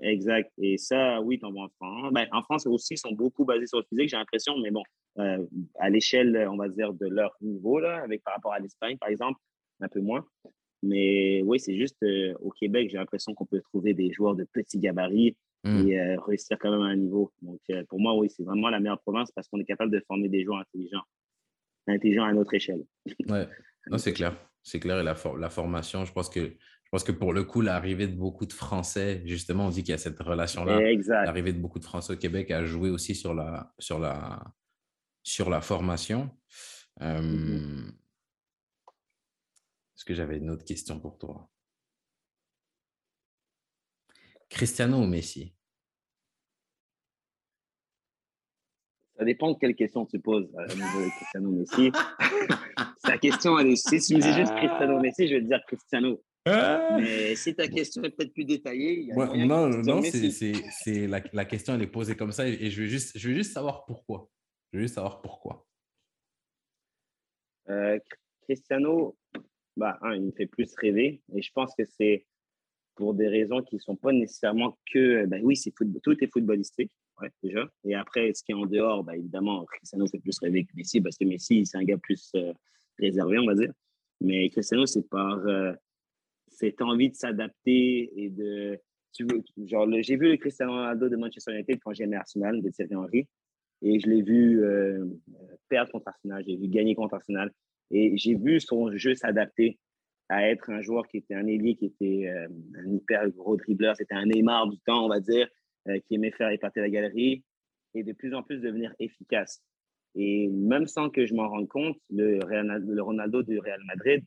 Exact. 0.00 0.50
Et 0.58 0.78
ça, 0.78 1.20
oui, 1.20 1.38
en 1.42 1.52
vois 1.52 1.64
en 1.64 1.68
France. 1.68 2.12
Ben, 2.12 2.26
en 2.32 2.42
France 2.42 2.66
aussi, 2.66 2.94
ils 2.94 2.98
sont 2.98 3.12
beaucoup 3.12 3.44
basés 3.44 3.66
sur 3.66 3.78
le 3.78 3.84
physique, 3.88 4.08
j'ai 4.08 4.16
l'impression, 4.16 4.56
mais 4.58 4.70
bon, 4.70 4.82
euh, 5.18 5.44
à 5.78 5.90
l'échelle, 5.90 6.48
on 6.50 6.56
va 6.56 6.68
dire, 6.68 6.92
de 6.94 7.06
leur 7.06 7.36
niveau, 7.40 7.78
là, 7.78 8.02
avec, 8.02 8.22
par 8.22 8.34
rapport 8.34 8.52
à 8.52 8.58
l'Espagne, 8.58 8.96
par 8.98 9.08
exemple, 9.08 9.38
un 9.80 9.88
peu 9.88 10.00
moins. 10.00 10.24
Mais 10.82 11.42
oui, 11.42 11.58
c'est 11.58 11.76
juste 11.76 12.02
euh, 12.02 12.34
au 12.40 12.50
Québec, 12.50 12.88
j'ai 12.90 12.98
l'impression 12.98 13.34
qu'on 13.34 13.46
peut 13.46 13.60
trouver 13.60 13.94
des 13.94 14.12
joueurs 14.12 14.36
de 14.36 14.44
petits 14.44 14.78
gabarits 14.78 15.36
mmh. 15.64 15.88
et 15.88 16.00
euh, 16.00 16.20
réussir 16.20 16.56
quand 16.60 16.70
même 16.70 16.82
à 16.82 16.86
un 16.86 16.96
niveau. 16.96 17.32
Donc, 17.42 17.60
euh, 17.70 17.82
pour 17.88 18.00
moi, 18.00 18.16
oui, 18.16 18.30
c'est 18.30 18.44
vraiment 18.44 18.68
la 18.68 18.78
meilleure 18.78 19.00
province 19.00 19.30
parce 19.32 19.48
qu'on 19.48 19.58
est 19.58 19.64
capable 19.64 19.90
de 19.90 20.00
former 20.06 20.28
des 20.28 20.44
joueurs 20.44 20.60
intelligents, 20.60 21.02
intelligents 21.88 22.24
à 22.24 22.32
notre 22.32 22.54
échelle. 22.54 22.84
Oui, 23.06 23.40
c'est 23.96 24.12
clair. 24.12 24.36
C'est 24.62 24.80
clair. 24.80 25.00
Et 25.00 25.02
la, 25.02 25.16
la 25.38 25.50
formation, 25.50 26.04
je 26.04 26.12
pense 26.12 26.28
que 26.28 26.40
je 26.88 26.90
pense 26.90 27.04
que 27.04 27.12
pour 27.12 27.34
le 27.34 27.44
coup, 27.44 27.60
l'arrivée 27.60 28.06
de 28.06 28.16
beaucoup 28.16 28.46
de 28.46 28.52
Français, 28.52 29.20
justement, 29.26 29.66
on 29.66 29.68
dit 29.68 29.82
qu'il 29.82 29.90
y 29.90 29.94
a 29.94 29.98
cette 29.98 30.18
relation-là. 30.18 30.80
L'arrivée 31.24 31.52
de 31.52 31.58
beaucoup 31.58 31.78
de 31.78 31.84
Français 31.84 32.14
au 32.14 32.16
Québec 32.16 32.50
a 32.50 32.64
joué 32.64 32.88
aussi 32.88 33.14
sur 33.14 33.34
la, 33.34 33.74
sur 33.78 33.98
la, 33.98 34.42
sur 35.22 35.50
la 35.50 35.60
formation. 35.60 36.30
Mmh 36.98 37.90
est-ce 39.98 40.04
que 40.04 40.14
j'avais 40.14 40.36
une 40.36 40.48
autre 40.50 40.64
question 40.64 41.00
pour 41.00 41.18
toi? 41.18 41.50
Cristiano 44.48 44.98
ou 44.98 45.06
Messi? 45.06 45.52
Ça 49.16 49.24
dépend 49.24 49.50
de 49.50 49.58
quelle 49.58 49.74
question 49.74 50.06
tu 50.06 50.20
poses 50.20 50.48
à 50.56 50.72
niveau 50.72 51.04
de 51.04 51.10
Cristiano 51.10 51.50
Messi. 51.50 51.90
ta 53.02 53.18
question, 53.18 53.58
elle 53.58 53.70
est, 53.70 53.74
si 53.74 53.98
tu 53.98 54.14
me 54.14 54.20
dis 54.20 54.32
juste 54.34 54.54
Cristiano 54.54 55.00
Messi, 55.00 55.26
je 55.26 55.34
vais 55.34 55.40
te 55.40 55.46
dire 55.46 55.60
Cristiano. 55.66 56.22
Ah! 56.46 56.96
Mais 56.96 57.34
si 57.34 57.56
ta 57.56 57.66
question 57.66 58.04
est 58.04 58.10
peut-être 58.10 58.32
plus 58.32 58.44
détaillée, 58.44 59.10
non, 59.16 59.68
non, 59.68 60.00
c'est 60.00 61.08
la, 61.08 61.20
la, 61.32 61.44
question 61.44 61.74
elle 61.74 61.82
est 61.82 61.88
posée 61.88 62.14
comme 62.16 62.30
ça 62.30 62.46
et 62.46 62.70
je 62.70 62.82
veux 62.82 62.86
juste, 62.86 63.18
je 63.18 63.28
veux 63.30 63.34
juste 63.34 63.52
savoir 63.52 63.84
pourquoi. 63.84 64.30
Je 64.72 64.78
veux 64.78 64.82
juste 64.84 64.94
savoir 64.94 65.20
pourquoi. 65.20 65.66
Euh, 67.68 67.98
Cristiano, 68.48 69.14
bah, 69.78 69.98
il 70.14 70.22
me 70.22 70.30
fait 70.32 70.46
plus 70.46 70.74
rêver. 70.76 71.22
Et 71.34 71.40
je 71.40 71.52
pense 71.52 71.74
que 71.74 71.84
c'est 71.84 72.26
pour 72.96 73.14
des 73.14 73.28
raisons 73.28 73.62
qui 73.62 73.76
ne 73.76 73.80
sont 73.80 73.96
pas 73.96 74.12
nécessairement 74.12 74.76
que, 74.92 75.24
ben 75.26 75.40
oui, 75.44 75.56
c'est 75.56 75.72
tout 76.02 76.24
est 76.24 76.32
footballistique, 76.32 76.90
déjà. 77.42 77.68
Et 77.84 77.94
après, 77.94 78.32
ce 78.34 78.42
qui 78.42 78.52
est 78.52 78.56
en 78.56 78.66
dehors, 78.66 79.04
bah, 79.04 79.16
évidemment, 79.16 79.64
Cristiano 79.66 80.06
fait 80.06 80.18
plus 80.18 80.38
rêver 80.40 80.64
que 80.64 80.72
Messi, 80.74 81.00
parce 81.00 81.16
que 81.16 81.24
Messi, 81.24 81.64
c'est 81.64 81.78
un 81.78 81.84
gars 81.84 81.96
plus 81.96 82.32
euh, 82.34 82.52
réservé, 82.98 83.38
on 83.38 83.46
va 83.46 83.54
dire. 83.54 83.72
Mais 84.20 84.50
Cristiano, 84.50 84.84
c'est 84.84 85.08
par 85.08 85.38
euh, 85.46 85.72
cette 86.48 86.82
envie 86.82 87.10
de 87.10 87.14
s'adapter 87.14 88.10
et 88.16 88.30
de. 88.30 88.78
Genre, 89.64 89.88
j'ai 90.02 90.16
vu 90.16 90.28
le 90.28 90.36
Cristiano 90.36 90.72
Ronaldo 90.72 91.08
de 91.08 91.16
Manchester 91.16 91.52
United 91.52 91.80
quand 91.82 91.92
j'aimais 91.92 92.16
Arsenal, 92.16 92.60
de 92.60 92.68
Thierry 92.68 92.94
Henry. 92.94 93.26
Et 93.82 93.98
je 93.98 94.08
l'ai 94.08 94.22
vu 94.22 94.62
euh, 94.62 95.04
perdre 95.68 95.90
contre 95.92 96.08
Arsenal, 96.08 96.44
j'ai 96.46 96.56
vu 96.56 96.68
gagner 96.68 96.94
contre 96.94 97.14
Arsenal. 97.14 97.50
Et 97.90 98.16
j'ai 98.16 98.34
vu 98.34 98.60
son 98.60 98.96
jeu 98.96 99.14
s'adapter 99.14 99.78
à 100.28 100.48
être 100.48 100.70
un 100.70 100.82
joueur 100.82 101.06
qui 101.08 101.18
était 101.18 101.34
un 101.34 101.46
ailier, 101.46 101.74
qui 101.74 101.86
était 101.86 102.28
euh, 102.28 102.48
un 102.76 102.92
hyper 102.92 103.28
gros 103.30 103.56
dribbleur. 103.56 103.96
C'était 103.96 104.14
un 104.14 104.26
Neymar 104.26 104.68
du 104.68 104.78
temps, 104.80 105.04
on 105.04 105.08
va 105.08 105.20
dire, 105.20 105.48
euh, 105.88 105.98
qui 106.00 106.16
aimait 106.16 106.30
faire 106.30 106.50
épater 106.50 106.80
la 106.80 106.90
galerie 106.90 107.44
et 107.94 108.02
de 108.02 108.12
plus 108.12 108.34
en 108.34 108.42
plus 108.42 108.60
devenir 108.60 108.94
efficace. 108.98 109.62
Et 110.14 110.48
même 110.48 110.86
sans 110.86 111.10
que 111.10 111.24
je 111.24 111.34
m'en 111.34 111.48
rende 111.48 111.68
compte, 111.68 111.98
le, 112.10 112.40
Ronaldo 113.00 113.42
du 113.42 113.58
Real 113.58 113.80
Madrid, 113.86 114.22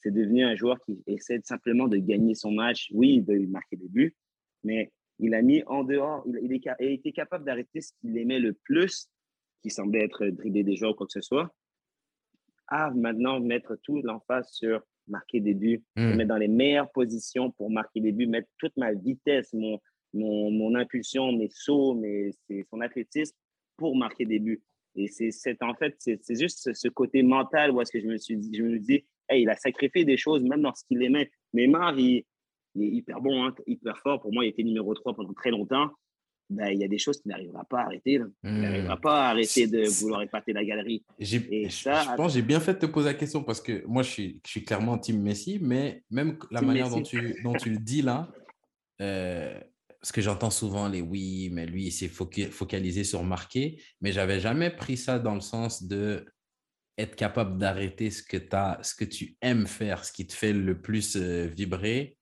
c'est 0.00 0.10
devenu 0.10 0.44
un 0.44 0.56
joueur 0.56 0.78
qui 0.84 1.02
essaie 1.06 1.40
simplement 1.44 1.86
de 1.86 1.98
gagner 1.98 2.34
son 2.34 2.50
match. 2.50 2.90
Oui, 2.92 3.22
de 3.22 3.46
marquer 3.46 3.76
des 3.76 3.88
buts, 3.88 4.14
mais 4.64 4.92
il 5.18 5.34
a 5.34 5.42
mis 5.42 5.62
en 5.66 5.84
dehors, 5.84 6.24
il, 6.26 6.52
il, 6.52 6.68
a 6.68 6.82
été 6.82 7.12
capable 7.12 7.44
d'arrêter 7.44 7.80
ce 7.80 7.92
qu'il 8.00 8.16
aimait 8.18 8.40
le 8.40 8.52
plus, 8.52 9.08
qui 9.62 9.70
semblait 9.70 10.04
être 10.04 10.26
dribbler 10.26 10.64
des 10.64 10.76
joueurs 10.76 10.92
ou 10.92 10.94
quoi 10.94 11.06
que 11.06 11.12
ce 11.12 11.20
soit, 11.20 11.54
à 12.68 12.90
maintenant 12.90 13.40
mettre 13.40 13.76
tout 13.82 14.00
l'emphase 14.02 14.50
sur 14.52 14.80
marquer 15.06 15.40
des 15.40 15.54
buts, 15.54 15.82
mmh. 15.96 16.14
mettre 16.14 16.28
dans 16.28 16.36
les 16.36 16.48
meilleures 16.48 16.90
positions 16.90 17.50
pour 17.50 17.70
marquer 17.70 18.00
des 18.00 18.12
buts, 18.12 18.26
mettre 18.26 18.48
toute 18.58 18.76
ma 18.76 18.92
vitesse, 18.92 19.52
mon, 19.52 19.78
mon, 20.14 20.74
impulsion, 20.74 21.32
mes 21.32 21.48
sauts, 21.50 21.94
mes, 21.94 22.30
son 22.70 22.80
athlétisme 22.80 23.36
pour 23.76 23.96
marquer 23.96 24.24
des 24.24 24.38
buts. 24.38 24.62
Et 24.96 25.08
c'est 25.08 25.62
en 25.62 25.74
fait, 25.74 25.96
c'est 25.98 26.38
juste 26.38 26.72
ce, 26.72 26.88
côté 26.88 27.22
mental 27.22 27.72
où 27.72 27.80
est-ce 27.80 27.90
que 27.90 28.00
je 28.00 28.06
me 28.06 28.16
suis 28.16 28.36
dit, 28.36 28.56
je 28.56 28.62
me 28.62 28.78
dis, 28.78 29.04
hey, 29.28 29.42
il 29.42 29.48
a 29.48 29.56
sacrifié 29.56 30.04
des 30.04 30.16
choses 30.16 30.42
même 30.44 30.62
dans 30.62 30.74
ce 30.74 30.84
qu'il 30.84 31.02
aimait. 31.02 31.30
Neymar, 31.52 31.98
il, 31.98 32.24
il 32.76 32.82
est 32.84 32.90
hyper 32.90 33.20
bon, 33.20 33.44
hein, 33.44 33.54
hyper 33.66 33.98
fort. 33.98 34.20
Pour 34.20 34.32
moi, 34.32 34.44
il 34.44 34.48
était 34.50 34.62
numéro 34.62 34.94
3 34.94 35.14
pendant 35.14 35.32
très 35.32 35.50
longtemps. 35.50 35.90
Ben, 36.50 36.68
il 36.68 36.78
y 36.78 36.84
a 36.84 36.88
des 36.88 36.98
choses 36.98 37.20
qu'il 37.20 37.30
n'arrivera 37.30 37.64
pas 37.64 37.80
à 37.80 37.84
arrêter. 37.84 38.20
Il 38.42 38.60
n'arrivera 38.60 38.96
hmm. 38.96 39.00
pas 39.00 39.26
à 39.26 39.30
arrêter 39.30 39.66
de 39.66 39.84
vouloir 40.00 40.22
épater 40.22 40.52
la 40.52 40.64
galerie. 40.64 41.04
Et 41.18 41.70
ça, 41.70 42.02
je 42.02 42.16
pense 42.16 42.34
j'ai 42.34 42.42
bien 42.42 42.60
fait 42.60 42.74
de 42.74 42.78
te 42.80 42.86
poser 42.86 43.08
la 43.08 43.14
question 43.14 43.42
parce 43.42 43.60
que 43.60 43.84
moi, 43.86 44.02
je 44.02 44.10
suis, 44.10 44.40
je 44.44 44.50
suis 44.50 44.64
clairement 44.64 44.98
team 44.98 45.22
Messi, 45.22 45.58
mais 45.60 46.02
même 46.10 46.38
la 46.50 46.60
manière 46.60 46.90
dont 46.90 47.02
tu, 47.02 47.40
dont 47.42 47.54
tu 47.54 47.70
le 47.70 47.78
dis 47.78 48.02
là, 48.02 48.30
euh, 49.00 49.58
parce 50.00 50.12
que 50.12 50.20
j'entends 50.20 50.50
souvent 50.50 50.88
les 50.88 51.00
oui, 51.00 51.48
mais 51.50 51.64
lui, 51.64 51.86
il 51.86 51.92
s'est 51.92 52.08
focalisé 52.08 53.04
sur 53.04 53.24
marquer, 53.24 53.80
mais 54.02 54.12
j'avais 54.12 54.38
jamais 54.38 54.70
pris 54.70 54.98
ça 54.98 55.18
dans 55.18 55.34
le 55.34 55.40
sens 55.40 55.82
de 55.82 56.26
être 56.98 57.16
capable 57.16 57.58
d'arrêter 57.58 58.10
ce 58.10 58.22
que, 58.22 58.36
as, 58.52 58.78
ce 58.82 58.94
que 58.94 59.04
tu 59.04 59.36
aimes 59.40 59.66
faire, 59.66 60.04
ce 60.04 60.12
qui 60.12 60.26
te 60.26 60.32
fait 60.32 60.52
le 60.52 60.80
plus 60.80 61.16
euh, 61.16 61.46
vibrer 61.46 62.16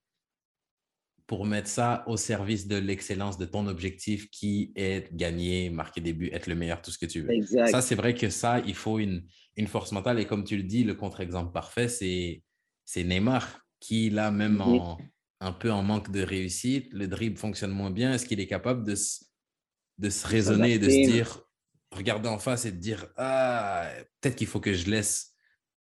pour 1.26 1.46
mettre 1.46 1.68
ça 1.68 2.04
au 2.06 2.16
service 2.16 2.66
de 2.66 2.76
l'excellence 2.76 3.38
de 3.38 3.46
ton 3.46 3.66
objectif 3.66 4.28
qui 4.30 4.72
est 4.76 5.08
gagner, 5.14 5.70
marquer 5.70 6.00
des 6.00 6.12
buts, 6.12 6.30
être 6.32 6.46
le 6.46 6.54
meilleur, 6.54 6.82
tout 6.82 6.90
ce 6.90 6.98
que 6.98 7.06
tu 7.06 7.22
veux. 7.22 7.66
Ça, 7.68 7.80
c'est 7.80 7.94
vrai 7.94 8.14
que 8.14 8.28
ça, 8.28 8.60
il 8.60 8.74
faut 8.74 8.98
une, 8.98 9.24
une 9.56 9.66
force 9.66 9.92
mentale. 9.92 10.18
Et 10.20 10.26
comme 10.26 10.44
tu 10.44 10.56
le 10.56 10.62
dis, 10.62 10.84
le 10.84 10.94
contre-exemple 10.94 11.52
parfait, 11.52 11.88
c'est 11.88 12.42
Neymar 12.96 13.60
qui, 13.80 14.10
là, 14.10 14.30
même 14.30 14.60
en, 14.60 14.98
un 15.40 15.52
peu 15.52 15.70
en 15.72 15.82
manque 15.82 16.10
de 16.10 16.22
réussite, 16.22 16.92
le 16.92 17.08
dribble 17.08 17.38
fonctionne 17.38 17.72
moins 17.72 17.90
bien. 17.90 18.12
Est-ce 18.14 18.26
qu'il 18.26 18.40
est 18.40 18.46
capable 18.46 18.84
de, 18.84 18.94
de 19.98 20.10
se 20.10 20.26
raisonner 20.26 20.74
et 20.74 20.78
de 20.78 20.88
se 20.88 21.10
dire, 21.10 21.42
regarder 21.90 22.28
en 22.28 22.38
face 22.38 22.64
et 22.64 22.72
de 22.72 22.78
dire, 22.78 23.06
ah, 23.16 23.88
peut-être 24.20 24.36
qu'il 24.36 24.46
faut 24.46 24.60
que 24.60 24.72
je 24.72 24.90
laisse 24.90 25.32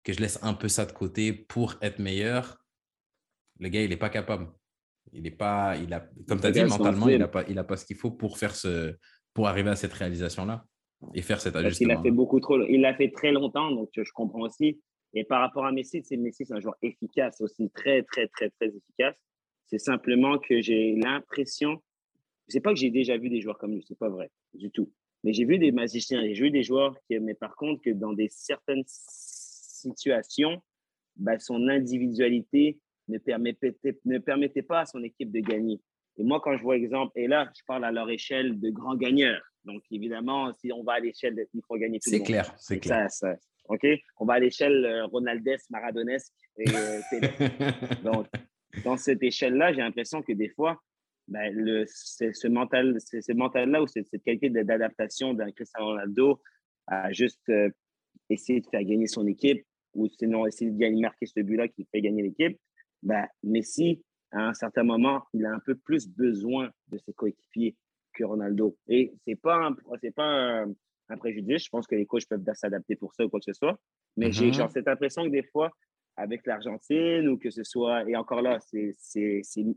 que 0.03 0.13
je 0.13 0.19
laisse 0.19 0.39
un 0.41 0.53
peu 0.53 0.67
ça 0.67 0.85
de 0.85 0.91
côté 0.91 1.31
pour 1.31 1.75
être 1.81 1.99
meilleur. 1.99 2.57
Le 3.59 3.69
gars, 3.69 3.83
il 3.83 3.89
n'est 3.89 3.97
pas 3.97 4.09
capable. 4.09 4.51
Il 5.13 5.27
est 5.27 5.31
pas, 5.31 5.75
il 5.77 5.93
a, 5.93 6.07
comme 6.27 6.39
tu 6.39 6.47
as 6.47 6.51
dit, 6.51 6.63
mentalement, 6.63 7.09
il 7.09 7.19
n'a 7.19 7.27
pas, 7.27 7.43
il 7.49 7.57
a 7.59 7.63
pas 7.63 7.75
ce 7.75 7.85
qu'il 7.85 7.97
faut 7.97 8.11
pour 8.11 8.37
faire 8.37 8.55
ce, 8.55 8.95
pour 9.33 9.47
arriver 9.47 9.69
à 9.69 9.75
cette 9.75 9.93
réalisation-là 9.93 10.65
et 11.13 11.21
faire 11.21 11.41
cet 11.41 11.55
ajustement. 11.55 11.93
Il 11.93 11.97
a 11.97 12.01
fait 12.01 12.11
beaucoup 12.11 12.39
trop, 12.39 12.61
il 12.61 12.81
l'a 12.81 12.93
fait 12.95 13.11
très 13.11 13.31
longtemps, 13.31 13.71
donc 13.71 13.89
je 13.95 14.11
comprends 14.13 14.41
aussi. 14.41 14.81
Et 15.13 15.23
par 15.25 15.41
rapport 15.41 15.65
à 15.65 15.71
Messi, 15.71 16.01
c'est 16.03 16.17
Messi, 16.17 16.45
c'est 16.45 16.53
un 16.53 16.61
joueur 16.61 16.77
efficace 16.81 17.41
aussi, 17.41 17.69
très, 17.71 18.03
très, 18.03 18.27
très, 18.27 18.49
très 18.51 18.67
efficace. 18.67 19.15
C'est 19.67 19.79
simplement 19.79 20.37
que 20.37 20.61
j'ai 20.61 20.95
l'impression, 20.95 21.81
je 22.47 22.53
sais 22.53 22.61
pas 22.61 22.73
que 22.73 22.79
j'ai 22.79 22.91
déjà 22.91 23.17
vu 23.17 23.29
des 23.29 23.41
joueurs 23.41 23.57
comme 23.57 23.73
lui, 23.73 23.83
c'est 23.87 23.97
pas 23.97 24.09
vrai 24.09 24.29
du 24.53 24.71
tout. 24.71 24.91
Mais 25.23 25.33
j'ai 25.33 25.45
vu 25.45 25.59
des 25.59 25.71
magiciens, 25.71 26.21
j'ai 26.21 26.33
vu 26.33 26.51
des 26.51 26.63
joueurs 26.63 26.95
qui, 27.05 27.19
mais 27.19 27.35
par 27.35 27.55
contre, 27.55 27.81
que 27.81 27.89
dans 27.91 28.13
des 28.13 28.27
certaines 28.29 28.83
situations, 28.87 30.61
bah, 31.15 31.37
son 31.39 31.67
individualité 31.67 32.79
ne 33.07 33.17
permettait, 33.17 33.75
ne 34.05 34.17
permettait 34.19 34.61
pas 34.61 34.81
à 34.81 34.85
son 34.85 35.03
équipe 35.03 35.31
de 35.31 35.39
gagner. 35.39 35.81
Et 36.17 36.23
moi, 36.23 36.41
quand 36.43 36.57
je 36.57 36.61
vois 36.61 36.75
exemple, 36.75 37.11
et 37.15 37.27
là, 37.27 37.49
je 37.57 37.61
parle 37.65 37.85
à 37.85 37.91
leur 37.91 38.09
échelle 38.09 38.59
de 38.59 38.69
grands 38.69 38.95
gagneurs. 38.95 39.41
Donc, 39.63 39.83
évidemment, 39.91 40.51
si 40.53 40.71
on 40.71 40.83
va 40.83 40.93
à 40.93 40.99
l'échelle, 40.99 41.35
il 41.53 41.61
faut 41.67 41.77
gagner 41.77 41.99
tout 41.99 42.09
le 42.11 42.17
monde. 42.17 42.25
C'est 42.25 42.31
clair, 42.31 42.53
c'est 42.57 42.79
clair. 42.79 43.09
Ça, 43.11 43.35
OK? 43.69 43.85
On 44.17 44.25
va 44.25 44.33
à 44.33 44.39
l'échelle 44.39 44.85
euh, 44.85 45.05
Ronaldes, 45.05 45.57
Maradonesque 45.69 46.33
et 46.57 46.65
euh, 46.75 46.99
Donc, 48.03 48.27
dans 48.83 48.97
cette 48.97 49.21
échelle-là, 49.23 49.73
j'ai 49.73 49.81
l'impression 49.81 50.21
que 50.21 50.33
des 50.33 50.49
fois, 50.49 50.81
ben, 51.27 51.53
le, 51.53 51.85
ce 51.87 52.47
mental, 52.47 52.97
ce 52.99 53.31
mental-là 53.31 53.81
ou 53.81 53.87
cette, 53.87 54.07
cette 54.09 54.23
qualité 54.23 54.49
d'adaptation 54.49 55.33
d'un 55.33 55.51
Cristiano 55.51 55.87
Ronaldo 55.87 56.41
à 56.87 57.11
juste 57.13 57.47
euh, 57.49 57.69
essayer 58.29 58.61
de 58.61 58.67
faire 58.67 58.83
gagner 58.83 59.07
son 59.07 59.25
équipe 59.27 59.65
ou 59.93 60.07
sinon 60.07 60.47
essayer 60.47 60.71
de 60.71 60.77
gagner, 60.77 61.01
marquer 61.01 61.25
ce 61.25 61.39
but-là 61.39 61.67
qui 61.67 61.87
fait 61.91 62.01
gagner 62.01 62.23
l'équipe, 62.23 62.59
ben, 63.03 63.27
Messi, 63.43 64.03
à 64.31 64.47
un 64.47 64.53
certain 64.53 64.83
moment, 64.83 65.23
il 65.33 65.45
a 65.45 65.53
un 65.53 65.59
peu 65.59 65.75
plus 65.75 66.07
besoin 66.07 66.71
de 66.87 66.97
ses 66.97 67.13
coéquipiers 67.13 67.75
que 68.13 68.23
Ronaldo. 68.23 68.77
Et 68.87 69.13
ce 69.15 69.31
n'est 69.31 69.35
pas, 69.35 69.55
un, 69.55 69.75
pas 70.15 70.65
un, 71.09 71.17
préjudice. 71.17 71.65
Je 71.65 71.69
pense 71.69 71.87
que 71.87 71.95
les 71.95 72.05
coachs 72.05 72.27
peuvent 72.27 72.43
s'adapter 72.53 72.95
pour 72.95 73.13
ça 73.13 73.25
ou 73.25 73.29
quoi 73.29 73.39
que 73.39 73.45
ce 73.45 73.53
soit. 73.53 73.79
Mais 74.17 74.31
j'ai 74.31 74.51
mm-hmm. 74.51 74.69
cette 74.71 74.87
impression 74.87 75.23
que 75.25 75.29
des 75.29 75.43
fois, 75.43 75.71
avec 76.17 76.45
l'Argentine 76.45 77.27
ou 77.27 77.37
que 77.37 77.49
ce 77.49 77.63
soit, 77.63 78.09
et 78.09 78.15
encore 78.15 78.41
là, 78.41 78.59
c'est 78.61 78.93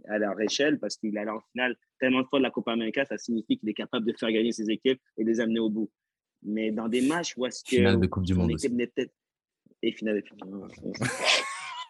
à 0.09 0.19
leur 0.19 0.41
échelle 0.41 0.79
parce 0.79 0.97
qu'il 0.97 1.17
a 1.19 1.35
en 1.35 1.41
finale 1.53 1.77
tellement 1.99 2.23
de 2.23 2.27
fois 2.27 2.39
de 2.39 2.45
la 2.45 2.51
Copa 2.51 2.73
América, 2.73 3.05
ça 3.05 3.19
signifie 3.19 3.59
qu'il 3.59 3.69
est 3.69 3.75
capable 3.75 4.07
de 4.07 4.13
faire 4.17 4.31
gagner 4.31 4.53
ses 4.53 4.71
équipes 4.71 5.01
et 5.17 5.25
de 5.25 5.29
les 5.29 5.41
amener 5.41 5.61
au 5.61 5.71
bout. 5.71 5.91
Mais 6.43 6.71
dans 6.71 6.89
des 6.89 7.07
matchs 7.07 7.35
où 7.37 7.47
est-ce 7.47 7.65
que. 7.65 7.77
Finale 7.77 8.01
de 8.01 8.07
Coupe 8.07 8.25
du 8.25 8.35
Monde. 8.35 8.51
Équipe 8.51 8.73
et 9.83 9.93
finale 9.93 10.23
de 10.23 10.29
Coupe 10.29 10.43
du 10.43 10.49
Monde 10.49 10.73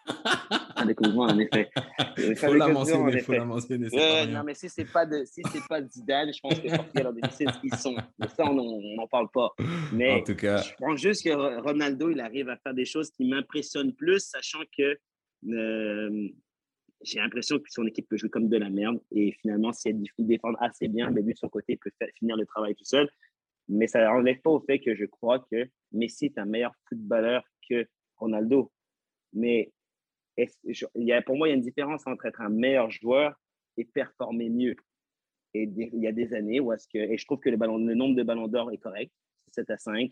découvement, 0.85 1.23
en 1.23 1.39
effet. 1.39 1.69
Il 2.17 2.35
faut 2.35 2.53
la 2.53 2.67
mentionner, 2.69 3.13
il 3.13 3.21
faut 3.21 3.33
la 3.33 3.45
mentionner. 3.45 3.87
non, 4.27 4.43
mais 4.43 4.53
si 4.53 4.69
ce 4.69 4.81
n'est 4.81 4.87
pas, 4.87 5.05
de, 5.05 5.23
si 5.25 5.41
pas 5.67 5.81
Zidane, 5.83 6.33
je 6.33 6.39
pense 6.39 6.59
que 6.59 6.75
Portugal 6.75 7.07
en 7.07 7.13
2016, 7.13 7.47
ils 7.63 7.75
sont. 7.75 7.95
Mais 8.17 8.27
ça, 8.29 8.45
on 8.45 8.95
n'en 8.95 9.07
parle 9.07 9.29
pas. 9.31 9.53
Mais 9.91 10.21
en 10.21 10.23
tout 10.23 10.35
cas, 10.35 10.57
je 10.61 10.73
pense 10.79 11.01
juste 11.01 11.23
que 11.23 11.61
Ronaldo, 11.61 12.09
il 12.09 12.19
arrive 12.19 12.49
à 12.49 12.57
faire 12.57 12.73
des 12.73 12.85
choses 12.85 13.11
qui 13.11 13.25
m'impressionnent 13.25 13.93
plus, 13.93 14.19
sachant 14.19 14.61
que 14.77 14.97
euh, 15.49 16.29
j'ai 17.01 17.19
l'impression 17.19 17.59
que 17.59 17.69
son 17.69 17.85
équipe 17.85 18.07
peut 18.07 18.17
jouer 18.17 18.29
comme 18.29 18.49
de 18.49 18.57
la 18.57 18.69
merde. 18.69 18.99
Et 19.11 19.33
finalement, 19.41 19.71
si 19.73 19.89
elle 19.89 20.01
défend 20.17 20.53
assez 20.59 20.87
bien, 20.87 21.09
mais 21.11 21.21
lui, 21.21 21.33
de 21.33 21.37
son 21.37 21.49
côté, 21.49 21.73
il 21.73 21.77
peut 21.77 21.91
finir 22.17 22.35
le 22.35 22.45
travail 22.45 22.75
tout 22.75 22.85
seul. 22.85 23.09
Mais 23.67 23.87
ça 23.87 24.03
n'enlève 24.03 24.39
pas 24.41 24.51
au 24.51 24.59
fait 24.59 24.79
que 24.79 24.95
je 24.95 25.05
crois 25.05 25.39
que 25.51 25.67
Messi 25.91 26.25
est 26.25 26.37
un 26.37 26.45
meilleur 26.45 26.73
footballeur 26.87 27.43
que 27.67 27.87
Ronaldo. 28.17 28.71
Mais 29.33 29.71
il 30.37 31.03
y 31.03 31.13
a, 31.13 31.21
pour 31.21 31.37
moi, 31.37 31.47
il 31.47 31.51
y 31.51 31.53
a 31.53 31.55
une 31.55 31.61
différence 31.61 32.05
entre 32.07 32.25
être 32.25 32.41
un 32.41 32.49
meilleur 32.49 32.91
joueur 32.91 33.35
et 33.77 33.85
performer 33.85 34.49
mieux. 34.49 34.75
Et 35.53 35.63
il 35.63 36.01
y 36.01 36.07
a 36.07 36.11
des 36.11 36.33
années 36.33 36.59
où 36.59 36.73
est-ce 36.73 36.87
que, 36.87 36.97
et 36.97 37.17
je 37.17 37.25
trouve 37.25 37.39
que 37.39 37.49
le, 37.49 37.57
nombre 37.57 38.15
de 38.15 38.23
ballons 38.23 38.47
d'or 38.47 38.71
est 38.71 38.77
correct, 38.77 39.13
7 39.51 39.69
à 39.69 39.77
5, 39.77 40.11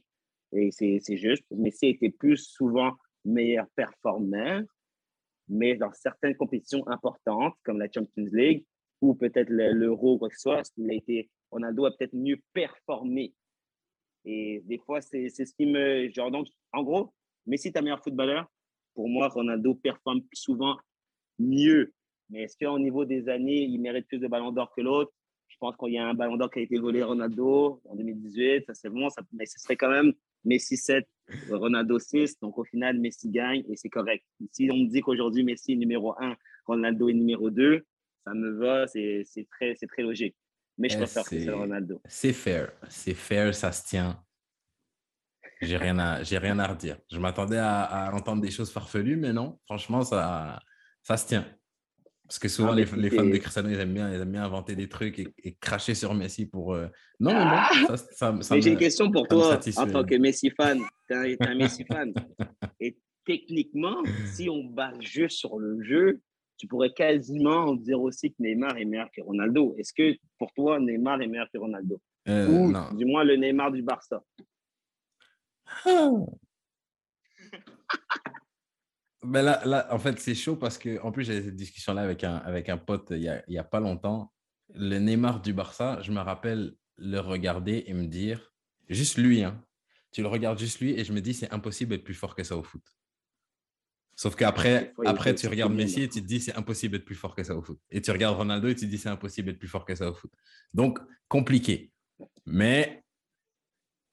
et 0.53 0.71
c'est 0.71 1.17
juste. 1.17 1.43
Messi 1.51 1.87
était 1.87 2.09
plus 2.09 2.37
souvent 2.37 2.93
meilleur 3.25 3.67
performeur, 3.75 4.63
mais 5.49 5.75
dans 5.75 5.91
certaines 5.91 6.35
compétitions 6.35 6.87
importantes, 6.87 7.55
comme 7.63 7.79
la 7.79 7.91
Champions 7.93 8.29
League, 8.31 8.65
ou 9.01 9.15
peut-être 9.15 9.49
l'Euro 9.49 10.17
quoi 10.17 10.29
que 10.29 10.35
ce 10.35 10.41
soit, 10.41 10.63
il 10.77 10.89
a 10.89 10.93
été, 10.93 11.29
Ronaldo 11.51 11.85
a 11.85 11.91
peut-être 11.91 12.13
mieux 12.13 12.39
performé. 12.53 13.33
Et 14.23 14.61
des 14.63 14.77
fois, 14.77 15.01
c'est 15.01 15.29
ce 15.29 15.53
qui 15.53 15.65
me. 15.65 16.09
Genre, 16.09 16.31
donc, 16.31 16.47
en 16.71 16.83
gros, 16.83 17.13
Messi 17.45 17.67
est 17.67 17.77
un 17.77 17.81
meilleur 17.81 18.01
footballeur, 18.01 18.49
pour 18.93 19.09
moi, 19.09 19.27
Ronaldo 19.27 19.75
performe 19.75 20.21
souvent 20.33 20.77
mieux. 21.39 21.93
Mais 22.29 22.43
est-ce 22.43 22.57
qu'au 22.57 22.79
niveau 22.79 23.05
des 23.05 23.29
années, 23.29 23.63
il 23.63 23.79
mérite 23.79 24.07
plus 24.07 24.19
de 24.19 24.27
ballons 24.27 24.51
d'or 24.51 24.73
que 24.75 24.81
l'autre? 24.81 25.11
Je 25.47 25.57
pense 25.59 25.75
qu'il 25.77 25.93
y 25.93 25.97
a 25.97 26.07
un 26.07 26.13
ballon 26.13 26.37
d'or 26.37 26.49
qui 26.49 26.59
a 26.59 26.61
été 26.63 26.77
volé 26.79 27.01
à 27.01 27.07
Ronaldo 27.07 27.81
en 27.85 27.95
2018. 27.95 28.65
Ça, 28.65 28.73
c'est 28.73 28.89
bon. 28.89 29.09
Ça, 29.09 29.21
mais 29.33 29.45
ce 29.45 29.59
serait 29.59 29.75
quand 29.75 29.89
même 29.89 30.13
Messi 30.43 30.77
7, 30.77 31.07
Ronaldo 31.49 31.99
6. 31.99 32.39
Donc, 32.39 32.57
au 32.57 32.63
final, 32.63 32.99
Messi 32.99 33.29
gagne 33.29 33.63
et 33.69 33.75
c'est 33.75 33.89
correct. 33.89 34.25
Si 34.51 34.69
on 34.71 34.77
me 34.77 34.87
dit 34.87 35.01
qu'aujourd'hui, 35.01 35.43
Messi 35.43 35.73
est 35.73 35.77
numéro 35.77 36.15
1, 36.19 36.35
Ronaldo 36.65 37.09
est 37.09 37.13
numéro 37.13 37.49
2, 37.49 37.85
ça 38.25 38.33
me 38.33 38.51
va. 38.51 38.87
C'est 38.87 39.25
très, 39.51 39.75
très 39.75 40.01
logique. 40.01 40.35
Mais 40.77 40.89
je 40.89 40.95
eh, 40.95 40.97
préfère 40.97 41.23
que 41.23 41.39
c'est 41.39 41.51
Ronaldo. 41.51 42.01
C'est 42.05 42.33
fair. 42.33 42.71
C'est 42.89 43.13
fair, 43.13 43.53
ça 43.53 43.71
se 43.71 43.87
tient. 43.87 44.22
J'ai 45.63 45.77
rien 45.77 45.99
à, 45.99 46.23
j'ai 46.23 46.37
rien 46.37 46.59
à 46.59 46.67
redire. 46.67 46.97
Je 47.11 47.19
m'attendais 47.19 47.57
à, 47.57 48.11
entendre 48.13 48.41
des 48.41 48.51
choses 48.51 48.71
farfelues, 48.71 49.17
mais 49.17 49.33
non, 49.33 49.59
franchement, 49.65 50.03
ça, 50.03 50.59
ça 51.01 51.17
se 51.17 51.27
tient. 51.27 51.45
Parce 52.27 52.39
que 52.39 52.47
souvent, 52.47 52.71
ah, 52.71 52.75
les, 52.75 52.85
les, 52.85 53.09
fans 53.09 53.25
de 53.25 53.37
Cristiano, 53.37 53.69
ils 53.69 53.79
aiment 53.79 53.93
bien, 53.93 54.11
ils 54.11 54.21
aiment 54.21 54.31
bien 54.31 54.43
inventer 54.43 54.75
des 54.75 54.87
trucs 54.87 55.19
et, 55.19 55.53
cracher 55.59 55.93
sur 55.93 56.13
Messi 56.13 56.45
pour. 56.45 56.73
Euh, 56.73 56.87
non, 57.19 57.33
mais 57.33 57.87
bon, 57.87 57.95
ça, 57.95 58.41
ça, 58.41 58.59
j'ai 58.59 58.71
une 58.71 58.77
question 58.77 59.11
pour 59.11 59.27
toi 59.27 59.59
en 59.77 59.87
tant 59.87 60.03
que 60.03 60.15
Messi 60.15 60.49
fan. 60.49 60.79
Tu 61.07 61.13
es, 61.13 61.37
un 61.41 61.55
Messi 61.55 61.83
fan. 61.85 62.13
Et 62.79 62.97
techniquement, 63.25 64.01
si 64.33 64.49
on 64.49 64.63
bat 64.63 64.93
juste 65.01 65.37
sur 65.37 65.59
le 65.59 65.83
jeu, 65.83 66.21
tu 66.57 66.67
pourrais 66.67 66.93
quasiment 66.93 67.75
dire 67.75 68.01
aussi 68.01 68.31
que 68.31 68.35
Neymar 68.39 68.77
est 68.77 68.85
meilleur 68.85 69.09
que 69.15 69.21
Ronaldo. 69.21 69.75
Est-ce 69.77 69.93
que 69.93 70.17
pour 70.37 70.53
toi, 70.53 70.79
Neymar 70.79 71.21
est 71.21 71.27
meilleur 71.27 71.47
que 71.53 71.57
Ronaldo? 71.57 72.01
Euh, 72.29 72.47
Ou 72.47 72.71
non. 72.71 72.93
du 72.93 73.03
moins 73.03 73.25
le 73.25 73.35
Neymar 73.35 73.71
du 73.71 73.81
Barça? 73.81 74.23
ben 79.23 79.41
là, 79.41 79.61
là, 79.65 79.87
en 79.91 79.99
fait, 79.99 80.19
c'est 80.19 80.35
chaud 80.35 80.55
parce 80.55 80.77
que, 80.77 80.99
en 81.01 81.11
plus, 81.11 81.23
j'ai 81.23 81.41
cette 81.41 81.55
discussion-là 81.55 82.01
avec 82.01 82.23
un, 82.23 82.37
avec 82.37 82.69
un 82.69 82.77
pote 82.77 83.07
il 83.11 83.19
n'y 83.19 83.29
a, 83.29 83.43
y 83.47 83.57
a 83.57 83.63
pas 83.63 83.79
longtemps. 83.79 84.31
Le 84.73 84.97
Neymar 84.99 85.41
du 85.41 85.53
Barça, 85.53 86.01
je 86.01 86.11
me 86.11 86.19
rappelle 86.19 86.75
le 86.97 87.19
regarder 87.19 87.83
et 87.87 87.93
me 87.93 88.05
dire, 88.05 88.53
juste 88.89 89.17
lui, 89.17 89.43
hein, 89.43 89.63
tu 90.11 90.21
le 90.21 90.27
regardes 90.27 90.59
juste 90.59 90.79
lui 90.79 90.91
et 90.91 91.03
je 91.03 91.13
me 91.13 91.21
dis, 91.21 91.33
c'est 91.33 91.51
impossible 91.51 91.91
d'être 91.91 92.03
plus 92.03 92.13
fort 92.13 92.35
que 92.35 92.43
ça 92.43 92.55
au 92.55 92.63
foot. 92.63 92.83
Sauf 94.15 94.35
qu'après, 94.35 94.93
après, 95.05 95.33
tu 95.33 95.47
regardes 95.47 95.73
Messi 95.73 96.03
et 96.03 96.07
tu 96.07 96.21
te 96.21 96.27
dis, 96.27 96.39
c'est 96.39 96.55
impossible 96.55 96.93
d'être 96.93 97.05
plus 97.05 97.15
fort 97.15 97.35
que 97.35 97.43
ça 97.43 97.55
au 97.55 97.63
foot. 97.63 97.79
Et 97.89 97.99
tu 97.99 98.11
regardes 98.11 98.37
Ronaldo 98.37 98.67
et 98.67 98.75
tu 98.75 98.85
te 98.85 98.89
dis, 98.89 98.99
c'est 98.99 99.09
impossible 99.09 99.47
d'être 99.47 99.59
plus 99.59 99.67
fort 99.67 99.85
que 99.85 99.95
ça 99.95 100.09
au 100.09 100.13
foot. 100.13 100.31
Donc, 100.73 100.99
compliqué. 101.27 101.91
Mais 102.45 103.02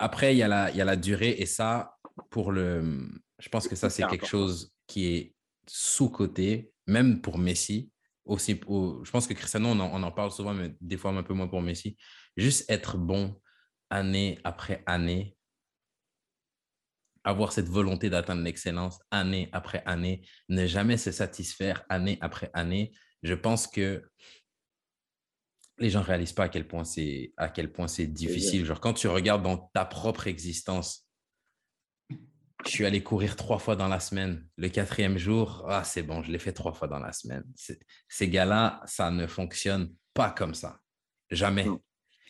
après, 0.00 0.34
il 0.34 0.38
y, 0.38 0.42
a 0.42 0.48
la, 0.48 0.70
il 0.70 0.76
y 0.76 0.80
a 0.80 0.84
la 0.86 0.96
durée 0.96 1.36
et 1.38 1.46
ça, 1.46 1.98
pour 2.30 2.52
le. 2.52 3.06
Je 3.38 3.48
pense 3.50 3.68
que 3.68 3.76
ça, 3.76 3.90
c'est 3.90 4.06
quelque 4.06 4.26
chose 4.26 4.72
qui 4.86 5.06
est 5.14 5.34
sous-côté, 5.68 6.72
même 6.86 7.20
pour 7.20 7.36
Messi. 7.36 7.92
Aussi, 8.24 8.58
je 8.58 9.10
pense 9.10 9.26
que 9.26 9.34
Cristiano, 9.34 9.68
on 9.68 9.78
en, 9.78 9.90
on 9.92 10.02
en, 10.02 10.10
parle 10.10 10.30
souvent, 10.30 10.54
mais 10.54 10.74
des 10.80 10.96
fois 10.96 11.10
un 11.10 11.22
peu 11.22 11.34
moins 11.34 11.48
pour 11.48 11.60
Messi. 11.60 11.98
Juste 12.38 12.70
être 12.70 12.96
bon 12.96 13.38
année 13.90 14.38
après 14.42 14.82
année, 14.86 15.36
avoir 17.22 17.52
cette 17.52 17.68
volonté 17.68 18.08
d'atteindre 18.08 18.42
l'excellence 18.42 18.98
année 19.10 19.50
après 19.52 19.82
année, 19.84 20.26
ne 20.48 20.64
jamais 20.66 20.96
se 20.96 21.12
satisfaire 21.12 21.84
année 21.90 22.16
après 22.22 22.50
année. 22.54 22.92
Je 23.22 23.34
pense 23.34 23.66
que 23.66 24.02
les 25.80 25.88
gens 25.88 26.00
ne 26.00 26.04
réalisent 26.04 26.34
pas 26.34 26.44
à 26.44 26.48
quel 26.48 26.68
point 26.68 26.84
c'est 26.84 27.32
à 27.36 27.48
quel 27.48 27.72
point 27.72 27.88
c'est 27.88 28.06
difficile. 28.06 28.64
Genre 28.64 28.80
quand 28.80 28.92
tu 28.92 29.08
regardes 29.08 29.42
dans 29.42 29.56
ta 29.72 29.84
propre 29.84 30.26
existence, 30.26 31.08
je 32.64 32.70
suis 32.70 32.84
allé 32.84 33.02
courir 33.02 33.36
trois 33.36 33.58
fois 33.58 33.76
dans 33.76 33.88
la 33.88 33.98
semaine. 33.98 34.46
Le 34.58 34.68
quatrième 34.68 35.16
jour, 35.16 35.64
ah 35.68 35.82
c'est 35.82 36.02
bon, 36.02 36.22
je 36.22 36.30
l'ai 36.30 36.38
fait 36.38 36.52
trois 36.52 36.74
fois 36.74 36.86
dans 36.86 36.98
la 36.98 37.12
semaine. 37.12 37.44
Ces 38.08 38.28
gars-là, 38.28 38.82
ça 38.84 39.10
ne 39.10 39.26
fonctionne 39.26 39.92
pas 40.12 40.30
comme 40.30 40.54
ça, 40.54 40.78
jamais. 41.30 41.66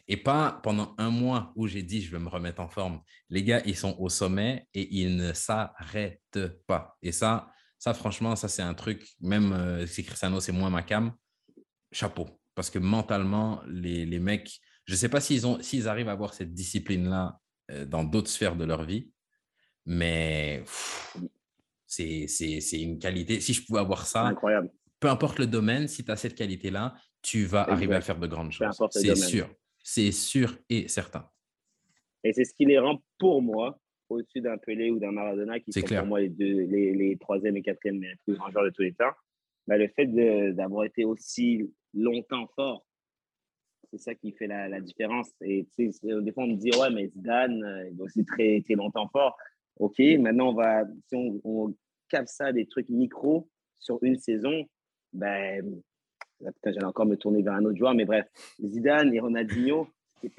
Et 0.06 0.16
pas 0.16 0.60
pendant 0.62 0.94
un 0.98 1.10
mois 1.10 1.52
où 1.56 1.66
j'ai 1.66 1.82
dit 1.82 2.02
je 2.02 2.12
vais 2.12 2.20
me 2.20 2.28
remettre 2.28 2.60
en 2.60 2.68
forme. 2.68 3.00
Les 3.28 3.42
gars, 3.42 3.62
ils 3.66 3.76
sont 3.76 3.96
au 3.98 4.08
sommet 4.08 4.68
et 4.74 4.96
ils 4.96 5.16
ne 5.16 5.32
s'arrêtent 5.32 6.38
pas. 6.68 6.96
Et 7.02 7.10
ça, 7.10 7.50
ça 7.78 7.94
franchement, 7.94 8.36
ça 8.36 8.46
c'est 8.46 8.62
un 8.62 8.74
truc. 8.74 9.08
Même 9.20 9.52
euh, 9.52 9.86
si 9.86 10.04
Cristiano 10.04 10.38
c'est 10.38 10.52
moins 10.52 10.70
ma 10.70 10.82
cam, 10.82 11.12
chapeau 11.90 12.39
parce 12.54 12.70
que 12.70 12.78
mentalement, 12.78 13.62
les, 13.68 14.06
les 14.06 14.18
mecs, 14.18 14.60
je 14.84 14.92
ne 14.92 14.96
sais 14.96 15.08
pas 15.08 15.20
s'ils, 15.20 15.46
ont, 15.46 15.60
s'ils 15.60 15.88
arrivent 15.88 16.08
à 16.08 16.12
avoir 16.12 16.34
cette 16.34 16.52
discipline-là 16.52 17.38
euh, 17.70 17.84
dans 17.84 18.04
d'autres 18.04 18.28
sphères 18.28 18.56
de 18.56 18.64
leur 18.64 18.84
vie, 18.84 19.10
mais 19.86 20.62
c'est, 21.86 22.26
c'est, 22.26 22.60
c'est 22.60 22.80
une 22.80 22.98
qualité. 22.98 23.40
Si 23.40 23.52
je 23.52 23.64
pouvais 23.64 23.80
avoir 23.80 24.06
ça, 24.06 24.22
incroyable. 24.22 24.70
peu 24.98 25.08
importe 25.08 25.38
le 25.38 25.46
domaine, 25.46 25.88
si 25.88 26.04
tu 26.04 26.10
as 26.10 26.16
cette 26.16 26.34
qualité-là, 26.34 26.94
tu 27.22 27.44
vas 27.44 27.62
arriver 27.62 27.94
à 27.94 28.00
faire 28.00 28.18
de 28.18 28.26
grandes 28.26 28.52
choses. 28.52 28.68
C'est 28.90 29.14
sûr. 29.16 29.48
C'est 29.82 30.12
sûr 30.12 30.56
et 30.68 30.88
certain. 30.88 31.28
Et 32.22 32.32
c'est 32.32 32.44
ce 32.44 32.52
qui 32.54 32.66
les 32.66 32.78
rend, 32.78 33.02
pour 33.18 33.40
moi, 33.40 33.78
au-dessus 34.08 34.40
d'un 34.40 34.58
Pelé 34.58 34.90
ou 34.90 34.98
d'un 34.98 35.12
Maradona, 35.12 35.58
qui 35.60 35.72
sont 35.72 35.80
pour 35.80 36.06
moi 36.06 36.20
les, 36.20 36.28
deux, 36.28 36.66
les, 36.66 36.92
les 36.94 37.16
troisième 37.16 37.56
et 37.56 37.62
quatrième 37.62 38.04
plus 38.24 38.34
grands 38.34 38.50
joueurs 38.50 38.64
de 38.64 38.70
tous 38.70 38.82
les 38.82 38.92
temps. 38.92 39.12
Bah, 39.66 39.78
le 39.78 39.88
fait 39.88 40.06
d'avoir 40.54 40.84
été 40.84 41.04
aussi 41.04 41.72
longtemps 41.94 42.48
fort. 42.54 42.84
C'est 43.92 43.98
ça 43.98 44.14
qui 44.14 44.32
fait 44.32 44.46
la, 44.46 44.68
la 44.68 44.80
différence. 44.80 45.30
Et 45.40 45.66
des 45.78 46.32
fois, 46.32 46.44
on 46.44 46.48
me 46.48 46.56
dit, 46.56 46.70
ouais, 46.78 46.90
mais 46.90 47.08
Zidane, 47.08 47.64
euh, 47.64 47.88
il 47.90 47.98
est 47.98 48.02
aussi 48.02 48.24
très, 48.24 48.62
très 48.64 48.74
longtemps 48.74 49.08
fort. 49.08 49.36
OK, 49.78 49.98
maintenant, 50.18 50.50
on 50.50 50.54
va, 50.54 50.84
si 51.08 51.16
on, 51.16 51.40
on 51.44 51.74
capte 52.08 52.28
ça 52.28 52.52
des 52.52 52.66
trucs 52.66 52.88
micro, 52.88 53.48
sur 53.80 53.98
une 54.02 54.18
saison, 54.18 54.64
ben, 55.12 55.82
j'allais 56.64 56.84
encore 56.84 57.06
me 57.06 57.16
tourner 57.16 57.42
vers 57.42 57.54
un 57.54 57.64
autre 57.64 57.78
joueur, 57.78 57.94
mais 57.94 58.04
bref, 58.04 58.26
Zidane 58.62 59.12
et 59.14 59.20
Ronaldinho, 59.20 59.88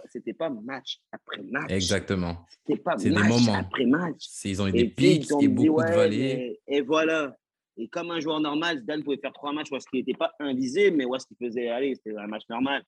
c'était 0.09 0.33
pas, 0.33 0.49
pas 0.49 0.61
match 0.61 0.99
après 1.11 1.41
match. 1.41 1.71
Exactement. 1.71 2.45
C'était 2.49 2.81
pas 2.81 2.91
match 2.91 3.03
des 3.03 3.09
moments. 3.09 3.55
après 3.55 3.85
match. 3.85 4.27
Ils 4.45 4.61
ont 4.61 4.67
eu 4.67 4.71
des 4.71 4.87
pics 4.87 5.27
et 5.41 5.47
beaucoup 5.47 5.81
de 5.81 5.95
vallées. 5.95 6.59
Et, 6.67 6.81
voilà. 6.81 7.35
Et 7.81 7.87
comme 7.87 8.11
un 8.11 8.19
joueur 8.19 8.39
normal, 8.39 8.77
Zidane 8.77 9.03
pouvait 9.03 9.17
faire 9.17 9.33
trois 9.33 9.51
matchs 9.53 9.71
où 9.71 9.77
il 9.93 9.99
n'était 9.99 10.13
pas 10.13 10.31
invisible, 10.39 10.97
mais 10.97 11.05
est-ce 11.05 11.25
qu'il 11.25 11.37
faisait 11.37 11.67
aller, 11.67 11.95
c'était 11.95 12.15
un 12.15 12.27
match 12.27 12.43
normal. 12.47 12.83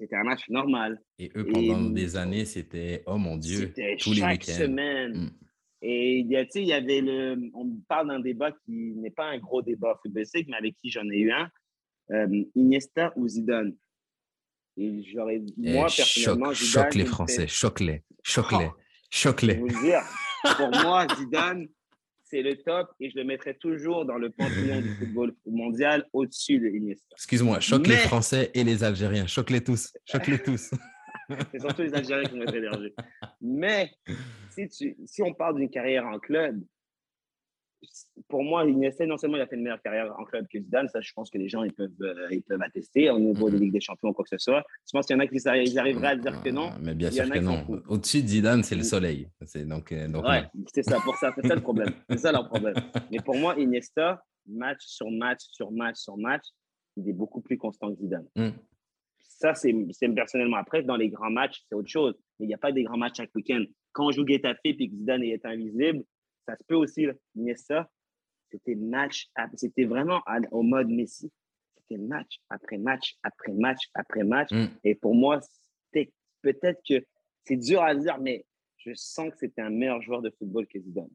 C'était 0.00 0.16
un 0.16 0.24
match 0.24 0.48
normal. 0.48 0.98
Et 1.18 1.30
eux, 1.36 1.46
pendant 1.46 1.90
des 1.90 2.16
années, 2.16 2.46
c'était, 2.46 3.02
oh 3.04 3.18
mon 3.18 3.36
Dieu, 3.36 3.74
tous 4.00 4.14
les 4.14 4.22
week-ends. 4.22 4.52
semaine. 4.52 5.12
Mm. 5.12 5.30
Et 5.82 6.18
il 6.20 6.64
y 6.64 6.72
avait 6.72 7.02
le. 7.02 7.50
On 7.52 7.76
parle 7.86 8.08
d'un 8.08 8.20
débat 8.20 8.52
qui 8.52 8.94
n'est 8.96 9.10
pas 9.10 9.26
un 9.26 9.38
gros 9.38 9.60
débat 9.60 9.98
footballistique, 10.00 10.48
mais 10.48 10.56
avec 10.56 10.76
qui 10.80 10.90
j'en 10.90 11.04
ai 11.10 11.18
eu 11.18 11.30
un. 11.30 11.50
Euh, 12.12 12.44
Iniesta 12.54 13.12
ou 13.16 13.28
Zidane? 13.28 13.76
Et 14.78 15.02
j'aurais. 15.12 15.42
Eh, 15.62 15.72
moi, 15.74 15.88
personnellement, 15.94 16.54
Zidane. 16.54 16.84
Choque 16.84 16.94
les 16.94 17.04
Français, 17.04 17.46
choque-les, 17.48 18.02
choque-les, 18.22 18.70
oh, 18.70 18.80
choque-les. 19.10 19.60
pour 20.56 20.70
moi, 20.70 21.06
Zidane, 21.18 21.68
c'est 22.32 22.40
le 22.40 22.56
top 22.56 22.88
et 22.98 23.10
je 23.10 23.16
le 23.16 23.24
mettrai 23.24 23.54
toujours 23.54 24.06
dans 24.06 24.16
le 24.16 24.30
panthéon 24.30 24.80
du 24.80 24.88
football 24.94 25.34
mondial 25.44 26.08
au-dessus 26.14 26.58
de 26.58 26.68
Iniesta. 26.68 27.04
Excuse-moi, 27.12 27.60
choque 27.60 27.86
les 27.86 27.96
Français 27.96 28.50
et 28.54 28.64
les 28.64 28.82
Algériens, 28.82 29.26
choque-les 29.26 29.62
tous, 29.62 29.92
choque-les 30.10 30.38
tous. 30.38 30.70
c'est 31.52 31.60
surtout 31.60 31.82
les 31.82 31.94
Algériens 31.94 32.24
qui 32.24 32.38
vont 32.38 32.44
être. 32.44 32.94
Mais 33.42 33.90
si, 34.48 34.66
tu, 34.66 34.96
si 35.04 35.22
on 35.22 35.34
parle 35.34 35.56
d'une 35.58 35.68
carrière 35.68 36.06
en 36.06 36.18
club, 36.18 36.58
pour 38.28 38.44
moi, 38.44 38.64
Iniesta, 38.64 39.06
non 39.06 39.16
seulement 39.16 39.36
il 39.36 39.42
a 39.42 39.46
fait 39.46 39.56
une 39.56 39.62
meilleure 39.62 39.82
carrière 39.82 40.14
en 40.18 40.24
club 40.24 40.46
que 40.48 40.58
Zidane, 40.60 40.88
ça, 40.88 41.00
je 41.00 41.12
pense 41.12 41.30
que 41.30 41.38
les 41.38 41.48
gens 41.48 41.62
ils 41.64 41.72
peuvent, 41.72 41.90
euh, 42.00 42.28
ils 42.30 42.42
peuvent 42.42 42.62
attester 42.62 43.10
au 43.10 43.18
niveau 43.18 43.50
de 43.50 43.56
mm-hmm. 43.56 43.60
Ligue 43.60 43.72
des 43.72 43.80
Champions 43.80 44.08
ou 44.10 44.12
quoi 44.12 44.24
que 44.24 44.30
ce 44.30 44.38
soit. 44.38 44.64
Je 44.86 44.90
pense 44.92 45.06
qu'il 45.06 45.16
y 45.16 45.18
en 45.18 45.20
a 45.20 45.26
qui 45.26 45.36
ils 45.36 45.78
arriveraient 45.78 46.08
à 46.08 46.16
dire 46.16 46.42
que 46.42 46.50
non. 46.50 46.70
Mais 46.80 46.94
bien 46.94 47.10
sûr 47.10 47.28
que 47.28 47.38
non. 47.38 47.66
Au-dessus 47.88 48.22
de 48.22 48.28
Zidane, 48.28 48.62
c'est 48.62 48.76
le 48.76 48.82
soleil. 48.82 49.28
C'est 49.44 49.66
donc, 49.66 49.92
euh, 49.92 50.08
donc 50.08 50.24
ouais, 50.24 50.44
c'est 50.72 50.82
ça, 50.82 50.98
pour 51.04 51.16
ça, 51.16 51.32
c'est 51.34 51.46
ça 51.46 51.54
le 51.54 51.60
problème. 51.60 51.90
C'est 52.08 52.18
ça 52.18 52.32
leur 52.32 52.48
problème. 52.48 52.74
Mais 53.10 53.18
pour 53.24 53.36
moi, 53.36 53.58
Iniesta, 53.58 54.22
match 54.46 54.80
sur 54.84 55.10
match 55.10 55.40
sur 55.50 55.70
match 55.70 55.96
sur 55.96 56.16
match, 56.16 56.44
il 56.96 57.08
est 57.08 57.12
beaucoup 57.12 57.40
plus 57.40 57.56
constant 57.56 57.92
que 57.92 58.00
Zidane. 58.00 58.26
Mm. 58.36 58.50
Ça, 59.18 59.54
c'est 59.54 59.74
personnellement. 60.14 60.56
Après, 60.56 60.82
dans 60.82 60.96
les 60.96 61.08
grands 61.08 61.30
matchs, 61.30 61.62
c'est 61.68 61.74
autre 61.74 61.88
chose. 61.88 62.14
Mais 62.38 62.46
il 62.46 62.48
n'y 62.48 62.54
a 62.54 62.58
pas 62.58 62.70
des 62.70 62.84
grands 62.84 62.96
matchs 62.96 63.16
chaque 63.16 63.34
week-end. 63.34 63.64
Quand 63.92 64.06
on 64.06 64.12
joue 64.12 64.26
Getafe 64.26 64.58
et 64.64 64.76
que 64.76 64.94
Zidane 64.94 65.24
est 65.24 65.44
invisible, 65.44 66.04
ça 66.46 66.56
se 66.56 66.64
peut 66.64 66.74
aussi. 66.74 67.06
ça 67.56 67.90
c'était 68.50 68.74
match, 68.74 69.30
c'était 69.56 69.84
vraiment 69.84 70.20
au 70.50 70.62
mode 70.62 70.88
Messi. 70.88 71.32
C'était 71.76 72.00
match 72.00 72.38
après 72.50 72.76
match 72.76 73.16
après 73.22 73.52
match 73.52 73.88
après 73.94 74.24
match. 74.24 74.50
Mm. 74.52 74.66
Et 74.84 74.94
pour 74.94 75.14
moi, 75.14 75.40
peut-être 76.42 76.80
que 76.86 77.04
c'est 77.44 77.56
dur 77.56 77.82
à 77.82 77.94
dire, 77.94 78.18
mais 78.20 78.44
je 78.76 78.92
sens 78.94 79.30
que 79.30 79.38
c'était 79.38 79.62
un 79.62 79.70
meilleur 79.70 80.02
joueur 80.02 80.22
de 80.22 80.30
football 80.38 80.66
que 80.66 80.78
Zidane. 80.78 81.10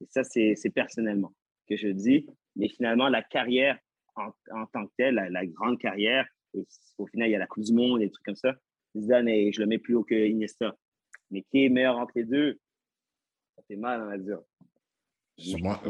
Et 0.00 0.06
ça, 0.08 0.22
c'est 0.22 0.70
personnellement 0.72 1.34
que 1.68 1.76
je 1.76 1.88
dis. 1.88 2.26
Mais 2.54 2.68
finalement, 2.68 3.08
la 3.08 3.22
carrière 3.22 3.78
en, 4.14 4.66
tant 4.66 4.86
que 4.86 4.92
telle, 4.96 5.14
la 5.14 5.46
grande 5.46 5.78
carrière, 5.78 6.26
et 6.54 6.66
au 6.98 7.06
final, 7.06 7.28
il 7.28 7.32
y 7.32 7.36
a 7.36 7.38
la 7.38 7.46
Coupe 7.46 7.64
du 7.64 7.72
Monde 7.72 8.02
et 8.02 8.06
des 8.06 8.10
trucs 8.10 8.24
comme 8.24 8.36
ça. 8.36 8.54
Zidane, 8.96 9.28
et 9.28 9.52
je 9.52 9.60
le 9.60 9.66
mets 9.66 9.78
plus 9.78 9.94
haut 9.94 10.04
que 10.04 10.14
Iniesta. 10.14 10.76
Mais 11.30 11.42
qui 11.42 11.64
est 11.64 11.68
meilleur 11.68 11.98
entre 11.98 12.12
les 12.16 12.24
deux? 12.24 12.58
Ça 13.58 13.64
fait 13.66 13.76
mal, 13.76 14.02
on 14.02 14.06
va 14.06 14.18
dire. 14.18 14.38
Moi, 15.58 15.82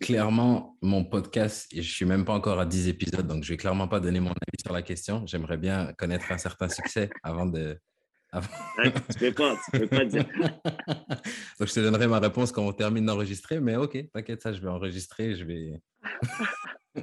clairement, 0.00 0.78
mon 0.80 1.04
podcast, 1.04 1.68
je 1.70 1.76
ne 1.76 1.82
suis 1.82 2.06
même 2.06 2.24
pas 2.24 2.32
encore 2.32 2.58
à 2.58 2.64
10 2.64 2.88
épisodes, 2.88 3.26
donc 3.26 3.44
je 3.44 3.50
ne 3.50 3.52
vais 3.52 3.56
clairement 3.58 3.86
pas 3.86 4.00
donner 4.00 4.18
mon 4.18 4.30
avis 4.30 4.62
sur 4.64 4.72
la 4.72 4.80
question. 4.80 5.26
J'aimerais 5.26 5.58
bien 5.58 5.92
connaître 5.98 6.32
un 6.32 6.38
certain 6.38 6.70
succès 6.70 7.10
avant 7.22 7.44
de. 7.44 7.78
Avant... 8.34 8.48
tu 8.78 9.24
ne 9.24 9.28
peux 9.28 9.34
pas, 9.34 9.56
tu 9.62 9.78
peux 9.78 9.86
pas 9.88 10.06
dire. 10.06 10.24
donc 11.60 11.68
je 11.68 11.74
te 11.74 11.80
donnerai 11.80 12.06
ma 12.06 12.18
réponse 12.18 12.50
quand 12.50 12.66
on 12.66 12.72
termine 12.72 13.04
d'enregistrer, 13.04 13.60
mais 13.60 13.76
ok, 13.76 14.10
t'inquiète, 14.10 14.40
ça, 14.40 14.54
je 14.54 14.60
vais 14.62 14.70
enregistrer, 14.70 15.34
je 15.34 15.44
vais. 15.44 15.82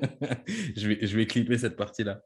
je 0.76 0.88
vais, 0.88 1.06
je 1.06 1.16
vais 1.16 1.28
clipper 1.28 1.60
cette 1.60 1.76
partie-là. 1.76 2.24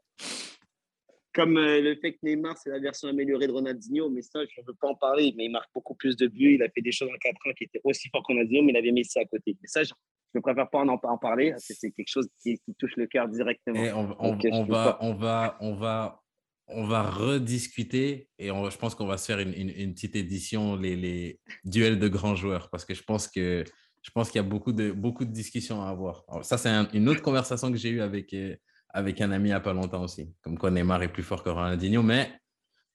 Comme 1.34 1.57
euh, 1.57 1.81
le 1.81 1.95
fait 1.95 2.13
que 2.13 2.19
Neymar, 2.23 2.57
c'est 2.57 2.69
la 2.69 2.79
version 2.79 3.07
améliorée 3.07 3.47
de 3.47 3.51
Ronaldinho, 3.51 4.09
mais 4.09 4.21
ça, 4.21 4.39
je 4.45 4.61
ne 4.61 4.67
veux 4.67 4.75
pas 4.79 4.88
en 4.88 4.95
parler. 4.95 5.34
Mais 5.36 5.45
il 5.45 5.49
marque 5.49 5.69
beaucoup 5.73 5.95
plus 5.95 6.15
de 6.15 6.27
buts. 6.27 6.55
Il 6.55 6.63
a 6.63 6.69
fait 6.69 6.81
des 6.81 6.91
choses 6.91 7.09
en 7.09 7.17
4 7.17 7.36
ans 7.47 7.53
qui 7.57 7.63
étaient 7.63 7.81
aussi 7.84 8.09
forts 8.09 8.21
que 8.21 8.34
Ronaldinho, 8.34 8.63
mais 8.63 8.71
il 8.71 8.77
avait 8.77 8.91
Messi 8.91 9.17
à 9.17 9.25
côté. 9.25 9.57
Mais 9.61 9.67
ça, 9.67 9.84
je 9.84 9.91
ne 10.36 10.41
préfère 10.41 10.69
pas 10.69 10.79
en, 10.79 10.88
en 10.88 11.17
parler 11.17 11.51
parce 11.51 11.67
que 11.67 11.73
c'est 11.73 11.91
quelque 11.91 12.09
chose 12.09 12.27
qui, 12.41 12.59
touche 12.77 12.95
le 12.97 13.07
cœur 13.07 13.27
directement. 13.27 13.79
on, 14.19 14.34
on, 14.34 14.39
on 14.51 14.63
va, 14.65 14.97
on, 15.01 15.13
va, 15.13 15.57
on, 15.59 15.73
va, 15.73 16.23
on 16.67 16.84
va 16.86 17.03
rediscuter 17.03 18.29
et 18.38 18.47
je 18.47 18.77
pense 18.77 18.95
qu'on 18.95 19.05
va 19.05 19.17
se 19.17 19.25
faire 19.25 19.39
une, 19.39 19.53
une, 19.53 19.93
petite 19.93 20.15
édition, 20.15 20.75
les, 20.75 20.95
les, 20.95 21.39
duels 21.65 21.99
de 21.99 22.07
grands 22.07 22.36
joueurs, 22.36 22.69
parce 22.69 22.86
que 22.86 22.93
je 22.93 23.03
pense 23.03 23.27
que 23.27 23.63
je 24.01 24.11
pense 24.11 24.29
qu'il 24.29 24.39
y 24.39 24.45
a 24.45 24.47
beaucoup 24.47 24.73
de, 24.73 24.91
beaucoup 24.91 25.23
de 25.23 25.31
discussions 25.31 25.81
à 25.81 25.89
avoir. 25.89 26.25
ça, 26.41 26.57
c'est 26.57 26.69
une 26.93 27.07
autre 27.07 27.21
conversation 27.21 27.71
que 27.71 27.77
j'ai 27.77 27.89
eue 27.89 28.01
avec, 28.01 28.34
euh, 28.34 28.55
avec 28.94 29.20
un 29.22 29.32
ami 29.32 29.50
il 29.50 29.52
n'y 29.52 29.56
a 29.56 29.60
pas 29.60 29.74
longtemps 29.74 30.04
aussi. 30.04 30.34
Comme 30.44 30.58
quoi 30.58 30.72
Neymar 30.72 31.04
est 31.04 31.08
plus 31.08 31.24
fort 31.24 31.44
que 31.44 31.50
Ronaldinho, 31.50 32.04
mais 32.04 32.32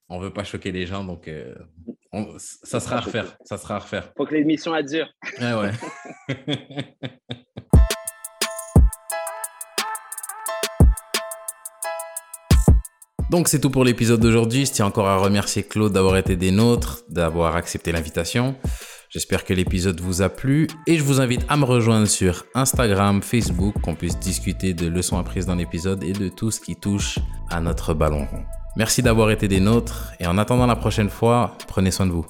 on 0.09 0.19
ne 0.19 0.25
veut 0.25 0.33
pas 0.33 0.45
choquer 0.45 0.73
les 0.73 0.87
gens, 0.87 1.05
donc 1.05 1.29
euh, 1.29 1.55
ça 2.39 2.81
sera 2.81 2.97
à 2.97 3.01
refaire. 3.01 3.37
Ça 3.45 3.59
sera 3.59 3.77
à 3.77 3.79
refaire. 3.81 4.13
Faut 4.17 4.25
que 4.25 4.35
l'émission 4.35 4.73
a 4.73 4.83
dure. 4.83 5.09
ouais. 5.41 5.73
Donc 13.31 13.49
c'est 13.49 13.61
tout 13.61 13.69
pour 13.69 13.85
l'épisode 13.85 14.21
d'aujourd'hui. 14.21 14.65
Je 14.65 14.73
tiens 14.73 14.87
encore 14.87 15.07
à 15.07 15.19
remercier 15.19 15.63
Claude 15.63 15.93
d'avoir 15.93 16.17
été 16.17 16.35
des 16.35 16.51
nôtres, 16.51 17.03
d'avoir 17.11 17.57
accepté 17.57 17.93
l'invitation. 17.93 18.57
J'espère 19.11 19.47
que 19.47 19.55
l'épisode 19.55 20.01
vous 20.03 20.21
a 20.21 20.29
plu 20.29 20.67
et 20.87 20.99
je 20.99 21.03
vous 21.03 21.19
invite 21.19 21.41
à 21.49 21.57
me 21.57 21.65
rejoindre 21.65 22.07
sur 22.07 22.45
Instagram, 22.55 23.23
Facebook, 23.23 23.75
qu'on 23.81 23.95
puisse 23.95 24.19
discuter 24.19 24.75
de 24.75 24.87
leçons 24.87 25.17
apprises 25.17 25.47
dans 25.47 25.55
l'épisode 25.55 26.05
et 26.05 26.13
de 26.13 26.29
tout 26.29 26.51
ce 26.51 26.61
qui 26.61 26.77
touche 26.77 27.19
à 27.49 27.63
notre 27.63 27.95
ballon 27.95 28.27
rond. 28.27 28.45
Merci 28.77 29.01
d'avoir 29.01 29.31
été 29.31 29.49
des 29.49 29.61
nôtres 29.61 30.13
et 30.21 30.27
en 30.27 30.37
attendant 30.37 30.67
la 30.67 30.77
prochaine 30.77 31.09
fois, 31.09 31.57
prenez 31.69 31.91
soin 31.91 32.05
de 32.05 32.13
vous. 32.13 32.27